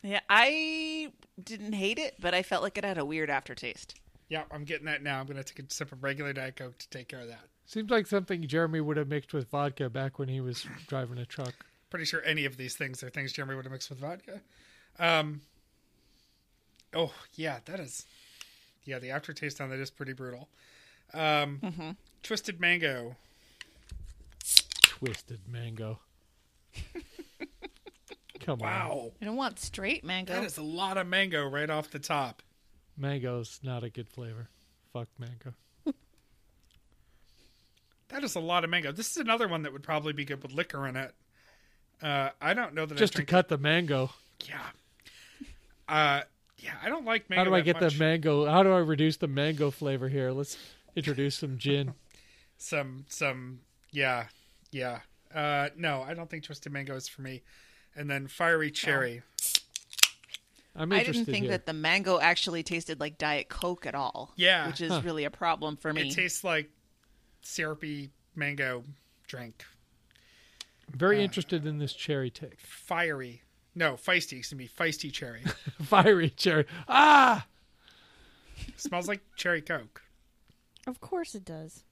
Yeah, 0.03 0.21
I 0.29 1.13
didn't 1.43 1.73
hate 1.73 1.99
it, 1.99 2.17
but 2.21 2.35
I 2.35 2.43
felt 2.43 2.63
like 2.63 2.77
it 2.77 2.85
had 2.85 2.99
a 2.99 3.05
weird 3.05 3.31
aftertaste. 3.31 3.95
Yeah, 4.29 4.43
I'm 4.51 4.65
getting 4.65 4.87
that 4.87 5.03
now. 5.03 5.21
I'm 5.21 5.27
going 5.27 5.37
to 5.37 5.45
take 5.45 5.65
a 5.65 5.73
sip 5.73 5.93
of 5.93 6.03
regular 6.03 6.33
Diet 6.33 6.57
Coke 6.57 6.79
to 6.79 6.89
take 6.91 7.09
care 7.09 7.21
of 7.21 7.29
that. 7.29 7.45
Seems 7.67 7.91
like 7.91 8.07
something 8.07 8.47
Jeremy 8.47 8.81
would 8.81 8.97
have 8.97 9.09
mixed 9.09 9.33
with 9.33 9.49
vodka 9.51 9.89
back 9.89 10.19
when 10.19 10.29
he 10.29 10.41
was 10.41 10.67
driving 10.89 11.19
a 11.19 11.25
truck. 11.25 11.55
Pretty 11.91 12.05
sure 12.05 12.23
any 12.25 12.45
of 12.45 12.57
these 12.57 12.75
things 12.75 13.03
are 13.03 13.11
things 13.11 13.33
Jeremy 13.33 13.55
would 13.55 13.65
have 13.65 13.73
mixed 13.73 13.91
with 13.91 14.01
vodka. 14.01 14.41
Um, 14.99 15.43
oh, 16.95 17.13
yeah, 17.35 17.59
that 17.67 17.79
is. 17.79 18.07
Yeah, 18.85 18.99
the 18.99 19.11
aftertaste 19.11 19.61
on 19.61 19.71
that 19.71 19.79
is 19.79 19.91
pretty 19.91 20.13
brutal. 20.13 20.49
Um, 21.15 21.97
Twisted 22.23 22.61
mango. 22.61 23.17
Twisted 25.05 25.41
mango. 25.49 25.99
Come 28.41 28.61
on. 28.63 28.69
Wow. 28.69 29.13
I 29.21 29.25
don't 29.25 29.37
want 29.37 29.59
straight 29.59 30.05
mango. 30.05 30.33
That 30.33 30.45
is 30.45 30.59
a 30.59 30.63
lot 30.63 30.97
of 30.97 31.07
mango 31.09 31.49
right 31.49 31.69
off 31.69 31.91
the 31.91 31.99
top. 31.99 32.43
Mango's 32.97 33.59
not 33.65 33.83
a 33.83 33.91
good 33.91 34.09
flavor. 34.09 34.49
Fuck 34.93 35.09
mango. 35.19 35.55
That 38.11 38.23
is 38.23 38.35
a 38.35 38.41
lot 38.41 38.63
of 38.63 38.71
mango. 38.71 38.93
This 38.93 39.11
is 39.11 39.17
another 39.17 39.49
one 39.49 39.63
that 39.63 39.73
would 39.73 39.83
probably 39.83 40.13
be 40.13 40.27
good 40.27 40.43
with 40.43 40.53
liquor 40.53 40.87
in 40.87 40.97
it. 40.97 41.15
Uh, 42.03 42.29
I 42.41 42.53
don't 42.53 42.75
know 42.75 42.85
that 42.85 42.99
Just 42.99 43.15
I 43.15 43.15
to 43.15 43.19
drink 43.19 43.29
cut 43.31 43.49
the 43.49 43.57
mango. 43.57 44.11
Yeah. 44.45 44.61
Uh, 45.89 46.21
yeah, 46.59 46.73
I 46.83 46.91
don't 46.91 47.07
like 47.07 47.31
mango. 47.31 47.41
How 47.41 47.45
do 47.49 47.55
I 47.55 47.61
that 47.61 47.65
get 47.65 47.81
much. 47.81 47.95
the 47.95 47.99
mango? 47.99 48.45
How 48.45 48.63
do 48.63 48.71
I 48.71 48.79
reduce 48.79 49.17
the 49.17 49.29
mango 49.29 49.71
flavor 49.71 50.09
here? 50.11 50.31
Let's 50.31 50.59
introduce 50.95 51.37
some 51.37 51.57
gin. 51.57 51.95
some 52.59 53.07
some 53.09 53.61
yeah 53.91 54.27
yeah 54.73 55.01
uh 55.35 55.69
no 55.77 56.03
i 56.03 56.13
don't 56.15 56.29
think 56.29 56.43
twisted 56.43 56.73
mango 56.73 56.97
is 56.97 57.07
for 57.09 57.23
me 57.23 57.43
and 57.95 58.11
then 58.11 58.27
fiery 58.27 58.71
cherry 58.71 59.23
I'm 60.75 60.91
I 60.91 61.05
didn't 61.05 61.27
think 61.27 61.43
here. 61.45 61.51
that 61.51 61.67
the 61.67 61.75
mango 61.75 62.19
actually 62.19 62.63
tasted 62.63 62.99
like 62.99 63.19
Diet 63.19 63.51
Coke 63.51 63.85
at 63.85 63.95
all. 63.95 64.33
Yeah. 64.37 64.67
Which 64.69 64.81
is 64.81 64.91
Huh. 64.91 65.03
really 65.05 65.25
a 65.25 65.31
problem 65.31 65.77
for 65.77 65.93
me. 65.93 66.09
it 66.09 66.15
tastes 66.15 66.43
like 66.43 66.71
syrupy 67.43 68.09
mango 68.35 68.83
drink 69.27 69.67
I'm 70.91 70.99
very 70.99 71.19
uh, 71.19 71.25
interested 71.25 71.67
in 71.67 71.77
this 71.77 71.93
cherry 71.93 72.31
take. 72.31 72.59
fiery 72.59 73.43
no 73.75 73.95
feisty 73.97 74.39
excuse 74.39 74.55
me 74.55 74.67
feisty 74.67 75.13
cherry 75.13 75.43
Fiery 75.83 76.31
cherry. 76.31 76.65
Ah! 76.89 77.47
smells 78.77 79.09
like 79.09 79.21
cherry 79.37 79.61
coke 79.61 80.01
Of 80.87 81.01
course 81.03 81.35
it 81.35 81.45
does. 81.45 81.85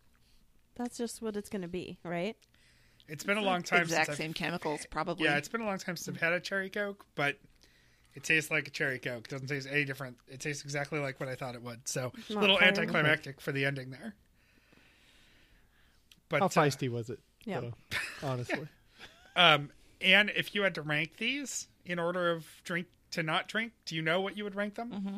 That's 0.77 0.97
just 0.97 1.21
what 1.21 1.37
it's 1.37 1.51
going 1.51 1.61
to 1.63 1.69
be, 1.69 1.99
right? 2.03 2.37
It's 3.11 3.25
been 3.25 3.39
a 3.39 3.43
long 3.43 3.63
time 3.63 3.83
exact 3.83 4.07
since 4.07 4.19
same 4.19 4.31
I've, 4.31 4.35
chemicals, 4.37 4.87
probably. 4.91 5.25
yeah 5.27 5.37
it's 5.37 5.49
been 5.49 5.61
a 5.61 5.67
long 5.67 5.79
time 5.79 5.97
since 5.97 6.17
i've 6.17 6.23
had 6.23 6.33
a 6.33 6.41
cherry 6.41 6.71
coke 6.71 7.05
but 7.15 7.39
it 8.15 8.25
tastes 8.25 8.51
like 8.51 8.67
a 8.67 8.71
cherry 8.71 8.99
coke 8.99 9.27
it 9.27 9.31
doesn't 9.31 9.47
taste 9.49 9.69
any 9.71 9.85
different 9.85 10.17
it 10.29 10.41
tastes 10.41 10.65
exactly 10.65 10.99
like 10.99 11.21
what 11.21 11.29
i 11.29 11.35
thought 11.35 11.55
it 11.55 11.63
would 11.63 11.87
so 11.87 12.13
a 12.31 12.33
little 12.35 12.57
fiery. 12.57 12.69
anticlimactic 12.69 13.41
for 13.41 13.53
the 13.53 13.65
ending 13.65 13.91
there 13.91 14.15
but 16.31 16.41
How 16.41 16.47
uh, 16.47 16.49
feisty 16.49 16.89
was 16.89 17.11
it? 17.11 17.19
Yeah. 17.45 17.61
though, 17.61 17.73
honestly. 18.23 18.69
Um, 19.37 19.71
and 20.01 20.31
if 20.35 20.55
you 20.55 20.63
had 20.63 20.75
to 20.77 20.83
rank 20.83 21.19
these 21.19 21.69
in 21.85 21.99
order 21.99 22.31
of 22.31 22.47
drink 22.65 22.87
to 23.11 23.23
not 23.23 23.49
drink, 23.49 23.73
do 23.85 23.95
you 23.95 24.01
know 24.03 24.21
what 24.21 24.37
you 24.37 24.45
would 24.45 24.55
rank 24.55 24.77
them? 24.77 24.91
Mm-hmm. 24.91 25.17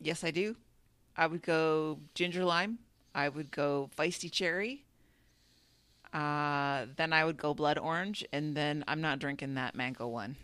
Yes, 0.00 0.24
I 0.24 0.30
do. 0.30 0.56
I 1.16 1.26
would 1.26 1.42
go 1.42 2.00
ginger 2.14 2.44
lime. 2.44 2.78
I 3.14 3.28
would 3.28 3.50
go 3.50 3.88
feisty 3.96 4.30
cherry. 4.30 4.84
Uh, 6.12 6.86
then 6.96 7.12
I 7.12 7.24
would 7.24 7.36
go 7.36 7.54
blood 7.54 7.78
orange, 7.78 8.24
and 8.32 8.56
then 8.56 8.84
I'm 8.88 9.00
not 9.00 9.18
drinking 9.18 9.54
that 9.54 9.74
mango 9.74 10.08
one 10.08 10.36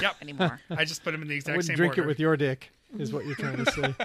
Yep. 0.00 0.16
anymore. 0.22 0.60
I 0.70 0.84
just 0.84 1.02
put 1.04 1.12
them 1.12 1.22
in 1.22 1.28
the 1.28 1.34
I 1.34 1.36
exact 1.36 1.56
wouldn't 1.56 1.66
same 1.66 1.76
drink 1.76 1.92
order. 1.92 2.02
it 2.02 2.06
with 2.06 2.20
your 2.20 2.36
dick, 2.36 2.70
is 2.98 3.12
what 3.12 3.26
you're 3.26 3.34
trying 3.36 3.64
to 3.64 3.70
say. 3.70 3.94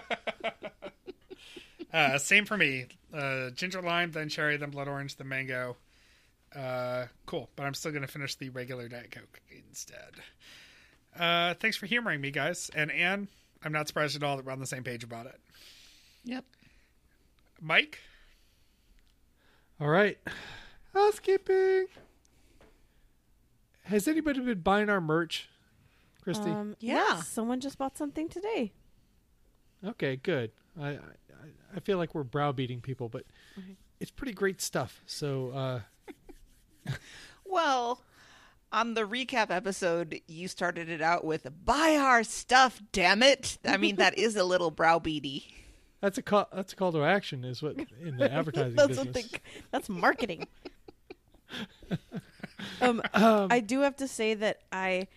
Uh, 1.93 2.17
same 2.17 2.43
for 2.45 2.57
me. 2.57 2.87
Uh, 3.13 3.49
ginger 3.51 3.81
lime, 3.81 4.11
then 4.11 4.27
cherry, 4.27 4.57
then 4.57 4.69
blood 4.69 4.89
orange, 4.89 5.15
then 5.15 5.29
mango. 5.29 5.77
Uh, 6.53 7.05
cool. 7.25 7.49
But 7.55 7.63
I'm 7.63 7.73
still 7.73 7.91
going 7.91 8.01
to 8.01 8.07
finish 8.07 8.35
the 8.35 8.49
regular 8.49 8.89
Diet 8.89 9.11
Coke 9.11 9.39
instead. 9.69 10.11
Uh, 11.17 11.53
thanks 11.53 11.77
for 11.77 11.85
humoring 11.85 12.19
me, 12.19 12.31
guys. 12.31 12.69
And 12.75 12.91
Anne, 12.91 13.29
I'm 13.63 13.71
not 13.71 13.87
surprised 13.87 14.17
at 14.17 14.23
all 14.23 14.35
that 14.35 14.45
we're 14.45 14.51
on 14.51 14.59
the 14.59 14.65
same 14.67 14.83
page 14.83 15.05
about 15.05 15.25
it. 15.27 15.39
yep. 16.25 16.43
Mike? 17.61 17.99
All 19.79 19.87
right. 19.87 20.17
Housekeeping. 20.95 21.85
Has 23.83 24.07
anybody 24.07 24.39
been 24.39 24.61
buying 24.61 24.89
our 24.89 25.01
merch, 25.01 25.49
Christy? 26.23 26.49
Um, 26.49 26.75
Yeah. 26.79 26.93
yes, 27.15 27.27
someone 27.27 27.59
just 27.59 27.77
bought 27.77 27.97
something 27.97 28.29
today. 28.29 28.71
okay, 29.85 30.15
good. 30.15 30.51
I, 30.79 30.87
I 30.89 30.97
I 31.75 31.79
feel 31.81 31.97
like 31.97 32.15
we're 32.15 32.23
browbeating 32.23 32.81
people, 32.81 33.09
but 33.09 33.25
Mm-hmm. 33.59 33.73
it's 33.99 34.09
pretty 34.11 34.33
great 34.33 34.61
stuff. 34.61 35.01
So 35.05 35.49
uh, 35.51 35.79
Well, 37.45 38.01
on 38.71 38.93
the 38.95 39.01
recap 39.03 39.51
episode, 39.51 40.19
you 40.27 40.47
started 40.47 40.89
it 40.89 41.01
out 41.01 41.23
with 41.25 41.47
"Buy 41.63 41.95
our 41.99 42.23
stuff, 42.23 42.81
damn 42.91 43.21
it!" 43.21 43.57
I 43.65 43.77
mean, 43.77 43.97
that 43.97 44.17
is 44.17 44.35
a 44.35 44.43
little 44.43 44.71
browbeaty. 44.71 45.43
that's 46.01 46.17
a 46.17 46.21
call. 46.21 46.47
That's 46.53 46.73
a 46.73 46.75
call 46.75 46.91
to 46.93 47.03
action, 47.03 47.43
is 47.45 47.61
what 47.61 47.75
in 48.01 48.17
the 48.17 48.31
advertising 48.33 48.75
that's 48.75 48.87
business. 48.89 49.05
what 49.05 49.13
they, 49.13 49.39
that's 49.71 49.89
marketing. 49.89 50.47
um, 52.81 53.01
I 53.13 53.59
do 53.59 53.81
have 53.81 53.95
to 53.97 54.07
say 54.07 54.33
that 54.33 54.61
I, 54.71 55.07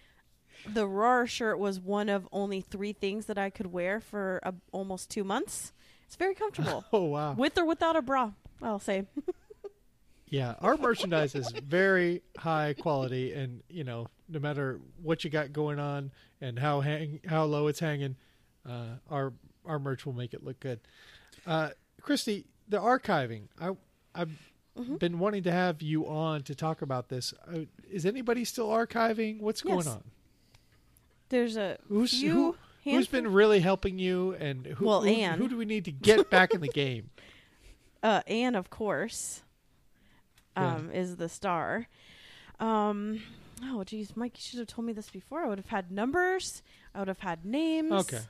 the 0.66 0.86
Roar 0.86 1.26
shirt 1.26 1.58
was 1.58 1.80
one 1.80 2.08
of 2.08 2.28
only 2.32 2.60
three 2.60 2.92
things 2.92 3.26
that 3.26 3.38
I 3.38 3.50
could 3.50 3.72
wear 3.72 4.00
for 4.00 4.40
uh, 4.42 4.52
almost 4.72 5.10
two 5.10 5.24
months. 5.24 5.72
It's 6.06 6.16
very 6.16 6.34
comfortable, 6.34 6.84
Oh 6.92 7.04
wow! 7.04 7.32
with 7.34 7.58
or 7.58 7.64
without 7.64 7.96
a 7.96 8.02
bra. 8.02 8.32
I'll 8.62 8.78
say. 8.78 9.06
Yeah, 10.30 10.56
our 10.60 10.76
merchandise 10.76 11.34
is 11.34 11.50
very 11.50 12.22
high 12.36 12.74
quality, 12.74 13.32
and 13.32 13.62
you 13.68 13.82
know, 13.82 14.08
no 14.28 14.38
matter 14.38 14.78
what 15.02 15.24
you 15.24 15.30
got 15.30 15.52
going 15.52 15.78
on 15.78 16.10
and 16.40 16.58
how 16.58 16.80
hang 16.80 17.20
how 17.26 17.44
low 17.44 17.66
it's 17.68 17.80
hanging, 17.80 18.16
uh, 18.68 18.96
our 19.10 19.32
our 19.64 19.78
merch 19.78 20.04
will 20.04 20.12
make 20.12 20.34
it 20.34 20.44
look 20.44 20.60
good. 20.60 20.80
Uh, 21.46 21.70
Christy, 22.02 22.44
the 22.68 22.78
archiving. 22.78 23.44
I 23.58 23.70
I've 24.14 24.30
been 24.98 25.18
wanting 25.18 25.42
to 25.44 25.52
have 25.52 25.82
you 25.82 26.06
on 26.08 26.42
to 26.44 26.54
talk 26.54 26.82
about 26.82 27.08
this. 27.08 27.32
Uh, 27.46 27.60
is 27.90 28.06
anybody 28.06 28.44
still 28.44 28.68
archiving? 28.68 29.40
What's 29.40 29.62
Yes. 29.64 29.84
going 29.84 29.88
on? 29.88 30.04
There's 31.28 31.56
a 31.56 31.78
Who's- 31.88 32.10
few 32.18 32.32
who- 32.32 32.56
Who's 32.84 32.92
Handful- 33.08 33.20
been 33.22 33.32
really 33.34 33.60
helping 33.60 33.98
you, 33.98 34.34
and 34.36 34.64
who, 34.64 34.86
Well, 34.86 35.02
who, 35.02 35.08
Anne. 35.08 35.36
who 35.38 35.46
do 35.48 35.56
we 35.58 35.66
need 35.66 35.84
to 35.86 35.92
get 35.92 36.30
back 36.30 36.54
in 36.54 36.60
the 36.62 36.68
game? 36.68 37.10
uh, 38.02 38.22
Anne, 38.26 38.54
of 38.54 38.70
course, 38.70 39.42
Yeah. 40.56 40.76
um, 40.76 40.90
is 40.90 41.16
the 41.16 41.28
star. 41.28 41.88
Um, 42.60 43.20
oh, 43.64 43.84
geez, 43.84 44.16
Mike, 44.16 44.38
you 44.38 44.42
should 44.42 44.58
have 44.60 44.68
told 44.68 44.86
me 44.86 44.94
this 44.94 45.10
before. 45.10 45.44
I 45.44 45.48
would 45.48 45.58
have 45.58 45.68
had 45.68 45.90
numbers. 45.90 46.62
I 46.94 47.00
would 47.00 47.08
have 47.08 47.18
had 47.20 47.44
names. 47.44 47.92
Okay. 47.92 48.22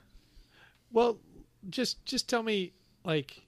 Well, 0.91 1.19
just 1.69 2.03
just 2.05 2.27
tell 2.27 2.43
me, 2.43 2.73
like, 3.05 3.43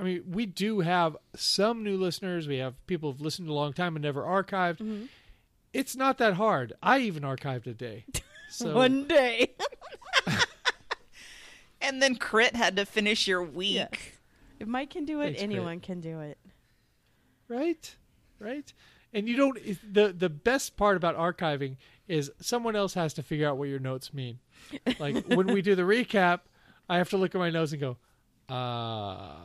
I 0.00 0.02
mean, 0.04 0.22
we 0.26 0.46
do 0.46 0.80
have 0.80 1.16
some 1.34 1.84
new 1.84 1.96
listeners. 1.98 2.48
We 2.48 2.56
have 2.58 2.74
people 2.86 3.12
who've 3.12 3.20
listened 3.20 3.48
a 3.48 3.52
long 3.52 3.72
time 3.74 3.96
and 3.96 4.02
never 4.02 4.22
archived. 4.22 4.78
Mhm. 4.78 5.08
It's 5.72 5.94
not 5.94 6.18
that 6.18 6.34
hard. 6.34 6.72
I 6.82 7.00
even 7.00 7.22
archived 7.22 7.66
a 7.66 7.74
day. 7.74 8.04
So 8.52 8.74
One 8.74 9.06
day. 9.06 9.52
And 11.82 12.02
then 12.02 12.16
Crit 12.16 12.54
had 12.56 12.76
to 12.76 12.84
finish 12.84 13.26
your 13.26 13.42
week. 13.42 13.74
Yes. 13.74 13.90
if 14.58 14.68
Mike 14.68 14.90
can 14.90 15.04
do 15.06 15.20
it, 15.20 15.24
Thanks, 15.26 15.38
Crit. 15.40 15.50
anyone 15.50 15.80
can 15.80 16.00
do 16.00 16.20
it. 16.20 16.36
right, 17.48 17.96
right, 18.38 18.72
and 19.14 19.26
you 19.28 19.36
don't. 19.36 19.58
the 19.94 20.12
The 20.12 20.28
best 20.28 20.76
part 20.76 20.96
about 20.98 21.16
archiving 21.16 21.76
is 22.06 22.30
someone 22.40 22.76
else 22.76 22.94
has 22.94 23.14
to 23.14 23.22
figure 23.22 23.48
out 23.48 23.56
what 23.56 23.68
your 23.68 23.78
notes 23.78 24.12
mean. 24.12 24.40
Like 24.98 25.24
when 25.26 25.46
we 25.46 25.62
do 25.62 25.74
the 25.74 25.82
recap, 25.82 26.40
I 26.88 26.98
have 26.98 27.08
to 27.10 27.16
look 27.16 27.34
at 27.34 27.38
my 27.38 27.50
notes 27.50 27.72
and 27.72 27.80
go, 27.80 27.96
uh, 28.54 29.36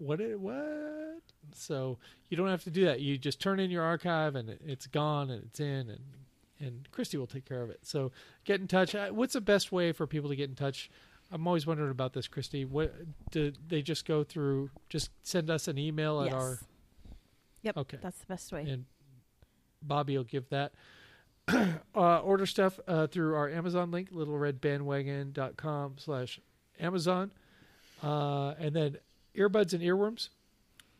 what? 0.00 0.20
It, 0.20 0.40
what? 0.40 1.22
So 1.54 1.98
you 2.28 2.36
don't 2.36 2.48
have 2.48 2.64
to 2.64 2.70
do 2.70 2.84
that. 2.86 3.00
You 3.00 3.18
just 3.18 3.40
turn 3.40 3.60
in 3.60 3.70
your 3.70 3.82
archive 3.82 4.34
and 4.34 4.48
it, 4.48 4.60
it's 4.64 4.86
gone 4.86 5.30
and 5.30 5.44
it's 5.44 5.60
in 5.60 5.90
and 5.90 6.00
and 6.62 6.88
Christy 6.92 7.16
will 7.16 7.26
take 7.26 7.46
care 7.46 7.62
of 7.62 7.70
it. 7.70 7.80
So 7.82 8.12
get 8.44 8.60
in 8.60 8.68
touch. 8.68 8.94
Uh, 8.94 9.08
What's 9.08 9.32
the 9.32 9.40
best 9.40 9.72
way 9.72 9.92
for 9.92 10.06
people 10.06 10.28
to 10.28 10.36
get 10.36 10.50
in 10.50 10.54
touch? 10.54 10.90
I'm 11.32 11.46
always 11.46 11.66
wondering 11.66 11.90
about 11.90 12.12
this, 12.12 12.28
Christy. 12.28 12.64
What 12.64 12.94
do 13.30 13.52
they 13.66 13.82
just 13.82 14.04
go 14.04 14.24
through? 14.24 14.70
Just 14.88 15.10
send 15.22 15.48
us 15.48 15.68
an 15.68 15.78
email 15.78 16.20
at 16.20 16.26
yes. 16.26 16.34
our 16.34 16.58
Yep. 17.62 17.76
Okay. 17.76 17.98
That's 18.02 18.18
the 18.18 18.26
best 18.26 18.52
way. 18.52 18.62
and 18.62 18.84
Bobby 19.82 20.16
will 20.16 20.24
give 20.24 20.48
that. 20.50 20.72
uh, 21.94 22.18
order 22.18 22.46
stuff 22.46 22.78
uh, 22.86 23.06
through 23.06 23.34
our 23.34 23.48
Amazon 23.48 23.90
link, 23.90 24.12
littleredbandwagon.com 24.12 25.94
slash 25.98 26.40
Amazon. 26.78 27.32
Uh, 28.02 28.54
and 28.58 28.74
then 28.74 28.96
Earbuds 29.40 29.72
and 29.72 29.82
Earworms 29.82 30.28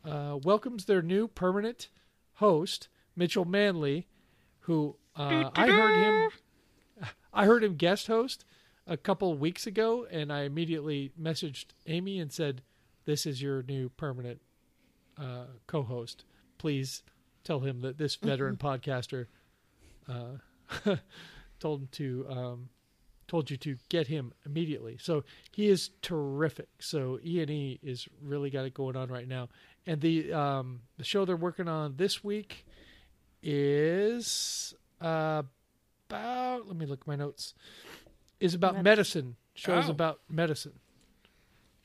uh, 0.04 0.38
welcomes 0.42 0.86
their 0.86 1.02
new 1.02 1.28
permanent 1.28 1.88
host, 2.34 2.88
Mitchell 3.14 3.44
Manley, 3.44 4.06
who 4.60 4.96
uh, 5.14 5.50
I 5.54 5.66
heard 5.66 5.96
him 5.96 6.30
I 7.32 7.44
heard 7.44 7.62
him 7.62 7.76
guest 7.76 8.06
host 8.06 8.44
a 8.86 8.96
couple 8.96 9.36
weeks 9.36 9.66
ago, 9.66 10.06
and 10.10 10.32
I 10.32 10.42
immediately 10.42 11.12
messaged 11.20 11.66
Amy 11.86 12.18
and 12.18 12.32
said, 12.32 12.62
"This 13.04 13.26
is 13.26 13.42
your 13.42 13.62
new 13.62 13.90
permanent 13.90 14.40
uh, 15.18 15.44
co-host. 15.66 16.24
Please 16.58 17.02
tell 17.44 17.60
him 17.60 17.80
that 17.82 17.98
this 17.98 18.16
veteran 18.16 18.56
podcaster 18.56 19.26
uh, 20.08 20.38
told 21.60 21.82
him 21.82 21.88
to 21.92 22.26
um, 22.28 22.68
told 23.31 23.48
you 23.51 23.57
to 23.57 23.77
get 23.89 24.09
him 24.09 24.32
immediately. 24.44 24.98
So 25.01 25.23
he 25.52 25.69
is 25.69 25.90
terrific. 26.02 26.69
So 26.81 27.19
E 27.24 27.40
and 27.40 27.51
E 27.51 27.78
is 27.82 28.09
really 28.20 28.51
got 28.51 28.65
it 28.66 28.74
going 28.74 28.97
on 28.97 29.09
right 29.09 29.28
now, 29.28 29.48
and 29.86 30.01
the 30.01 30.32
um, 30.32 30.81
the 30.98 31.05
show 31.05 31.24
they're 31.24 31.36
working 31.36 31.69
on 31.69 31.94
this 31.97 32.24
week 32.24 32.66
is 33.43 34.74
uh, 35.01 35.43
about. 36.09 36.66
Let 36.66 36.77
me 36.77 36.86
look 36.86 37.02
at 37.02 37.07
my 37.07 37.16
notes. 37.16 37.55
Is 38.40 38.55
about 38.55 38.74
Med- 38.74 38.85
medicine. 38.85 39.36
Shows 39.55 39.85
Oh. 39.89 39.90
about 39.90 40.20
medicine. 40.28 40.81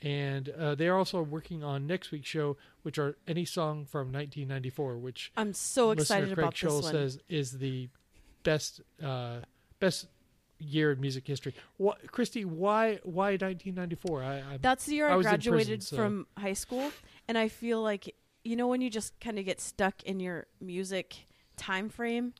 And 0.01 0.49
uh, 0.49 0.75
they 0.75 0.87
are 0.87 0.97
also 0.97 1.21
working 1.21 1.63
on 1.63 1.87
next 1.87 2.11
week's 2.11 2.27
show, 2.29 2.57
which 2.83 2.97
are 2.99 3.17
any 3.27 3.43
song 3.43 3.85
from 3.85 4.11
1994, 4.11 4.97
which 4.97 5.31
I'm 5.35 5.53
so 5.53 5.91
excited 5.91 6.29
listener 6.29 6.35
Craig 6.35 6.43
about 6.45 6.53
Scholl 6.83 6.91
says 6.91 7.19
is 7.27 7.57
the 7.57 7.89
best 8.43 8.81
uh, 9.03 9.39
best 9.79 10.07
year 10.59 10.91
in 10.93 11.01
music 11.01 11.27
history. 11.27 11.53
What, 11.77 12.11
Christy? 12.11 12.45
Why 12.45 12.99
why 13.03 13.31
1994? 13.31 14.23
I, 14.23 14.35
I 14.37 14.57
That's 14.61 14.85
the 14.85 14.95
year 14.95 15.07
I 15.07 15.11
I, 15.11 15.15
in 15.15 15.21
prison, 15.21 15.29
graduated 15.41 15.83
so- 15.83 15.95
from 15.95 16.27
high 16.37 16.53
school, 16.53 16.91
and 17.27 17.37
I 17.37 17.47
feel 17.47 17.81
like 17.81 18.15
you 18.43 18.55
know 18.55 18.67
when 18.67 18.81
you 18.81 18.89
just 18.89 19.19
kind 19.19 19.37
of 19.39 19.45
get 19.45 19.59
stuck 19.59 20.03
in 20.03 20.19
your 20.19 20.47
music 20.61 21.25
time 21.57 21.89
frame, 21.89 22.33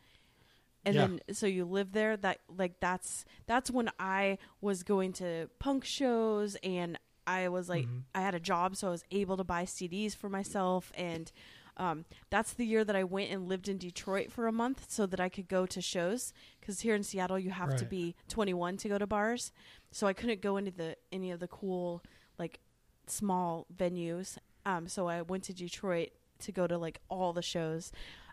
and 0.85 0.95
Yeah. 0.95 1.07
then 1.07 1.19
so 1.33 1.47
you 1.47 1.65
live 1.65 1.91
there. 1.93 2.15
That 2.17 2.39
like 2.47 2.79
that's 2.79 3.25
that's 3.47 3.69
when 3.71 3.89
I 3.99 4.37
was 4.61 4.83
going 4.83 5.13
to 5.13 5.49
punk 5.59 5.83
shows, 5.85 6.55
and 6.63 6.97
I 7.27 7.49
was 7.49 7.69
like 7.69 7.85
Mhm. 7.87 8.03
I 8.13 8.21
had 8.21 8.35
a 8.35 8.39
job, 8.39 8.75
so 8.75 8.87
I 8.87 8.91
was 8.91 9.03
able 9.11 9.35
to 9.37 9.43
buy 9.43 9.65
CDs 9.65 10.15
for 10.15 10.29
myself, 10.29 10.91
and 10.95 11.31
um, 11.77 12.05
that's 12.29 12.53
the 12.53 12.65
year 12.65 12.85
that 12.85 12.95
I 12.95 13.03
went 13.03 13.31
and 13.31 13.49
lived 13.49 13.67
in 13.67 13.77
Detroit 13.77 14.31
for 14.31 14.47
a 14.47 14.51
month, 14.53 14.85
so 14.89 15.05
that 15.07 15.19
I 15.19 15.27
could 15.27 15.49
go 15.49 15.65
to 15.65 15.81
shows. 15.81 16.31
Because 16.65 16.79
here 16.79 16.95
in 16.95 17.03
Seattle, 17.03 17.37
you 17.37 17.51
have 17.51 17.75
to 17.75 17.85
be 17.85 18.15
21 18.27 18.77
to 18.77 18.89
go 18.89 18.97
to 18.97 19.05
bars, 19.05 19.51
so 19.91 20.07
I 20.07 20.13
couldn't 20.13 20.41
go 20.41 20.57
into 20.57 20.71
the 20.71 20.97
any 21.11 21.29
of 21.29 21.39
the 21.39 21.47
cool 21.47 22.01
like 22.39 22.59
small 23.05 23.67
venues. 23.75 24.37
Um, 24.65 24.87
so 24.87 25.07
I 25.07 25.21
went 25.21 25.43
to 25.43 25.53
Detroit 25.53 26.09
to 26.39 26.51
go 26.51 26.65
to 26.65 26.75
like 26.79 27.01
all 27.07 27.33
the 27.33 27.43
shows. 27.43 27.91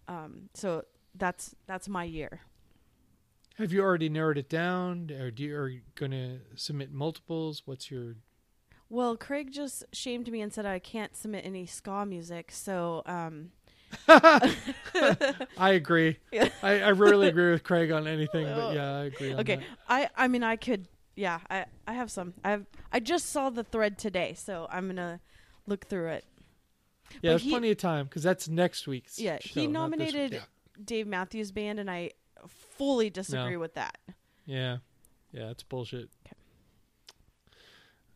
Um, 0.08 0.48
so 0.54 0.84
that's 1.14 1.54
that's 1.66 1.90
my 1.90 2.04
year. 2.04 2.40
have 3.58 3.70
you 3.70 3.82
already 3.82 4.08
narrowed 4.08 4.38
it 4.38 4.48
down, 4.48 5.10
or 5.10 5.30
do 5.30 5.42
you, 5.42 5.54
are 5.54 5.68
you 5.68 5.82
going 5.94 6.12
to 6.12 6.38
submit 6.56 6.90
multiples? 6.90 7.62
What's 7.66 7.90
your 7.90 8.16
Well, 8.88 9.14
Craig 9.14 9.52
just 9.52 9.84
shamed 9.92 10.32
me 10.32 10.40
and 10.40 10.50
said 10.50 10.64
I 10.64 10.78
can't 10.78 11.14
submit 11.14 11.44
any 11.44 11.66
ska 11.66 12.06
music. 12.06 12.50
So 12.50 13.02
um, 13.04 13.50
I 14.08 15.70
agree. 15.72 16.16
Yeah. 16.30 16.48
I, 16.62 16.80
I 16.80 16.90
rarely 16.92 17.28
agree 17.28 17.50
with 17.52 17.62
Craig 17.64 17.90
on 17.90 18.06
anything, 18.06 18.44
but 18.44 18.58
oh. 18.58 18.72
yeah, 18.72 18.96
I 18.96 19.04
agree. 19.04 19.34
Okay, 19.34 19.56
that. 19.56 19.64
I 19.88 20.08
I 20.16 20.28
mean 20.28 20.42
I 20.42 20.56
could 20.56 20.88
yeah 21.14 21.40
I 21.50 21.66
I 21.86 21.92
have 21.92 22.10
some 22.10 22.34
I 22.44 22.50
have 22.50 22.66
I 22.92 23.00
just 23.00 23.30
saw 23.30 23.50
the 23.50 23.64
thread 23.64 23.98
today, 23.98 24.34
so 24.36 24.66
I'm 24.70 24.86
gonna 24.86 25.20
look 25.66 25.86
through 25.86 26.08
it. 26.08 26.24
yeah, 27.10 27.18
but 27.22 27.28
there's 27.28 27.42
he- 27.42 27.50
plenty 27.50 27.70
of 27.70 27.78
time 27.78 28.06
because 28.06 28.22
that's 28.22 28.48
next 28.48 28.86
week's. 28.86 29.18
Yeah, 29.18 29.38
show, 29.40 29.60
he 29.60 29.66
not 29.66 29.90
this 29.90 29.98
week. 29.98 30.12
nominated 30.14 30.32
Yeah. 30.32 30.40
Dave 30.84 31.06
Matthews 31.06 31.52
Band, 31.52 31.78
and 31.78 31.90
I 31.90 32.10
fully 32.48 33.10
disagree 33.10 33.54
No. 33.54 33.60
with 33.60 33.74
that. 33.74 33.98
Yeah, 34.46 34.78
yeah, 35.32 35.50
it's 35.50 35.62
bullshit. 35.62 36.08
Okay. 36.26 36.36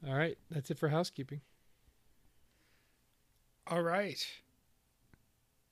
All 0.08 0.14
right, 0.16 0.36
that's 0.50 0.70
it 0.70 0.78
for 0.78 0.88
housekeeping. 0.88 1.40
All 3.68 3.82
right. 3.82 4.24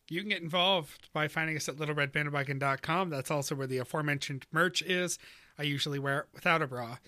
You 0.08 0.20
can 0.20 0.28
get 0.28 0.42
involved 0.42 1.08
by 1.12 1.28
finding 1.28 1.56
us 1.56 1.68
at 1.68 1.76
littleredbandwagon.com. 1.76 3.10
That's 3.10 3.30
also 3.30 3.54
where 3.54 3.66
the 3.66 3.78
aforementioned 3.78 4.46
merch 4.52 4.82
is. 4.82 5.18
I 5.58 5.62
usually 5.62 5.98
wear 5.98 6.20
it 6.20 6.26
without 6.34 6.62
a 6.62 6.66
bra. 6.66 6.98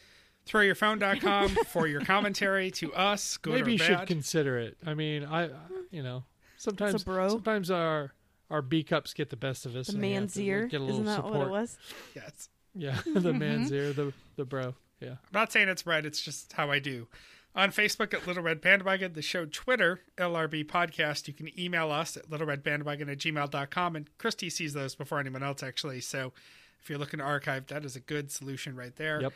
Throwyourphone.com 0.47 1.49
for 1.67 1.87
your 1.87 2.01
commentary 2.03 2.71
to 2.73 2.95
us, 2.95 3.37
good 3.37 3.55
Maybe 3.55 3.73
or 3.73 3.73
you 3.73 3.79
should 3.79 4.07
consider 4.07 4.59
it. 4.59 4.77
I 4.87 4.95
mean, 4.95 5.25
I, 5.25 5.51
you 5.91 6.03
know, 6.03 6.25
sometimes 6.57 7.05
bro. 7.05 7.29
sometimes 7.29 7.71
our 7.71 8.13
our 8.49 8.63
B 8.63 8.85
cups 8.85 9.13
get 9.13 9.31
the 9.31 9.37
best 9.37 9.67
of 9.67 9.75
us. 9.75 9.89
The 9.89 9.95
and 9.95 10.03
we 10.03 10.13
have 10.13 10.23
man's 10.23 10.39
ear, 10.39 10.67
get 10.67 10.81
a 10.81 10.85
little 10.85 11.01
isn't 11.01 11.07
that 11.07 11.17
support. 11.17 11.35
what 11.35 11.47
it 11.49 11.51
was? 11.51 11.79
yes. 12.15 12.49
Yeah, 12.77 13.01
the 13.15 13.33
man's 13.33 13.69
mm-hmm. 13.71 13.75
ear, 13.75 13.93
the 13.93 14.13
the 14.37 14.45
bro. 14.45 14.75
Yeah. 15.01 15.11
I'm 15.11 15.19
not 15.33 15.53
saying 15.53 15.69
it's 15.69 15.87
right, 15.87 16.05
it's 16.05 16.21
just 16.21 16.53
how 16.53 16.71
I 16.71 16.79
do. 16.79 17.09
On 17.57 17.71
Facebook 17.71 18.13
at 18.13 18.27
Little 18.27 18.43
Red 18.43 18.61
Bandwagon, 18.61 19.15
the 19.15 19.23
show 19.23 19.47
Twitter, 19.47 20.01
LRB 20.19 20.67
Podcast. 20.67 21.27
You 21.27 21.33
can 21.33 21.59
email 21.59 21.91
us 21.91 22.15
at 22.15 22.29
littleredbandwagon 22.29 23.11
at 23.11 23.17
gmail.com. 23.17 23.97
And 23.97 24.11
Christy 24.19 24.51
sees 24.51 24.75
those 24.75 24.95
before 24.95 25.19
anyone 25.21 25.43
else, 25.43 25.63
actually. 25.63 26.03
So 26.03 26.35
if 26.83 26.91
you're 26.91 26.99
looking 26.99 27.19
to 27.19 27.25
archive, 27.25 27.69
that 27.69 27.83
is 27.83 27.97
a 27.97 28.01
good 28.01 28.31
solution 28.31 28.77
right 28.77 28.95
there. 28.97 29.23
Yep. 29.23 29.33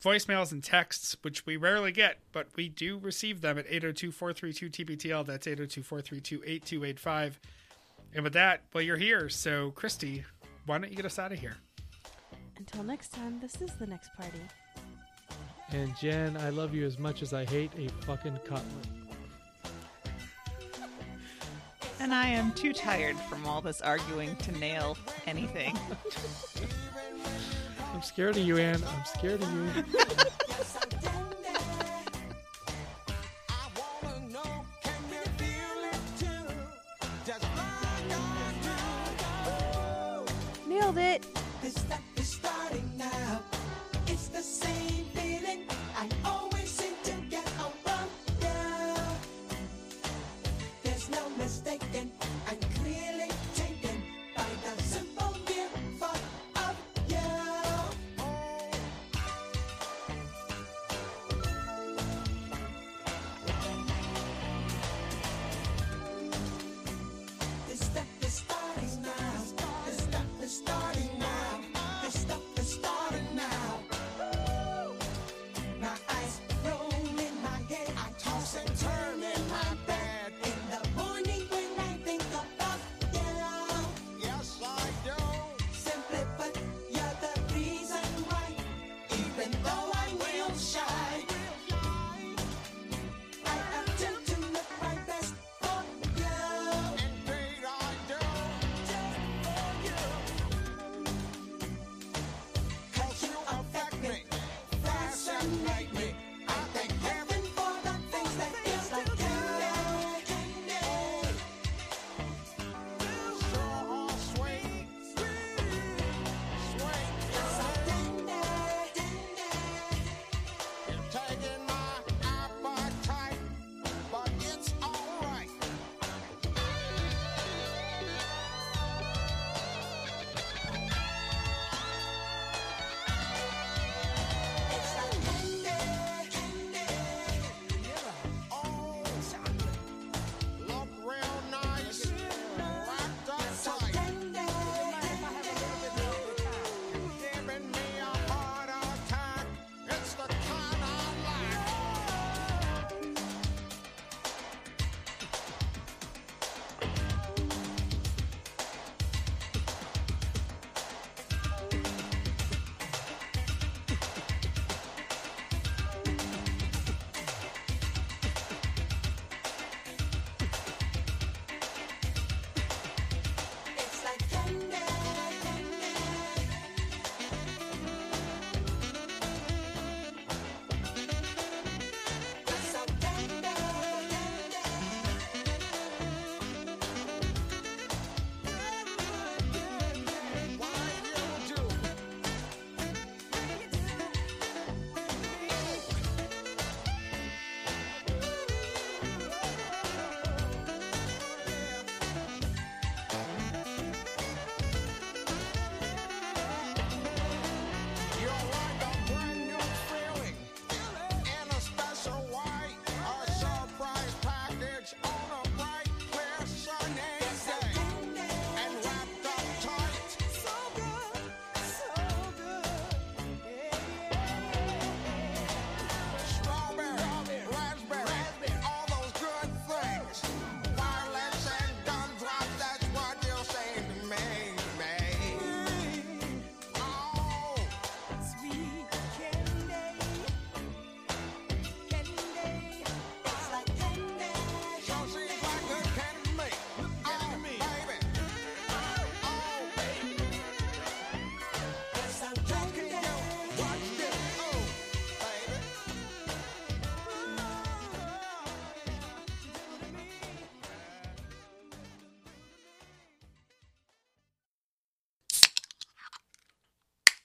Voicemails 0.00 0.52
and 0.52 0.62
texts, 0.62 1.16
which 1.22 1.44
we 1.44 1.56
rarely 1.56 1.90
get, 1.90 2.18
but 2.30 2.46
we 2.54 2.68
do 2.68 2.98
receive 2.98 3.40
them 3.40 3.58
at 3.58 3.66
802 3.68 4.12
432 4.12 4.84
TBTL. 4.84 5.26
That's 5.26 5.48
802 5.48 5.82
432 5.82 6.42
8285. 6.46 7.40
And 8.14 8.22
with 8.22 8.34
that, 8.34 8.62
well, 8.72 8.82
you're 8.82 8.96
here. 8.96 9.28
So, 9.28 9.72
Christy, 9.72 10.24
why 10.66 10.78
don't 10.78 10.90
you 10.90 10.96
get 10.96 11.06
us 11.06 11.18
out 11.18 11.32
of 11.32 11.40
here? 11.40 11.56
Until 12.58 12.84
next 12.84 13.12
time, 13.12 13.40
this 13.40 13.60
is 13.60 13.74
the 13.74 13.88
next 13.88 14.14
party. 14.14 14.40
And 15.74 15.94
Jen, 15.96 16.36
I 16.36 16.50
love 16.50 16.72
you 16.72 16.86
as 16.86 17.00
much 17.00 17.20
as 17.20 17.32
I 17.32 17.44
hate 17.44 17.72
a 17.76 17.88
fucking 18.04 18.38
cutlet. 18.44 18.64
And 21.98 22.14
I 22.14 22.28
am 22.28 22.52
too 22.52 22.72
tired 22.72 23.16
from 23.28 23.44
all 23.44 23.60
this 23.60 23.80
arguing 23.80 24.36
to 24.36 24.52
nail 24.52 24.96
anything. 25.26 25.76
I'm 27.92 28.02
scared 28.02 28.36
of 28.36 28.44
you, 28.44 28.56
Anne. 28.56 28.84
I'm 28.84 29.04
scared 29.04 29.42
of 29.42 29.52
you. 29.52 29.68
Nailed 40.68 40.98
it. 40.98 41.33